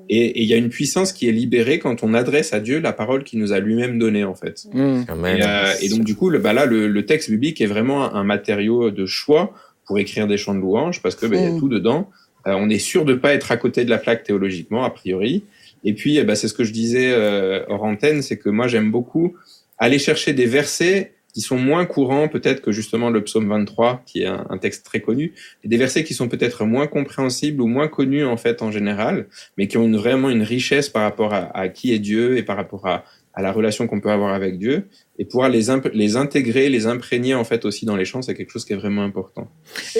Et 0.10 0.42
il 0.42 0.48
y 0.48 0.54
a 0.54 0.58
une 0.58 0.70
puissance 0.70 1.14
qui 1.14 1.28
est 1.28 1.32
libérée 1.32 1.80
quand 1.80 2.04
on 2.04 2.14
adresse 2.14 2.54
à 2.54 2.60
Dieu 2.60 2.80
la 2.80 2.94
parole 2.94 3.24
qu'il 3.24 3.40
nous 3.40 3.54
a 3.54 3.60
lui-même 3.60 4.00
donnée, 4.00 4.24
en 4.24 4.36
fait. 4.36 4.66
Mmh. 4.74 5.04
Et, 5.26 5.44
euh, 5.44 5.74
et, 5.82 5.90
donc, 5.90 6.04
du 6.04 6.16
coup, 6.16 6.30
le, 6.30 6.40
bah 6.40 6.54
là, 6.54 6.66
le, 6.66 6.88
le, 6.88 7.06
texte 7.06 7.30
biblique 7.30 7.62
est 7.62 7.66
vraiment 7.66 8.14
un 8.14 8.24
matériau 8.24 8.92
de 8.92 9.06
choix 9.06 9.54
pour 9.86 10.00
écrire 10.00 10.28
des 10.28 10.38
chants 10.38 10.56
de 10.56 10.60
louange 10.60 11.02
parce 11.02 11.16
que 11.16 11.26
bah, 11.26 11.38
mmh. 11.38 11.44
y 11.44 11.56
a 11.56 11.60
tout 11.60 11.70
dedans. 11.70 12.10
Euh, 12.48 12.54
on 12.58 12.70
est 12.70 12.80
sûr 12.80 13.06
de 13.06 13.14
pas 13.14 13.34
être 13.34 13.52
à 13.52 13.58
côté 13.58 13.84
de 13.86 13.90
la 13.90 13.98
plaque 13.98 14.24
théologiquement, 14.24 14.84
a 14.84 14.90
priori. 14.90 15.44
Et 15.84 15.94
puis, 15.94 16.22
bah, 16.24 16.36
c'est 16.36 16.48
ce 16.48 16.54
que 16.54 16.64
je 16.64 16.74
disais 16.74 17.12
euh, 17.12 17.64
hors 17.68 17.84
antenne, 17.84 18.22
c'est 18.22 18.38
que 18.38 18.50
moi, 18.50 18.68
j'aime 18.68 18.92
beaucoup 18.92 19.36
aller 19.78 20.00
chercher 20.00 20.34
des 20.34 20.46
versets 20.46 21.14
qui 21.34 21.42
sont 21.42 21.58
moins 21.58 21.86
courants 21.86 22.28
peut-être 22.28 22.62
que 22.62 22.72
justement 22.72 23.10
le 23.10 23.24
psaume 23.24 23.48
23, 23.48 24.04
qui 24.06 24.24
est 24.24 24.28
un, 24.28 24.58
texte 24.60 24.86
très 24.86 25.00
connu, 25.00 25.34
et 25.64 25.68
des 25.68 25.78
versets 25.78 26.04
qui 26.04 26.14
sont 26.14 26.28
peut-être 26.28 26.66
moins 26.66 26.88
compréhensibles 26.88 27.62
ou 27.62 27.68
moins 27.68 27.88
connus 27.88 28.26
en 28.26 28.38
fait 28.38 28.62
en 28.62 28.72
général, 28.72 29.28
mais 29.58 29.68
qui 29.68 29.78
ont 29.78 29.90
vraiment 29.92 30.30
une 30.30 30.44
richesse 30.44 30.90
par 30.90 31.04
rapport 31.04 31.34
à, 31.34 31.70
qui 31.70 31.94
est 31.94 32.00
Dieu 32.00 32.38
et 32.38 32.44
par 32.44 32.58
rapport 32.58 32.88
à, 32.88 33.04
la 33.38 33.54
relation 33.54 33.88
qu'on 33.88 34.02
peut 34.02 34.12
avoir 34.12 34.34
avec 34.34 34.58
Dieu, 34.58 34.90
et 35.18 35.24
pouvoir 35.24 35.48
les, 35.48 35.70
intégrer, 35.70 36.68
les 36.68 36.88
imprégner 36.88 37.36
en 37.36 37.46
fait 37.46 37.64
aussi 37.64 37.86
dans 37.86 37.96
les 37.96 38.04
chants, 38.04 38.22
c'est 38.22 38.34
quelque 38.34 38.52
chose 38.52 38.66
qui 38.66 38.74
est 38.74 38.76
vraiment 38.76 39.02
important. 39.02 39.48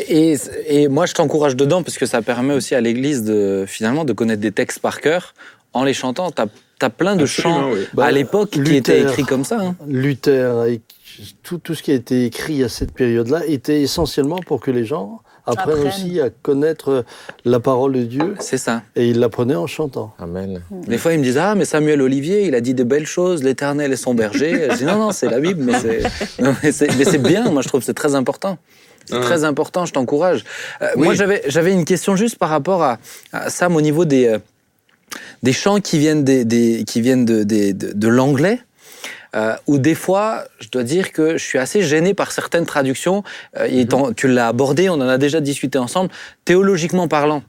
Et, 0.10 0.36
moi 0.90 1.06
je 1.06 1.14
t'encourage 1.14 1.56
dedans 1.56 1.82
parce 1.82 1.98
que 1.98 2.06
ça 2.06 2.22
permet 2.22 2.54
aussi 2.54 2.76
à 2.76 2.82
l'Église 2.82 3.24
de 3.24 3.64
finalement 3.66 4.04
de 4.04 4.12
connaître 4.12 4.42
des 4.42 4.52
textes 4.52 4.80
par 4.80 5.00
cœur 5.00 5.34
en 5.72 5.86
les 5.86 5.94
chantant. 5.94 6.32
T'as 6.32 6.48
as 6.48 6.48
plein 6.88 7.18
de 7.18 7.26
chants 7.26 7.72
à 7.72 7.76
bah, 7.94 8.12
l'époque 8.12 8.52
qui 8.52 8.76
étaient 8.76 9.02
écrits 9.02 9.26
comme 9.26 9.44
ça. 9.44 9.60
Hein. 9.60 9.76
Luther, 9.88 10.66
et 10.66 10.82
tout, 11.44 11.58
tout 11.58 11.76
ce 11.76 11.84
qui 11.84 11.92
a 11.92 11.96
été 11.96 12.26
écrit 12.26 12.64
à 12.64 12.70
cette 12.70 12.94
période-là 12.94 13.46
était 13.46 13.82
essentiellement 13.82 14.40
pour 14.46 14.62
que 14.62 14.72
les 14.72 14.86
gens 14.86 15.22
apprennent 15.46 15.88
aussi 15.88 16.22
à 16.22 16.30
connaître 16.30 17.04
la 17.46 17.60
parole 17.60 17.94
de 17.94 18.04
Dieu. 18.04 18.36
C'est 18.40 18.58
ça. 18.58 18.84
Et 18.96 19.10
ils 19.10 19.20
l'apprenaient 19.20 19.56
en 19.56 19.68
chantant. 19.68 20.14
Amen. 20.20 20.62
Des 20.72 20.98
fois, 20.98 21.14
ils 21.14 21.20
me 21.20 21.24
disent 21.24 21.38
Ah, 21.38 21.56
mais 21.56 21.66
Samuel 21.66 22.02
Olivier, 22.02 22.46
il 22.46 22.56
a 22.56 22.62
dit 22.62 22.74
de 22.74 22.84
belles 22.84 23.08
choses, 23.08 23.44
l'éternel 23.44 23.92
est 23.92 23.98
son 23.98 24.14
berger. 24.14 24.70
Je 24.72 24.78
dis 24.78 24.86
Non, 24.86 24.98
non, 24.98 25.12
c'est 25.12 25.30
la 25.30 25.40
Bible, 25.40 25.64
mais 25.64 26.72
c'est 26.72 27.18
bien. 27.22 27.50
Moi, 27.52 27.62
je 27.62 27.68
trouve 27.68 27.82
que 27.82 27.86
c'est 27.86 27.94
très 27.94 28.16
important. 28.16 28.58
C'est 29.06 29.22
très 29.22 29.44
important, 29.44 29.88
je 29.88 29.94
t'encourage. 29.94 30.44
Euh, 30.84 30.88
moi, 30.96 31.16
j'avais 31.16 31.74
une 31.74 31.86
question 31.86 32.16
juste 32.16 32.38
par 32.38 32.50
rapport 32.50 32.84
à, 32.84 33.00
Sam 33.48 33.76
au 33.76 33.82
niveau 33.82 34.06
des, 34.06 34.28
euh, 34.28 34.38
des 35.44 35.54
chants 35.54 35.80
qui 35.80 36.00
viennent, 36.00 36.24
des, 36.24 36.84
qui 36.86 37.02
viennent 37.02 37.26
de, 37.26 37.44
de, 37.44 37.72
de 37.72 38.08
l'anglais. 38.08 38.60
Euh, 39.36 39.56
ou 39.68 39.78
des 39.78 39.96
fois, 39.96 40.46
je 40.60 40.70
dois 40.70 40.84
dire 40.84 41.12
que 41.12 41.38
je 41.38 41.44
suis 41.44 41.60
assez 41.60 41.84
gêné 41.84 42.14
par 42.14 42.32
certaines 42.32 42.66
traductions. 42.66 43.24
Euh, 43.58 43.68
mhm. 43.70 44.16
Tu 44.16 44.28
l'as 44.28 44.48
abordé, 44.48 44.90
on 44.90 44.94
en 44.94 45.08
a 45.08 45.18
déjà 45.18 45.40
discuté 45.40 45.78
ensemble. 45.78 46.10
Théologiquement 46.46 47.08
parlant, 47.08 47.44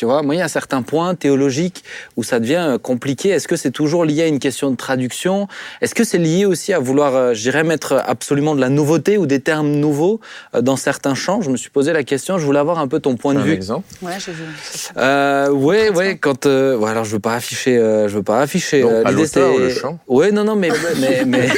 tu 0.00 0.06
vois, 0.06 0.22
moi, 0.22 0.34
il 0.34 0.38
y 0.38 0.40
a 0.40 0.48
certains 0.48 0.80
points 0.80 1.14
théologiques 1.14 1.84
où 2.16 2.22
ça 2.22 2.40
devient 2.40 2.64
euh, 2.70 2.78
compliqué. 2.78 3.28
Est-ce 3.28 3.46
que 3.46 3.54
c'est 3.54 3.70
toujours 3.70 4.06
lié 4.06 4.22
à 4.22 4.28
une 4.28 4.38
question 4.38 4.70
de 4.70 4.76
traduction? 4.76 5.46
Est-ce 5.82 5.94
que 5.94 6.04
c'est 6.04 6.16
lié 6.16 6.46
aussi 6.46 6.72
à 6.72 6.78
vouloir, 6.78 7.14
euh, 7.14 7.34
je 7.34 7.42
dirais, 7.42 7.64
mettre 7.64 8.02
absolument 8.06 8.54
de 8.54 8.62
la 8.62 8.70
nouveauté 8.70 9.18
ou 9.18 9.26
des 9.26 9.40
termes 9.40 9.68
nouveaux 9.68 10.18
euh, 10.54 10.62
dans 10.62 10.76
certains 10.76 11.14
champs? 11.14 11.42
Je 11.42 11.50
me 11.50 11.58
suis 11.58 11.68
posé 11.68 11.92
la 11.92 12.02
question. 12.02 12.38
Je 12.38 12.46
voulais 12.46 12.60
avoir 12.60 12.78
un 12.78 12.88
peu 12.88 12.98
ton 12.98 13.16
point 13.16 13.34
de 13.34 13.40
un 13.40 13.42
vue. 13.42 13.52
exemple 13.52 13.86
Ouais, 14.00 14.14
j'ai 14.24 14.32
vu. 14.32 14.44
Euh, 14.96 15.50
ouais, 15.50 15.90
ouais. 15.90 16.16
Quand, 16.16 16.46
euh, 16.46 16.78
ouais, 16.78 16.88
alors 16.88 17.04
je 17.04 17.12
veux 17.12 17.18
pas 17.18 17.34
afficher, 17.34 17.76
euh, 17.76 18.08
je 18.08 18.14
veux 18.14 18.22
pas 18.22 18.40
afficher. 18.40 18.80
Donc, 18.80 19.06
l'idée 19.06 19.26
c'est. 19.26 19.58
le 19.58 19.68
chant. 19.68 19.98
Ouais, 20.08 20.32
non, 20.32 20.44
non, 20.44 20.56
mais, 20.56 20.70
mais, 20.98 21.26
mais... 21.26 21.46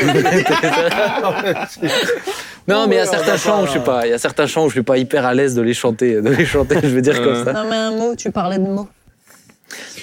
Non, 2.69 2.87
mais 2.87 2.97
il 2.97 2.99
y 2.99 3.03
a 3.03 3.07
certains 3.07 3.37
chants 3.37 3.63
où 3.63 3.67
je 3.67 3.73
suis 3.73 3.81
pas, 3.81 4.07
il 4.07 4.11
y 4.11 4.13
a 4.13 4.19
certains 4.19 4.47
chants 4.47 4.65
où 4.65 4.69
je 4.69 4.75
suis 4.75 4.83
pas 4.83 4.97
hyper 4.97 5.27
à 5.27 5.35
l'aise 5.35 5.55
de 5.55 5.63
les 5.63 5.75
chanter, 5.75 6.21
de 6.21 6.31
les 6.31 6.45
chanter, 6.45 6.77
je 6.83 6.89
veux 6.89 7.03
dire 7.03 7.23
comme 7.23 7.45
ça. 7.45 7.53
Non, 7.53 7.65
mais 7.69 7.77
un 7.77 7.91
mot, 7.91 8.15
tu 8.15 8.31
parlais 8.31 8.59
de 8.59 8.69
mots. 8.69 8.89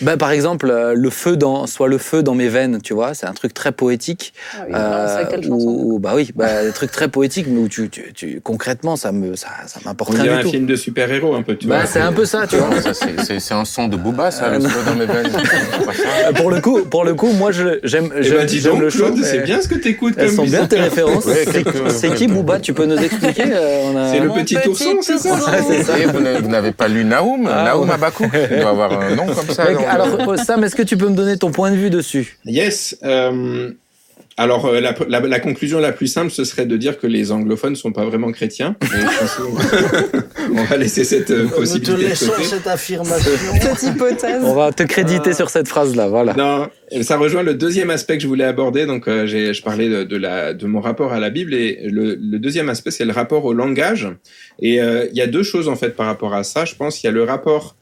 Ben, 0.02 0.18
par 0.18 0.32
exemple, 0.32 0.70
euh, 0.70 0.94
le 0.96 1.10
feu 1.10 1.36
dans, 1.36 1.68
soit 1.68 1.88
le 1.88 1.98
feu 1.98 2.24
dans 2.24 2.36
mes 2.36 2.48
veines, 2.48 2.82
tu 2.82 2.94
vois, 2.94 3.14
c'est 3.14 3.26
un 3.26 3.34
truc 3.34 3.54
très 3.54 3.72
poétique. 3.72 4.34
Ah 4.54 4.64
oui, 4.68 4.74
euh, 4.76 5.24
quelle 5.30 5.44
chanson 5.44 5.98
bah 6.00 6.14
oui, 6.16 6.32
bah, 6.36 6.64
des 6.64 6.72
trucs 6.72 6.92
très 6.92 7.08
poétiques, 7.08 7.48
mais 7.50 7.60
où 7.60 7.68
tu, 7.68 7.90
tu, 7.90 8.14
tu 8.14 8.42
concrètement, 8.42 8.96
ça 8.96 9.12
me, 9.12 9.36
ça, 9.36 9.48
ça 9.68 9.80
m'importe 9.86 10.14
rien 10.14 10.24
du 10.24 10.30
un 10.30 10.42
tout. 10.42 10.50
film 10.50 10.66
de 10.66 10.76
super-héros 10.76 11.36
un 11.36 11.42
peu, 11.42 11.56
tu 11.56 11.68
bah, 11.68 11.78
vois. 11.78 11.86
C'est 11.86 12.00
un 12.00 12.14
peu 12.14 12.26
ça, 12.26 12.48
tu 12.48 12.56
vois. 12.58 12.70
C'est 13.40 13.54
un 13.54 13.66
son 13.66 13.88
de 13.88 13.98
Booba, 13.98 14.32
ça, 14.32 14.50
le 14.50 14.60
feu 14.62 14.80
dans 14.86 14.96
mes 14.96 15.06
veines. 15.06 15.32
Euh, 16.28 16.34
pour 16.34 16.52
le 16.52 16.62
coup, 16.62 16.82
pour 16.86 17.04
le 17.04 17.14
coup, 17.14 17.32
moi, 17.32 17.52
je, 17.52 17.80
j'aime, 17.84 18.10
eh 18.16 18.30
ben, 18.30 18.46
donc, 18.64 18.82
le 18.82 18.90
Claude, 18.90 19.18
c'est 19.24 19.40
bien 19.40 19.62
ce 19.62 19.68
que 19.68 19.76
t'écoutes 19.76 20.16
Elles 20.18 20.32
sont 20.32 20.44
bien 20.44 20.66
tes 20.66 20.80
références. 20.80 21.26
Ouais, 21.26 21.46
C'est- 21.90 22.14
qui 22.14 22.28
Booba 22.28 22.60
Tu 22.60 22.74
peux 22.74 22.86
nous 22.86 22.98
expliquer 22.98 23.44
euh, 23.54 23.82
on 23.86 23.98
a- 23.98 24.12
C'est 24.12 24.20
le 24.20 24.30
petit 24.30 24.56
petit 24.56 24.68
ourson, 24.70 24.98
c'est 25.02 25.18
ça. 25.18 26.00
Et 26.00 26.06
vous 26.06 26.20
n'avez- 26.50 26.72
pas 26.72 26.88
lu 26.88 27.04
Naoum? 27.04 27.48
Ah, 27.52 27.64
Naoum 27.64 27.88
ouais. 27.88 27.96
Abakouk 27.96 28.32
Il 28.52 28.60
doit 28.60 28.70
avoir 28.70 29.02
un 29.02 29.16
nom 29.16 29.26
comme 29.28 29.50
ça. 29.50 29.59
Alors, 29.60 30.30
euh, 30.32 30.38
Sam, 30.38 30.64
est-ce 30.64 30.76
que 30.76 30.84
tu 30.84 30.98
peux 30.98 31.08
me 31.10 31.16
donner 31.16 31.38
ton 31.38 31.52
point 31.52 31.72
de 31.72 31.76
vue 31.78 31.90
dessus 31.90 32.38
Yes. 32.46 32.98
euh, 33.04 33.72
alors, 34.38 34.68
euh, 34.68 34.80
la, 34.80 34.96
la, 35.10 35.20
la 35.20 35.40
conclusion 35.42 35.80
la 35.80 35.92
plus 35.92 36.08
simple, 36.08 36.32
ce 36.32 36.46
serait 36.46 36.66
de 36.66 36.78
dire 36.78 36.98
que 36.98 37.08
les 37.08 37.34
anglophones 37.34 37.76
sont 37.76 37.92
pas 37.92 38.06
vraiment 38.06 38.32
chrétiens. 38.32 38.78
Mais 38.84 39.00
on 40.56 40.64
va 40.64 40.78
laisser 40.78 41.04
cette 41.04 41.32
euh, 41.32 41.44
Nous 41.44 41.50
te 41.50 41.56
possibilité 41.56 41.92
de 41.92 42.08
laissons 42.08 42.32
côté. 42.32 42.44
cette 42.46 42.68
affirmation. 42.68 43.32
Cette 43.62 43.84
hypothèse. 43.84 44.42
On 44.44 44.54
va 44.54 44.72
te 44.72 44.84
créditer 44.84 45.34
sur 45.34 45.50
cette 45.50 45.68
phrase-là, 45.68 46.08
voilà. 46.08 46.34
Non, 46.36 46.70
ça 47.02 47.18
rejoint 47.18 47.44
le 47.44 47.54
deuxième 47.54 47.90
aspect 47.90 48.16
que 48.16 48.24
je 48.24 48.30
voulais 48.30 48.46
aborder. 48.46 48.86
Donc, 48.86 49.10
euh, 49.10 49.26
j'ai, 49.26 49.54
je 49.54 49.62
parlais 49.62 49.90
de, 49.90 50.04
de, 50.06 50.16
la, 50.16 50.54
de 50.54 50.66
mon 50.68 50.80
rapport 50.80 51.12
à 51.12 51.20
la 51.20 51.30
Bible 51.30 51.54
et 51.54 51.78
le, 51.84 52.16
le 52.16 52.40
deuxième 52.40 52.70
aspect, 52.70 52.92
c'est 52.92 53.04
le 53.06 53.12
rapport 53.12 53.44
au 53.44 53.52
langage. 53.54 54.08
Et 54.62 54.82
euh, 54.82 55.06
il 55.12 55.18
y 55.18 55.22
a 55.22 55.28
deux 55.28 55.44
choses 55.44 55.68
en 55.68 55.76
fait 55.76 55.90
par 55.98 56.06
rapport 56.06 56.34
à 56.34 56.46
ça. 56.46 56.64
Je 56.64 56.76
pense 56.76 56.98
qu'il 56.98 57.10
y 57.10 57.12
a 57.12 57.14
le 57.14 57.24
rapport 57.24 57.76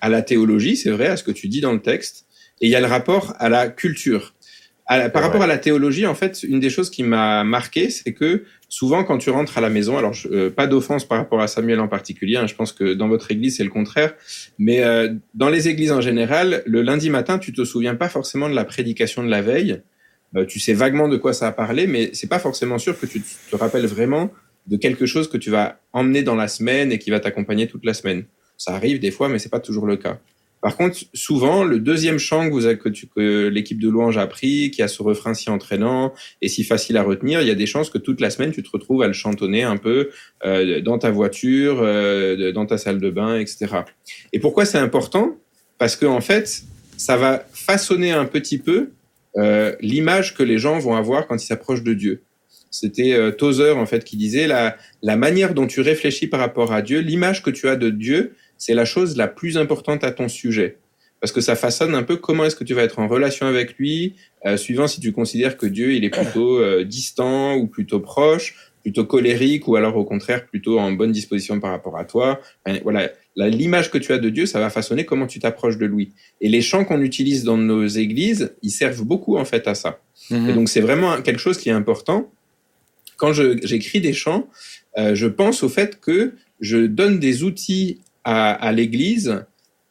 à 0.00 0.08
la 0.08 0.22
théologie, 0.22 0.76
c'est 0.76 0.90
vrai, 0.90 1.06
à 1.08 1.16
ce 1.16 1.24
que 1.24 1.30
tu 1.30 1.48
dis 1.48 1.60
dans 1.60 1.72
le 1.72 1.80
texte, 1.80 2.26
et 2.60 2.66
il 2.66 2.70
y 2.70 2.76
a 2.76 2.80
le 2.80 2.86
rapport 2.86 3.34
à 3.38 3.48
la 3.48 3.68
culture. 3.68 4.34
À 4.90 4.96
la- 4.96 5.10
par 5.10 5.20
Ouais. 5.22 5.26
rapport 5.28 5.42
à 5.42 5.46
la 5.46 5.58
théologie, 5.58 6.06
en 6.06 6.14
fait, 6.14 6.42
une 6.42 6.60
des 6.60 6.70
choses 6.70 6.88
qui 6.88 7.02
m'a 7.02 7.44
marqué, 7.44 7.90
c'est 7.90 8.14
que 8.14 8.44
souvent 8.70 9.04
quand 9.04 9.18
tu 9.18 9.28
rentres 9.28 9.58
à 9.58 9.60
la 9.60 9.68
maison, 9.68 9.98
alors 9.98 10.14
je- 10.14 10.28
euh, 10.28 10.50
pas 10.50 10.66
d'offense 10.66 11.06
par 11.06 11.18
rapport 11.18 11.42
à 11.42 11.46
Samuel 11.48 11.78
en 11.80 11.88
particulier, 11.88 12.36
hein, 12.36 12.46
je 12.46 12.54
pense 12.54 12.72
que 12.72 12.94
dans 12.94 13.06
votre 13.08 13.30
église 13.30 13.58
c'est 13.58 13.64
le 13.64 13.70
contraire, 13.70 14.14
mais 14.58 14.82
euh, 14.82 15.12
dans 15.34 15.50
les 15.50 15.68
églises 15.68 15.92
en 15.92 16.00
général, 16.00 16.62
le 16.64 16.80
lundi 16.80 17.10
matin, 17.10 17.38
tu 17.38 17.52
te 17.52 17.64
souviens 17.64 17.96
pas 17.96 18.08
forcément 18.08 18.48
de 18.48 18.54
la 18.54 18.64
prédication 18.64 19.22
de 19.22 19.28
la 19.28 19.42
veille. 19.42 19.82
Euh, 20.36 20.44
tu 20.46 20.58
sais 20.58 20.72
vaguement 20.74 21.08
de 21.08 21.16
quoi 21.18 21.32
ça 21.34 21.48
a 21.48 21.52
parlé, 21.52 21.86
mais 21.86 22.10
c'est 22.14 22.26
pas 22.28 22.38
forcément 22.38 22.78
sûr 22.78 22.98
que 22.98 23.04
tu 23.06 23.20
te 23.50 23.56
rappelles 23.56 23.86
vraiment 23.86 24.30
de 24.66 24.76
quelque 24.78 25.04
chose 25.06 25.28
que 25.28 25.36
tu 25.38 25.50
vas 25.50 25.80
emmener 25.92 26.22
dans 26.22 26.34
la 26.34 26.48
semaine 26.48 26.92
et 26.92 26.98
qui 26.98 27.10
va 27.10 27.20
t'accompagner 27.20 27.66
toute 27.66 27.84
la 27.84 27.94
semaine. 27.94 28.24
Ça 28.58 28.74
arrive 28.74 28.98
des 28.98 29.10
fois, 29.10 29.28
mais 29.28 29.38
c'est 29.38 29.48
pas 29.48 29.60
toujours 29.60 29.86
le 29.86 29.96
cas. 29.96 30.18
Par 30.60 30.76
contre, 30.76 30.98
souvent, 31.14 31.62
le 31.62 31.78
deuxième 31.78 32.18
chant 32.18 32.48
que, 32.48 32.52
vous 32.52 33.06
que, 33.14 33.48
l'équipe 33.48 33.80
de 33.80 33.88
louange 33.88 34.18
a 34.18 34.22
appris, 34.22 34.72
qui 34.72 34.82
a 34.82 34.88
ce 34.88 35.02
refrain 35.02 35.32
si 35.32 35.50
entraînant 35.50 36.12
et 36.42 36.48
si 36.48 36.64
facile 36.64 36.96
à 36.96 37.02
retenir, 37.02 37.40
il 37.40 37.46
y 37.46 37.50
a 37.50 37.54
des 37.54 37.66
chances 37.66 37.90
que 37.90 37.98
toute 37.98 38.20
la 38.20 38.30
semaine, 38.30 38.50
tu 38.50 38.62
te 38.62 38.70
retrouves 38.70 39.02
à 39.02 39.06
le 39.06 39.12
chantonner 39.12 39.62
un 39.62 39.76
peu 39.76 40.10
euh, 40.44 40.80
dans 40.80 40.98
ta 40.98 41.10
voiture, 41.10 41.78
euh, 41.80 42.50
dans 42.52 42.66
ta 42.66 42.76
salle 42.76 42.98
de 43.00 43.10
bain, 43.10 43.38
etc. 43.38 43.66
Et 44.32 44.40
pourquoi 44.40 44.64
c'est 44.64 44.78
important? 44.78 45.36
Parce 45.78 45.94
que 45.94 46.06
en 46.06 46.20
fait, 46.20 46.64
ça 46.96 47.16
va 47.16 47.44
façonner 47.52 48.10
un 48.10 48.24
petit 48.24 48.58
peu 48.58 48.90
euh, 49.36 49.76
l'image 49.80 50.34
que 50.34 50.42
les 50.42 50.58
gens 50.58 50.80
vont 50.80 50.96
avoir 50.96 51.28
quand 51.28 51.40
ils 51.40 51.46
s'approchent 51.46 51.84
de 51.84 51.94
Dieu. 51.94 52.22
C'était 52.70 53.16
Tozer 53.38 53.78
en 53.78 53.86
fait 53.86 54.04
qui 54.04 54.18
disait 54.18 54.46
la 54.46 55.16
manière 55.16 55.54
dont 55.54 55.66
tu 55.66 55.80
réfléchis 55.80 56.26
par 56.26 56.40
rapport 56.40 56.70
à 56.70 56.82
Dieu, 56.82 56.98
l'image 56.98 57.42
que 57.42 57.48
tu 57.48 57.66
as 57.66 57.76
de 57.76 57.88
Dieu, 57.88 58.34
c'est 58.58 58.74
la 58.74 58.84
chose 58.84 59.16
la 59.16 59.28
plus 59.28 59.56
importante 59.56 60.04
à 60.04 60.10
ton 60.10 60.28
sujet. 60.28 60.76
Parce 61.20 61.32
que 61.32 61.40
ça 61.40 61.56
façonne 61.56 61.94
un 61.96 62.04
peu 62.04 62.16
comment 62.16 62.44
est-ce 62.44 62.54
que 62.54 62.62
tu 62.64 62.74
vas 62.74 62.82
être 62.82 62.98
en 63.00 63.08
relation 63.08 63.46
avec 63.46 63.76
lui, 63.78 64.14
euh, 64.46 64.56
suivant 64.56 64.86
si 64.86 65.00
tu 65.00 65.10
considères 65.12 65.56
que 65.56 65.66
Dieu 65.66 65.92
il 65.94 66.04
est 66.04 66.10
plutôt 66.10 66.58
euh, 66.60 66.84
distant 66.84 67.56
ou 67.56 67.66
plutôt 67.66 67.98
proche, 67.98 68.54
plutôt 68.82 69.04
colérique 69.04 69.66
ou 69.66 69.74
alors 69.74 69.96
au 69.96 70.04
contraire 70.04 70.46
plutôt 70.46 70.78
en 70.78 70.92
bonne 70.92 71.10
disposition 71.10 71.58
par 71.58 71.72
rapport 71.72 71.98
à 71.98 72.04
toi. 72.04 72.40
Enfin, 72.64 72.78
voilà, 72.84 73.10
La- 73.34 73.48
l'image 73.48 73.90
que 73.90 73.98
tu 73.98 74.12
as 74.12 74.18
de 74.18 74.28
Dieu, 74.30 74.46
ça 74.46 74.60
va 74.60 74.70
façonner 74.70 75.04
comment 75.04 75.26
tu 75.26 75.38
t'approches 75.40 75.76
de 75.78 75.86
lui. 75.86 76.12
Et 76.40 76.48
les 76.48 76.60
chants 76.60 76.84
qu'on 76.84 77.00
utilise 77.02 77.42
dans 77.44 77.56
nos 77.56 77.86
églises, 77.86 78.54
ils 78.62 78.70
servent 78.70 79.02
beaucoup 79.04 79.36
en 79.38 79.44
fait 79.44 79.66
à 79.66 79.74
ça. 79.74 80.00
Mhm. 80.30 80.48
Et 80.48 80.52
donc 80.52 80.68
c'est 80.68 80.80
vraiment 80.80 81.20
quelque 81.22 81.40
chose 81.40 81.58
qui 81.58 81.68
est 81.68 81.72
important. 81.72 82.30
Quand 83.16 83.32
je- 83.32 83.58
j'écris 83.64 84.00
des 84.00 84.12
chants, 84.12 84.48
euh, 84.96 85.14
je 85.16 85.26
pense 85.26 85.64
au 85.64 85.68
fait 85.68 86.00
que 86.00 86.34
je 86.60 86.78
donne 86.86 87.18
des 87.18 87.42
outils 87.42 88.00
à, 88.28 88.52
à 88.52 88.72
l'Église 88.72 89.42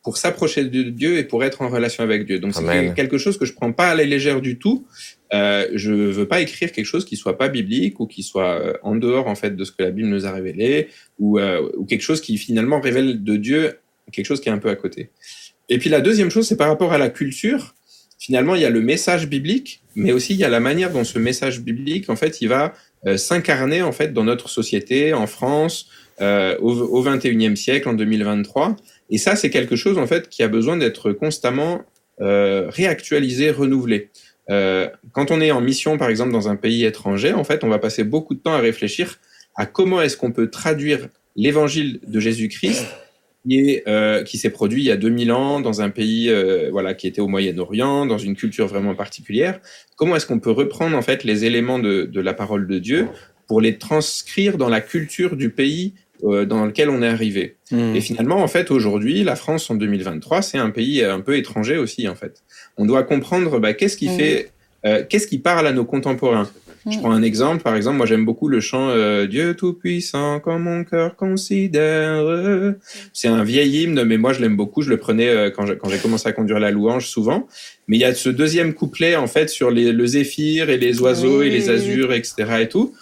pour 0.04 0.18
s'approcher 0.18 0.64
de 0.64 0.84
Dieu 0.84 1.18
et 1.18 1.24
pour 1.24 1.44
être 1.44 1.64
en 1.64 1.70
relation 1.70 2.04
avec 2.04 2.28
Dieu. 2.28 2.40
Donc 2.40 2.54
c'est 2.54 2.94
quelque 2.96 3.18
chose 3.18 3.38
que 3.38 3.46
je 3.46 3.54
prends 3.54 3.74
pas 3.74 3.90
à 3.90 3.96
la 3.96 4.04
légère 4.04 4.42
du 4.42 4.60
tout. 4.60 4.86
Euh, 5.34 5.68
je 5.74 5.92
veux 5.92 6.28
pas 6.28 6.40
écrire 6.40 6.72
quelque 6.72 6.86
chose 6.86 7.04
qui 7.04 7.18
soit 7.18 7.38
pas 7.38 7.50
biblique 7.50 8.00
ou 8.00 8.06
qui 8.06 8.24
soit 8.24 8.62
euh, 8.62 8.74
en 8.84 8.96
dehors 8.96 9.28
en 9.28 9.36
fait 9.36 9.56
de 9.56 9.64
ce 9.66 9.72
que 9.72 9.84
la 9.84 9.90
Bible 9.90 10.08
nous 10.08 10.26
a 10.26 10.32
révélé 10.32 10.88
ou, 11.20 11.40
euh, 11.40 11.70
ou 11.76 11.84
quelque 11.84 12.04
chose 12.04 12.22
qui 12.22 12.38
finalement 12.38 12.80
révèle 12.80 13.24
de 13.24 13.36
Dieu 13.36 13.80
quelque 14.14 14.26
chose 14.26 14.40
qui 14.40 14.50
est 14.50 14.54
un 14.54 14.60
peu 14.60 14.70
à 14.70 14.76
côté. 14.76 15.10
Et 15.68 15.80
puis 15.80 15.90
la 15.90 16.00
deuxième 16.00 16.30
chose, 16.30 16.48
c'est 16.48 16.56
par 16.56 16.70
rapport 16.70 16.94
à 16.94 16.98
la 16.98 17.10
culture. 17.10 17.76
Finalement, 18.20 18.56
il 18.56 18.62
y 18.62 18.66
a 18.66 18.70
le 18.70 18.82
message 18.82 19.28
biblique, 19.28 19.82
mais 19.96 20.12
aussi 20.12 20.34
il 20.34 20.40
y 20.40 20.44
a 20.44 20.50
la 20.50 20.60
manière 20.60 20.92
dont 20.92 21.04
ce 21.04 21.20
message 21.20 21.60
biblique, 21.62 22.10
en 22.10 22.16
fait, 22.16 22.42
il 22.42 22.48
va 22.48 22.74
euh, 23.06 23.18
s'incarner 23.18 23.82
en 23.82 23.92
fait 23.92 24.14
dans 24.14 24.24
notre 24.24 24.50
société, 24.50 25.14
en 25.14 25.28
France, 25.28 25.90
euh, 26.20 26.58
au, 26.60 26.72
au 26.72 27.04
21e 27.04 27.56
siècle, 27.56 27.88
en 27.88 27.94
2023. 27.94 28.76
Et 29.12 29.20
ça, 29.20 29.36
c'est 29.36 29.52
quelque 29.52 29.76
chose 29.76 30.00
en 30.00 30.08
fait 30.08 30.30
qui 30.30 30.42
a 30.42 30.48
besoin 30.48 30.76
d'être 30.76 31.12
constamment 31.12 31.84
euh, 32.22 32.66
réactualisé, 32.70 33.52
renouvelé. 33.52 34.10
Euh, 34.50 34.90
quand 35.12 35.30
on 35.30 35.42
est 35.42 35.52
en 35.52 35.62
mission, 35.62 35.98
par 36.00 36.10
exemple, 36.10 36.32
dans 36.32 36.50
un 36.50 36.56
pays 36.56 36.86
étranger, 36.86 37.34
en 37.34 37.44
fait, 37.44 37.64
on 37.64 37.68
va 37.68 37.78
passer 37.78 38.04
beaucoup 38.04 38.34
de 38.34 38.40
temps 38.40 38.54
à 38.54 38.60
réfléchir 38.60 39.20
à 39.56 39.68
comment 39.68 40.02
est-ce 40.02 40.18
qu'on 40.18 40.32
peut 40.32 40.50
traduire 40.50 41.08
l'évangile 41.36 42.00
de 42.08 42.20
Jésus-Christ 42.20 42.86
qui 43.48 43.60
est, 43.60 44.24
qui 44.26 44.38
s'est 44.38 44.50
produit 44.50 44.82
il 44.82 44.86
y 44.86 44.92
a 44.92 44.98
2000 44.98 45.32
ans 45.32 45.62
dans 45.62 45.82
un 45.82 45.90
pays 45.90 46.32
voilà 46.72 46.94
qui 46.94 47.08
était 47.08 47.22
au 47.22 47.28
Moyen-Orient, 47.28 48.06
dans 48.06 48.18
une 48.18 48.36
culture 48.36 48.68
vraiment 48.68 48.94
particulière. 48.94 49.60
Comment 49.96 50.16
est-ce 50.16 50.26
qu'on 50.26 50.40
peut 50.40 50.52
reprendre 50.52 50.98
en 50.98 51.02
fait 51.02 51.24
les 51.24 51.46
éléments 51.46 51.80
de, 51.80 52.10
la 52.20 52.34
parole 52.34 52.68
de 52.68 52.80
Dieu 52.80 53.08
pour 53.48 53.62
les 53.62 53.78
transcrire 53.78 54.58
dans 54.58 54.70
la 54.70 54.82
culture 54.82 55.36
du 55.36 55.50
pays 55.50 55.94
dans 56.24 56.66
lequel 56.66 56.90
on 56.90 57.02
est 57.02 57.08
arrivé. 57.08 57.56
Hmm. 57.72 57.96
Et 57.96 58.02
finalement, 58.02 58.38
en 58.38 58.48
fait, 58.48 58.72
aujourd'hui, 58.72 59.24
la 59.24 59.36
France 59.36 59.70
en 59.70 59.76
2023, 59.76 60.42
c'est 60.42 60.58
un 60.58 60.70
pays 60.70 61.04
un 61.04 61.20
peu 61.22 61.38
étranger 61.38 61.78
aussi, 61.78 62.08
en 62.08 62.16
fait. 62.16 62.42
On 62.78 62.86
doit 62.86 63.04
comprendre 63.04 63.60
bah, 63.60 63.74
qu'est-ce 63.74 63.98
qui 63.98 64.10
Mhm. 64.10 64.18
fait, 64.18 64.52
euh, 64.86 65.04
qu'est-ce 65.08 65.28
qui 65.28 65.38
parle 65.40 65.68
à 65.68 65.72
nos 65.74 65.86
contemporains? 65.86 66.50
Je 66.90 66.96
Mhm. 66.96 67.02
prends 67.02 67.12
un 67.12 67.22
exemple, 67.24 67.64
par 67.64 67.76
exemple, 67.76 67.98
moi 67.98 68.06
j'aime 68.06 68.24
beaucoup 68.24 68.48
le 68.48 68.62
chant 68.62 68.90
euh, 68.90 69.26
Dieu 69.28 69.56
tout-puissant 69.56 70.40
quand 70.40 70.58
mon 70.58 70.86
cœur 70.86 71.18
considère. 71.18 72.24
C'est 73.14 73.28
un 73.28 73.44
vieil 73.44 73.84
hymne, 73.84 74.04
mais 74.06 74.18
moi 74.18 74.32
je 74.34 74.40
l'aime 74.42 74.56
beaucoup. 74.56 74.82
Je 74.82 74.90
le 74.90 74.98
prenais 74.98 75.28
euh, 75.28 75.50
quand 75.50 75.66
j'ai 75.66 75.78
quand 75.78 75.90
j'ai 75.90 75.98
commencé 75.98 76.30
à 76.30 76.32
conduire 76.32 76.60
la 76.60 76.72
louange 76.72 77.08
souvent. 77.08 77.48
Mais 77.88 77.98
il 77.98 78.00
y 78.00 78.06
a 78.06 78.14
ce 78.14 78.30
deuxième 78.30 78.74
couplet 78.74 79.16
en 79.16 79.28
fait 79.28 79.50
sur 79.50 79.70
les, 79.72 79.92
le 79.92 80.06
zéphyr 80.06 80.70
et 80.70 80.78
les 80.78 81.02
oiseaux 81.02 81.40
Oui, 81.42 81.48
et 81.48 81.50
les 81.50 81.70
azurs, 81.70 82.14
etc. 82.14 82.36
et 82.62 82.70
tout. 82.70 82.94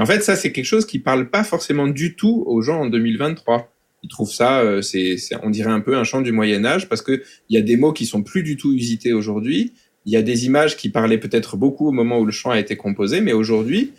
Et 0.00 0.02
en 0.02 0.06
fait, 0.06 0.22
ça 0.22 0.34
c'est 0.34 0.50
quelque 0.50 0.64
chose 0.64 0.86
qui 0.86 0.98
parle 0.98 1.28
pas 1.28 1.44
forcément 1.44 1.86
du 1.86 2.16
tout 2.16 2.42
aux 2.46 2.62
gens 2.62 2.80
en 2.80 2.86
2023. 2.86 3.70
Ils 4.02 4.08
trouvent 4.08 4.32
ça, 4.32 4.60
euh, 4.60 4.80
c'est, 4.80 5.18
c'est- 5.18 5.36
on 5.42 5.50
dirait 5.50 5.70
un 5.70 5.80
peu 5.80 5.94
un 5.94 6.04
chant 6.04 6.22
du 6.22 6.32
Moyen 6.32 6.64
Âge 6.64 6.88
parce 6.88 7.02
que 7.02 7.22
il 7.50 7.54
y 7.54 7.58
a 7.58 7.62
des 7.62 7.76
mots 7.76 7.92
qui 7.92 8.06
sont 8.06 8.22
plus 8.22 8.42
du 8.42 8.56
tout 8.56 8.72
usités 8.72 9.12
aujourd'hui. 9.12 9.74
Il 10.06 10.12
y 10.14 10.16
a 10.16 10.22
des 10.22 10.46
images 10.46 10.78
qui 10.78 10.88
parlaient 10.88 11.18
peut-être 11.18 11.58
beaucoup 11.58 11.86
au 11.86 11.92
moment 11.92 12.18
où 12.18 12.24
le 12.24 12.32
chant 12.32 12.50
a 12.50 12.58
été 12.58 12.76
composé, 12.76 13.20
mais 13.20 13.34
aujourd'hui, 13.34 13.92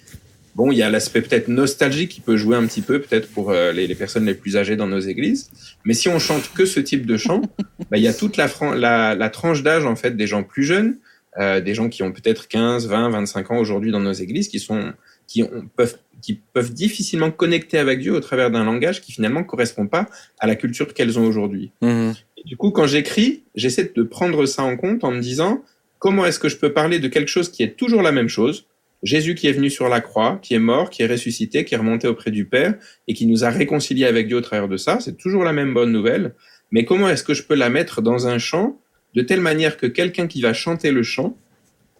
bon, 0.56 0.72
il 0.72 0.78
y 0.80 0.82
a 0.82 0.90
l'aspect 0.90 1.22
peut-être 1.22 1.50
nostalgique 1.50 2.10
qui 2.10 2.22
peut 2.22 2.36
jouer 2.36 2.56
un 2.58 2.66
petit 2.66 2.82
peu, 2.82 3.00
peut-être 3.00 3.28
pour 3.30 3.52
euh, 3.52 3.72
les, 3.72 3.86
les 3.86 3.94
personnes 3.94 4.26
les 4.26 4.34
plus 4.34 4.58
âgées 4.58 4.76
dans 4.76 4.88
nos 4.88 5.00
églises. 5.00 5.52
Mais 5.86 5.94
si 5.94 6.10
on 6.10 6.18
chante 6.18 6.50
que 6.56 6.66
ce 6.66 6.80
type 6.80 7.06
de 7.06 7.18
chant, 7.18 7.44
bah, 7.92 7.98
il 7.98 8.02
y 8.04 8.08
a 8.08 8.14
toute 8.16 8.38
la, 8.38 8.50
la, 8.76 9.14
la 9.14 9.30
tranche 9.30 9.62
d'âge 9.62 9.86
en 9.86 9.96
fait 9.96 10.18
des 10.18 10.26
gens 10.26 10.42
plus 10.42 10.64
jeunes, 10.64 10.98
euh, 11.40 11.62
des 11.62 11.76
gens 11.76 11.90
qui 11.90 12.02
ont 12.02 12.12
peut-être 12.12 12.48
15, 12.48 12.88
20, 12.88 13.10
25 13.12 13.52
ans 13.52 13.60
aujourd'hui 13.60 13.92
dans 13.92 14.00
nos 14.00 14.12
églises, 14.14 14.48
qui 14.48 14.60
sont 14.60 14.94
qui 15.32 15.44
ont, 15.44 15.70
peuvent 15.76 15.98
qui 16.22 16.40
peuvent 16.54 16.72
difficilement 16.72 17.32
connecter 17.32 17.80
avec 17.80 18.00
Dieu 18.00 18.14
au 18.14 18.20
travers 18.20 18.52
d'un 18.52 18.64
langage 18.64 19.02
qui 19.02 19.12
finalement 19.12 19.44
correspond 19.44 19.88
pas 19.88 20.08
à 20.38 20.46
la 20.46 20.56
culture 20.56 20.94
qu'elles 20.94 21.18
ont 21.18 21.26
aujourd'hui. 21.26 21.72
Mhm. 21.82 22.14
Du 22.46 22.58
coup, 22.58 22.70
quand 22.70 22.86
j'écris, 22.86 23.44
j'essaie 23.56 23.92
de 23.96 24.04
prendre 24.04 24.46
ça 24.46 24.62
en 24.62 24.78
compte 24.78 25.04
en 25.04 25.12
me 25.12 25.20
disant 25.20 25.64
comment 25.98 26.26
est-ce 26.26 26.38
que 26.38 26.48
je 26.48 26.58
peux 26.58 26.74
parler 26.74 27.00
de 27.00 27.08
quelque 27.08 27.28
chose 27.28 27.50
qui 27.50 27.64
est 27.64 27.76
toujours 27.76 28.04
la 28.04 28.12
même 28.12 28.28
chose 28.28 28.66
Jésus 29.04 29.34
qui 29.34 29.48
est 29.48 29.52
venu 29.52 29.72
sur 29.72 29.90
la 29.90 30.00
croix, 30.00 30.38
qui 30.44 30.54
est 30.54 30.60
mort, 30.60 30.92
qui 30.92 31.02
est 31.02 31.08
ressuscité, 31.08 31.66
qui 31.66 31.74
est 31.74 31.78
remonté 31.78 32.08
auprès 32.08 32.30
du 32.30 32.46
Père 32.46 32.76
et 33.08 33.16
qui 33.16 33.26
nous 33.26 33.44
a 33.44 33.50
réconciliés 33.50 34.06
avec 34.06 34.28
Dieu 34.28 34.38
au 34.38 34.42
travers 34.42 34.68
de 34.68 34.78
ça. 34.78 35.00
C'est 35.00 35.18
toujours 35.18 35.44
la 35.44 35.54
même 35.54 35.74
bonne 35.74 35.92
nouvelle. 35.92 36.36
Mais 36.70 36.86
comment 36.86 37.10
est-ce 37.10 37.24
que 37.24 37.34
je 37.34 37.42
peux 37.42 37.56
la 37.56 37.72
mettre 37.72 38.04
dans 38.04 38.28
un 38.28 38.38
chant 38.38 38.80
de 39.16 39.24
telle 39.24 39.42
manière 39.42 39.78
que 39.78 39.88
quelqu'un 39.88 40.28
qui 40.28 40.42
va 40.42 40.54
chanter 40.54 40.92
le 40.92 41.02
chant, 41.02 41.36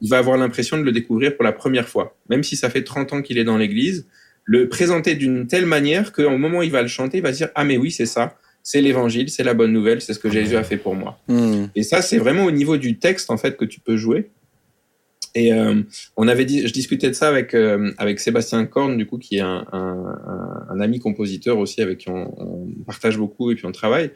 il 0.02 0.10
va 0.10 0.18
avoir 0.18 0.38
l'impression 0.38 0.78
de 0.78 0.84
le 0.84 0.92
découvrir 0.92 1.36
pour 1.36 1.44
la 1.44 1.52
première 1.52 1.88
fois. 1.88 2.18
Même 2.30 2.44
si 2.44 2.56
ça 2.58 2.70
fait 2.70 2.84
30 2.84 3.14
ans 3.14 3.22
qu'il 3.22 3.38
est 3.38 3.44
dans 3.44 3.58
l'église, 3.58 4.08
le 4.44 4.68
présenter 4.68 5.16
d'une 5.16 5.48
telle 5.48 5.66
manière 5.66 6.12
qu'au 6.12 6.38
moment 6.38 6.60
où 6.60 6.64
il 6.64 6.72
va 6.72 6.82
le 6.82 6.88
chanter, 6.88 7.18
il 7.18 7.24
va 7.24 7.32
se 7.32 7.38
dire, 7.38 7.50
ah 7.56 7.64
mais 7.64 7.78
oui, 7.78 7.92
c'est 7.92 8.08
ça. 8.08 8.36
C'est 8.64 8.82
l'évangile, 8.82 9.30
c'est 9.30 9.44
la 9.44 9.54
bonne 9.54 9.72
nouvelle, 9.74 10.02
c'est 10.02 10.14
ce 10.14 10.20
que 10.20 10.30
Jésus 10.30 10.56
a 10.56 10.64
fait 10.64 10.78
pour 10.78 10.94
moi. 10.96 11.20
Mhm. 11.28 11.70
Et 11.76 11.84
ça, 11.84 12.02
c'est 12.02 12.18
vraiment 12.18 12.46
au 12.46 12.52
niveau 12.52 12.78
du 12.78 12.98
texte 13.00 13.30
en 13.32 13.38
fait 13.38 13.58
que 13.58 13.66
tu 13.66 13.80
peux 13.80 13.98
jouer. 13.98 14.30
Et 15.34 15.54
euh, 15.54 15.82
on 16.18 16.28
avait 16.28 16.44
dit, 16.46 16.68
je 16.68 16.74
discutais 16.74 17.08
de 17.08 17.14
ça 17.14 17.30
avec 17.30 17.54
euh, 17.54 17.92
avec 17.98 18.20
Sébastien 18.20 18.66
Korn 18.66 18.98
du 18.98 19.06
coup 19.06 19.18
qui 19.18 19.38
est 19.38 19.42
un, 19.42 19.66
un, 19.72 19.78
un- 20.28 20.66
un 20.76 20.80
ami 20.82 21.00
compositeur 21.00 21.58
aussi 21.58 21.82
avec 21.82 22.00
qui 22.00 22.10
on, 22.10 22.34
on 22.42 22.68
partage 22.86 23.18
beaucoup 23.18 23.50
et 23.50 23.56
puis 23.56 23.66
on 23.66 23.72
travaille. 23.72 24.12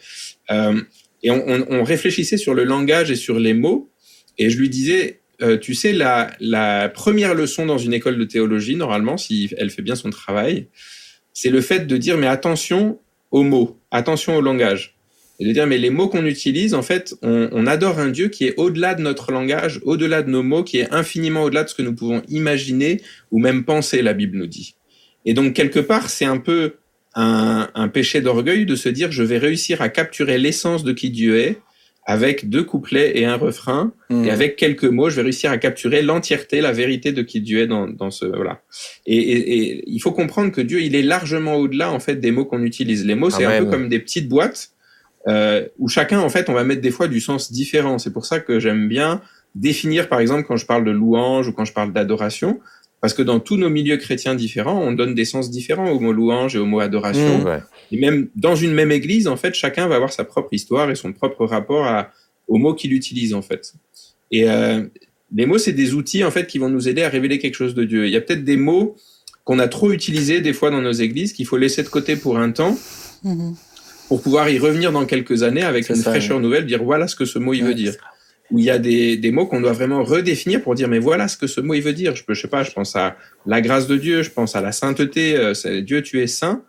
Euh, 0.52 0.82
et 1.24 1.32
on, 1.32 1.42
on, 1.48 1.66
on 1.70 1.84
réfléchissait 1.84 2.38
sur 2.38 2.54
le 2.54 2.66
langage 2.66 3.12
et 3.12 3.16
sur 3.16 3.40
les 3.40 3.54
mots. 3.54 3.90
Et 4.38 4.50
je 4.50 4.60
lui 4.60 4.68
disais, 4.70 5.22
euh, 5.42 5.58
tu 5.58 5.74
sais, 5.74 5.94
la, 5.94 6.90
première 6.94 7.34
leçon 7.34 7.66
dans 7.66 7.78
une 7.78 7.94
école 7.94 8.18
de 8.18 8.24
théologie, 8.24 8.76
normalement, 8.76 9.18
si 9.18 9.50
elle 9.58 9.70
fait 9.70 9.82
bien 9.82 9.96
son 9.96 10.10
travail, 10.10 10.68
c'est 11.34 11.50
le 11.50 11.62
fait 11.62 11.88
de 11.88 11.98
dire 11.98 12.18
mais 12.18 12.28
attention 12.28 13.00
aux 13.32 13.44
mots, 13.44 13.80
attention 13.92 14.38
au 14.38 14.42
langage. 14.42 14.96
Et 15.40 15.46
de 15.46 15.52
dire 15.52 15.68
mais 15.68 15.78
les 15.78 15.90
mots 15.90 16.08
qu'on 16.08 16.26
utilise 16.26 16.74
en 16.74 16.82
fait 16.82 17.14
on, 17.22 17.50
on 17.52 17.68
adore 17.68 18.00
un 18.00 18.08
Dieu 18.08 18.30
qui 18.30 18.46
est 18.46 18.54
au-delà 18.56 18.96
de 18.96 19.02
notre 19.02 19.34
langage 19.34 19.82
au-delà 19.84 20.22
de 20.22 20.30
nos 20.30 20.44
mots 20.44 20.64
qui 20.64 20.78
est 20.78 20.90
infiniment 20.94 21.44
au-delà 21.44 21.66
de 21.66 21.70
ce 21.70 21.76
que 21.76 21.82
nous 21.82 21.94
pouvons 21.94 22.22
imaginer 22.30 23.02
ou 23.32 23.40
même 23.40 23.66
penser 23.66 24.02
la 24.02 24.14
Bible 24.14 24.38
nous 24.38 24.48
dit. 24.48 24.76
Et 25.26 25.34
donc 25.34 25.54
quelque 25.54 25.82
part 25.82 26.10
c'est 26.10 26.24
un 26.24 26.38
peu 26.38 26.76
un 27.16 27.90
péché 27.90 28.22
d'orgueil 28.22 28.66
de 28.66 28.78
se 28.78 28.88
dire 28.88 29.12
je 29.12 29.24
vais 29.24 29.38
réussir 29.38 29.82
à 29.82 29.90
capturer 29.90 30.38
l'essence 30.38 30.86
de 30.86 30.94
qui 30.94 31.10
Dieu 31.10 31.38
est 31.38 31.60
avec 32.06 32.50
deux 32.50 32.64
couplets 32.64 33.18
et 33.20 33.26
un 33.26 33.36
refrain 33.36 33.92
et 34.12 34.30
avec 34.30 34.58
quelques 34.58 34.86
mots, 34.86 35.10
je 35.10 35.16
vais 35.16 35.24
réussir 35.24 35.50
à 35.50 35.58
capturer 35.58 36.04
l'entièreté, 36.04 36.62
la 36.62 36.72
vérité 36.72 37.12
de 37.12 37.24
qui 37.24 37.42
Dieu 37.42 37.62
est 37.62 37.68
dans, 37.68 37.88
dans 37.88 38.12
ce 38.12 38.26
voilà. 38.26 38.62
Et, 39.08 39.18
et, 39.18 39.58
et 39.58 39.84
il 39.88 40.00
faut 40.00 40.12
comprendre 40.12 40.52
que 40.52 40.62
Dieu, 40.62 40.82
il 40.82 40.96
est 40.96 41.02
largement 41.02 41.56
au-delà 41.56 41.92
en 41.92 42.00
fait 42.00 42.18
des 42.18 42.30
mots 42.30 42.46
qu'on 42.46 42.62
utilise. 42.62 43.06
Les 43.06 43.16
mots, 43.16 43.32
c'est 43.32 43.46
un 43.46 43.64
peu 43.64 43.72
comme 43.72 43.90
des 43.90 44.00
petites 44.00 44.30
boîtes 44.30 44.70
euh, 45.28 45.68
où 45.80 45.88
chacun 45.88 46.20
en 46.20 46.30
fait, 46.30 46.48
on 46.50 46.54
va 46.54 46.64
mettre 46.64 46.82
des 46.82 46.92
fois 46.92 47.08
du 47.08 47.20
sens 47.20 47.52
différent. 47.52 47.98
C'est 47.98 48.14
pour 48.14 48.28
ça 48.28 48.40
que 48.40 48.60
j'aime 48.60 48.88
bien 48.88 49.22
définir, 49.56 50.08
par 50.08 50.20
exemple, 50.20 50.44
quand 50.48 50.58
je 50.58 50.66
parle 50.68 50.86
de 50.86 50.92
louange 50.92 51.48
ou 51.48 51.54
quand 51.54 51.66
je 51.66 51.74
parle 51.74 51.92
d'adoration, 51.92 52.60
parce 53.02 53.14
que 53.14 53.22
dans 53.22 53.40
tous 53.40 53.58
nos 53.58 53.70
milieux 53.70 53.98
chrétiens 53.98 54.36
différents, 54.36 54.82
on 54.82 54.92
donne 54.92 55.14
des 55.14 55.26
sens 55.26 55.52
différents 55.52 55.90
au 55.92 56.00
mot 56.00 56.12
louange 56.12 56.56
et 56.56 56.60
au 56.60 56.66
mot 56.66 56.80
adoration. 56.80 57.44
Ouais. 57.44 57.60
Et 57.92 57.98
même 57.98 58.30
dans 58.36 58.56
une 58.56 58.74
même 58.74 58.92
église, 58.92 59.28
en 59.28 59.36
fait, 59.38 59.54
chacun 59.54 59.88
va 59.88 59.96
avoir 59.96 60.12
sa 60.12 60.24
propre 60.24 60.50
histoire 60.54 60.90
et 60.90 60.96
son 60.96 61.14
propre 61.14 61.46
rapport 61.46 61.86
à, 61.86 62.12
aux 62.48 62.58
mots 62.58 62.74
qu'il 62.74 62.94
utilise, 62.94 63.34
en 63.34 63.42
fait. 63.44 63.74
Et 64.32 64.50
euh, 64.50 64.84
les 65.36 65.46
mots, 65.46 65.58
c'est 65.60 65.74
des 65.74 65.94
outils, 65.94 66.24
en 66.24 66.32
fait, 66.32 66.48
qui 66.48 66.58
vont 66.58 66.70
nous 66.70 66.88
aider 66.90 67.04
à 67.04 67.10
révéler 67.10 67.38
quelque 67.38 67.56
chose 67.56 67.76
de 67.76 67.84
Dieu. 67.84 68.06
Il 68.08 68.12
y 68.12 68.16
a 68.16 68.22
peut-être 68.22 68.44
des 68.44 68.58
mots 68.58 68.96
qu'on 69.44 69.60
a 69.60 69.68
trop 69.68 69.92
utilisés 69.92 70.42
des 70.42 70.54
fois 70.54 70.72
dans 70.72 70.82
nos 70.82 70.92
églises, 70.92 71.34
qu'il 71.34 71.46
faut 71.46 71.58
laisser 71.58 71.84
de 71.84 71.90
côté 71.90 72.16
pour 72.16 72.38
un 72.40 72.52
temps, 72.52 72.76
Mhm. 73.24 73.56
pour 74.08 74.22
pouvoir 74.22 74.50
y 74.50 74.58
revenir 74.58 74.92
dans 74.92 75.06
quelques 75.06 75.44
années 75.44 75.62
avec 75.64 75.90
une 75.90 75.96
ça, 75.96 76.10
fraîcheur 76.12 76.40
nouvelle, 76.40 76.66
dire 76.66 76.84
voilà 76.84 77.08
ce 77.08 77.16
que 77.16 77.26
ce 77.26 77.38
mot 77.40 77.54
il 77.54 77.62
Ouais, 77.64 77.70
veut 77.70 77.74
dire. 77.76 77.94
Où 78.52 78.60
il 78.60 78.66
y 78.66 78.70
a 78.70 78.78
des, 78.78 79.18
des 79.18 79.32
mots 79.32 79.48
qu'on 79.48 79.62
doit 79.62 79.74
vraiment 79.74 80.04
redéfinir 80.04 80.62
pour 80.62 80.76
dire 80.76 80.88
mais 80.88 81.00
voilà 81.00 81.28
ce 81.28 81.36
que 81.36 81.48
ce 81.48 81.62
mot 81.62 81.74
il 81.74 81.82
veut 81.82 81.94
dire. 81.94 82.16
Je 82.16 82.24
peux, 82.24 82.34
je 82.34 82.42
sais 82.42 82.48
pas, 82.48 82.64
je 82.64 82.72
pense 82.72 82.96
à 82.96 83.18
la 83.46 83.60
grâce 83.62 83.88
de 83.88 83.98
Dieu, 83.98 84.22
je 84.22 84.30
pense 84.30 84.56
à 84.56 84.62
la 84.62 84.72
sainteté, 84.72 85.36
euh, 85.36 85.54
Dieu 85.82 86.02
tu 86.04 86.22
es 86.22 86.28
saint. 86.28 86.64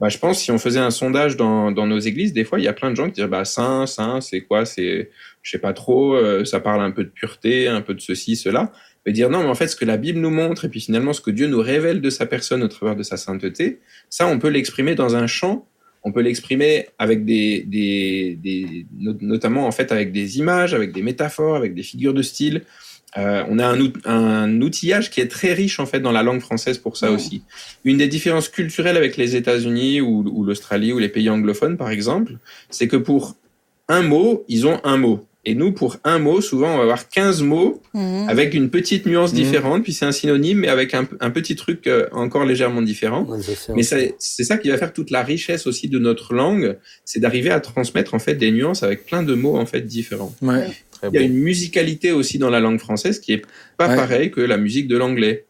Bah, 0.00 0.08
je 0.08 0.16
pense 0.16 0.40
si 0.40 0.50
on 0.50 0.58
faisait 0.58 0.80
un 0.80 0.90
sondage 0.90 1.36
dans, 1.36 1.70
dans 1.72 1.86
nos 1.86 1.98
églises, 1.98 2.32
des 2.32 2.44
fois 2.44 2.58
il 2.58 2.64
y 2.64 2.68
a 2.68 2.72
plein 2.72 2.90
de 2.90 2.96
gens 2.96 3.06
qui 3.06 3.20
disent 3.20 3.24
bah 3.24 3.44
saint, 3.44 3.86
saint, 3.86 4.22
c'est 4.22 4.40
quoi, 4.40 4.64
c'est 4.64 5.10
je 5.42 5.50
sais 5.50 5.58
pas 5.58 5.74
trop, 5.74 6.14
euh, 6.14 6.44
ça 6.46 6.58
parle 6.58 6.80
un 6.80 6.90
peu 6.90 7.04
de 7.04 7.10
pureté, 7.10 7.68
un 7.68 7.82
peu 7.82 7.92
de 7.94 8.00
ceci, 8.00 8.34
cela. 8.34 8.72
Mais 9.04 9.12
dire 9.12 9.28
non, 9.28 9.42
mais 9.42 9.48
en 9.48 9.54
fait 9.54 9.68
ce 9.68 9.76
que 9.76 9.84
la 9.84 9.98
Bible 9.98 10.18
nous 10.18 10.30
montre 10.30 10.64
et 10.64 10.68
puis 10.68 10.80
finalement 10.80 11.12
ce 11.12 11.20
que 11.20 11.30
Dieu 11.30 11.48
nous 11.48 11.60
révèle 11.60 12.00
de 12.00 12.10
sa 12.10 12.24
personne 12.26 12.62
au 12.62 12.68
travers 12.68 12.96
de 12.96 13.02
sa 13.02 13.18
sainteté, 13.18 13.80
ça 14.08 14.26
on 14.26 14.38
peut 14.38 14.48
l'exprimer 14.48 14.94
dans 14.94 15.16
un 15.16 15.26
chant 15.26 15.68
on 16.02 16.12
peut 16.12 16.22
l'exprimer 16.22 16.88
avec 16.98 17.24
des, 17.24 17.62
des, 17.66 18.38
des 18.42 18.86
not- 18.98 19.18
notamment 19.20 19.66
en 19.66 19.72
fait 19.72 19.92
avec 19.92 20.12
des 20.12 20.38
images, 20.38 20.72
avec 20.74 20.92
des 20.92 21.02
métaphores, 21.02 21.56
avec 21.56 21.74
des 21.74 21.82
figures 21.82 22.14
de 22.14 22.22
style. 22.22 22.62
Euh, 23.18 23.42
on 23.48 23.58
a 23.58 23.66
un, 23.66 23.80
out- 23.80 23.98
un 24.04 24.60
outillage 24.62 25.10
qui 25.10 25.20
est 25.20 25.26
très 25.26 25.52
riche 25.52 25.80
en 25.80 25.86
fait 25.86 26.00
dans 26.00 26.12
la 26.12 26.22
langue 26.22 26.40
française 26.40 26.78
pour 26.78 26.96
ça 26.96 27.08
aussi. 27.16 27.42
Une 27.84 27.98
des 27.98 28.06
différences 28.08 28.48
culturelles 28.48 28.96
avec 28.96 29.16
les 29.16 29.34
États-Unis 29.34 30.00
ou, 30.00 30.24
ou 30.32 30.44
l'Australie 30.44 30.92
ou 30.92 30.98
les 31.00 31.08
pays 31.08 31.28
anglophones 31.28 31.76
par 31.76 31.90
exemple, 31.90 32.34
c'est 32.70 32.86
que 32.86 32.96
pour 32.96 33.36
un 33.88 34.02
mot, 34.02 34.44
ils 34.48 34.66
ont 34.68 34.80
un 34.84 34.96
mot. 34.96 35.26
Et 35.46 35.54
nous, 35.54 35.72
pour 35.72 35.96
un 36.04 36.18
mot, 36.18 36.42
souvent, 36.42 36.74
on 36.74 36.76
va 36.76 36.82
avoir 36.82 37.08
15 37.08 37.42
mots 37.42 37.80
Mhm. 37.94 38.28
avec 38.28 38.52
une 38.52 38.68
petite 38.68 39.06
nuance 39.06 39.32
Mhm. 39.32 39.36
différente, 39.38 39.82
puis 39.82 39.94
c'est 39.94 40.04
un 40.04 40.12
synonyme, 40.12 40.58
mais 40.58 40.68
avec 40.68 40.92
un, 40.92 41.08
un 41.20 41.30
petit 41.30 41.56
truc 41.56 41.86
euh, 41.86 42.06
encore 42.12 42.44
légèrement 42.44 42.82
différent. 42.82 43.26
Mais 43.74 43.82
c'est 43.82 44.14
ça 44.44 44.58
qui 44.58 44.68
va 44.68 44.76
faire 44.76 44.92
toute 44.92 45.10
la 45.10 45.22
richesse 45.22 45.66
aussi 45.66 45.88
de 45.88 45.98
notre 45.98 46.34
langue, 46.34 46.76
c'est 47.06 47.20
d'arriver 47.20 47.50
à 47.50 47.60
transmettre 47.60 48.12
en 48.14 48.18
fait 48.18 48.34
des 48.34 48.50
nuances 48.50 48.82
avec 48.82 49.06
plein 49.06 49.22
de 49.22 49.34
mots 49.34 49.56
en 49.56 49.64
fait 49.66 49.80
différents. 49.80 50.34
Ouais. 50.42 50.66
Très 50.92 51.08
Il 51.08 51.14
y 51.14 51.18
a 51.18 51.20
beau. 51.22 51.26
une 51.28 51.38
musicalité 51.38 52.12
aussi 52.12 52.36
dans 52.36 52.50
la 52.50 52.60
langue 52.60 52.78
française 52.78 53.18
qui 53.18 53.32
est 53.32 53.42
pas 53.78 53.88
Ouais. 53.88 53.96
pareille 53.96 54.30
que 54.30 54.42
la 54.42 54.58
musique 54.58 54.88
de 54.88 54.98
l'anglais. 54.98 55.46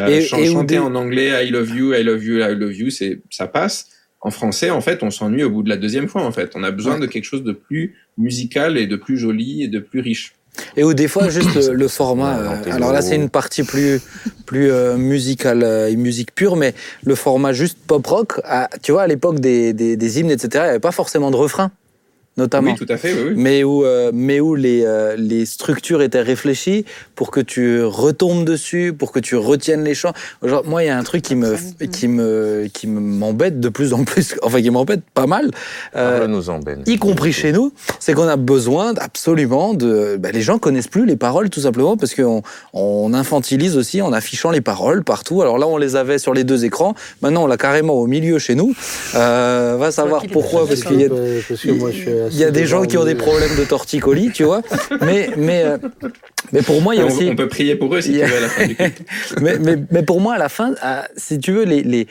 Euh, 0.00 0.06
Et- 0.08 0.22
chan- 0.22 0.38
et 0.38 0.48
où 0.48 0.52
chanter 0.54 0.76
des- 0.76 0.78
en 0.80 0.94
anglais 0.94 1.46
I 1.46 1.50
love 1.50 1.68
you, 1.76 1.92
I 1.92 2.02
love 2.02 2.24
you, 2.24 2.38
I 2.38 2.54
love 2.54 2.74
you, 2.74 2.88
c'est 2.88 3.20
ça 3.28 3.46
passe. 3.46 3.88
En 4.20 4.30
français, 4.30 4.70
en 4.70 4.80
fait, 4.80 5.02
on 5.02 5.10
s'ennuie 5.10 5.44
au 5.44 5.50
bout 5.50 5.62
de 5.62 5.68
la 5.68 5.76
deuxième 5.76 6.08
fois. 6.08 6.22
En 6.24 6.32
fait, 6.32 6.52
on 6.56 6.64
a 6.64 6.70
besoin 6.70 6.94
Ouais. 6.94 7.00
de 7.00 7.06
quelque 7.06 7.24
chose 7.24 7.44
de 7.44 7.52
plus 7.52 7.94
musical 8.16 8.76
et 8.76 8.86
de 8.86 8.96
plus 8.96 9.16
joli 9.16 9.62
et 9.62 9.68
de 9.68 9.78
plus 9.78 10.00
riche. 10.00 10.34
Et 10.76 10.82
ou 10.82 10.92
des 10.92 11.06
fois 11.06 11.28
juste 11.38 11.54
le, 11.54 11.74
le 11.74 11.88
format. 11.88 12.36
Ouais, 12.40 12.68
euh, 12.68 12.72
alors 12.74 12.92
là 12.92 13.00
c'est 13.00 13.14
une 13.14 13.30
partie 13.30 13.62
plus 13.62 14.00
plus 14.44 14.72
euh, 14.72 14.96
musicale 14.96 15.62
euh, 15.62 15.88
et 15.88 15.94
musique 15.94 16.34
pure, 16.34 16.56
mais 16.56 16.74
le 17.04 17.14
format 17.14 17.52
juste 17.52 17.78
pop 17.86 18.04
rock. 18.04 18.40
à- 18.42 18.68
tu 18.82 18.90
vois 18.90 19.02
à 19.02 19.06
l'époque 19.06 19.38
des, 19.38 19.72
des, 19.72 19.96
des 19.96 20.18
hymnes 20.18 20.32
etc. 20.32 20.48
Il 20.54 20.58
n'y 20.62 20.68
avait 20.70 20.78
pas 20.80 20.90
forcément 20.90 21.30
de 21.30 21.36
refrain. 21.36 21.70
Notamment. 22.38 22.70
Oui, 22.72 22.76
tout 22.78 22.90
à 22.92 22.96
fait, 22.96 23.12
oui, 23.12 23.20
oui. 23.28 23.34
Mais 23.36 23.62
où, 23.64 23.84
euh, 23.84 24.10
mais 24.14 24.40
où 24.40 24.54
les, 24.54 24.82
euh, 24.84 25.14
les 25.18 25.44
structures 25.44 26.00
étaient 26.00 26.22
réfléchies 26.22 26.86
pour 27.14 27.30
que 27.30 27.40
tu 27.40 27.82
retombes 27.82 28.44
dessus, 28.46 28.94
pour 28.96 29.12
que 29.12 29.18
tu 29.18 29.36
retiennes 29.36 29.84
les 29.84 29.94
chants. 29.94 30.12
Genre, 30.42 30.64
moi, 30.64 30.82
il 30.82 30.86
y 30.86 30.90
a 30.90 30.96
un 30.96 31.02
truc 31.02 31.22
qui 31.22 31.34
me, 31.34 31.56
qui 31.92 32.08
me, 32.08 32.66
qui 32.72 32.86
me- 32.86 33.00
m'embête 33.00 33.60
de 33.60 33.68
plus 33.68 33.92
en 33.92 34.04
plus, 34.04 34.36
enfin, 34.42 34.62
qui 34.62 34.70
m'embête 34.70 35.02
pas 35.12 35.26
mal, 35.26 35.50
euh, 35.96 36.26
nous 36.26 36.48
en 36.48 36.60
Ben. 36.60 36.82
y 36.86 36.96
compris 36.98 37.32
chez 37.32 37.52
nous, 37.52 37.72
c'est 38.00 38.14
qu'on 38.14 38.28
a 38.28 38.36
besoin 38.36 38.94
absolument 38.98 39.74
de. 39.74 40.16
bah, 40.18 40.30
les 40.32 40.40
gens 40.40 40.58
connaissent 40.58 40.88
plus 40.88 41.04
les 41.04 41.16
paroles 41.16 41.50
tout 41.50 41.60
simplement 41.60 41.96
parce 41.96 42.14
qu'on 42.14 42.42
on 42.72 43.12
infantilise 43.14 43.76
aussi 43.76 44.00
en 44.00 44.12
affichant 44.12 44.50
les 44.50 44.60
paroles 44.60 45.02
partout. 45.04 45.42
Alors 45.42 45.58
là, 45.58 45.66
on 45.66 45.76
les 45.76 45.96
avait 45.96 46.18
sur 46.18 46.32
les 46.34 46.44
deux 46.44 46.64
écrans. 46.64 46.94
Maintenant, 47.22 47.44
on 47.44 47.46
l'a 47.48 47.56
carrément 47.56 47.94
au 47.94 48.06
milieu 48.06 48.38
chez 48.38 48.54
nous. 48.54 48.74
Euh, 49.14 49.76
va 49.78 49.90
savoir 49.90 50.22
pourquoi, 50.32 50.66
parce 50.68 50.84
qu'il 50.84 51.00
y 51.00 51.04
a. 51.04 51.08
Parce 51.08 51.60
que 51.62 51.72
moi, 51.72 51.90
je 51.90 51.96
suis 51.96 52.10
Il 52.30 52.38
y 52.38 52.44
a 52.44 52.50
des 52.50 52.66
gens 52.66 52.84
qui 52.84 52.96
ont 52.96 53.04
des 53.04 53.14
problèmes 53.14 53.56
de 53.56 53.64
torticolis, 53.64 54.30
tu 54.32 54.44
vois. 54.44 54.62
Mais, 55.00 55.30
mais, 55.36 55.62
euh, 55.64 55.78
mais 56.52 56.62
pour 56.62 56.82
moi, 56.82 56.94
il 56.94 56.98
y 56.98 57.00
a 57.00 57.04
on, 57.04 57.08
aussi. 57.08 57.28
on 57.30 57.36
peut 57.36 57.48
prier 57.48 57.76
pour 57.76 57.94
eux 57.94 58.00
si 58.00 58.12
tu 58.12 58.18
veux 58.18 58.36
à 58.36 58.40
la 58.40 58.48
fin 58.48 58.66
du 58.66 58.74
culte. 58.74 59.02
mais, 59.40 59.58
mais, 59.58 59.76
mais 59.90 60.02
pour 60.02 60.20
moi, 60.20 60.34
à 60.34 60.38
la 60.38 60.48
fin, 60.48 60.74
si 61.16 61.38
tu 61.38 61.52
veux, 61.52 61.64
les, 61.64 61.82
les, 61.82 62.06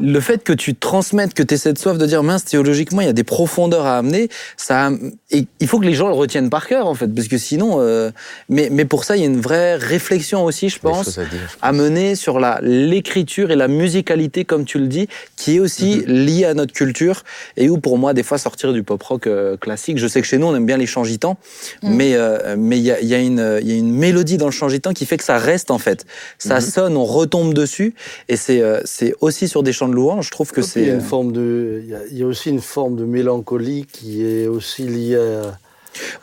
le 0.00 0.20
fait 0.20 0.42
que 0.42 0.52
tu 0.52 0.74
transmettes, 0.74 1.34
que 1.34 1.42
tu 1.42 1.54
aies 1.54 1.58
cette 1.58 1.78
soif 1.78 1.98
de 1.98 2.06
dire, 2.06 2.22
mince, 2.22 2.44
théologiquement, 2.44 3.02
il 3.02 3.06
y 3.06 3.10
a 3.10 3.12
des 3.12 3.24
profondeurs 3.24 3.86
à 3.86 3.98
amener, 3.98 4.28
ça, 4.56 4.90
et 5.30 5.46
il 5.60 5.68
faut 5.68 5.78
que 5.78 5.86
les 5.86 5.94
gens 5.94 6.08
le 6.08 6.14
retiennent 6.14 6.50
par 6.50 6.66
cœur, 6.66 6.86
en 6.86 6.94
fait, 6.94 7.08
parce 7.08 7.28
que 7.28 7.38
sinon, 7.38 7.76
euh, 7.80 8.10
mais, 8.48 8.68
mais 8.70 8.84
pour 8.84 9.04
ça, 9.04 9.16
il 9.16 9.20
y 9.20 9.24
a 9.24 9.26
une 9.26 9.40
vraie 9.40 9.76
réflexion 9.76 10.44
aussi, 10.44 10.68
je 10.68 10.78
pense, 10.78 11.18
à 11.18 11.24
dire, 11.24 11.30
je 11.48 11.56
à 11.60 11.72
mener 11.72 12.14
sur 12.14 12.40
la 12.40 12.60
l'écriture 12.62 13.50
et 13.50 13.56
la 13.56 13.68
musicalité, 13.68 14.44
comme 14.44 14.64
tu 14.64 14.78
le 14.78 14.86
dis, 14.86 15.08
qui 15.36 15.56
est 15.56 15.60
aussi 15.60 16.02
liée 16.06 16.44
à 16.44 16.54
notre 16.54 16.72
culture 16.72 17.22
et 17.56 17.68
où 17.68 17.78
pour 17.78 17.98
moi 17.98 18.14
des 18.14 18.22
fois 18.22 18.38
sortir 18.38 18.72
du 18.72 18.82
pop 18.82 19.02
rock 19.02 19.26
euh, 19.26 19.49
classique. 19.56 19.98
Je 19.98 20.06
sais 20.06 20.20
que 20.20 20.26
chez 20.26 20.38
nous 20.38 20.46
on 20.46 20.54
aime 20.54 20.66
bien 20.66 20.76
les 20.76 20.86
chants 20.86 21.04
gitans, 21.04 21.36
mais 21.82 22.14
euh, 22.14 22.56
mais 22.58 22.78
il 22.78 22.82
y 22.82 22.90
a, 22.90 23.00
y 23.00 23.14
a 23.14 23.18
une 23.18 23.58
il 23.60 23.68
y 23.68 23.72
a 23.72 23.76
une 23.76 23.92
mélodie 23.92 24.36
dans 24.36 24.46
le 24.46 24.52
chant 24.52 24.68
gitan 24.68 24.92
qui 24.92 25.06
fait 25.06 25.16
que 25.16 25.24
ça 25.24 25.38
reste 25.38 25.70
en 25.70 25.78
fait. 25.78 26.04
Ça 26.38 26.60
sonne, 26.60 26.96
on 26.96 27.04
retombe 27.04 27.54
dessus 27.54 27.94
et 28.28 28.36
c'est 28.36 28.60
euh, 28.60 28.80
c'est 28.84 29.14
aussi 29.20 29.48
sur 29.48 29.62
des 29.62 29.72
chants 29.72 29.88
de 29.88 29.94
louange. 29.94 30.26
Je 30.26 30.30
trouve 30.30 30.52
que 30.52 30.62
c'est 30.62 30.90
a 30.90 30.94
une 30.94 31.00
forme 31.00 31.32
de, 31.32 31.82
il 32.10 32.16
y 32.16 32.20
y 32.20 32.22
a 32.22 32.26
aussi 32.26 32.50
une 32.50 32.60
forme 32.60 32.96
de 32.96 33.04
mélancolie 33.04 33.86
qui 33.90 34.26
est 34.26 34.46
aussi 34.46 34.82
liée 34.82 35.16
à. 35.16 35.58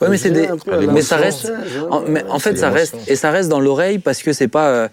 Ouais 0.01 0.07
mais 0.09 0.17
c'est 0.17 0.31
des 0.31 0.47
mais 0.91 1.01
ça 1.01 1.17
reste 1.17 1.51
hein, 1.53 1.87
En, 1.91 2.01
mais 2.01 2.23
en 2.29 2.39
fait, 2.39 2.57
ça 2.57 2.69
reste 2.69 2.95
et 3.07 3.15
ça 3.15 3.31
reste 3.31 3.49
dans 3.49 3.59
l'oreille 3.59 3.99
parce 3.99 4.21
que 4.23 4.33
c'est 4.33 4.47
pas 4.47 4.69
euh, 4.69 4.87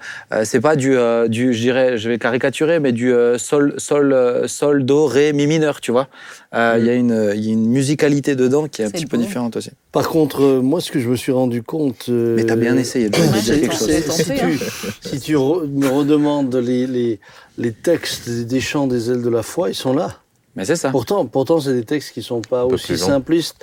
c'est 0.45 0.61
pas 0.61 0.77
du 0.77 0.97
euh, 0.97 1.29
du 1.29 1.53
je 1.55 1.61
dirais 1.61 1.97
je 1.99 2.09
vais 2.09 2.19
caricaturer 2.19 2.81
mais 2.81 2.93
du 2.93 3.13
euh, 3.13 3.39
sol 3.39 3.75
sol 3.79 4.13
euh, 4.13 4.49
sol 4.49 4.85
do 4.85 5.07
ré 5.07 5.33
mi 5.33 5.47
mineur 5.47 5.81
tu 5.81 5.93
vois. 5.93 6.09
Euh, 6.55 6.77
Il 6.79 6.87
y 6.87 6.91
a 6.91 6.95
une 6.95 7.33
il 7.35 7.45
y 7.45 7.49
a 7.51 7.53
une 7.53 7.69
musicalité 7.69 8.37
dedans 8.37 8.69
qui 8.69 8.83
est 8.83 8.85
un 8.85 8.91
petit 8.91 9.07
peu 9.07 9.17
différente 9.19 9.57
aussi. 9.57 9.71
Par 9.91 10.09
contre, 10.09 10.43
euh, 10.43 10.61
moi, 10.61 10.81
ce 10.81 10.91
que 10.93 11.01
je 11.01 11.09
me 11.09 11.17
suis 11.17 11.33
rendu 11.33 11.63
compte. 11.63 12.07
euh, 12.09 12.35
Mais 12.37 12.45
t'as 12.45 12.55
bien 12.57 12.77
essayé 12.77 13.09
de 13.11 13.17
dire 13.19 13.61
quelque 13.61 13.75
chose. 13.75 13.91
si 14.11 14.33
hein. 14.33 14.37
tu, 14.39 14.59
si 15.09 15.21
tu 15.21 15.35
re- 15.35 15.67
me 15.69 15.89
redemandes 15.89 16.55
les, 16.55 16.87
les, 16.87 17.19
les 17.59 17.73
textes 17.73 18.29
des 18.29 18.61
chants 18.61 18.87
des 18.87 19.11
ailes 19.11 19.23
de 19.23 19.31
la 19.31 19.43
foi, 19.43 19.71
ils 19.71 19.75
sont 19.75 19.95
là. 19.95 20.19
Mais 20.57 20.65
c'est 20.65 20.77
ça. 20.77 20.91
Pourtant, 20.91 21.27
pourtant 21.27 21.59
c'est 21.61 21.75
des 21.75 21.85
textes 21.85 22.13
qui 22.13 22.23
sont 22.23 22.41
pas 22.41 22.65
aussi 22.65 22.97
simplistes 22.97 23.57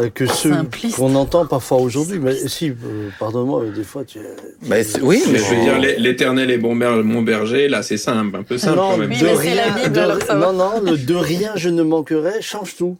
euh, 0.00 0.08
que 0.14 0.26
ceux 0.26 0.52
qu'on 0.96 1.14
entend 1.14 1.46
parfois 1.46 1.78
aujourd'hui. 1.78 2.18
Mais 2.18 2.34
si, 2.48 2.70
euh, 2.70 2.74
pardonne-moi, 3.18 3.64
des 3.74 3.84
fois, 3.84 4.04
tu. 4.04 4.18
Bah, 4.66 4.82
c'est- 4.82 5.00
oui, 5.00 5.22
Mais 5.30 5.38
je 5.38 5.44
veux 5.54 5.60
dire, 5.62 5.78
l'é- 5.78 5.96
l'éternel 5.98 6.50
est 6.50 6.58
bon 6.58 6.74
ber- 6.76 7.02
mon 7.04 7.22
berger, 7.22 7.68
là, 7.68 7.82
c'est 7.82 7.96
simple, 7.96 8.36
un 8.36 8.42
peu 8.42 8.58
simple 8.58 8.76
non, 8.76 8.90
quand 8.90 8.96
même. 8.98 9.10
Oui, 9.10 9.18
de 9.20 9.26
rien, 9.26 9.54
la 9.54 9.68
Bible, 9.70 9.92
de- 9.92 10.00
alors 10.00 10.22
ça 10.22 10.34
va. 10.34 10.46
non, 10.46 10.52
non, 10.52 10.80
le 10.82 10.96
de 10.96 11.14
rien 11.14 11.52
je 11.56 11.68
ne 11.68 11.82
manquerai 11.82 12.40
change 12.42 12.76
tout. 12.76 12.96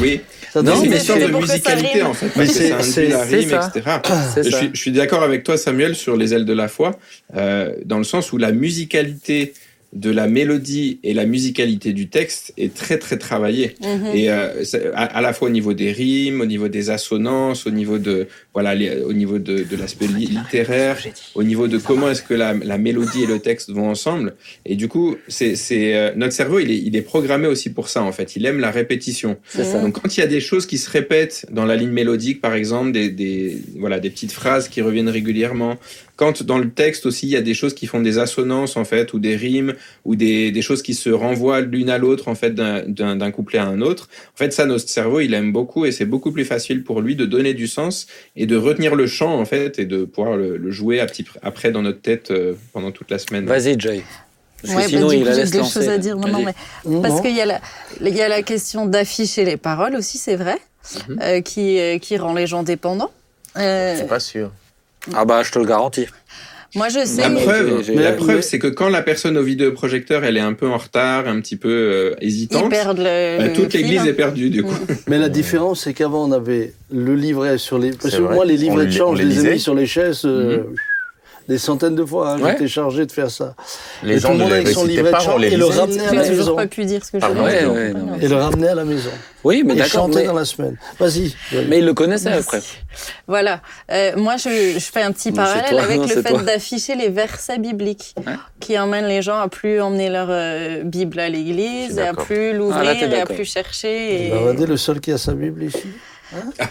Oui, 0.00 0.20
Ça 0.52 0.62
Non, 0.62 0.72
c'est 0.72 0.76
donne- 0.76 0.84
une 0.84 0.90
mais 0.90 0.96
question 0.96 1.14
c'est 1.18 1.28
de 1.28 1.32
musicalité 1.34 2.02
en 2.02 2.12
fait, 2.12 2.46
c'est- 2.46 2.68
la 2.68 2.82
c'est 2.82 3.36
rime, 3.36 3.48
ça. 3.50 3.70
etc. 3.74 3.90
Je 4.36 4.50
suis, 4.50 4.70
je 4.74 4.78
suis 4.78 4.92
d'accord 4.92 5.22
avec 5.22 5.44
toi, 5.44 5.56
Samuel, 5.56 5.94
sur 5.96 6.16
les 6.16 6.34
ailes 6.34 6.44
de 6.44 6.52
la 6.52 6.68
foi, 6.68 6.92
euh, 7.36 7.72
dans 7.86 7.96
le 7.98 8.04
sens 8.04 8.32
où 8.32 8.36
la 8.38 8.52
musicalité 8.52 9.54
de 9.92 10.10
la 10.10 10.26
mélodie 10.26 10.98
et 11.04 11.12
la 11.12 11.26
musicalité 11.26 11.92
du 11.92 12.08
texte 12.08 12.54
est 12.56 12.72
très 12.74 12.98
très 12.98 13.18
travaillée. 13.18 13.74
Mhm. 13.82 14.06
Et 14.14 14.30
euh, 14.30 14.64
à, 14.94 15.04
à 15.18 15.20
la 15.20 15.32
fois 15.32 15.48
au 15.48 15.50
niveau 15.50 15.74
des 15.74 15.92
rimes, 15.92 16.40
au 16.40 16.46
niveau 16.46 16.68
des 16.68 16.88
assonances, 16.88 17.66
au 17.66 17.70
niveau 17.70 17.98
de 17.98 18.26
voilà, 18.54 18.74
les- 18.74 19.00
au 19.02 19.12
niveau 19.12 19.38
de, 19.38 19.64
de 19.64 19.76
l'aspect 19.76 20.06
li- 20.06 20.26
littéraire, 20.26 20.96
au 21.34 21.42
niveau 21.42 21.68
de 21.68 21.78
comment 21.78 22.10
est-ce 22.10 22.22
que 22.22 22.34
la, 22.34 22.54
la 22.54 22.78
mélodie 22.78 23.24
et 23.24 23.26
le 23.26 23.38
texte 23.38 23.70
vont 23.70 23.88
ensemble. 23.90 24.34
Et 24.64 24.76
du 24.76 24.88
coup, 24.88 25.16
c'est 25.28 25.56
c'est 25.56 25.94
euh, 25.94 26.12
notre 26.16 26.32
cerveau, 26.32 26.58
il 26.58 26.70
est, 26.70 26.78
il 26.78 26.96
est 26.96 27.02
programmé 27.02 27.46
aussi 27.46 27.70
pour 27.70 27.88
ça 27.88 28.02
en 28.02 28.12
fait. 28.12 28.34
Il 28.36 28.46
aime 28.46 28.60
la 28.60 28.70
répétition. 28.70 29.36
Ça. 29.48 29.80
Donc 29.80 30.00
quand 30.00 30.16
il 30.16 30.20
y 30.20 30.22
a 30.22 30.26
des 30.26 30.40
choses 30.40 30.64
qui 30.66 30.78
se 30.78 30.88
répètent 30.90 31.44
dans 31.50 31.66
la 31.66 31.76
ligne 31.76 31.90
mélodique, 31.90 32.40
par 32.40 32.54
exemple, 32.54 32.92
des, 32.92 33.10
des 33.10 33.58
voilà 33.78 34.00
des 34.00 34.08
petites 34.10 34.32
phrases 34.32 34.68
qui 34.68 34.80
reviennent 34.80 35.10
régulièrement. 35.10 35.76
Quand 36.16 36.42
dans 36.42 36.58
le 36.58 36.70
texte 36.70 37.06
aussi, 37.06 37.26
il 37.26 37.30
y 37.30 37.36
a 37.36 37.40
des 37.40 37.54
choses 37.54 37.74
qui 37.74 37.86
font 37.86 38.00
des 38.00 38.18
assonances 38.18 38.76
en 38.76 38.84
fait, 38.84 39.12
ou 39.14 39.18
des 39.18 39.34
rimes, 39.34 39.74
ou 40.04 40.14
des, 40.14 40.50
des 40.52 40.62
choses 40.62 40.82
qui 40.82 40.94
se 40.94 41.08
renvoient 41.10 41.62
l'une 41.62 41.88
à 41.90 41.98
l'autre 41.98 42.28
en 42.28 42.34
fait 42.34 42.54
d'un- 42.54 43.30
couplet 43.30 43.58
à 43.58 43.64
un 43.64 43.80
autre. 43.80 44.08
En 44.34 44.36
fait, 44.36 44.52
ça, 44.52 44.66
notre 44.66 44.88
cerveau, 44.88 45.20
il 45.20 45.32
aime 45.34 45.52
beaucoup 45.52 45.84
et 45.86 45.90
c'est 45.92 46.04
beaucoup 46.04 46.30
plus 46.30 46.44
facile 46.44 46.84
pour 46.84 47.00
lui 47.00 47.16
de 47.16 47.24
donner 47.24 47.54
du 47.54 47.66
sens 47.66 48.06
et 48.36 48.46
de 48.46 48.56
retenir 48.56 48.94
le 48.94 49.06
chant 49.06 49.38
en 49.40 49.44
fait 49.46 49.78
et 49.78 49.86
de 49.86 50.04
pouvoir 50.04 50.36
le, 50.36 50.56
le 50.58 50.70
jouer 50.70 51.00
à 51.00 51.06
petit, 51.06 51.24
après 51.42 51.70
dans 51.72 51.82
notre 51.82 52.00
tête 52.02 52.30
euh, 52.30 52.54
pendant 52.72 52.90
toute 52.92 53.10
la 53.10 53.18
semaine. 53.18 53.46
Vas-y, 53.46 53.80
Joy. 53.80 54.02
Parce 54.60 54.74
que 54.74 54.78
Ouais, 54.78 54.82
bah, 54.84 54.88
sinon, 54.90 55.08
du 55.08 55.16
il 55.16 55.22
coup, 55.24 55.28
laisse 55.30 55.50
des 55.50 55.58
lancer. 55.58 55.80
choses 55.80 55.88
à 55.88 55.98
dire. 55.98 56.16
Non, 56.16 56.28
non, 56.28 56.44
Vas-y. 56.44 56.54
mais 56.86 57.00
Parce 57.02 57.20
qu'il 57.20 57.34
y, 57.34 57.40
a 57.40 57.46
la- 57.46 57.60
il 58.00 58.14
y 58.14 58.20
a 58.22 58.28
la 58.28 58.42
question 58.42 58.86
d'afficher 58.86 59.44
les 59.44 59.56
paroles 59.56 59.96
aussi, 59.96 60.18
c'est 60.18 60.36
vrai, 60.36 60.58
Mhm. 61.08 61.18
euh, 61.22 61.40
qui, 61.40 61.78
euh, 61.80 61.98
qui 61.98 62.16
rend 62.18 62.32
les 62.34 62.46
gens 62.46 62.62
dépendants. 62.62 63.10
Euh, 63.56 63.96
C'est 63.98 64.06
pas 64.06 64.20
sûr. 64.20 64.52
Ah 65.14 65.24
bah, 65.24 65.42
je 65.42 65.50
te 65.50 65.58
le 65.58 65.64
garantis. 65.64 66.06
moi, 66.74 66.88
je 66.88 67.04
sais. 67.04 67.20
La 67.22 67.28
mais- 67.28 67.42
preuve, 67.42 67.82
la 67.94 68.10
mais- 68.10 68.16
preuve, 68.16 68.36
mais- 68.36 68.42
c'est 68.42 68.58
que 68.58 68.68
quand 68.68 68.88
la 68.88 69.02
personne 69.02 69.36
au 69.36 69.42
vidéoprojecteur, 69.42 70.24
elle 70.24 70.36
est 70.36 70.40
un 70.40 70.54
peu 70.54 70.68
en 70.68 70.78
retard, 70.78 71.26
un 71.28 71.40
petit 71.40 71.56
peu 71.56 71.68
euh, 71.68 72.14
Ils 72.22 72.28
hésitante, 72.28 72.70
perdent 72.70 72.98
le. 72.98 73.38
bah, 73.38 73.46
le 73.48 73.52
toute 73.52 73.74
l'église 73.74 74.00
hein. 74.00 74.06
est 74.06 74.12
perdue 74.14 74.48
du 74.50 74.62
coup. 74.62 74.74
Mais 75.08 75.18
la 75.18 75.28
différence, 75.28 75.82
c'est 75.84 75.92
qu'avant, 75.92 76.26
on 76.28 76.32
avait 76.32 76.72
le 76.90 77.14
livret 77.14 77.58
sur 77.58 77.78
les. 77.78 77.90
Parce 77.90 78.14
que 78.16 78.22
moi, 78.22 78.44
les 78.44 78.56
livrets 78.56 78.86
de 78.86 79.02
on 79.02 79.14
je 79.16 79.22
les 79.22 79.46
ai 79.46 79.52
mis 79.52 79.60
sur 79.60 79.74
les 79.74 79.86
chaises 79.86 80.22
euh, 80.24 80.62
des 81.48 81.58
centaines 81.58 81.94
de 81.94 82.04
fois. 82.04 82.32
hein. 82.32 82.40
Ouais. 82.40 82.52
J'étais 82.52 82.68
chargé 82.68 83.06
de 83.06 83.12
faire 83.12 83.30
ça. 83.30 83.54
Les 84.02 84.16
Et 84.16 84.18
gens 84.20 84.28
tout 84.28 84.34
le 84.38 84.40
monde 84.44 84.52
avec 84.52 84.68
son 84.68 84.84
livret 84.84 85.12
de 85.12 85.18
chant 85.18 85.38
et 85.38 85.50
le 85.56 85.64
ramenait 85.66 86.06
à 86.06 86.12
la 86.14 86.20
toujours 86.22 86.36
maison. 86.38 86.56
pas 86.56 86.66
pu 86.66 86.84
dire 86.84 87.04
ce 87.04 87.10
que 87.12 87.18
je 87.18 87.20
Pardon. 87.20 87.40
voulais. 87.42 87.64
Ouais, 87.64 87.92
ouais. 87.92 88.18
Et 88.20 88.28
le 88.28 88.36
ramenait 88.36 88.68
à 88.68 88.74
la 88.74 88.84
maison. 88.84 89.10
Oui, 89.44 89.62
mais 89.66 89.74
Et 89.74 89.76
d'accord. 89.78 90.08
Mais, 90.08 90.24
dans 90.24 90.34
la 90.34 90.44
semaine. 90.44 90.76
Vas-y. 91.00 91.34
mais 91.68 91.78
il 91.80 91.84
le 91.84 91.94
connaissait 91.94 92.30
Merci. 92.30 92.44
après. 92.46 92.60
Voilà. 93.26 93.60
Euh, 93.90 94.12
moi, 94.16 94.36
je, 94.36 94.74
je 94.78 94.90
fais 94.92 95.02
un 95.02 95.10
petit 95.12 95.30
Non, 95.30 95.36
parallèle 95.36 95.70
toi, 95.70 95.82
avec 95.82 95.96
non, 95.98 96.06
le 96.06 96.22
fait 96.22 96.44
d'afficher 96.44 96.94
les 96.94 97.08
versets 97.08 97.58
bibliques 97.58 98.14
qui 98.60 98.78
emmènent 98.78 99.06
les 99.08 99.22
gens 99.22 99.38
à 99.40 99.48
plus 99.48 99.80
emmener 99.80 100.10
leur 100.10 100.28
euh, 100.30 100.82
Bible 100.84 101.18
à 101.18 101.28
l'église, 101.28 101.98
et 101.98 102.02
à 102.02 102.12
plus 102.14 102.50
Ah, 102.50 102.52
l'ouvrir 102.52 103.12
et 103.12 103.20
à 103.20 103.26
plus 103.26 103.44
chercher. 103.46 104.26
Et... 104.26 104.30
Ben, 104.30 104.38
regardez 104.38 104.66
le 104.66 104.76
seul 104.76 105.00
qui 105.00 105.10
a 105.10 105.18
sa 105.18 105.32
Bible 105.32 105.64
ici. 105.64 105.84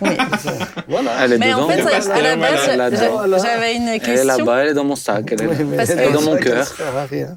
Oui. 0.01 0.09
Voilà. 0.87 1.11
Elle 1.23 1.33
est 1.33 1.37
Mais 1.37 1.51
dedans. 1.51 1.65
en 1.65 1.69
fait, 1.69 1.81
à- 1.81 2.21
la 2.21 2.35
base, 2.35 3.41
j'avais 3.43 3.75
une 3.75 3.87
Elle 3.87 3.95
est 3.95 3.99
question. 3.99 4.25
là-bas, 4.37 4.57
elle 4.63 4.67
est 4.69 4.73
dans 4.73 4.83
mon 4.83 4.95
sac. 4.95 5.31
Elle 5.31 5.41
est... 5.43 5.77
Parce 5.77 5.89
elle 5.91 6.11
Dans 6.11 6.21
mon 6.21 6.35
cœur. 6.37 6.67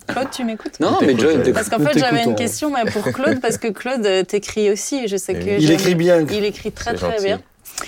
Claude, 0.09 0.29
tu 0.31 0.45
m'écoutes? 0.45 0.81
Non, 0.81 0.99
mais 1.03 1.17
Joy. 1.19 1.53
Parce 1.53 1.69
qu'en 1.69 1.79
fait, 1.79 1.99
j'avais 1.99 2.25
une 2.25 2.35
question 2.35 2.71
mais 2.71 2.91
pour 2.91 3.03
Claude, 3.13 3.41
parce 3.41 3.59
que 3.59 3.69
Claude 3.69 4.05
euh, 4.07 4.23
t'écrit 4.25 4.71
aussi. 4.71 5.07
Je 5.09 5.17
sais 5.17 5.35
que 5.35 5.61
Il 5.61 5.71
écrit 5.71 5.95
bien. 5.95 6.25
Il 6.31 6.45
écrit 6.45 6.73
très 6.73 6.95
très 6.95 7.21
bien. 7.23 7.41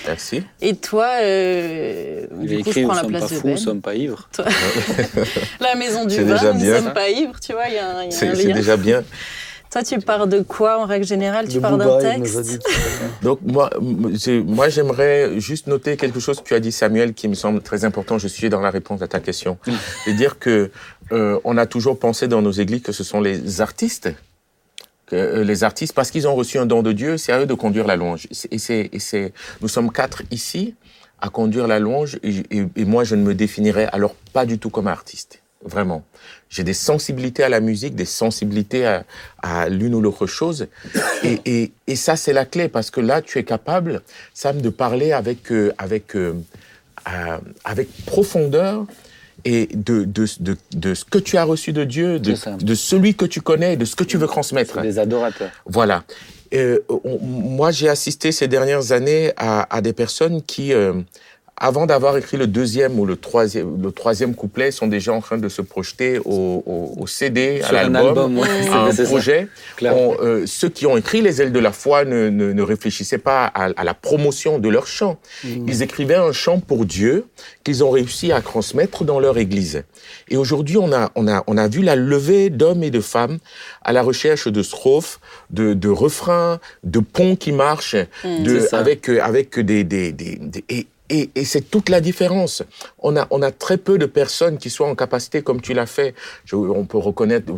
Merci. 0.05 0.43
Et 0.61 0.75
toi, 0.75 1.07
euh, 1.21 2.25
du 2.41 2.55
coup, 2.55 2.69
écrit 2.69 2.71
je 2.73 2.79
Nous 2.81 2.87
prends 2.87 2.95
la 2.95 3.01
sommes 3.03 3.11
pas 3.13 3.17
place 3.19 3.31
de 3.31 3.35
fous, 3.37 3.47
Ben. 3.47 3.51
nous 3.51 3.57
sommes 3.57 3.81
pas 3.81 3.95
ivres. 3.95 4.29
La 5.61 5.75
maison 5.75 6.05
du 6.05 6.21
vin, 6.23 6.53
nous 6.53 6.59
bien. 6.59 6.75
sommes 6.81 6.93
pas 6.93 7.09
ivres, 7.09 7.39
tu 7.39 7.53
vois, 7.53 7.67
il 7.69 7.75
y 7.75 7.77
a 7.77 7.87
un, 7.87 8.03
il 8.03 8.03
y 8.03 8.03
a 8.03 8.07
un 8.07 8.11
C'est 8.11 8.35
c'est 8.35 8.43
lien. 8.47 8.53
déjà 8.55 8.75
bien. 8.77 9.03
Toi, 9.71 9.83
tu 9.83 9.99
pars 9.99 10.27
de 10.27 10.41
quoi 10.41 10.79
en 10.79 10.85
règle 10.85 11.05
générale? 11.05 11.47
Tu 11.47 11.55
De 11.55 11.59
pars 11.59 11.77
d'un 11.77 11.85
texte? 11.99 12.67
Donc 13.21 13.39
moi, 13.43 13.69
moi 14.45 14.69
j'aimerais 14.69 15.39
juste 15.39 15.67
noter 15.67 15.97
quelque 15.97 16.19
chose 16.19 16.39
que 16.39 16.43
tu 16.45 16.53
as 16.53 16.59
dit 16.59 16.71
Samuel 16.71 17.13
qui 17.13 17.27
me 17.27 17.33
semble 17.35 17.61
très 17.61 17.83
important. 17.85 18.17
Je 18.17 18.27
suis 18.27 18.49
dans 18.49 18.61
la 18.61 18.69
réponse 18.69 19.01
à 19.01 19.07
ta 19.07 19.19
question. 19.19 19.57
C'est 20.05 20.13
dire 20.13 20.39
que 20.39 20.71
euh, 21.11 21.39
on 21.43 21.57
a 21.57 21.65
toujours 21.65 21.99
pensé 21.99 22.27
dans 22.27 22.41
nos 22.41 22.51
églises 22.51 22.81
que 22.81 22.91
ce 22.91 23.03
sont 23.03 23.19
les 23.21 23.61
artistes, 23.61 24.09
que 25.05 25.15
euh, 25.15 25.43
les 25.43 25.63
artistes 25.63 25.93
parce 25.93 26.11
qu'ils 26.11 26.27
ont 26.27 26.35
reçu 26.35 26.57
un 26.57 26.65
don 26.65 26.81
de 26.81 26.91
Dieu, 26.91 27.17
c'est 27.17 27.31
à 27.33 27.39
eux 27.41 27.45
de 27.45 27.53
conduire 27.53 27.87
la 27.87 27.95
louange. 27.97 28.27
Et 28.51 28.57
c'est, 28.59 28.89
et 28.91 28.99
c'est, 28.99 29.33
nous 29.61 29.67
sommes 29.67 29.91
quatre 29.91 30.21
ici 30.31 30.75
à 31.19 31.29
conduire 31.29 31.67
la 31.67 31.79
louange 31.79 32.19
et, 32.23 32.43
et- 32.51 32.67
et 32.75 32.85
moi 32.85 33.03
je 33.03 33.15
ne 33.15 33.23
me 33.23 33.33
définirais 33.33 33.87
alors 33.91 34.15
pas 34.33 34.45
du 34.45 34.59
tout 34.59 34.69
comme 34.69 34.87
artiste. 34.87 35.41
Vraiment. 35.67 36.03
J'ai 36.49 36.63
des 36.63 36.73
sensibilités 36.73 37.43
à 37.43 37.49
la 37.49 37.59
musique, 37.59 37.93
des 37.95 38.05
sensibilités 38.05 38.85
à, 38.85 39.03
à 39.41 39.67
l'une 39.69 39.93
ou 39.95 40.01
l'autre 40.01 40.25
chose. 40.27 40.67
Et, 41.23 41.39
et, 41.45 41.71
et 41.87 41.95
ça, 41.95 42.15
c'est 42.15 42.33
la 42.33 42.45
clé, 42.45 42.69
parce 42.69 42.89
que 42.89 43.01
là, 43.01 43.21
tu 43.21 43.37
es 43.37 43.43
capable, 43.43 44.01
Sam, 44.33 44.61
de 44.61 44.69
parler 44.69 45.11
avec, 45.11 45.51
euh, 45.51 45.73
avec, 45.77 46.15
euh, 46.15 46.33
euh, 47.09 47.37
avec 47.65 47.89
profondeur 48.05 48.85
et 49.45 49.67
de, 49.73 50.03
de, 50.05 50.25
de, 50.39 50.57
de 50.71 50.93
ce 50.93 51.03
que 51.05 51.19
tu 51.19 51.37
as 51.37 51.43
reçu 51.43 51.73
de 51.73 51.83
Dieu, 51.83 52.19
de, 52.19 52.33
celui 52.75 53.15
que 53.15 53.25
tu 53.25 53.41
connais, 53.41 53.75
de 53.77 53.85
ce 53.85 53.95
que 53.95 54.03
tu 54.05 54.17
veux 54.17 54.27
transmettre. 54.27 54.81
Des 54.81 54.99
adorateurs. 54.99 55.51
Voilà. 55.65 56.03
on- 56.53 57.19
moi, 57.21 57.71
j'ai 57.71 57.89
assisté 57.89 58.31
ces 58.31 58.47
dernières 58.47 58.93
années 58.93 59.33
à, 59.37 59.67
à 59.75 59.81
des 59.81 59.93
personnes 59.93 60.41
qui, 60.41 60.71
avant 61.59 61.85
d'avoir 61.87 62.15
écrit 62.17 62.37
le 62.37 62.45
deuxième 62.47 62.99
ou 62.99 63.05
le 63.05 63.15
troisième, 63.15 63.81
le 63.81 63.91
troisième 63.91 64.35
couplet, 64.35 64.69
sont 64.71 64.87
déjà 64.87 65.11
en 65.13 65.21
train 65.21 65.37
de 65.37 65.49
se 65.49 65.61
projeter 65.63 66.19
au, 66.19 66.63
au- 66.65 66.93
au 67.01 67.07
CD, 67.07 67.61
à 67.61 67.65
Sur 67.65 67.73
l'album, 67.73 68.07
album, 68.07 68.37
ouais, 68.37 68.47
à 68.71 68.83
un 68.83 68.93
projet. 69.05 69.47
On, 69.95 70.15
euh, 70.21 70.43
ceux 70.45 70.69
qui 70.69 70.85
ont 70.85 70.97
écrit 70.97 71.21
Les 71.21 71.41
ailes 71.41 71.51
de 71.51 71.59
la 71.59 71.71
foi 71.71 72.05
ne, 72.05 72.29
ne, 72.29 72.53
ne 72.53 72.61
réfléchissaient 72.61 73.17
pas 73.17 73.45
à, 73.45 73.69
à 73.75 73.83
la 73.83 73.93
promotion 73.93 74.59
de 74.59 74.69
leur 74.69 74.85
chant. 74.87 75.17
Ils 75.43 75.81
écrivaient 75.81 76.15
un 76.15 76.31
chant 76.31 76.59
pour 76.59 76.85
Dieu 76.85 77.25
qu'ils 77.63 77.83
ont 77.83 77.89
réussi 77.89 78.31
à 78.31 78.41
transmettre 78.41 79.03
dans 79.03 79.19
leur 79.19 79.37
église. 79.39 79.83
Et 80.29 80.37
aujourd'hui, 80.37 80.77
on 80.77 80.91
a, 80.93 81.11
on, 81.15 81.27
a, 81.27 81.43
on 81.47 81.57
a 81.57 81.67
vu 81.67 81.81
la 81.81 81.95
levée 81.95 82.49
d'hommes 82.51 82.83
et 82.83 82.91
de 82.91 82.99
femmes 83.01 83.39
à 83.83 83.93
la 83.93 84.03
recherche 84.03 84.47
de 84.47 84.61
strophes, 84.61 85.19
de, 85.49 85.73
de 85.73 85.89
refrains, 85.89 86.59
de 86.83 86.99
ponts 86.99 87.35
qui 87.35 87.51
marchent, 87.51 87.95
de, 88.23 88.59
C'est 88.59 88.67
ça. 88.67 88.77
avec, 88.79 89.09
avec 89.09 89.59
des... 89.59 89.83
des, 89.83 90.11
des, 90.11 90.35
des- 90.35 90.63
et, 90.69 90.85
et, 91.09 91.29
et 91.35 91.45
c'est 91.45 91.61
toute 91.61 91.89
la 91.89 92.01
différence. 92.01 92.63
On 92.99 93.15
a, 93.15 93.27
on 93.31 93.41
a 93.41 93.51
très 93.51 93.77
peu 93.77 93.97
de 93.97 94.05
personnes 94.05 94.57
qui 94.57 94.69
soient 94.69 94.89
en 94.89 94.95
capacité, 94.95 95.41
comme 95.41 95.61
tu 95.61 95.73
l'as 95.73 95.85
fait. 95.85 96.15
Je- 96.45 96.55
on 96.55 96.85
peut 96.85 96.97
reconnaître, 96.97 97.51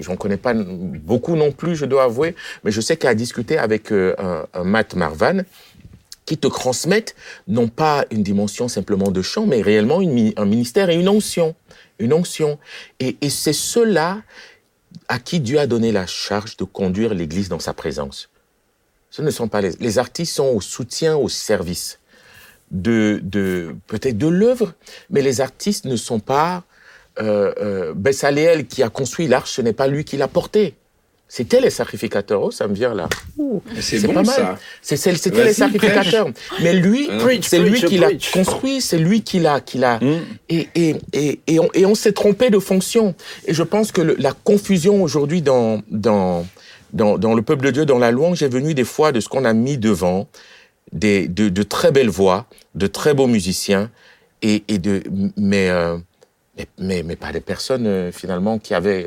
j'en 0.00 0.16
connais 0.16 0.36
pas 0.36 0.54
beaucoup 0.54 1.36
non 1.36 1.52
plus, 1.52 1.76
je 1.76 1.84
dois 1.86 2.04
avouer, 2.04 2.34
mais 2.64 2.70
je 2.70 2.80
sais 2.80 2.96
qu'à 2.96 3.14
discuter 3.14 3.58
avec 3.58 3.92
euh, 3.92 4.14
Matt 4.64 4.94
Marvan, 4.94 5.42
qui 6.24 6.36
te 6.38 6.48
transmettent 6.48 7.14
non 7.46 7.68
pas 7.68 8.04
une 8.10 8.24
dimension 8.24 8.66
simplement 8.68 9.10
de 9.12 9.22
chant, 9.22 9.46
mais 9.46 9.62
réellement 9.62 10.00
une 10.00 10.32
un 10.36 10.44
ministère 10.44 10.90
et 10.90 10.96
une 10.96 11.08
onction. 11.08 11.54
Une 11.98 12.12
onction. 12.12 12.58
Et, 13.00 13.16
et 13.20 13.30
c'est 13.30 13.52
ceux-là 13.52 14.22
à 15.08 15.18
qui 15.18 15.40
Dieu 15.40 15.58
a 15.60 15.66
donné 15.66 15.92
la 15.92 16.06
charge 16.06 16.56
de 16.56 16.64
conduire 16.64 17.14
l'Église 17.14 17.48
dans 17.48 17.60
sa 17.60 17.72
présence. 17.72 18.28
Ce 19.10 19.22
ne 19.22 19.30
sont 19.30 19.48
pas 19.48 19.60
les, 19.60 19.70
les 19.78 19.98
artistes 19.98 20.34
sont 20.34 20.48
au 20.48 20.60
soutien, 20.60 21.16
au 21.16 21.28
service 21.28 22.00
de, 22.70 23.20
de 23.22 23.74
peut-être 23.86 24.18
de 24.18 24.26
l'œuvre, 24.28 24.74
mais 25.10 25.22
les 25.22 25.40
artistes 25.40 25.84
ne 25.84 25.96
sont 25.96 26.18
pas 26.20 26.64
euh, 27.20 27.52
euh, 27.60 27.94
Bessaleel 27.94 28.66
qui 28.66 28.82
a 28.82 28.88
construit 28.88 29.28
l'arche, 29.28 29.52
ce 29.52 29.62
n'est 29.62 29.72
pas 29.72 29.86
lui 29.86 30.04
qui 30.04 30.16
l'a 30.16 30.28
porté. 30.28 30.74
C'était 31.28 31.60
les 31.60 31.70
sacrificateurs. 31.70 32.40
Oh, 32.40 32.50
ça 32.52 32.68
me 32.68 32.74
vient 32.74 32.94
là. 32.94 33.08
C'est 33.80 33.98
bon 34.06 34.14
pas 34.14 34.22
mal. 34.22 34.36
ça. 34.36 34.58
C'est- 34.80 34.96
c'est- 34.96 35.16
C'était 35.16 35.42
les 35.44 35.52
sacrificateurs. 35.54 36.28
Mais 36.62 36.72
lui, 36.72 37.08
Hein? 37.10 37.18
C'est 37.42 37.58
lui 37.58 37.80
qui 37.82 37.98
l'a 37.98 38.10
construit, 38.32 38.80
c'est 38.80 38.98
lui 38.98 39.22
qui 39.22 39.40
l'a, 39.40 39.60
qui 39.60 39.78
l'a. 39.78 39.98
Mm. 39.98 40.20
Et, 40.50 40.68
et, 40.76 40.94
et, 41.12 41.40
et 41.48 41.58
on, 41.58 41.68
et 41.74 41.84
on 41.84 41.96
s'est 41.96 42.12
trompé 42.12 42.48
de 42.50 42.60
fonction. 42.60 43.16
Et 43.48 43.54
je 43.54 43.64
pense 43.64 43.90
que 43.90 44.02
le- 44.02 44.14
la 44.20 44.32
confusion 44.34 45.02
aujourd'hui 45.02 45.42
dans, 45.42 45.82
dans, 45.90 46.46
dans, 46.92 47.18
dans 47.18 47.34
le 47.34 47.42
peuple 47.42 47.64
de 47.66 47.70
Dieu, 47.72 47.86
dans 47.86 47.98
la 47.98 48.12
louange, 48.12 48.44
est 48.44 48.48
venue 48.48 48.74
des 48.74 48.84
fois 48.84 49.10
de 49.10 49.18
ce 49.18 49.28
qu'on 49.28 49.44
a 49.44 49.52
mis 49.52 49.78
devant, 49.78 50.28
des, 50.92 51.28
de, 51.28 51.62
très 51.62 51.92
belles 51.92 52.08
voix, 52.08 52.46
de 52.74 52.86
très 52.86 53.14
beaux 53.14 53.26
musiciens, 53.26 53.90
et, 54.42 54.64
et 54.68 54.78
de, 54.78 55.02
mais, 55.36 55.70
euh, 55.70 55.96
mais, 56.56 56.66
mais, 56.78 57.02
mais 57.02 57.16
pas 57.16 57.32
des 57.32 57.40
personnes 57.40 57.86
euh, 57.86 58.12
finalement 58.12 58.58
qui 58.58 58.74
avaient 58.74 59.06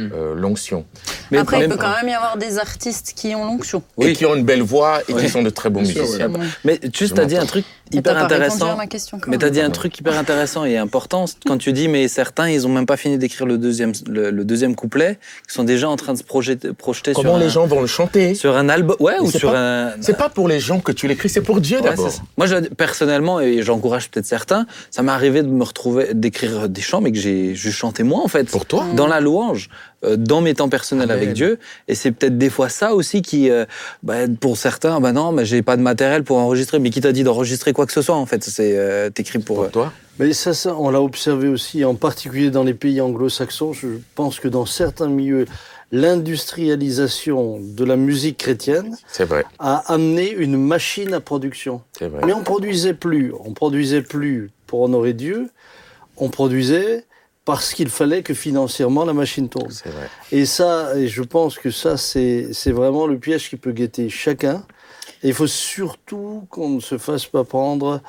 euh, 0.00 0.06
Mm. 0.08 0.12
euh, 0.14 0.34
l'onction. 0.34 0.84
Mais 1.30 1.38
Après, 1.38 1.60
il 1.62 1.68
peut 1.68 1.76
quand 1.76 1.94
même 2.00 2.08
y 2.08 2.14
avoir 2.14 2.36
des 2.36 2.58
artistes 2.58 3.12
qui 3.16 3.34
ont 3.34 3.44
l'onction. 3.44 3.82
Et 4.00 4.06
Oui. 4.06 4.12
qui 4.14 4.24
ont 4.26 4.34
une 4.34 4.44
belle 4.44 4.62
voix 4.62 5.00
et 5.08 5.12
Oui. 5.12 5.22
qui 5.22 5.28
sont 5.28 5.42
de 5.42 5.50
très 5.50 5.70
bons 5.70 5.82
Bien 5.82 5.92
sûr, 5.92 6.02
musiciens. 6.02 6.30
Ouais. 6.30 6.46
Mais 6.64 6.80
juste, 6.94 7.14
tu 7.14 7.20
as 7.20 7.24
dit 7.26 7.36
un 7.36 7.46
truc 7.46 7.64
hyper 7.92 8.16
intéressant. 8.16 8.72
à 8.72 8.76
ma 8.76 8.86
question. 8.86 9.18
quand 9.20 9.30
Mais 9.30 9.38
tu 9.38 9.44
as 9.44 9.50
dit 9.50 9.60
un 9.60 9.70
truc 9.70 9.98
hyper 9.98 10.16
intéressant 10.18 10.64
et 10.64 10.76
important 10.76 11.24
quand 11.46 11.58
tu 11.58 11.72
dis 11.72 11.88
mais 11.88 12.06
certains 12.08 12.48
ils 12.48 12.66
ont 12.66 12.70
même 12.70 12.86
pas 12.86 12.96
fini 12.96 13.18
d'écrire 13.18 13.46
le 13.46 13.58
deuxième 13.58 13.92
le, 14.08 14.30
le 14.30 14.44
deuxième 14.44 14.74
couplet, 14.76 15.18
ils 15.48 15.52
sont 15.52 15.64
déjà 15.64 15.88
en 15.88 15.96
train 15.96 16.12
de 16.12 16.18
se 16.18 16.22
projeter, 16.22 16.72
projeter 16.72 17.12
Comment 17.14 17.30
sur 17.32 17.38
les 17.38 17.46
un, 17.46 17.48
gens 17.48 17.66
vont 17.66 17.80
le 17.80 17.86
chanter? 17.88 18.34
sur 18.34 18.56
un 18.56 18.68
album 18.68 18.96
ouais 19.00 19.14
Mais 19.18 19.26
ou 19.26 19.30
c'est 19.30 19.38
sur 19.38 19.50
pas- 19.52 19.58
un 19.58 19.92
C'est 20.00 20.16
pas 20.16 20.28
pour 20.28 20.46
les 20.48 20.60
gens 20.60 20.78
que 20.80 20.92
tu 20.92 21.08
l'écris, 21.08 21.28
c'est 21.28 21.40
pour 21.42 21.60
Dieu 21.60 21.78
Ouais, 21.78 21.90
d'abord. 21.90 22.12
Moi, 22.38 22.46
je, 22.46 22.56
personnellement, 22.56 23.40
et 23.40 23.62
j'encourage 23.62 24.08
peut-être 24.10 24.26
certains, 24.26 24.66
ça 24.90 25.02
m'est 25.02 25.12
arrivé 25.12 25.42
de 25.42 25.48
me 25.48 25.64
retrouver, 25.64 26.14
d'écrire 26.14 26.68
des 26.68 26.80
chants, 26.80 27.00
mais 27.00 27.10
que 27.12 27.18
j'ai 27.18 27.54
juste 27.54 27.76
chanté 27.76 28.02
moi, 28.04 28.20
en 28.24 28.28
fait. 28.28 28.44
Pour 28.50 28.66
toi? 28.66 28.86
Dans 28.94 29.06
la 29.06 29.20
louange, 29.20 29.68
dans 30.16 30.40
mes 30.40 30.54
temps 30.54 30.68
personnels 30.68 31.10
Amen. 31.10 31.22
avec 31.22 31.34
Dieu. 31.34 31.58
Et 31.88 31.94
c'est 31.94 32.10
peut-être 32.10 32.38
des 32.38 32.50
fois 32.50 32.68
ça 32.68 32.94
aussi 32.94 33.22
qui, 33.22 33.50
euh, 33.50 33.64
bah, 34.02 34.28
pour 34.40 34.56
certains, 34.56 35.00
bah 35.00 35.12
non, 35.12 35.32
mais 35.32 35.44
j'ai 35.44 35.62
pas 35.62 35.76
de 35.76 35.82
matériel 35.82 36.24
pour 36.24 36.38
enregistrer. 36.38 36.78
Mais 36.78 36.90
qui 36.90 37.00
t'a 37.00 37.12
dit 37.12 37.24
d'enregistrer 37.24 37.72
quoi 37.72 37.86
que 37.86 37.92
ce 37.92 38.02
soit, 38.02 38.16
en 38.16 38.26
fait 38.26 38.42
C'est 38.42 38.76
euh, 38.76 39.10
t'écris 39.10 39.38
pour. 39.38 39.56
Pour 39.56 39.64
euh, 39.66 39.68
toi 39.68 39.92
Mais 40.18 40.32
ça, 40.32 40.54
ça, 40.54 40.74
on 40.76 40.90
l'a 40.90 41.02
observé 41.02 41.48
aussi, 41.48 41.84
en 41.84 41.94
particulier 41.94 42.50
dans 42.50 42.64
les 42.64 42.74
pays 42.74 43.00
anglo-saxons. 43.00 43.72
Je 43.72 43.88
pense 44.14 44.40
que 44.40 44.48
dans 44.48 44.66
certains 44.66 45.08
milieux, 45.08 45.46
l'industrialisation 45.92 47.58
de 47.60 47.84
la 47.84 47.96
musique 47.96 48.38
chrétienne 48.38 48.96
vrai, 49.18 49.44
a 49.58 49.92
amené 49.92 50.30
une 50.30 50.56
machine 50.56 51.12
à 51.14 51.20
production. 51.20 51.82
vrai. 52.00 52.22
Mais 52.24 52.32
on 52.32 52.42
produisait 52.42 52.94
plus. 52.94 53.32
On 53.44 53.52
produisait 53.52 54.02
plus 54.02 54.50
pour 54.66 54.82
honorer 54.82 55.12
Dieu. 55.12 55.50
On 56.16 56.28
produisait 56.28 57.04
parce 57.50 57.74
qu'il 57.74 57.88
fallait 57.88 58.22
que 58.22 58.32
financièrement 58.32 59.04
la 59.04 59.12
machine 59.12 59.48
tourne. 59.48 59.72
Vrai. 59.84 60.08
Et 60.30 60.46
ça, 60.46 60.96
et 60.96 61.08
je 61.08 61.22
pense 61.22 61.58
que 61.58 61.72
ça, 61.72 61.96
c'est 61.96 62.50
c'est 62.52 62.70
vraiment 62.70 63.08
le 63.08 63.18
piège 63.18 63.48
qui 63.50 63.56
peut 63.56 63.72
guetter 63.72 64.08
chacun. 64.08 64.62
Et 65.24 65.28
il 65.28 65.34
faut 65.34 65.48
surtout 65.48 66.46
qu'on 66.48 66.68
ne 66.68 66.80
se 66.80 66.96
fasse 66.96 67.26
pas 67.26 67.42
prendre 67.42 68.02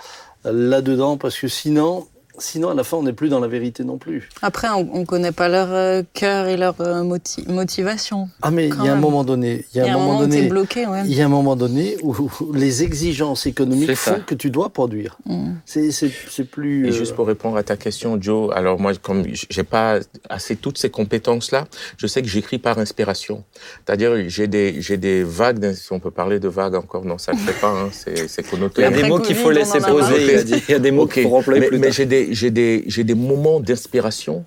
là-dedans, 0.43 1.18
parce 1.18 1.39
que 1.39 1.47
sinon, 1.47 2.07
sinon, 2.37 2.69
à 2.69 2.73
la 2.73 2.83
fin, 2.83 2.97
on 2.97 3.03
n'est 3.03 3.13
plus 3.13 3.29
dans 3.29 3.39
la 3.39 3.47
vérité 3.47 3.83
non 3.83 3.97
plus. 3.97 4.29
Après, 4.41 4.67
on 4.69 4.99
ne 4.99 5.05
connaît 5.05 5.31
pas 5.31 5.49
leur 5.49 5.67
euh, 5.71 6.01
cœur 6.13 6.47
et 6.47 6.57
leur 6.57 6.75
euh, 6.81 7.03
moti- 7.03 7.45
motivation. 7.47 8.29
Ah, 8.41 8.51
mais 8.51 8.67
il 8.69 8.83
y 8.83 8.87
a 8.87 8.93
un 8.93 8.99
moment 8.99 9.23
donné, 9.23 9.65
il 9.73 9.77
y 9.77 9.81
a 9.81 9.93
un 9.93 9.97
moment 9.97 10.19
donné, 10.19 10.47
bloqué, 10.47 10.85
il 11.05 11.13
y 11.13 11.21
a 11.21 11.25
un 11.25 11.29
moment 11.29 11.55
donné 11.55 11.97
où, 12.01 12.15
les 12.53 12.83
exigences 12.83 13.45
économiques 13.45 13.95
font 13.95 14.21
que 14.25 14.35
tu 14.35 14.49
dois 14.49 14.69
produire. 14.69 15.17
Mm. 15.25 15.51
C'est 15.65 16.43
plus. 16.49 16.85
Et 16.87 16.89
euh, 16.89 16.91
juste 16.91 17.15
pour 17.15 17.27
répondre 17.27 17.57
à 17.57 17.63
ta 17.63 17.77
question, 17.77 18.17
Joe, 18.21 18.51
alors 18.55 18.79
moi, 18.79 18.93
comme 19.01 19.23
j'ai 19.49 19.63
pas 19.63 19.99
assez 20.29 20.55
toutes 20.55 20.77
ces 20.77 20.89
compétences-là, 20.89 21.65
je 21.97 22.07
sais 22.07 22.21
que 22.21 22.27
j'écris 22.27 22.57
par 22.57 22.77
inspiration. 22.79 23.43
C'est-à-dire, 23.85 24.11
j'ai 24.29 24.47
des, 24.47 24.81
j'ai 24.81 24.97
des 24.97 25.23
vagues, 25.23 25.73
si 25.73 25.91
on 25.93 25.99
peut 25.99 26.11
parler 26.11 26.39
de 26.39 26.47
vagues 26.47 26.75
encore, 26.75 27.05
non, 27.05 27.17
ça 27.17 27.33
ne 27.33 27.37
fait 27.37 27.59
pas, 27.59 27.69
hein, 27.69 27.89
c'est, 27.91 28.43
connoté. 28.49 28.81
Il 28.81 28.83
y 28.83 28.87
a 28.87 28.91
des 28.91 29.03
mots 29.07 29.19
qu'il 29.19 29.35
faut 29.35 29.51
laisser 29.51 29.79
poser. 29.79 30.41
Il 30.67 30.71
y 30.71 30.73
a 30.73 30.79
des- 30.79 30.91
mots 30.91 31.03
Ok, 31.03 31.13
qu'il 31.13 31.23
faut 31.23 31.35
employer 31.37 31.61
mais, 31.61 31.67
plus 31.67 31.77
mais 31.79 31.87
tard. 31.87 31.95
j'ai 31.95 32.05
des, 32.05 32.30
j'ai 32.33 32.51
des, 32.51 32.83
j'ai 32.87 33.03
des 33.03 33.15
moments 33.15 33.59
d'inspiration 33.59 34.45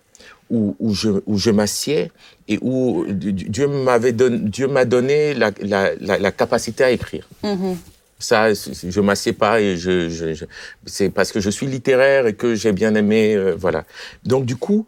où, 0.50 0.76
où 0.78 0.94
je, 0.94 1.10
où 1.26 1.38
je 1.38 1.50
m'assieds 1.50 2.12
et 2.48 2.58
où 2.60 3.04
Dieu 3.08 3.66
m'avait 3.66 4.12
donné, 4.12 4.38
Dieu 4.38 4.68
m'a 4.68 4.84
donné 4.84 5.34
la, 5.34 5.50
la, 5.60 5.94
la, 6.00 6.18
la 6.18 6.32
capacité 6.32 6.84
à 6.84 6.90
écrire. 6.90 7.26
Mhm. 7.42 7.76
Ça, 8.18 8.52
je 8.54 9.00
m'assieds 9.00 9.32
pas 9.32 9.60
et 9.60 9.76
je, 9.76 10.08
je, 10.08 10.34
je- 10.34 10.44
c'est 10.86 11.10
parce 11.10 11.32
que 11.32 11.40
je 11.40 11.50
suis 11.50 11.66
littéraire 11.66 12.26
et 12.26 12.34
que 12.34 12.54
j'ai 12.54 12.72
bien 12.72 12.94
aimé, 12.94 13.34
euh, 13.34 13.54
voilà. 13.58 13.84
Donc 14.24 14.44
du 14.46 14.56
coup, 14.56 14.86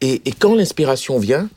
et, 0.00 0.22
et 0.24 0.32
quand 0.32 0.54
l'inspiration 0.54 1.18
vient 1.18 1.48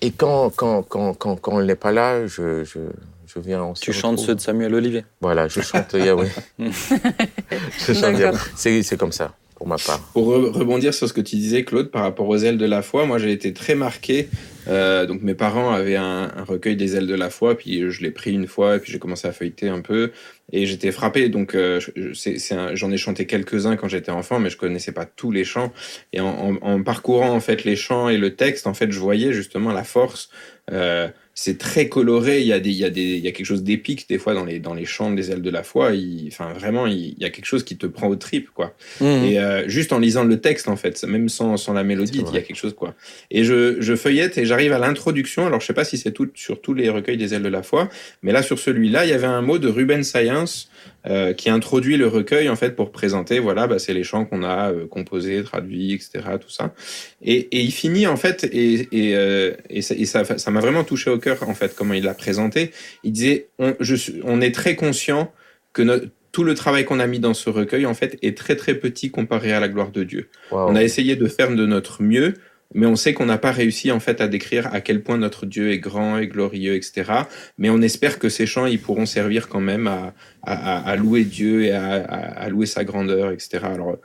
et 0.00 0.10
quand 0.10 0.50
quand 0.50 0.82
quand 0.82 1.14
quand, 1.14 1.36
quand 1.36 1.58
elle 1.60 1.66
n'est 1.66 1.74
pas 1.74 1.90
là, 1.92 2.26
je 2.26 2.64
je, 2.64 2.78
je 3.26 3.38
viens 3.40 3.62
en 3.62 3.72
Tu 3.72 3.92
chantes 3.92 4.18
ceux 4.18 4.34
de 4.34 4.40
Samuel 4.40 4.74
Olivier. 4.74 5.04
Voilà, 5.20 5.48
je 5.48 5.60
chante 5.62 5.94
Yahweh. 5.94 6.28
je 6.58 7.92
chante 7.92 8.02
D'accord. 8.02 8.18
Yahweh. 8.20 8.38
C'est 8.54 8.82
c'est 8.82 8.96
comme 8.98 9.12
ça 9.12 9.34
pour 10.12 10.26
rebondir 10.26 10.94
sur 10.94 11.08
ce 11.08 11.12
que 11.12 11.20
tu 11.20 11.36
disais, 11.36 11.64
Claude, 11.64 11.90
par 11.90 12.02
rapport 12.02 12.28
aux 12.28 12.38
ailes 12.38 12.58
de 12.58 12.66
la 12.66 12.82
foi, 12.82 13.06
moi 13.06 13.18
j'ai 13.18 13.32
été 13.32 13.52
très 13.52 13.74
marqué. 13.74 14.28
Euh, 14.68 15.06
donc 15.06 15.22
mes 15.22 15.34
parents 15.34 15.72
avaient 15.72 15.96
un, 15.96 16.28
recueil 16.46 16.76
des 16.76 16.96
ailes 16.96 17.06
de 17.06 17.14
la 17.14 17.30
foi, 17.30 17.56
puis 17.56 17.90
je 17.90 18.02
l'ai 18.02 18.10
pris 18.10 18.32
une 18.32 18.46
fois, 18.46 18.76
et 18.76 18.78
puis 18.78 18.92
j'ai 18.92 18.98
commencé 18.98 19.26
à 19.26 19.32
feuilleter 19.32 19.68
un 19.68 19.80
peu, 19.80 20.12
et 20.52 20.66
j'étais 20.66 20.92
frappé. 20.92 21.28
Donc 21.28 21.54
euh, 21.54 21.80
j'en 22.72 22.90
ai 22.90 22.96
chanté 22.96 23.26
quelques-uns 23.26 23.76
quand 23.76 23.88
j'étais 23.88 24.12
enfant, 24.12 24.38
mais 24.38 24.50
je 24.50 24.56
connaissais 24.56 24.92
pas 24.92 25.04
tous 25.04 25.30
les 25.30 25.44
chants. 25.44 25.72
Et 26.12 26.20
en 26.20 26.82
parcourant 26.82 27.30
en 27.30 27.40
fait 27.40 27.64
les 27.64 27.76
chants 27.76 28.08
et 28.08 28.18
le 28.18 28.34
texte, 28.34 28.66
en 28.66 28.74
fait, 28.74 28.90
je 28.92 28.98
voyais 28.98 29.32
justement 29.32 29.72
la 29.72 29.84
force. 29.84 30.30
Euh, 30.70 31.08
c'est 31.34 31.58
très 31.58 31.88
coloré. 31.88 32.40
Il 32.40 32.46
y 32.46 32.52
a 32.52 32.60
des, 32.60 32.70
il 32.70 32.76
y 32.76 32.84
a 32.84 32.90
des, 32.90 33.02
il 33.02 33.24
y 33.24 33.28
a 33.28 33.32
quelque 33.32 33.46
chose 33.46 33.62
d'épique 33.62 34.08
des 34.08 34.18
fois 34.18 34.34
dans 34.34 34.44
les 34.44 34.58
dans 34.58 34.74
les 34.74 34.84
chants 34.84 35.10
des 35.10 35.30
ailes 35.30 35.42
de 35.42 35.50
la 35.50 35.62
foi. 35.62 35.92
Il, 35.92 36.28
enfin 36.28 36.52
vraiment, 36.52 36.86
il, 36.86 37.14
il 37.16 37.22
y 37.22 37.24
a 37.24 37.30
quelque 37.30 37.46
chose 37.46 37.64
qui 37.64 37.76
te 37.76 37.86
prend 37.86 38.08
aux 38.08 38.16
tripes 38.16 38.50
quoi. 38.54 38.74
Mhm. 39.00 39.24
Et 39.24 39.38
euh, 39.38 39.68
juste 39.68 39.92
en 39.92 39.98
lisant 39.98 40.24
le 40.24 40.40
texte, 40.40 40.68
en 40.68 40.76
fait, 40.76 41.02
même 41.04 41.28
sans, 41.28 41.56
sans 41.56 41.72
la 41.72 41.84
mélodie, 41.84 42.22
il 42.26 42.34
y 42.34 42.38
a 42.38 42.42
quelque 42.42 42.56
chose, 42.56 42.74
quoi. 42.74 42.94
Et 43.30 43.44
je, 43.44 43.80
je 43.80 43.96
feuillette 43.96 44.38
et 44.38 44.44
j'arrive 44.44 44.72
à 44.72 44.78
l'introduction. 44.78 45.46
Alors, 45.46 45.60
je 45.60 45.66
sais 45.66 45.74
pas 45.74 45.84
si 45.84 45.98
c'est 45.98 46.12
tout, 46.12 46.28
sur 46.34 46.60
tous 46.60 46.74
les 46.74 46.88
recueils 46.88 47.16
des 47.16 47.34
ailes 47.34 47.42
de 47.42 47.48
la 47.48 47.62
foi, 47.62 47.88
mais 48.22 48.32
là, 48.32 48.42
sur 48.42 48.58
celui-là, 48.58 49.04
il 49.04 49.10
y 49.10 49.14
avait 49.14 49.26
un 49.26 49.42
mot 49.42 49.58
de 49.58 49.68
Ruben 49.68 50.02
Science 50.02 50.68
euh, 51.06 51.32
qui 51.32 51.50
introduit 51.50 51.96
le 51.96 52.06
recueil, 52.06 52.48
en 52.48 52.56
fait, 52.56 52.76
pour 52.76 52.92
présenter, 52.92 53.38
voilà, 53.38 53.66
bah, 53.66 53.78
c'est 53.78 53.94
les 53.94 54.04
chants 54.04 54.24
qu'on 54.24 54.42
a 54.42 54.72
euh, 54.72 54.86
composés, 54.86 55.42
traduits, 55.42 55.92
etc., 55.94 56.20
tout 56.40 56.50
ça. 56.50 56.74
Et, 57.22 57.36
et 57.56 57.60
il 57.60 57.72
finit, 57.72 58.06
en 58.06 58.16
fait, 58.16 58.44
et, 58.44 58.88
et, 58.92 59.16
euh, 59.16 59.52
et 59.68 59.82
ça 59.82 60.50
m'a 60.50 60.60
vraiment 60.60 60.84
touché 60.84 61.10
au 61.10 61.18
cœur, 61.18 61.48
en 61.48 61.54
fait, 61.54 61.74
comment 61.74 61.94
il 61.94 62.04
l'a 62.04 62.14
présenté. 62.14 62.70
Il 63.04 63.12
disait, 63.12 63.48
on, 63.58 63.74
je, 63.80 63.96
on 64.24 64.40
est 64.40 64.54
très 64.54 64.76
conscient 64.76 65.32
que 65.72 65.82
notre 65.82 66.06
tout 66.32 66.44
le 66.44 66.54
travail 66.54 66.86
qu'on 66.86 66.98
a 66.98 67.06
mis 67.06 67.20
dans 67.20 67.34
ce 67.34 67.50
recueil, 67.50 67.84
en 67.84 67.92
fait, 67.92 68.18
est 68.22 68.36
très 68.36 68.56
très 68.56 68.74
petit 68.74 69.10
comparé 69.10 69.52
à 69.52 69.60
la 69.60 69.68
gloire 69.68 69.90
de 69.92 70.02
Dieu. 70.02 70.30
Wow. 70.50 70.70
On 70.70 70.76
a 70.76 70.82
essayé 70.82 71.14
de 71.14 71.28
faire 71.28 71.54
de 71.54 71.66
notre 71.66 72.02
mieux. 72.02 72.34
Mais 72.74 72.86
on 72.86 72.96
sait 72.96 73.14
qu'on 73.14 73.26
n'a 73.26 73.38
pas 73.38 73.52
réussi 73.52 73.90
en 73.90 74.00
fait 74.00 74.20
à 74.20 74.28
décrire 74.28 74.72
à 74.72 74.80
quel 74.80 75.02
point 75.02 75.18
notre 75.18 75.46
Dieu 75.46 75.70
est 75.70 75.78
grand 75.78 76.18
et 76.18 76.26
glorieux, 76.26 76.74
etc. 76.74 77.04
Mais 77.58 77.70
on 77.70 77.80
espère 77.80 78.18
que 78.18 78.28
ces 78.28 78.46
chants, 78.46 78.66
ils 78.66 78.80
pourront 78.80 79.06
servir 79.06 79.48
quand 79.48 79.60
même 79.60 79.86
à, 79.86 80.14
à, 80.42 80.90
à 80.90 80.96
louer 80.96 81.24
Dieu 81.24 81.64
et 81.64 81.72
à, 81.72 81.94
à, 81.94 82.48
louer 82.48 82.66
sa 82.66 82.84
grandeur, 82.84 83.30
etc. 83.30 83.60
Alors, 83.64 83.96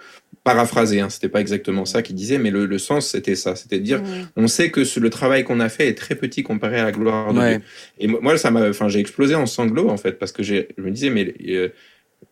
paraphrasé, 0.44 1.02
hein, 1.02 1.10
c'était 1.10 1.30
pas 1.30 1.42
exactement 1.42 1.86
ça 1.86 2.02
qu'il 2.02 2.16
disait, 2.16 2.38
mais 2.38 2.52
le, 2.52 2.66
le 2.66 2.78
sens 2.78 3.10
c'était 3.10 3.36
ça, 3.36 3.56
c'était 3.56 3.80
de 3.80 3.84
dire, 3.84 4.02
mmh. 4.02 4.30
on 4.38 4.48
sait 4.48 4.72
que 4.72 4.84
ce, 4.86 5.00
le 5.00 5.10
travail 5.10 5.44
qu'on 5.44 5.60
a 5.60 5.70
fait 5.70 5.88
est 5.88 5.98
très 5.98 6.16
petit 6.16 6.44
comparé 6.44 6.80
à 6.80 6.84
la 6.84 6.92
gloire 6.92 7.34
de 7.34 7.40
Dieu. 7.40 7.62
Et 8.00 8.08
moi, 8.08 8.38
ça 8.38 8.52
m'a, 8.52 8.70
enfin, 8.70 8.88
j'ai 8.88 9.00
explosé 9.00 9.36
en 9.36 9.46
sanglots 9.46 9.90
en 9.90 9.98
fait 9.98 10.14
parce 10.14 10.32
que 10.32 10.44
j'ai, 10.44 10.70
je 10.78 10.84
me 10.84 10.92
disais, 10.92 11.10
mais 11.10 11.34
euh, 11.50 11.70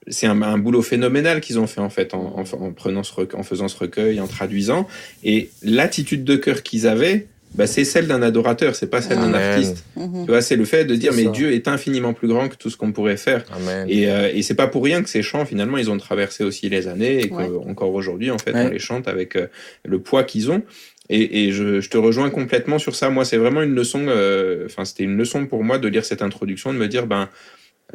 c'est 0.08 0.28
un, 0.28 0.42
un, 0.42 0.58
boulot 0.58 0.82
phénoménal 0.82 1.42
qu'ils 1.42 1.60
ont 1.60 1.68
fait 1.68 1.82
en 1.82 1.90
fait 1.90 2.14
en, 2.14 2.36
en, 2.40 2.64
en 2.64 2.72
prenant 2.72 3.04
ce 3.04 3.14
en 3.36 3.44
faisant 3.44 3.68
ce 3.68 3.78
recueil, 3.78 4.20
en 4.20 4.28
traduisant 4.28 4.88
et 5.24 5.50
l'attitude 5.64 6.24
de 6.24 6.36
cœur 6.36 6.64
qu'ils 6.64 6.88
avaient. 6.88 7.28
Bah, 7.54 7.68
c'est 7.68 7.86
celle 7.86 8.08
d'un 8.08 8.22
adorateur, 8.22 8.76
c'est 8.76 8.90
pas 8.90 9.02
celle 9.02 9.18
d'un 9.18 9.34
artiste. 9.34 9.86
Mmh. 9.96 10.26
Tu 10.26 10.32
vois, 10.32 10.42
c'est 10.42 10.58
le 10.58 10.66
fait 10.66 10.84
de 10.84 10.94
dire 10.94 11.14
mais 11.16 11.24
Dieu 11.28 11.54
est 11.54 11.70
infiniment 11.70 12.12
plus 12.12 12.28
grand 12.28 12.50
que 12.50 12.58
tout 12.58 12.70
ce 12.70 12.76
qu'on 12.76 12.92
pourrait 12.92 13.16
faire. 13.16 13.46
Amen. 13.56 13.88
Et, 13.90 14.10
euh, 14.10 14.30
et 14.34 14.42
c'est 14.42 14.56
pas 14.56 14.68
pour 14.68 14.84
rien 14.84 15.02
que 15.02 15.08
ces 15.10 15.22
chants 15.22 15.46
finalement 15.46 15.78
ils 15.78 15.90
ont 15.90 15.98
traversé 15.98 16.44
aussi 16.44 16.68
les 16.68 16.90
années 16.90 17.26
et 17.26 17.32
ouais. 17.32 17.48
qu'encore 17.48 17.94
aujourd'hui 17.94 18.30
en 18.30 18.38
fait 18.38 18.52
ouais. 18.52 18.66
on 18.66 18.70
les 18.70 18.80
chante 18.80 19.08
avec 19.08 19.38
euh, 19.38 19.48
le 19.86 20.00
poids 20.00 20.26
qu'ils 20.26 20.52
ont. 20.52 20.64
Et, 21.08 21.46
et 21.46 21.52
je, 21.52 21.82
je, 21.82 21.90
te 21.90 21.98
rejoins 21.98 22.30
complètement 22.30 22.80
sur 22.80 22.96
ça. 22.96 23.12
Moi, 23.12 23.26
c'est 23.26 23.38
vraiment 23.38 23.62
une 23.62 23.76
leçon. 23.76 24.06
Euh, 24.08 24.66
enfin, 24.66 24.86
c'était 24.86 25.04
une 25.04 25.16
leçon 25.16 25.46
pour 25.46 25.64
moi 25.64 25.78
de 25.78 25.88
lire 25.88 26.04
cette 26.04 26.24
introduction, 26.24 26.74
de 26.74 26.80
me 26.80 26.88
dire 26.88 27.06
ben 27.06 27.30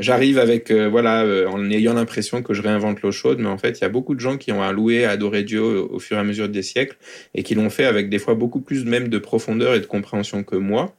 J'arrive 0.00 0.38
avec, 0.38 0.70
euh, 0.70 0.88
voilà, 0.88 1.24
euh, 1.24 1.46
en 1.46 1.70
ayant 1.70 1.92
l'impression 1.92 2.42
que 2.42 2.54
je 2.54 2.62
réinvente 2.62 3.02
l'eau 3.02 3.12
chaude, 3.12 3.38
mais 3.38 3.48
en 3.48 3.58
fait, 3.58 3.78
il 3.78 3.82
y 3.82 3.84
a 3.84 3.90
beaucoup 3.90 4.14
de 4.14 4.20
gens 4.20 4.38
qui 4.38 4.50
ont 4.50 4.62
alloué, 4.62 5.04
adoré 5.04 5.42
Dieu 5.42 5.62
au, 5.62 5.94
au, 5.94 5.98
fur 5.98 6.16
et 6.16 6.20
à 6.20 6.24
mesure 6.24 6.48
des 6.48 6.62
siècles 6.62 6.96
et 7.34 7.42
qui 7.42 7.54
l'ont 7.54 7.70
fait 7.70 7.84
avec 7.84 8.08
des 8.08 8.18
fois 8.18 8.34
beaucoup 8.34 8.60
plus 8.60 8.84
même 8.84 9.08
de 9.08 9.18
profondeur 9.18 9.74
et 9.74 9.80
de 9.80 9.86
compréhension 9.86 10.42
que 10.42 10.56
moi. 10.56 10.96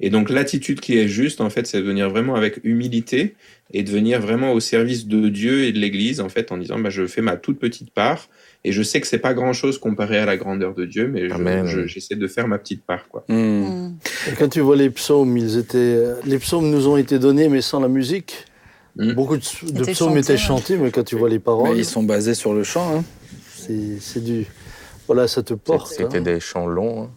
Et 0.00 0.10
donc, 0.10 0.30
l'attitude 0.30 0.80
qui 0.80 0.98
est 0.98 1.08
juste, 1.08 1.40
en 1.40 1.50
fait, 1.50 1.66
c'est 1.66 1.78
de 1.78 1.82
venir 1.82 2.10
vraiment 2.10 2.34
avec 2.34 2.60
humilité 2.64 3.34
et 3.72 3.82
de 3.82 3.90
venir 3.90 4.20
vraiment 4.20 4.52
au 4.52 4.60
service 4.60 5.06
de 5.06 5.28
Dieu 5.28 5.64
et 5.64 5.72
de 5.72 5.78
l'Église, 5.78 6.20
en 6.20 6.28
fait, 6.28 6.52
en 6.52 6.58
disant, 6.58 6.78
bah, 6.78 6.90
je 6.90 7.06
fais 7.06 7.22
ma 7.22 7.36
toute 7.36 7.58
petite 7.58 7.90
part 7.90 8.28
et 8.64 8.72
je 8.72 8.82
sais 8.82 9.00
que 9.00 9.06
c'est 9.06 9.18
pas 9.18 9.34
grand 9.34 9.52
chose 9.52 9.78
comparé 9.78 10.18
à 10.18 10.24
la 10.24 10.36
grandeur 10.36 10.74
de 10.74 10.84
Dieu, 10.86 11.08
mais 11.08 11.28
j'essaie 11.86 12.16
de 12.16 12.26
faire 12.26 12.48
ma 12.48 12.58
petite 12.58 12.84
part, 12.84 13.08
quoi. 13.08 13.24
Mmh. 13.28 13.94
Et 14.28 14.34
quand 14.38 14.48
tu 14.48 14.60
vois 14.60 14.76
les 14.76 14.90
psaumes, 14.90 15.36
ils 15.36 15.58
étaient, 15.58 16.02
les 16.24 16.38
psaumes 16.38 16.70
nous 16.70 16.88
ont 16.88 16.96
été 16.96 17.18
donnés, 17.18 17.48
mais 17.48 17.60
sans 17.60 17.80
la 17.80 17.88
musique. 17.88 18.46
Mmh. 18.96 19.12
Beaucoup 19.12 19.36
de, 19.36 19.42
de 19.72 19.84
psaumes 19.84 20.10
chanté, 20.10 20.18
étaient 20.20 20.36
chantés, 20.36 20.76
mais 20.76 20.90
quand 20.90 21.02
tu 21.02 21.16
vois 21.16 21.28
les 21.28 21.40
paroles, 21.40 21.72
mais 21.72 21.78
ils 21.78 21.84
sont 21.84 22.04
basés 22.04 22.34
sur 22.34 22.54
le 22.54 22.62
chant. 22.62 22.96
Hein. 22.96 23.04
C'est 24.00 24.22
du, 24.22 24.46
voilà, 25.06 25.28
ça 25.28 25.42
te 25.42 25.54
porte. 25.54 25.92
C'était 25.92 26.18
hein. 26.18 26.22
des 26.22 26.40
chants 26.40 26.66
longs. 26.66 27.04
Hein. 27.04 27.10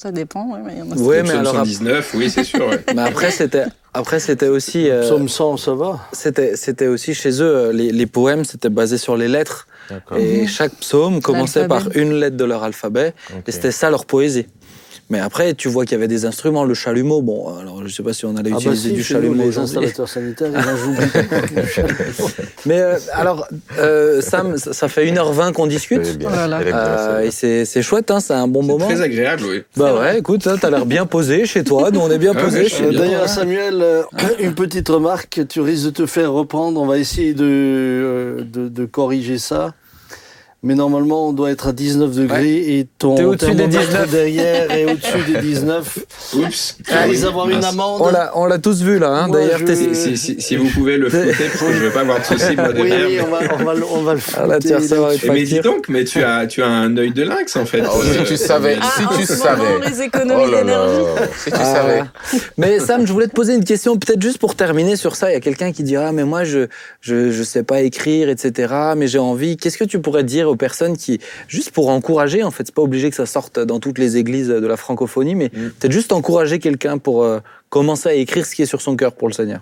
Ça 0.00 0.12
dépend, 0.12 0.50
ouais, 0.50 0.60
mais 0.64 0.72
il 0.72 0.78
y 0.78 0.82
en 0.82 0.90
a. 0.92 0.94
Ouais, 0.94 1.22
mais 1.22 1.32
alors 1.32 1.56
119, 1.56 2.14
oui, 2.14 2.30
c'est 2.30 2.42
sûr. 2.42 2.66
Ouais. 2.66 2.82
mais 2.94 3.02
après, 3.02 3.30
c'était 3.30 3.66
après, 3.92 4.18
c'était 4.18 4.48
aussi. 4.48 4.88
Euh, 4.88 5.02
Psaume 5.02 5.28
100, 5.28 5.58
ça 5.58 5.74
va. 5.74 6.00
C'était, 6.12 6.56
c'était 6.56 6.86
aussi 6.86 7.12
chez 7.12 7.42
eux, 7.42 7.70
les, 7.70 7.92
les 7.92 8.06
poèmes, 8.06 8.46
c'était 8.46 8.70
basé 8.70 8.96
sur 8.96 9.14
les 9.14 9.28
lettres. 9.28 9.68
Et 10.16 10.44
mmh. 10.44 10.48
chaque 10.48 10.72
psaume 10.76 11.20
commençait 11.20 11.68
par 11.68 11.94
une 11.94 12.14
lettre 12.14 12.38
de 12.38 12.44
leur 12.44 12.62
alphabet, 12.62 13.12
okay. 13.28 13.42
et 13.46 13.52
c'était 13.52 13.72
ça 13.72 13.90
leur 13.90 14.06
poésie. 14.06 14.46
Mais 15.10 15.18
après, 15.18 15.54
tu 15.54 15.68
vois 15.68 15.84
qu'il 15.84 15.92
y 15.92 15.94
avait 15.96 16.08
des 16.08 16.24
instruments, 16.24 16.64
le 16.64 16.74
chalumeau. 16.74 17.20
Bon, 17.20 17.56
alors 17.58 17.82
je 17.86 17.92
sais 17.92 18.02
pas 18.02 18.12
si 18.12 18.24
on 18.24 18.36
allait 18.36 18.52
ah 18.52 18.58
utiliser 18.58 18.90
bah 18.90 18.94
si, 18.94 19.00
du 19.00 19.02
chalumeau. 19.02 19.44
Les 19.44 19.58
installateurs 19.58 20.08
sanitaires, 20.08 20.50
ils 20.52 20.68
en 20.68 20.76
jouent. 20.76 20.96
Mais 22.66 22.80
euh, 22.80 22.98
alors, 23.12 23.48
euh, 23.78 24.20
Sam, 24.20 24.56
ça 24.56 24.88
fait 24.88 25.06
1h20 25.06 25.52
qu'on 25.52 25.66
discute. 25.66 26.22
Voilà. 26.22 26.60
Euh, 26.60 27.22
et 27.22 27.30
c'est 27.30 27.82
chouette, 27.82 28.10
hein, 28.10 28.20
c'est 28.20 28.34
un 28.34 28.46
bon 28.46 28.62
moment. 28.62 28.86
Très 28.86 29.00
agréable, 29.00 29.42
oui. 29.48 29.62
Bah 29.76 29.98
ouais, 29.98 30.18
écoute, 30.20 30.42
tu 30.42 30.66
as 30.66 30.70
l'air 30.70 30.86
bien 30.86 31.06
posé 31.06 31.44
chez 31.44 31.64
toi. 31.64 31.90
Nous, 31.90 32.00
on 32.00 32.10
est 32.10 32.18
bien 32.18 32.32
ah, 32.36 32.40
posé 32.40 32.68
chez 32.68 32.90
D'ailleurs, 32.92 33.28
Samuel, 33.28 33.82
euh, 33.82 34.02
une 34.38 34.54
petite 34.54 34.88
remarque. 34.88 35.40
Tu 35.48 35.60
risques 35.60 35.86
de 35.86 35.90
te 35.90 36.06
faire 36.06 36.32
reprendre. 36.32 36.80
On 36.80 36.86
va 36.86 36.98
essayer 36.98 37.34
de, 37.34 37.44
euh, 37.44 38.44
de, 38.44 38.68
de 38.68 38.84
corriger 38.84 39.38
ça 39.38 39.74
mais 40.62 40.74
normalement 40.74 41.28
on 41.28 41.32
doit 41.32 41.50
être 41.50 41.68
à 41.68 41.72
19 41.72 42.14
degrés 42.14 42.38
ouais. 42.38 42.72
et 42.74 42.86
ton 42.98 43.34
thermomètre 43.34 44.08
derrière 44.10 44.70
est 44.70 44.84
au-dessus 44.92 45.32
des 45.32 45.40
19. 45.40 45.98
Oups. 46.34 46.78
Ah, 46.90 47.04
oui, 47.08 47.24
avoir 47.24 47.48
une 47.48 47.64
amende. 47.64 48.02
On 48.34 48.44
l'a 48.44 48.58
tous 48.58 48.82
vu 48.82 48.98
là. 48.98 49.10
Hein, 49.10 49.28
D'ailleurs, 49.28 49.58
je... 49.58 49.94
si, 49.94 50.16
si, 50.16 50.40
si, 50.40 50.56
vous 50.56 50.68
pouvez 50.68 50.96
le 50.98 51.08
flouter, 51.08 51.32
parce 51.32 51.60
que 51.60 51.72
je 51.72 51.78
ne 51.78 51.84
veux 51.84 51.90
pas 51.90 52.00
avoir 52.00 52.20
de 52.20 52.24
soucis 52.24 52.56
moi 52.56 52.68
oui, 52.74 52.92
oui, 52.92 53.18
on 53.20 53.30
va, 53.30 53.38
on 53.58 53.64
va, 53.64 53.86
on 53.92 54.02
va 54.02 54.14
le 54.14 54.20
flouter. 54.20 54.40
Ah, 54.42 54.46
là, 54.46 54.58
tu 55.18 55.30
mais 55.30 55.42
dis 55.44 55.60
donc, 55.60 55.88
mais 55.88 56.04
tu 56.04 56.22
as, 56.22 56.46
tu 56.46 56.62
as 56.62 56.68
un 56.68 56.96
œil 56.96 57.12
de 57.12 57.22
lynx 57.22 57.56
en 57.56 57.64
fait. 57.64 57.82
Oh, 57.82 58.02
si 58.02 58.24
tu 58.24 58.36
savais, 58.36 58.76
ah, 58.80 58.90
si 58.96 59.18
tu 59.18 59.26
savais. 59.26 59.62
Moment, 59.62 59.84
les 59.86 60.02
économies 60.02 60.42
oh 60.46 60.50
là 60.50 60.64
là. 60.64 60.86
Si 61.36 61.50
tu 61.50 61.58
ah. 61.58 61.64
savais. 61.64 62.02
Mais 62.58 62.78
Sam, 62.80 63.06
je 63.06 63.12
voulais 63.12 63.28
te 63.28 63.34
poser 63.34 63.54
une 63.54 63.64
question, 63.64 63.96
peut-être 63.96 64.20
juste 64.20 64.38
pour 64.38 64.54
terminer 64.54 64.96
sur 64.96 65.16
ça. 65.16 65.30
Il 65.30 65.34
y 65.34 65.36
a 65.36 65.40
quelqu'un 65.40 65.72
qui 65.72 65.82
dira, 65.82 66.12
mais 66.12 66.24
moi 66.24 66.44
je 66.44 66.66
je 67.00 67.30
je 67.30 67.42
sais 67.42 67.62
pas 67.62 67.80
écrire, 67.80 68.28
etc. 68.28 68.74
Mais 68.96 69.06
j'ai 69.06 69.18
envie. 69.18 69.56
Qu'est-ce 69.56 69.78
que 69.78 69.84
tu 69.84 70.00
pourrais 70.00 70.24
dire 70.24 70.49
aux 70.50 70.56
personnes 70.56 70.96
qui 70.96 71.20
juste 71.48 71.70
pour 71.70 71.88
encourager, 71.88 72.42
en 72.42 72.50
fait, 72.50 72.64
c'est 72.66 72.74
pas 72.74 72.82
obligé 72.82 73.10
que 73.10 73.16
ça 73.16 73.26
sorte 73.26 73.58
dans 73.58 73.80
toutes 73.80 73.98
les 73.98 74.16
églises 74.16 74.48
de 74.48 74.66
la 74.66 74.76
francophonie, 74.76 75.34
mais 75.34 75.46
mmh. 75.52 75.70
peut-être 75.78 75.92
juste 75.92 76.12
encourager 76.12 76.58
quelqu'un 76.58 76.98
pour 76.98 77.24
euh, 77.24 77.38
commencer 77.68 78.08
à 78.08 78.14
écrire 78.14 78.44
ce 78.46 78.54
qui 78.54 78.62
est 78.62 78.66
sur 78.66 78.80
son 78.80 78.96
cœur 78.96 79.14
pour 79.14 79.28
le 79.28 79.34
Seigneur. 79.34 79.60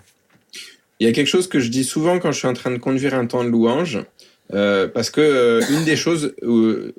Il 1.01 1.07
y 1.07 1.11
a 1.11 1.13
quelque 1.13 1.29
chose 1.29 1.49
que 1.49 1.61
je 1.61 1.69
dis 1.69 1.85
souvent 1.85 2.19
quand 2.19 2.33
je 2.33 2.39
suis 2.39 2.49
en 2.49 2.55
train 2.55 2.71
de 2.71 2.79
conduire 2.79 3.15
un 3.15 3.27
temps 3.27 3.45
de 3.45 3.49
louange, 3.49 4.01
euh, 4.55 4.89
parce 4.89 5.11
que 5.11 5.21
euh, 5.21 5.61
une 5.71 5.85
des 5.85 5.97
choses, 5.97 6.35
euh, 6.43 6.95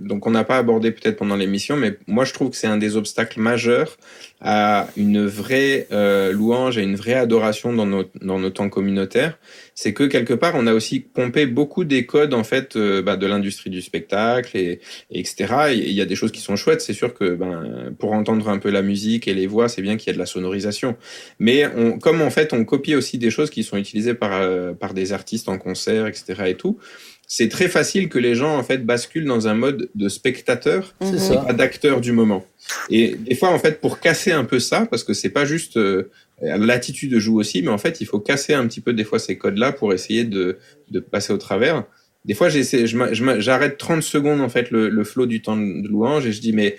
donc 0.00 0.26
on 0.26 0.30
n'a 0.30 0.44
pas 0.44 0.56
abordé 0.56 0.90
peut-être 0.90 1.16
pendant 1.16 1.36
l'émission, 1.36 1.76
mais 1.76 1.98
moi 2.06 2.24
je 2.24 2.32
trouve 2.32 2.50
que 2.50 2.56
c'est 2.56 2.66
un 2.66 2.78
des 2.78 2.96
obstacles 2.96 3.40
majeurs 3.40 3.98
à 4.46 4.88
une 4.98 5.24
vraie 5.24 5.86
euh, 5.90 6.30
louange, 6.30 6.76
à 6.76 6.82
une 6.82 6.96
vraie 6.96 7.14
adoration 7.14 7.72
dans 7.72 7.86
nos, 7.86 8.04
dans 8.20 8.38
nos 8.38 8.50
temps 8.50 8.68
communautaires, 8.68 9.38
c'est 9.74 9.94
que 9.94 10.04
quelque 10.04 10.34
part 10.34 10.52
on 10.54 10.66
a 10.66 10.74
aussi 10.74 11.00
pompé 11.00 11.46
beaucoup 11.46 11.84
des 11.84 12.04
codes 12.04 12.34
en 12.34 12.44
fait 12.44 12.76
euh, 12.76 13.00
bah, 13.00 13.16
de 13.16 13.26
l'industrie 13.26 13.70
du 13.70 13.80
spectacle 13.80 14.54
et, 14.54 14.80
et 15.10 15.18
etc. 15.18 15.46
Il 15.72 15.92
y 15.92 16.02
a 16.02 16.04
des 16.04 16.14
choses 16.14 16.30
qui 16.30 16.42
sont 16.42 16.56
chouettes, 16.56 16.82
c'est 16.82 16.92
sûr 16.92 17.14
que 17.14 17.34
ben, 17.34 17.94
pour 17.98 18.12
entendre 18.12 18.50
un 18.50 18.58
peu 18.58 18.68
la 18.68 18.82
musique 18.82 19.26
et 19.28 19.34
les 19.34 19.46
voix, 19.46 19.70
c'est 19.70 19.80
bien 19.80 19.96
qu'il 19.96 20.08
y 20.08 20.10
ait 20.10 20.14
de 20.14 20.18
la 20.18 20.26
sonorisation. 20.26 20.94
Mais 21.38 21.66
on, 21.74 21.98
comme 21.98 22.20
en 22.20 22.30
fait 22.30 22.52
on 22.52 22.66
copie 22.66 22.94
aussi 22.94 23.16
des 23.16 23.30
choses 23.30 23.48
qui 23.48 23.64
sont 23.64 23.78
utilisées 23.78 24.14
par 24.14 24.34
euh, 24.34 24.74
par 24.74 24.92
des 24.92 25.14
artistes 25.14 25.48
en 25.48 25.56
concert, 25.56 26.06
etc. 26.06 26.42
et 26.48 26.54
tout 26.54 26.78
c'est 27.26 27.48
très 27.48 27.68
facile 27.68 28.08
que 28.08 28.18
les 28.18 28.34
gens 28.34 28.56
en 28.56 28.62
fait 28.62 28.84
basculent 28.84 29.24
dans 29.24 29.48
un 29.48 29.54
mode 29.54 29.90
de 29.94 30.08
spectateur 30.08 30.94
et 31.00 31.36
pas 31.46 31.52
d'acteur 31.52 32.00
du 32.00 32.12
moment. 32.12 32.44
Et 32.90 33.16
des 33.16 33.34
fois 33.34 33.50
en 33.50 33.58
fait 33.58 33.80
pour 33.80 34.00
casser 34.00 34.32
un 34.32 34.44
peu 34.44 34.58
ça 34.58 34.86
parce 34.90 35.04
que 35.04 35.14
c'est 35.14 35.30
pas 35.30 35.44
juste 35.44 35.76
euh, 35.76 36.10
l'attitude 36.42 37.18
joue 37.18 37.38
aussi 37.38 37.62
mais 37.62 37.70
en 37.70 37.78
fait 37.78 38.00
il 38.00 38.06
faut 38.06 38.20
casser 38.20 38.54
un 38.54 38.66
petit 38.66 38.80
peu 38.80 38.92
des 38.92 39.04
fois 39.04 39.18
ces 39.18 39.38
codes 39.38 39.58
là 39.58 39.72
pour 39.72 39.92
essayer 39.92 40.24
de, 40.24 40.58
de 40.90 41.00
passer 41.00 41.32
au 41.32 41.38
travers. 41.38 41.84
Des 42.24 42.34
fois 42.34 42.48
j'arrête 42.48 43.78
30 43.78 44.02
secondes 44.02 44.40
en 44.40 44.48
fait 44.48 44.70
le, 44.70 44.88
le 44.88 45.04
flot 45.04 45.26
du 45.26 45.42
temps 45.42 45.56
de 45.56 45.88
louange 45.88 46.26
et 46.26 46.32
je 46.32 46.40
dis 46.40 46.52
mais 46.52 46.78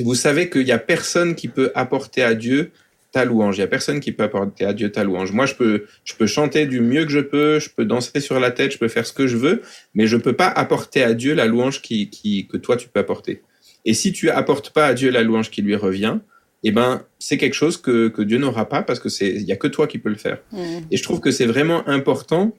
vous 0.00 0.14
savez 0.14 0.48
qu'il 0.48 0.66
y 0.66 0.72
a 0.72 0.78
personne 0.78 1.34
qui 1.34 1.48
peut 1.48 1.72
apporter 1.74 2.22
à 2.22 2.34
Dieu 2.34 2.70
ta 3.18 3.24
louange. 3.24 3.56
Il 3.56 3.60
y 3.60 3.64
a 3.64 3.66
personne 3.66 3.98
qui 3.98 4.12
peut 4.12 4.22
apporter 4.22 4.64
à 4.64 4.72
Dieu 4.72 4.92
ta 4.92 5.02
louange. 5.02 5.32
Moi, 5.32 5.46
je 5.46 5.54
peux, 5.54 5.86
je 6.04 6.14
peux 6.14 6.28
chanter 6.28 6.66
du 6.66 6.80
mieux 6.80 7.04
que 7.04 7.10
je 7.10 7.18
peux, 7.18 7.58
je 7.58 7.68
peux 7.68 7.84
danser 7.84 8.20
sur 8.20 8.38
la 8.38 8.52
tête, 8.52 8.70
je 8.70 8.78
peux 8.78 8.86
faire 8.86 9.06
ce 9.06 9.12
que 9.12 9.26
je 9.26 9.36
veux, 9.36 9.60
mais 9.92 10.06
je 10.06 10.16
peux 10.16 10.34
pas 10.34 10.46
apporter 10.46 11.02
à 11.02 11.14
Dieu 11.14 11.34
la 11.34 11.46
louange 11.46 11.82
qui, 11.82 12.10
qui, 12.10 12.46
que 12.46 12.56
toi 12.56 12.76
tu 12.76 12.88
peux 12.88 13.00
apporter. 13.00 13.42
Et 13.84 13.92
si 13.92 14.12
tu 14.12 14.30
apportes 14.30 14.70
pas 14.70 14.86
à 14.86 14.94
Dieu 14.94 15.10
la 15.10 15.24
louange 15.24 15.50
qui 15.50 15.62
lui 15.62 15.74
revient, 15.74 16.18
eh 16.62 16.70
ben, 16.70 17.02
c'est 17.18 17.38
quelque 17.38 17.54
chose 17.54 17.76
que, 17.76 18.06
que 18.06 18.22
Dieu 18.22 18.38
n'aura 18.38 18.68
pas 18.68 18.82
parce 18.82 19.00
que 19.00 19.08
c'est, 19.08 19.30
il 19.30 19.42
y 19.42 19.52
a 19.52 19.56
que 19.56 19.68
toi 19.68 19.88
qui 19.88 19.98
peux 19.98 20.10
le 20.10 20.16
faire. 20.16 20.38
Mmh. 20.52 20.58
Et 20.92 20.96
je 20.96 21.02
trouve 21.02 21.18
que 21.18 21.32
c'est 21.32 21.46
vraiment 21.46 21.88
important, 21.88 22.56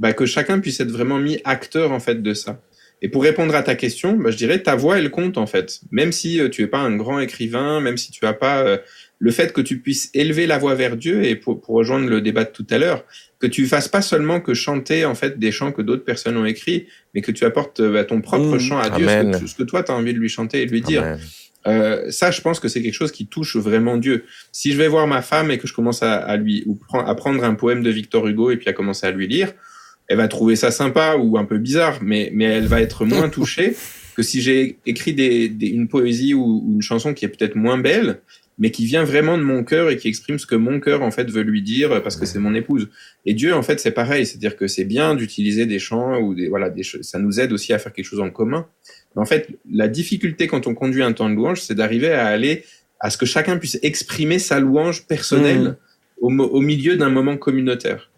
bah, 0.00 0.12
que 0.12 0.26
chacun 0.26 0.58
puisse 0.58 0.80
être 0.80 0.90
vraiment 0.90 1.18
mis 1.18 1.40
acteur, 1.44 1.92
en 1.92 2.00
fait, 2.00 2.22
de 2.22 2.34
ça. 2.34 2.60
Et 3.02 3.08
pour 3.08 3.24
répondre 3.24 3.54
à 3.56 3.62
ta 3.64 3.74
question, 3.74 4.16
bah, 4.16 4.30
je 4.30 4.36
dirais 4.36 4.62
ta 4.62 4.76
voix 4.76 4.96
elle 4.96 5.10
compte 5.10 5.36
en 5.36 5.46
fait. 5.46 5.80
Même 5.90 6.12
si 6.12 6.40
euh, 6.40 6.48
tu 6.48 6.62
es 6.62 6.68
pas 6.68 6.78
un 6.78 6.96
grand 6.96 7.18
écrivain, 7.18 7.80
même 7.80 7.96
si 7.96 8.12
tu 8.12 8.24
as 8.24 8.32
pas 8.32 8.62
euh, 8.62 8.78
le 9.22 9.30
fait 9.30 9.52
que 9.52 9.60
tu 9.60 9.78
puisses 9.78 10.10
élever 10.14 10.48
la 10.48 10.58
voix 10.58 10.74
vers 10.74 10.96
Dieu 10.96 11.22
et 11.22 11.36
pour, 11.36 11.60
pour 11.60 11.76
rejoindre 11.76 12.08
le 12.08 12.20
débat 12.20 12.42
de 12.42 12.50
tout 12.50 12.66
à 12.70 12.78
l'heure, 12.78 13.04
que 13.38 13.46
tu 13.46 13.66
fasses 13.66 13.86
pas 13.86 14.02
seulement 14.02 14.40
que 14.40 14.52
chanter 14.52 15.04
en 15.04 15.14
fait 15.14 15.38
des 15.38 15.52
chants 15.52 15.70
que 15.70 15.80
d'autres 15.80 16.04
personnes 16.04 16.36
ont 16.36 16.44
écrits, 16.44 16.88
mais 17.14 17.20
que 17.20 17.30
tu 17.30 17.44
apportes 17.44 17.80
bah, 17.80 18.02
ton 18.02 18.20
propre 18.20 18.56
mmh. 18.56 18.58
chant 18.58 18.78
à 18.78 18.90
Dieu, 18.90 19.06
ce 19.06 19.38
que, 19.38 19.46
ce 19.46 19.54
que, 19.54 19.62
toi 19.62 19.84
tu 19.84 19.92
as 19.92 19.94
envie 19.94 20.12
de 20.12 20.18
lui 20.18 20.28
chanter 20.28 20.62
et 20.62 20.66
de 20.66 20.72
lui 20.72 20.80
dire. 20.80 21.16
Euh, 21.68 22.10
ça, 22.10 22.32
je 22.32 22.40
pense 22.40 22.58
que 22.58 22.66
c'est 22.66 22.82
quelque 22.82 22.94
chose 22.94 23.12
qui 23.12 23.28
touche 23.28 23.54
vraiment 23.54 23.96
Dieu. 23.96 24.24
Si 24.50 24.72
je 24.72 24.76
vais 24.76 24.88
voir 24.88 25.06
ma 25.06 25.22
femme 25.22 25.52
et 25.52 25.58
que 25.58 25.68
je 25.68 25.72
commence 25.72 26.02
à, 26.02 26.14
à 26.14 26.36
lui 26.36 26.64
ou 26.66 26.76
à 26.98 27.14
prendre 27.14 27.44
un 27.44 27.54
poème 27.54 27.84
de 27.84 27.90
Victor 27.90 28.26
Hugo 28.26 28.50
et 28.50 28.56
puis 28.56 28.68
à 28.68 28.72
commencer 28.72 29.06
à 29.06 29.12
lui 29.12 29.28
lire, 29.28 29.52
elle 30.08 30.16
va 30.16 30.26
trouver 30.26 30.56
ça 30.56 30.72
sympa 30.72 31.14
ou 31.14 31.38
un 31.38 31.44
peu 31.44 31.58
bizarre, 31.58 32.00
mais 32.02 32.32
mais 32.34 32.46
elle 32.46 32.66
va 32.66 32.80
être 32.80 33.04
moins 33.04 33.28
touchée 33.28 33.76
que 34.16 34.24
si 34.24 34.42
j'ai 34.42 34.78
écrit 34.84 35.14
des, 35.14 35.48
des, 35.48 35.68
une 35.68 35.86
poésie 35.86 36.34
ou, 36.34 36.64
ou, 36.64 36.72
une 36.72 36.82
chanson 36.82 37.14
qui 37.14 37.24
est 37.24 37.28
peut-être 37.28 37.54
moins 37.54 37.78
belle, 37.78 38.20
mais 38.62 38.70
qui 38.70 38.86
vient 38.86 39.02
vraiment 39.02 39.36
de 39.36 39.42
mon 39.42 39.64
cœur 39.64 39.90
et 39.90 39.96
qui 39.96 40.06
exprime 40.06 40.38
ce 40.38 40.46
que 40.46 40.54
mon 40.54 40.78
cœur 40.78 41.02
en 41.02 41.10
fait 41.10 41.28
veut 41.28 41.42
lui 41.42 41.62
dire 41.62 42.00
parce 42.04 42.14
que 42.14 42.24
c'est 42.24 42.38
mon 42.38 42.54
épouse. 42.54 42.88
Et 43.26 43.34
Dieu 43.34 43.52
en 43.54 43.62
fait 43.62 43.80
c'est 43.80 43.90
pareil, 43.90 44.24
c'est-à-dire 44.24 44.54
que 44.54 44.68
c'est 44.68 44.84
bien 44.84 45.16
d'utiliser 45.16 45.66
des 45.66 45.80
chants 45.80 46.20
ou 46.20 46.32
des 46.32 46.48
voilà 46.48 46.70
des 46.70 46.84
ça 46.84 47.18
nous 47.18 47.40
aide 47.40 47.52
aussi 47.52 47.72
à 47.72 47.80
faire 47.80 47.92
quelque 47.92 48.04
chose 48.04 48.20
en 48.20 48.30
commun. 48.30 48.68
En 49.16 49.24
fait, 49.24 49.48
la 49.68 49.88
difficulté 49.88 50.46
quand 50.46 50.68
on 50.68 50.74
conduit 50.74 51.02
un 51.02 51.12
temps 51.12 51.28
de 51.28 51.34
louange, 51.34 51.60
c'est 51.60 51.74
d'arriver 51.74 52.12
à 52.12 52.28
aller 52.28 52.64
à 53.00 53.10
ce 53.10 53.18
que 53.18 53.26
chacun 53.26 53.58
puisse 53.58 53.80
exprimer 53.82 54.38
sa 54.38 54.60
louange 54.60 55.08
personnelle 55.08 55.76
au, 56.20 56.28
au 56.30 56.60
milieu 56.60 56.96
d'un 56.96 57.10
moment 57.10 57.36
communautaire. 57.36 58.12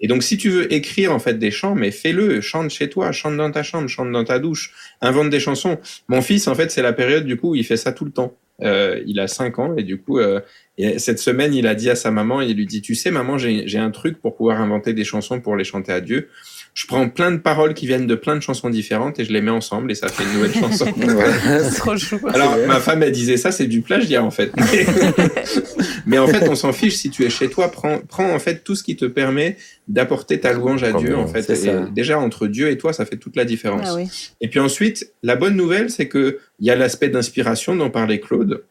Et 0.00 0.06
donc, 0.06 0.22
si 0.22 0.36
tu 0.36 0.48
veux 0.48 0.72
écrire 0.72 1.12
en 1.12 1.18
fait 1.18 1.40
des 1.40 1.50
chants, 1.50 1.74
mais 1.74 1.90
fais-le, 1.90 2.40
chante 2.40 2.70
chez 2.70 2.88
toi, 2.88 3.10
chante 3.10 3.36
dans 3.36 3.50
ta 3.50 3.64
chambre, 3.64 3.88
chante 3.88 4.12
dans 4.12 4.22
ta 4.22 4.38
douche, 4.38 4.72
invente 5.00 5.28
des 5.28 5.40
chansons. 5.40 5.76
Mon 6.06 6.22
fils, 6.22 6.46
en 6.46 6.54
fait, 6.54 6.70
c'est 6.70 6.82
la 6.82 6.92
période 6.92 7.24
du 7.26 7.36
coup 7.36 7.50
où 7.50 7.54
il 7.56 7.64
fait 7.64 7.76
ça 7.76 7.90
tout 7.92 8.04
le 8.04 8.12
temps. 8.12 8.38
Euh, 8.62 9.00
il 9.06 9.20
a 9.20 9.28
5 9.28 9.58
ans 9.58 9.76
et 9.76 9.84
du 9.84 10.00
coup, 10.00 10.18
euh, 10.18 10.40
et 10.78 10.98
cette 10.98 11.18
semaine, 11.18 11.54
il 11.54 11.66
a 11.66 11.74
dit 11.74 11.90
à 11.90 11.94
sa 11.94 12.10
maman, 12.10 12.40
il 12.40 12.56
lui 12.56 12.66
dit, 12.66 12.82
tu 12.82 12.94
sais, 12.94 13.10
maman, 13.10 13.38
j'ai 13.38 13.78
un 13.78 13.90
truc 13.90 14.20
pour 14.20 14.36
pouvoir 14.36 14.60
inventer 14.60 14.94
des 14.94 15.04
chansons 15.04 15.40
pour 15.40 15.56
les 15.56 15.64
chanter 15.64 15.92
à 15.92 16.00
Dieu 16.00 16.28
je 16.74 16.86
prends 16.86 17.08
plein 17.08 17.32
de 17.32 17.38
paroles 17.38 17.74
qui 17.74 17.86
viennent 17.86 18.06
de 18.06 18.14
plein 18.14 18.36
de 18.36 18.40
chansons 18.40 18.70
différentes 18.70 19.18
et 19.18 19.24
je 19.24 19.32
les 19.32 19.40
mets 19.40 19.50
ensemble 19.50 19.90
et 19.90 19.94
ça 19.94 20.08
fait 20.08 20.24
une 20.24 20.34
nouvelle 20.34 20.54
chanson. 20.60 20.86
trop 21.76 21.96
chou. 21.96 22.18
Alors 22.28 22.56
ma 22.66 22.80
femme 22.80 23.02
elle 23.02 23.12
disait 23.12 23.36
ça 23.36 23.50
c'est 23.50 23.66
du 23.66 23.80
plagiat 23.80 24.22
en 24.22 24.30
fait. 24.30 24.52
Mais, 26.06 26.18
en 26.18 26.26
fait 26.26 26.48
on 26.48 26.54
s'en 26.54 26.72
fiche 26.72 26.94
si 26.94 27.10
tu 27.10 27.24
es 27.24 27.30
chez 27.30 27.50
toi 27.50 27.70
prends 27.70 27.98
prends 28.06 28.32
en 28.32 28.38
fait 28.38 28.62
tout 28.64 28.74
ce 28.74 28.82
qui 28.82 28.96
te 28.96 29.04
permet 29.04 29.56
d'apporter 29.88 30.40
ta 30.40 30.52
louange 30.52 30.84
à 30.84 30.92
Dieu 30.92 31.16
en 31.16 31.26
fait. 31.26 31.50
déjà 31.92 32.18
entre 32.18 32.46
Dieu 32.46 32.70
et 32.70 32.78
toi 32.78 32.92
ça 32.92 33.04
fait 33.04 33.16
toute 33.16 33.36
la 33.36 33.44
différence. 33.44 33.88
Ah 33.88 34.00
et 34.40 34.48
puis 34.48 34.60
ensuite 34.60 35.12
la 35.22 35.36
bonne 35.36 35.56
nouvelle 35.56 35.90
c'est 35.90 36.08
que 36.08 36.38
il 36.60 36.66
y 36.66 36.70
a 36.70 36.76
l'aspect 36.76 37.08
d'inspiration 37.08 37.74
dont 37.76 37.90
parlait 37.90 38.20
Claude. 38.20 38.62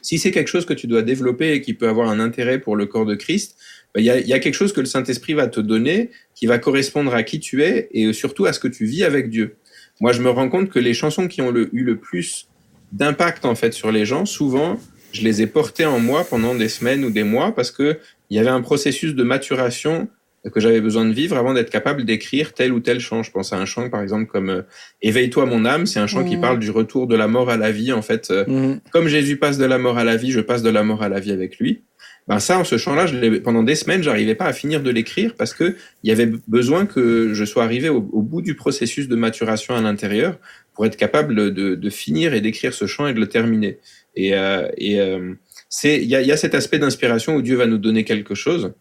Si 0.00 0.18
c'est 0.18 0.30
quelque 0.30 0.48
chose 0.48 0.64
que 0.64 0.74
tu 0.74 0.86
dois 0.86 1.02
développer 1.02 1.52
et 1.52 1.60
qui 1.60 1.74
peut 1.74 1.88
avoir 1.88 2.08
un 2.08 2.20
intérêt 2.20 2.58
pour 2.58 2.76
le 2.76 2.86
corps 2.86 3.04
de 3.04 3.14
Christ, 3.14 3.56
bah, 3.94 4.00
il 4.00 4.04
y, 4.04 4.10
a, 4.10 4.18
y, 4.20 4.32
a, 4.32 4.38
quelque 4.38 4.54
chose 4.54 4.72
que 4.72 4.80
le 4.80 4.86
Saint-Esprit 4.86 5.34
va 5.34 5.46
te 5.46 5.60
donner 5.60 6.10
qui 6.34 6.46
va 6.46 6.58
correspondre 6.58 7.14
à 7.14 7.22
qui 7.22 7.40
tu 7.40 7.62
es 7.62 7.88
et 7.92 8.12
surtout 8.12 8.46
à 8.46 8.52
ce 8.52 8.60
que 8.60 8.68
tu 8.68 8.84
vis 8.84 9.04
avec 9.04 9.30
Dieu. 9.30 9.56
Moi, 10.00 10.12
je 10.12 10.22
me 10.22 10.30
rends 10.30 10.48
compte 10.48 10.70
que 10.70 10.78
les 10.78 10.94
chansons 10.94 11.26
qui 11.26 11.42
ont 11.42 11.50
le, 11.50 11.74
eu 11.74 11.82
le 11.82 11.96
plus 11.96 12.48
d'impact 12.92 13.44
en 13.44 13.54
fait 13.54 13.72
sur 13.72 13.90
les 13.90 14.04
gens, 14.04 14.24
souvent, 14.24 14.78
je 15.12 15.22
les 15.22 15.42
ai 15.42 15.46
portées 15.46 15.86
en 15.86 16.00
moi 16.00 16.24
pendant 16.28 16.54
des 16.54 16.68
semaines 16.68 17.04
ou 17.04 17.10
des 17.10 17.24
mois 17.24 17.54
parce 17.54 17.70
que 17.70 17.98
il 18.30 18.36
y 18.36 18.40
avait 18.40 18.50
un 18.50 18.60
processus 18.60 19.14
de 19.14 19.22
maturation 19.22 20.08
que 20.52 20.60
j'avais 20.60 20.80
besoin 20.80 21.04
de 21.04 21.12
vivre 21.12 21.36
avant 21.36 21.52
d'être 21.52 21.70
capable 21.70 22.04
d'écrire 22.04 22.54
tel 22.54 22.72
ou 22.72 22.80
tel 22.80 23.00
chant. 23.00 23.22
Je 23.22 23.30
pense 23.30 23.52
à 23.52 23.56
un 23.56 23.64
chant, 23.64 23.90
par 23.90 24.02
exemple, 24.02 24.26
comme 24.26 24.50
euh, 24.50 24.62
Éveille-toi 25.02 25.46
mon 25.46 25.64
âme. 25.64 25.84
C'est 25.86 25.98
un 25.98 26.06
chant 26.06 26.24
qui 26.24 26.36
mmh. 26.36 26.40
parle 26.40 26.58
du 26.58 26.70
retour 26.70 27.06
de 27.06 27.16
la 27.16 27.26
mort 27.26 27.50
à 27.50 27.56
la 27.56 27.70
vie. 27.70 27.92
En 27.92 28.02
fait, 28.02 28.30
euh, 28.30 28.44
mmh. 28.46 28.80
comme 28.92 29.08
Jésus 29.08 29.36
passe 29.36 29.58
de 29.58 29.64
la 29.64 29.78
mort 29.78 29.98
à 29.98 30.04
la 30.04 30.16
vie, 30.16 30.30
je 30.30 30.40
passe 30.40 30.62
de 30.62 30.70
la 30.70 30.84
mort 30.84 31.02
à 31.02 31.08
la 31.08 31.20
vie 31.20 31.32
avec 31.32 31.58
lui 31.58 31.82
ben 32.28 32.38
ça, 32.40 32.58
en 32.58 32.64
ce 32.64 32.76
chant-là, 32.76 33.06
pendant 33.42 33.62
des 33.62 33.74
semaines, 33.74 34.02
j'arrivais 34.02 34.34
pas 34.34 34.44
à 34.44 34.52
finir 34.52 34.82
de 34.82 34.90
l'écrire 34.90 35.34
parce 35.34 35.54
que 35.54 35.76
il 36.04 36.10
y 36.10 36.12
avait 36.12 36.30
besoin 36.46 36.84
que 36.84 37.32
je 37.32 37.44
sois 37.46 37.64
arrivé 37.64 37.88
au, 37.88 38.02
bout 38.02 38.42
du 38.42 38.54
processus 38.54 39.08
de 39.08 39.16
maturation 39.16 39.74
à 39.74 39.80
l'intérieur 39.80 40.38
pour 40.74 40.84
être 40.84 40.96
capable 40.96 41.34
de, 41.34 41.74
de 41.74 41.90
finir 41.90 42.34
et 42.34 42.42
d'écrire 42.42 42.74
ce 42.74 42.86
chant 42.86 43.06
et 43.06 43.14
de 43.14 43.18
le 43.20 43.28
terminer. 43.28 43.78
Et, 44.14 44.34
euh, 44.34 44.68
et 44.76 45.00
euh, 45.00 45.34
c'est 45.70 45.96
il 45.96 46.08
y 46.08 46.16
a, 46.16 46.20
y 46.20 46.30
a, 46.30 46.36
cet 46.36 46.54
aspect 46.54 46.78
d'inspiration 46.78 47.34
où 47.34 47.40
Dieu 47.40 47.56
va 47.56 47.66
nous 47.66 47.78
donner 47.78 48.04
quelque 48.04 48.34
chose. 48.34 48.74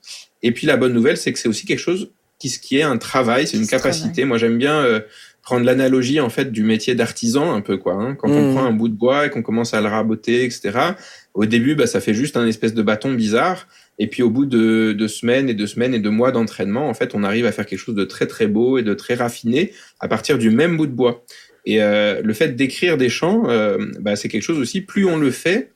Et 0.43 0.51
puis 0.51 0.67
la 0.67 0.75
bonne 0.75 0.93
nouvelle, 0.93 1.15
c'est 1.15 1.31
que 1.31 1.39
c'est 1.39 1.47
aussi 1.47 1.65
quelque 1.65 1.79
chose 1.79 2.11
qui, 2.39 2.49
qui 2.49 2.77
est 2.77 2.83
un 2.83 2.97
travail, 2.97 3.47
c'est 3.47 3.57
une 3.57 3.67
capacité. 3.67 4.25
Moi, 4.25 4.37
j'aime 4.37 4.57
bien 4.57 4.83
euh, 4.83 4.99
prendre 5.47 5.65
l'analogie 5.65 6.19
en 6.19 6.29
fait 6.29 6.51
du 6.51 6.61
métier 6.61 6.93
d'artisan 6.93 7.53
un 7.53 7.61
peu 7.61 7.77
quoi. 7.77 7.93
Hein. 7.93 8.15
Quand 8.15 8.29
on 8.29 8.51
mmh. 8.51 8.53
prend 8.53 8.65
un 8.65 8.73
bout 8.73 8.89
de 8.89 8.95
bois 8.95 9.25
et 9.27 9.29
qu'on 9.29 9.41
commence 9.41 9.73
à 9.73 9.79
le 9.79 9.87
raboter, 9.87 10.43
etc. 10.43 10.77
Au 11.33 11.45
début, 11.45 11.73
bah, 11.73 11.87
ça 11.87 12.01
fait 12.01 12.13
juste 12.13 12.35
un 12.35 12.45
espèce 12.45 12.73
de 12.73 12.81
bâton 12.81 13.13
bizarre. 13.13 13.65
Et 13.97 14.07
puis 14.07 14.23
au 14.23 14.29
bout 14.29 14.45
de, 14.45 14.91
de 14.91 15.07
semaines 15.07 15.47
et 15.47 15.53
de 15.53 15.65
semaines 15.65 15.93
et 15.93 16.01
de 16.01 16.09
mois 16.09 16.33
d'entraînement, 16.33 16.89
en 16.89 16.93
fait, 16.93 17.15
on 17.15 17.23
arrive 17.23 17.45
à 17.45 17.53
faire 17.53 17.65
quelque 17.65 17.79
chose 17.79 17.95
de 17.95 18.03
très 18.03 18.27
très 18.27 18.47
beau 18.47 18.77
et 18.77 18.83
de 18.83 18.93
très 18.93 19.13
raffiné 19.13 19.71
à 20.01 20.09
partir 20.09 20.37
du 20.37 20.49
même 20.49 20.75
bout 20.75 20.85
de 20.85 20.91
bois. 20.91 21.23
Et 21.65 21.81
euh, 21.81 22.21
le 22.21 22.33
fait 22.33 22.57
d'écrire 22.57 22.97
des 22.97 23.07
chants, 23.07 23.43
euh, 23.47 23.77
bah, 24.01 24.17
c'est 24.17 24.27
quelque 24.27 24.43
chose 24.43 24.59
aussi. 24.59 24.81
Plus 24.81 25.05
on 25.05 25.15
le 25.15 25.31
fait, 25.31 25.71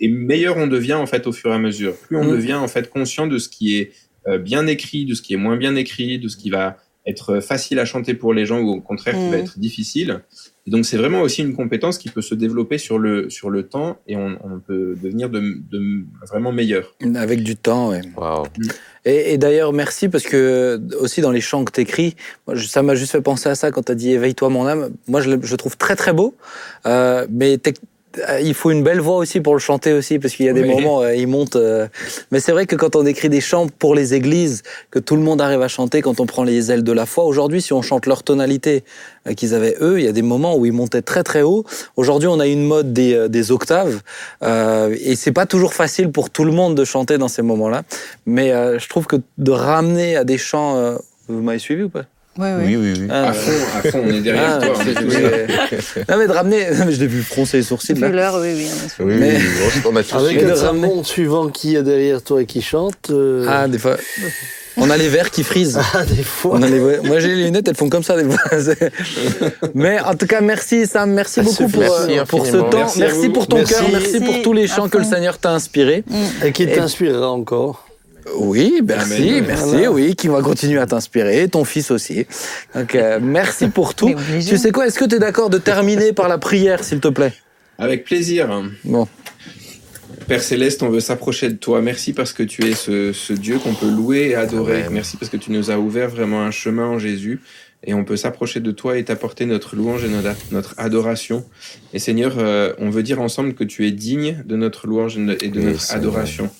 et 0.00 0.08
meilleur 0.08 0.56
on 0.56 0.66
devient 0.66 0.94
en 0.94 1.06
fait 1.06 1.26
au 1.26 1.32
fur 1.32 1.50
et 1.50 1.54
à 1.54 1.58
mesure. 1.58 1.94
Plus 1.94 2.16
on 2.16 2.24
mmh. 2.24 2.36
devient 2.36 2.54
en 2.54 2.68
fait 2.68 2.88
conscient 2.88 3.26
de 3.26 3.36
ce 3.36 3.50
qui 3.50 3.76
est 3.76 3.92
euh, 4.28 4.38
bien 4.38 4.66
écrit, 4.66 5.04
de 5.04 5.12
ce 5.12 5.20
qui 5.20 5.34
est 5.34 5.38
moins 5.38 5.58
bien 5.58 5.76
écrit, 5.76 6.18
de 6.18 6.28
ce 6.28 6.38
qui 6.38 6.48
va 6.48 6.78
être 7.06 7.40
facile 7.40 7.78
à 7.78 7.84
chanter 7.84 8.14
pour 8.14 8.34
les 8.34 8.46
gens 8.46 8.60
ou 8.60 8.68
au 8.68 8.80
contraire 8.80 9.14
qui 9.14 9.30
va 9.30 9.36
mm. 9.36 9.40
être 9.40 9.58
difficile. 9.58 10.20
Et 10.66 10.70
donc 10.70 10.84
c'est 10.84 10.98
vraiment 10.98 11.22
aussi 11.22 11.42
une 11.42 11.54
compétence 11.54 11.96
qui 11.96 12.10
peut 12.10 12.20
se 12.20 12.34
développer 12.34 12.76
sur 12.76 12.98
le, 12.98 13.30
sur 13.30 13.48
le 13.48 13.66
temps 13.66 13.98
et 14.06 14.16
on, 14.16 14.36
peut 14.66 14.94
devenir 15.02 15.30
de, 15.30 15.40
de, 15.40 16.04
vraiment 16.28 16.52
meilleur. 16.52 16.94
Avec 17.14 17.42
du 17.42 17.56
temps, 17.56 17.90
oui. 17.90 17.98
Wow. 18.16 18.46
Et, 19.06 19.32
et 19.32 19.38
d'ailleurs, 19.38 19.72
merci 19.72 20.08
parce 20.10 20.24
que 20.24 20.78
aussi 21.00 21.22
dans 21.22 21.30
les 21.30 21.40
chants 21.40 21.64
que 21.64 21.72
tu 21.72 21.80
écris, 21.80 22.14
ça 22.56 22.82
m'a 22.82 22.94
juste 22.94 23.12
fait 23.12 23.22
penser 23.22 23.48
à 23.48 23.54
ça 23.54 23.70
quand 23.70 23.84
tu 23.84 23.92
as 23.92 23.94
dit 23.94 24.12
Éveille-toi 24.12 24.50
mon 24.50 24.66
âme. 24.66 24.90
Moi, 25.08 25.22
je 25.22 25.30
le, 25.30 25.40
je 25.42 25.56
trouve 25.56 25.78
très 25.78 25.96
très 25.96 26.12
beau, 26.12 26.34
euh, 26.84 27.26
mais 27.30 27.58
il 28.42 28.54
faut 28.54 28.70
une 28.70 28.82
belle 28.82 29.00
voix 29.00 29.16
aussi 29.16 29.40
pour 29.40 29.54
le 29.54 29.60
chanter 29.60 29.92
aussi 29.92 30.18
parce 30.18 30.34
qu'il 30.34 30.46
y 30.46 30.48
a 30.48 30.52
des 30.52 30.64
moments 30.64 31.02
euh, 31.02 31.14
il 31.14 31.28
monte 31.28 31.54
euh, 31.54 31.86
mais 32.32 32.40
c'est 32.40 32.50
vrai 32.50 32.66
que 32.66 32.74
quand 32.74 32.96
on 32.96 33.06
écrit 33.06 33.28
des 33.28 33.40
chants 33.40 33.68
pour 33.68 33.94
les 33.94 34.14
églises 34.14 34.62
que 34.90 34.98
tout 34.98 35.14
le 35.14 35.22
monde 35.22 35.40
arrive 35.40 35.62
à 35.62 35.68
chanter 35.68 36.02
quand 36.02 36.18
on 36.18 36.26
prend 36.26 36.42
les 36.42 36.72
ailes 36.72 36.82
de 36.82 36.92
la 36.92 37.06
foi 37.06 37.24
aujourd'hui 37.24 37.62
si 37.62 37.72
on 37.72 37.82
chante 37.82 38.06
leur 38.06 38.22
tonalité 38.24 38.82
euh, 39.28 39.34
qu'ils 39.34 39.54
avaient 39.54 39.76
eux 39.80 40.00
il 40.00 40.04
y 40.04 40.08
a 40.08 40.12
des 40.12 40.22
moments 40.22 40.56
où 40.56 40.66
ils 40.66 40.72
montaient 40.72 41.02
très 41.02 41.22
très 41.22 41.42
haut. 41.42 41.64
Aujourd'hui 41.96 42.28
on 42.28 42.40
a 42.40 42.46
une 42.46 42.66
mode 42.66 42.92
des, 42.92 43.28
des 43.28 43.52
octaves 43.52 44.00
euh, 44.42 44.96
et 45.00 45.14
c'est 45.14 45.32
pas 45.32 45.46
toujours 45.46 45.74
facile 45.74 46.10
pour 46.10 46.30
tout 46.30 46.44
le 46.44 46.52
monde 46.52 46.74
de 46.74 46.84
chanter 46.84 47.16
dans 47.16 47.28
ces 47.28 47.42
moments 47.42 47.68
là 47.68 47.84
mais 48.26 48.50
je 48.50 48.88
trouve 48.88 49.06
que 49.06 49.16
de 49.38 49.50
ramener 49.52 50.16
à 50.16 50.24
des 50.24 50.38
chants 50.38 50.96
vous 51.28 51.42
m'avez 51.42 51.58
suivi 51.58 51.84
ou 51.84 51.88
pas? 51.88 52.04
Oui, 52.40 52.76
oui, 52.76 52.94
oui. 52.98 53.06
Ah, 53.10 53.28
à 53.28 53.32
fond, 53.32 53.50
à 53.78 53.90
fond, 53.90 54.02
on 54.04 54.10
est 54.10 54.20
derrière 54.20 54.58
ah, 54.60 54.66
toi. 54.66 54.74
non, 56.08 56.18
mais 56.18 56.26
de 56.26 56.32
ramener. 56.32 56.66
je 56.90 57.00
l'ai 57.00 57.06
vu 57.06 57.22
froncer 57.22 57.58
les 57.58 57.62
sourcils. 57.62 57.94
Là. 57.94 58.08
l'heure, 58.08 58.38
oui, 58.40 58.54
oui. 58.56 58.70
oui, 59.00 59.14
mais... 59.18 59.38
on 59.84 59.96
a 59.96 60.00
Avec 60.18 60.42
le 60.42 60.52
ramener... 60.52 61.04
suivant 61.04 61.48
qui 61.48 61.76
est 61.76 61.82
derrière 61.82 62.22
toi 62.22 62.42
et 62.42 62.46
qui 62.46 62.62
chante. 62.62 63.10
Euh... 63.10 63.46
Ah, 63.48 63.68
des 63.68 63.78
fois. 63.78 63.96
On 64.76 64.88
a 64.88 64.96
les 64.96 65.08
verres 65.08 65.30
qui 65.30 65.42
frisent. 65.42 65.78
Ah, 65.92 66.04
des 66.04 66.22
fois. 66.22 66.52
On 66.54 66.62
a 66.62 66.68
les... 66.68 66.78
Moi, 66.78 67.18
j'ai 67.18 67.34
les 67.34 67.44
lunettes, 67.44 67.68
elles 67.68 67.76
font 67.76 67.88
comme 67.88 68.02
ça, 68.02 68.16
des 68.16 68.24
fois. 68.24 68.38
Mais 69.74 70.00
en 70.00 70.14
tout 70.14 70.26
cas, 70.26 70.40
merci, 70.40 70.86
Sam. 70.86 71.12
Merci 71.12 71.40
beaucoup 71.40 71.68
pour, 71.68 71.82
merci 71.82 72.18
euh, 72.18 72.24
pour 72.24 72.46
ce 72.46 72.56
temps. 72.56 72.78
Merci, 72.78 73.00
merci 73.00 73.28
pour 73.28 73.46
ton 73.46 73.64
cœur. 73.64 73.82
Merci 73.92 74.20
pour 74.20 74.42
tous 74.42 74.52
les 74.52 74.66
chants 74.66 74.88
que 74.88 74.98
le 74.98 75.04
Seigneur 75.04 75.38
t'a 75.38 75.52
inspirés. 75.52 76.04
Et 76.44 76.52
qui 76.52 76.66
t'inspirera 76.66 77.30
encore. 77.30 77.89
Oui, 78.36 78.80
merci, 78.84 79.42
merci, 79.46 79.88
oui, 79.88 80.14
qui 80.14 80.28
va 80.28 80.42
continuer 80.42 80.78
à 80.78 80.86
t'inspirer, 80.86 81.48
ton 81.48 81.64
fils 81.64 81.90
aussi. 81.90 82.26
Donc, 82.74 82.94
euh, 82.94 83.18
merci 83.22 83.68
pour 83.68 83.94
tout. 83.94 84.14
Tu 84.46 84.56
sais 84.56 84.72
quoi, 84.72 84.86
est-ce 84.86 84.98
que 84.98 85.04
tu 85.04 85.16
es 85.16 85.18
d'accord 85.18 85.50
de 85.50 85.58
terminer 85.58 86.12
par 86.12 86.28
la 86.28 86.38
prière, 86.38 86.84
s'il 86.84 87.00
te 87.00 87.08
plaît? 87.08 87.32
Avec 87.78 88.04
plaisir. 88.04 88.62
Bon. 88.84 89.08
Père 90.26 90.42
Céleste, 90.42 90.82
on 90.82 90.90
veut 90.90 91.00
s'approcher 91.00 91.48
de 91.48 91.56
toi. 91.56 91.82
Merci 91.82 92.12
parce 92.12 92.32
que 92.32 92.42
tu 92.42 92.64
es 92.66 92.74
ce, 92.74 93.32
Dieu 93.32 93.58
qu'on 93.58 93.74
peut 93.74 93.90
louer 93.90 94.28
et 94.28 94.34
adorer. 94.34 94.84
Merci 94.90 95.16
parce 95.16 95.30
que 95.30 95.36
tu 95.36 95.50
nous 95.50 95.70
as 95.70 95.78
ouvert 95.78 96.08
vraiment 96.08 96.42
un 96.42 96.50
chemin 96.50 96.86
en 96.86 96.98
Jésus. 96.98 97.40
Et 97.82 97.94
on 97.94 98.04
peut 98.04 98.16
s'approcher 98.16 98.60
de 98.60 98.70
toi 98.70 98.98
et 98.98 99.04
t'apporter 99.04 99.46
notre 99.46 99.74
louange 99.74 100.04
et 100.04 100.08
notre 100.50 100.74
adoration. 100.76 101.44
Et 101.94 101.98
Seigneur, 101.98 102.34
euh, 102.38 102.74
on 102.78 102.90
veut 102.90 103.02
dire 103.02 103.20
ensemble 103.20 103.54
que 103.54 103.64
tu 103.64 103.86
es 103.86 103.90
digne 103.90 104.42
de 104.44 104.54
notre 104.54 104.86
louange 104.86 105.16
et 105.16 105.48
de 105.48 105.60
notre 105.60 105.92
adoration. 105.92 106.50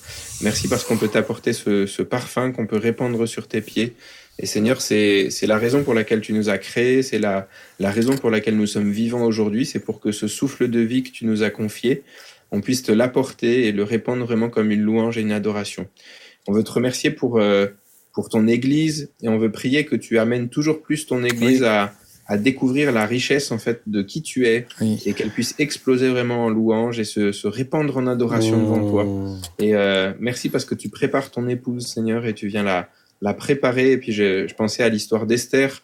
Merci 0.42 0.68
parce 0.68 0.84
qu'on 0.84 0.96
peut 0.96 1.08
t'apporter 1.08 1.52
ce, 1.52 1.84
ce, 1.86 2.02
parfum 2.02 2.52
qu'on 2.52 2.66
peut 2.66 2.78
répandre 2.78 3.28
sur 3.28 3.46
tes 3.46 3.60
pieds. 3.60 3.94
Et 4.38 4.46
Seigneur, 4.46 4.80
c'est 4.80 5.28
la 5.42 5.58
raison 5.58 5.82
pour 5.82 5.92
laquelle 5.92 6.22
tu 6.22 6.32
nous 6.32 6.48
as 6.48 6.56
créés, 6.56 7.02
c'est 7.02 7.18
la, 7.18 7.46
la 7.78 7.90
raison 7.90 8.16
pour 8.16 8.30
laquelle 8.30 8.56
nous 8.56 8.66
sommes 8.66 8.90
vivants 8.90 9.24
aujourd'hui, 9.24 9.66
c'est 9.66 9.80
pour 9.80 10.00
que 10.00 10.12
ce 10.12 10.28
souffle 10.28 10.68
de 10.68 10.80
vie 10.80 11.02
que 11.02 11.10
tu 11.10 11.26
nous 11.26 11.42
as 11.42 11.50
confié, 11.50 12.02
on 12.50 12.62
puisse 12.62 12.82
te 12.82 12.90
l'apporter 12.90 13.66
et 13.66 13.72
le 13.72 13.84
répandre 13.84 14.24
vraiment 14.24 14.48
comme 14.48 14.70
une 14.70 14.80
louange 14.80 15.18
et 15.18 15.20
une 15.20 15.32
adoration. 15.32 15.86
On 16.48 16.52
veut 16.52 16.64
te 16.64 16.72
remercier 16.72 17.10
pour, 17.10 17.38
euh, 17.38 17.66
pour 18.14 18.30
ton 18.30 18.48
Église 18.48 19.10
et 19.22 19.28
on 19.28 19.36
veut 19.36 19.52
prier 19.52 19.84
que 19.84 19.94
tu 19.94 20.18
amènes 20.18 20.48
toujours 20.48 20.80
plus 20.80 21.06
ton 21.06 21.22
Église 21.22 21.62
à, 21.62 21.92
à 22.30 22.38
découvrir 22.38 22.92
la 22.92 23.06
richesse 23.06 23.50
en 23.50 23.58
fait 23.58 23.82
de 23.88 24.02
qui 24.02 24.22
tu 24.22 24.46
es 24.46 24.64
et 25.04 25.14
qu'elle 25.14 25.30
puisse 25.30 25.56
exploser 25.58 26.08
vraiment 26.10 26.44
en 26.44 26.48
louange 26.48 27.00
et 27.00 27.04
se, 27.04 27.32
se 27.32 27.48
répandre 27.48 27.96
en 27.96 28.06
adoration 28.06 28.56
devant 28.62 28.88
toi. 28.88 29.04
Et 29.58 29.74
euh, 29.74 30.12
merci 30.20 30.48
parce 30.48 30.64
que 30.64 30.76
tu 30.76 30.90
prépares 30.90 31.32
ton 31.32 31.48
épouse, 31.48 31.88
Seigneur, 31.88 32.26
et 32.26 32.32
tu 32.32 32.46
viens 32.46 32.62
la, 32.62 32.88
la 33.20 33.34
préparer. 33.34 33.90
Et 33.90 33.96
puis 33.96 34.12
je, 34.12 34.46
je 34.46 34.54
pensais 34.54 34.84
à 34.84 34.88
l'histoire 34.88 35.26
d'Esther 35.26 35.82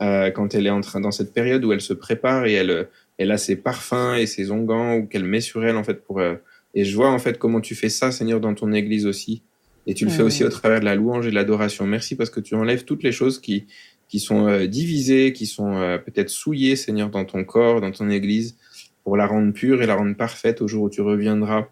euh, 0.00 0.30
quand 0.30 0.54
elle 0.54 0.66
est 0.66 0.70
en 0.70 0.80
train 0.80 1.00
dans 1.00 1.10
cette 1.10 1.34
période 1.34 1.62
où 1.66 1.72
elle 1.74 1.82
se 1.82 1.92
prépare 1.92 2.46
et 2.46 2.54
elle, 2.54 2.88
elle 3.18 3.30
a 3.30 3.36
ses 3.36 3.56
parfums 3.56 4.14
et 4.16 4.24
ses 4.24 4.50
onguents 4.50 4.94
ou 4.96 5.06
qu'elle 5.06 5.24
met 5.24 5.42
sur 5.42 5.66
elle 5.66 5.76
en 5.76 5.84
fait 5.84 6.02
pour. 6.02 6.18
Euh, 6.18 6.36
et 6.74 6.86
je 6.86 6.96
vois 6.96 7.10
en 7.10 7.18
fait 7.18 7.36
comment 7.36 7.60
tu 7.60 7.74
fais 7.74 7.90
ça, 7.90 8.10
Seigneur, 8.10 8.40
dans 8.40 8.54
ton 8.54 8.72
Église 8.72 9.04
aussi. 9.04 9.42
Et 9.86 9.92
tu 9.92 10.06
le 10.06 10.10
fais 10.10 10.22
aussi 10.22 10.44
au 10.44 10.48
travers 10.48 10.80
de 10.80 10.86
la 10.86 10.94
louange 10.94 11.26
et 11.26 11.30
de 11.30 11.34
l'adoration. 11.34 11.86
Merci 11.86 12.16
parce 12.16 12.30
que 12.30 12.40
tu 12.40 12.54
enlèves 12.54 12.84
toutes 12.84 13.02
les 13.02 13.12
choses 13.12 13.38
qui, 13.38 13.66
qui 14.14 14.20
sont 14.20 14.46
euh, 14.46 14.68
divisés, 14.68 15.32
qui 15.32 15.44
sont 15.44 15.74
euh, 15.76 15.98
peut-être 15.98 16.30
souillés, 16.30 16.76
Seigneur, 16.76 17.10
dans 17.10 17.24
ton 17.24 17.42
corps, 17.42 17.80
dans 17.80 17.90
ton 17.90 18.08
Église, 18.08 18.56
pour 19.02 19.16
la 19.16 19.26
rendre 19.26 19.52
pure 19.52 19.82
et 19.82 19.86
la 19.86 19.96
rendre 19.96 20.14
parfaite 20.14 20.62
au 20.62 20.68
jour 20.68 20.84
où 20.84 20.88
tu 20.88 21.00
reviendras. 21.00 21.66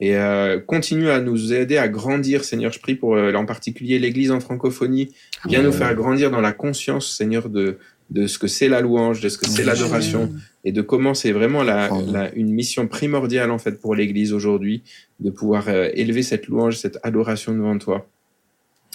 Et 0.00 0.16
euh, 0.16 0.58
continue 0.60 1.10
à 1.10 1.20
nous 1.20 1.52
aider 1.52 1.76
à 1.76 1.86
grandir, 1.88 2.42
Seigneur. 2.44 2.72
Je 2.72 2.80
prie 2.80 2.94
pour 2.94 3.18
en 3.18 3.44
particulier 3.44 3.98
l'Église 3.98 4.30
en 4.30 4.40
francophonie. 4.40 5.12
Viens 5.46 5.60
nous 5.62 5.72
faire 5.72 5.94
grandir 5.94 6.30
dans 6.30 6.40
la 6.40 6.52
conscience, 6.52 7.14
Seigneur, 7.14 7.50
de, 7.50 7.76
de 8.08 8.26
ce 8.26 8.38
que 8.38 8.46
c'est 8.48 8.68
la 8.70 8.80
louange, 8.80 9.20
de 9.20 9.28
ce 9.28 9.36
que 9.36 9.46
c'est 9.46 9.62
l'adoration, 9.66 10.32
et 10.64 10.72
de 10.72 10.80
comment 10.80 11.12
c'est 11.12 11.32
vraiment 11.32 11.62
la, 11.64 11.84
Amen. 11.92 12.12
la- 12.14 12.34
une 12.34 12.50
mission 12.50 12.86
primordiale 12.88 13.50
en 13.50 13.58
fait 13.58 13.78
pour 13.78 13.94
l'Église 13.94 14.32
aujourd'hui, 14.32 14.84
de 15.20 15.28
pouvoir 15.28 15.68
élever 15.68 16.22
cette 16.22 16.46
louange, 16.46 16.78
cette 16.78 16.98
adoration 17.02 17.52
devant 17.52 17.76
toi. 17.76 18.08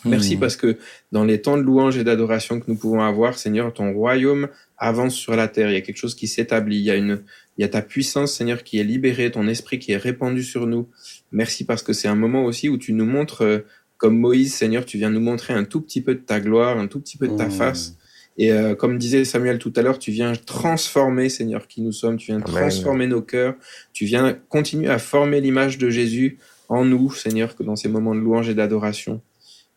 Merci 0.06 0.36
Mhm. 0.36 0.40
parce 0.42 0.56
que 0.58 0.78
dans 1.12 1.24
les 1.24 1.42
temps 1.42 1.58
de 1.58 1.62
louange 1.64 1.98
et 1.98 2.04
d'adoration 2.04 2.60
que 2.60 2.66
nous 2.68 2.76
pouvons 2.78 3.02
avoir, 3.02 3.38
Seigneur, 3.38 3.74
ton 3.74 3.94
royaume 3.94 4.48
avance 4.78 5.16
sur 5.16 5.36
la 5.36 5.48
terre. 5.48 5.70
Il 5.70 5.74
y 5.74 5.78
a 5.78 5.82
quelque 5.82 5.98
chose 5.98 6.16
qui 6.16 6.28
s'établit. 6.28 6.78
Il 6.78 6.84
y 6.84 6.92
a 6.92 6.96
une, 6.96 7.22
il 7.58 7.62
y 7.62 7.64
a 7.64 7.70
ta 7.70 7.82
puissance, 7.82 8.34
Seigneur, 8.34 8.64
qui 8.64 8.80
est 8.80 8.84
libérée, 8.84 9.32
ton 9.32 9.48
esprit 9.48 9.80
qui 9.80 9.92
est 9.94 9.98
répandu 9.98 10.44
sur 10.44 10.68
nous. 10.68 10.88
Merci 11.32 11.64
parce 11.66 11.84
que 11.84 11.94
c'est 11.94 12.08
un 12.08 12.16
moment 12.16 12.44
aussi 12.46 12.68
où 12.70 12.78
tu 12.78 12.92
nous 12.94 13.06
montres, 13.06 13.44
euh, 13.44 13.60
comme 13.98 14.18
Moïse, 14.20 14.54
Seigneur, 14.54 14.86
tu 14.86 14.98
viens 14.98 15.10
nous 15.10 15.22
montrer 15.22 15.54
un 15.54 15.64
tout 15.64 15.80
petit 15.80 16.02
peu 16.02 16.16
de 16.16 16.20
ta 16.20 16.42
gloire, 16.42 16.78
un 16.78 16.88
tout 16.88 17.00
petit 17.00 17.18
peu 17.18 17.28
de 17.30 17.38
ta 17.38 17.46
Mhm. 17.46 17.52
face. 17.52 17.96
Et 18.38 18.52
euh, 18.52 18.74
comme 18.76 18.98
disait 18.98 19.24
Samuel 19.26 19.60
tout 19.60 19.72
à 19.78 19.82
l'heure, 19.84 20.00
tu 20.00 20.12
viens 20.12 20.34
transformer, 20.36 21.30
Seigneur, 21.30 21.68
qui 21.68 21.82
nous 21.82 21.92
sommes. 21.92 22.18
Tu 22.18 22.28
viens 22.32 22.42
Amen. 22.42 22.48
transformer 22.48 23.08
nos 23.08 23.22
cœurs. 23.22 23.54
Tu 23.94 24.06
viens 24.06 24.34
continuer 24.50 24.90
à 24.90 24.98
former 24.98 25.40
l'image 25.40 25.78
de 25.78 25.90
Jésus 25.90 26.40
en 26.68 26.84
nous, 26.84 27.12
Seigneur, 27.14 27.56
que 27.56 27.62
dans 27.64 27.76
ces 27.76 27.88
moments 27.90 28.16
de 28.16 28.20
louange 28.20 28.50
et 28.50 28.56
d'adoration. 28.56 29.22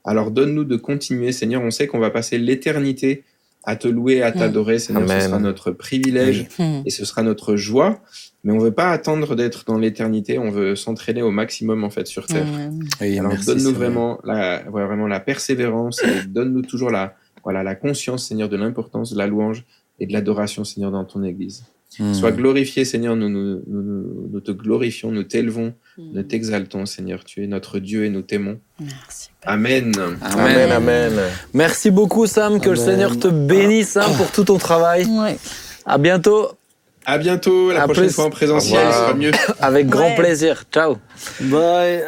Alors 0.06 0.30
donne-nous 0.30 0.64
de 0.64 0.76
continuer, 0.76 1.32
Seigneur. 1.32 1.62
On 1.62 1.70
sait 1.70 1.86
qu'on 1.86 1.98
va 1.98 2.10
passer 2.10 2.38
l'éternité 2.38 3.24
à 3.64 3.74
te 3.74 3.88
louer, 3.88 4.22
à 4.22 4.30
t'adorer, 4.30 4.78
Seigneur. 4.78 5.02
Amen. 5.02 5.20
Ce 5.20 5.26
sera 5.26 5.38
notre 5.40 5.72
privilège 5.72 6.46
Hmm. 6.58 6.82
et 6.86 6.90
ce 6.90 7.04
sera 7.04 7.22
notre 7.24 7.56
joie. 7.56 8.00
Mais 8.44 8.52
on 8.52 8.58
veut 8.58 8.70
pas 8.70 8.92
attendre 8.92 9.34
d'être 9.34 9.64
dans 9.66 9.76
l'éternité. 9.78 10.38
On 10.38 10.50
veut 10.50 10.76
s'entraîner 10.76 11.20
au 11.22 11.32
maximum 11.32 11.82
en 11.82 11.90
fait 11.90 12.06
sur 12.06 12.26
terre. 12.26 12.46
Oui, 13.00 13.18
Alors 13.18 13.32
donne-nous 13.44 13.72
vraiment 13.72 14.20
la, 14.24 14.62
ouais, 14.70 14.84
vraiment 14.86 15.08
la 15.08 15.18
persévérance 15.18 16.00
et 16.04 16.28
donne-nous 16.28 16.62
toujours 16.62 16.90
la, 16.90 17.14
voilà, 17.42 17.64
la 17.64 17.74
conscience, 17.74 18.28
Seigneur, 18.28 18.48
de 18.48 18.56
l'importance 18.56 19.12
de 19.12 19.18
la 19.18 19.26
louange 19.26 19.64
et 19.98 20.06
de 20.06 20.12
l'adoration, 20.12 20.62
Seigneur, 20.62 20.92
dans 20.92 21.04
ton 21.04 21.24
Église. 21.24 21.64
Sois 22.12 22.30
glorifié, 22.30 22.84
Seigneur. 22.84 23.16
Nous, 23.16 23.28
nous, 23.28 23.62
nous, 23.66 23.82
nous- 24.30 24.40
te 24.40 24.52
glorifions, 24.52 25.10
nous 25.10 25.22
t'élevons. 25.24 25.72
Nous 25.98 26.22
t'exaltons, 26.22 26.86
Seigneur. 26.86 27.24
Tu 27.24 27.44
es 27.44 27.46
notre 27.46 27.78
Dieu 27.78 28.04
et 28.04 28.10
nous 28.10 28.22
t'aimons. 28.22 28.58
Merci. 28.80 29.30
Amen. 29.44 29.92
Amen, 30.22 30.72
amen. 30.72 31.12
Merci 31.54 31.90
beaucoup, 31.90 32.26
Sam. 32.26 32.60
Que 32.60 32.70
le. 32.70 32.76
Seigneur 32.76 33.18
te 33.18 33.28
bénisse 33.28 33.90
Sam, 33.90 34.12
pour 34.16 34.30
tout 34.30 34.44
ton 34.44 34.58
travail. 34.58 35.06
Ouais. 35.06 35.38
À 35.84 35.98
bientôt. 35.98 36.48
À 37.04 37.18
bientôt. 37.18 37.70
La 37.72 37.82
À 37.82 37.84
prochaine 37.84 38.04
plus. 38.06 38.12
fois 38.14 38.24
en 38.24 38.30
présentiel, 38.30 38.86
ce 38.88 38.92
sera 38.98 39.14
mieux. 39.14 39.30
Avec 39.60 39.88
grand 39.88 40.08
Ouais. 40.08 40.16
plaisir. 40.16 40.64
Ciao. 40.72 40.96
Bye. 41.40 42.02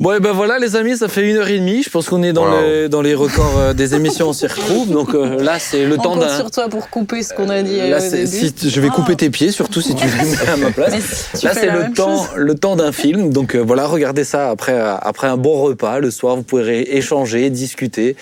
Bon, 0.00 0.12
et 0.14 0.20
ben 0.20 0.30
voilà, 0.30 0.60
les 0.60 0.76
amis, 0.76 0.96
ça 0.96 1.08
fait 1.08 1.28
une 1.28 1.38
heure 1.38 1.48
et 1.48 1.58
demie. 1.58 1.82
Je 1.82 1.90
pense 1.90 2.08
qu'on 2.08 2.22
est 2.22 2.32
dans, 2.32 2.44
Wow. 2.46 2.60
les, 2.62 2.88
dans 2.88 3.02
les 3.02 3.16
records 3.16 3.58
euh, 3.58 3.74
des 3.74 3.96
émissions, 3.96 4.28
on 4.28 4.32
s'y 4.32 4.46
retrouve. 4.46 4.88
Donc 4.90 5.12
euh, 5.12 5.42
là, 5.42 5.58
c'est 5.58 5.84
le 5.86 5.94
On 5.94 6.02
temps 6.02 6.10
compte 6.12 6.20
d'un. 6.20 6.36
sur 6.36 6.52
toi 6.52 6.68
pour 6.68 6.88
couper 6.88 7.24
ce 7.24 7.34
qu'on 7.34 7.48
a 7.48 7.62
dit 7.62 7.80
euh, 7.80 7.90
Là, 7.90 7.96
au 7.96 8.00
c'est- 8.00 8.10
début. 8.24 8.26
si 8.28 8.52
t- 8.52 8.70
je 8.70 8.80
vais 8.80 8.90
couper 8.90 9.14
Ah. 9.14 9.16
tes 9.16 9.30
pieds, 9.30 9.50
surtout 9.50 9.80
si 9.80 9.96
tu 9.96 10.04
les 10.06 10.12
mets 10.30 10.48
à 10.52 10.56
ma 10.56 10.70
place. 10.70 11.28
Si 11.34 11.44
Là, 11.46 11.52
c'est 11.52 11.66
le 11.66 11.92
temps, 11.92 12.16
chose. 12.26 12.28
le 12.36 12.54
temps 12.54 12.76
d'un 12.76 12.92
film. 12.92 13.32
Donc 13.32 13.56
euh, 13.56 13.58
voilà, 13.58 13.86
regardez 13.88 14.22
ça 14.22 14.50
après, 14.50 14.78
après 14.78 15.26
un 15.26 15.36
bon 15.36 15.60
repas. 15.60 15.98
Le 15.98 16.12
soir, 16.12 16.36
vous 16.36 16.44
pourrez 16.44 16.82
échanger, 16.92 17.50
discuter. 17.50 18.14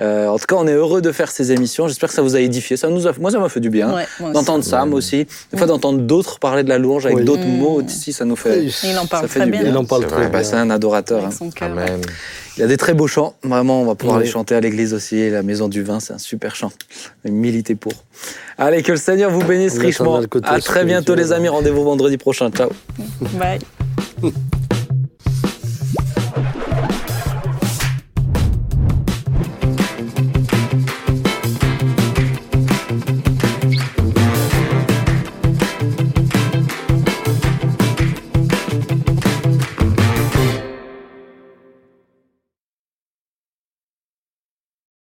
Euh, 0.00 0.28
en 0.28 0.38
tout 0.38 0.46
cas, 0.46 0.54
on 0.56 0.68
est 0.68 0.72
heureux 0.72 1.02
de 1.02 1.10
faire 1.10 1.32
ces 1.32 1.50
émissions. 1.50 1.88
J'espère 1.88 2.10
que 2.10 2.14
ça 2.14 2.22
vous 2.22 2.36
a 2.36 2.40
édifié. 2.40 2.76
Ça 2.76 2.86
nous 2.86 3.08
a, 3.08 3.12
moi, 3.20 3.32
ça 3.32 3.40
m'a 3.40 3.48
fait 3.48 3.58
du 3.58 3.70
bien. 3.70 3.92
Ouais, 3.92 4.06
moi. 4.20 4.30
D'entendre 4.30 4.62
Sam 4.62 4.90
Ouais. 4.90 4.98
aussi. 4.98 5.26
Des 5.50 5.58
fois, 5.58 5.66
d'entendre 5.66 5.98
d'autres 5.98 6.38
parler 6.38 6.62
de 6.62 6.68
la 6.68 6.78
louange 6.78 7.06
avec 7.06 7.18
Oui. 7.18 7.24
d'autres 7.24 7.42
Mm. 7.44 7.58
mots 7.58 7.82
aussi, 7.84 8.12
ça 8.12 8.24
nous 8.24 8.36
fait. 8.36 8.66
Il 8.84 8.96
en 8.98 9.06
parle 9.06 9.24
ça 9.24 9.28
fait 9.28 9.40
très 9.40 9.46
du 9.46 9.50
bien. 9.50 9.62
bien. 9.62 9.70
Il 9.72 9.76
en 9.76 9.84
parle 9.84 10.06
très. 10.06 10.22
Bah, 10.28 10.38
bien. 10.38 10.42
c'est 10.44 10.54
un 10.54 10.70
adorateur. 10.70 11.23
Avec 11.26 11.36
son 11.38 11.50
cœur. 11.50 11.70
Amen. 11.70 12.00
Il 12.56 12.62
a 12.62 12.66
des 12.66 12.76
très 12.76 12.94
beaux 12.94 13.06
chants. 13.06 13.34
Vraiment, 13.42 13.82
on 13.82 13.86
va 13.86 13.94
pouvoir 13.94 14.18
Oui. 14.18 14.24
les 14.24 14.30
chanter 14.30 14.54
à 14.54 14.60
l'église 14.60 14.94
aussi. 14.94 15.30
La 15.30 15.42
maison 15.42 15.68
du 15.68 15.82
vin, 15.82 16.00
c'est 16.00 16.12
un 16.12 16.18
super 16.18 16.54
chant. 16.54 16.72
Militer 17.24 17.74
pour. 17.74 17.92
Allez, 18.58 18.82
que 18.82 18.92
le 18.92 18.98
Seigneur 18.98 19.30
vous 19.30 19.42
bénisse 19.44 19.76
On 19.76 19.80
richement. 19.80 20.20
À 20.44 20.60
très 20.60 20.84
bientôt, 20.84 21.14
les 21.14 21.32
amis. 21.32 21.48
Rendez-vous 21.48 21.84
vendredi 21.84 22.16
prochain. 22.16 22.50
Ciao. 22.50 22.70
Bye. 23.38 23.58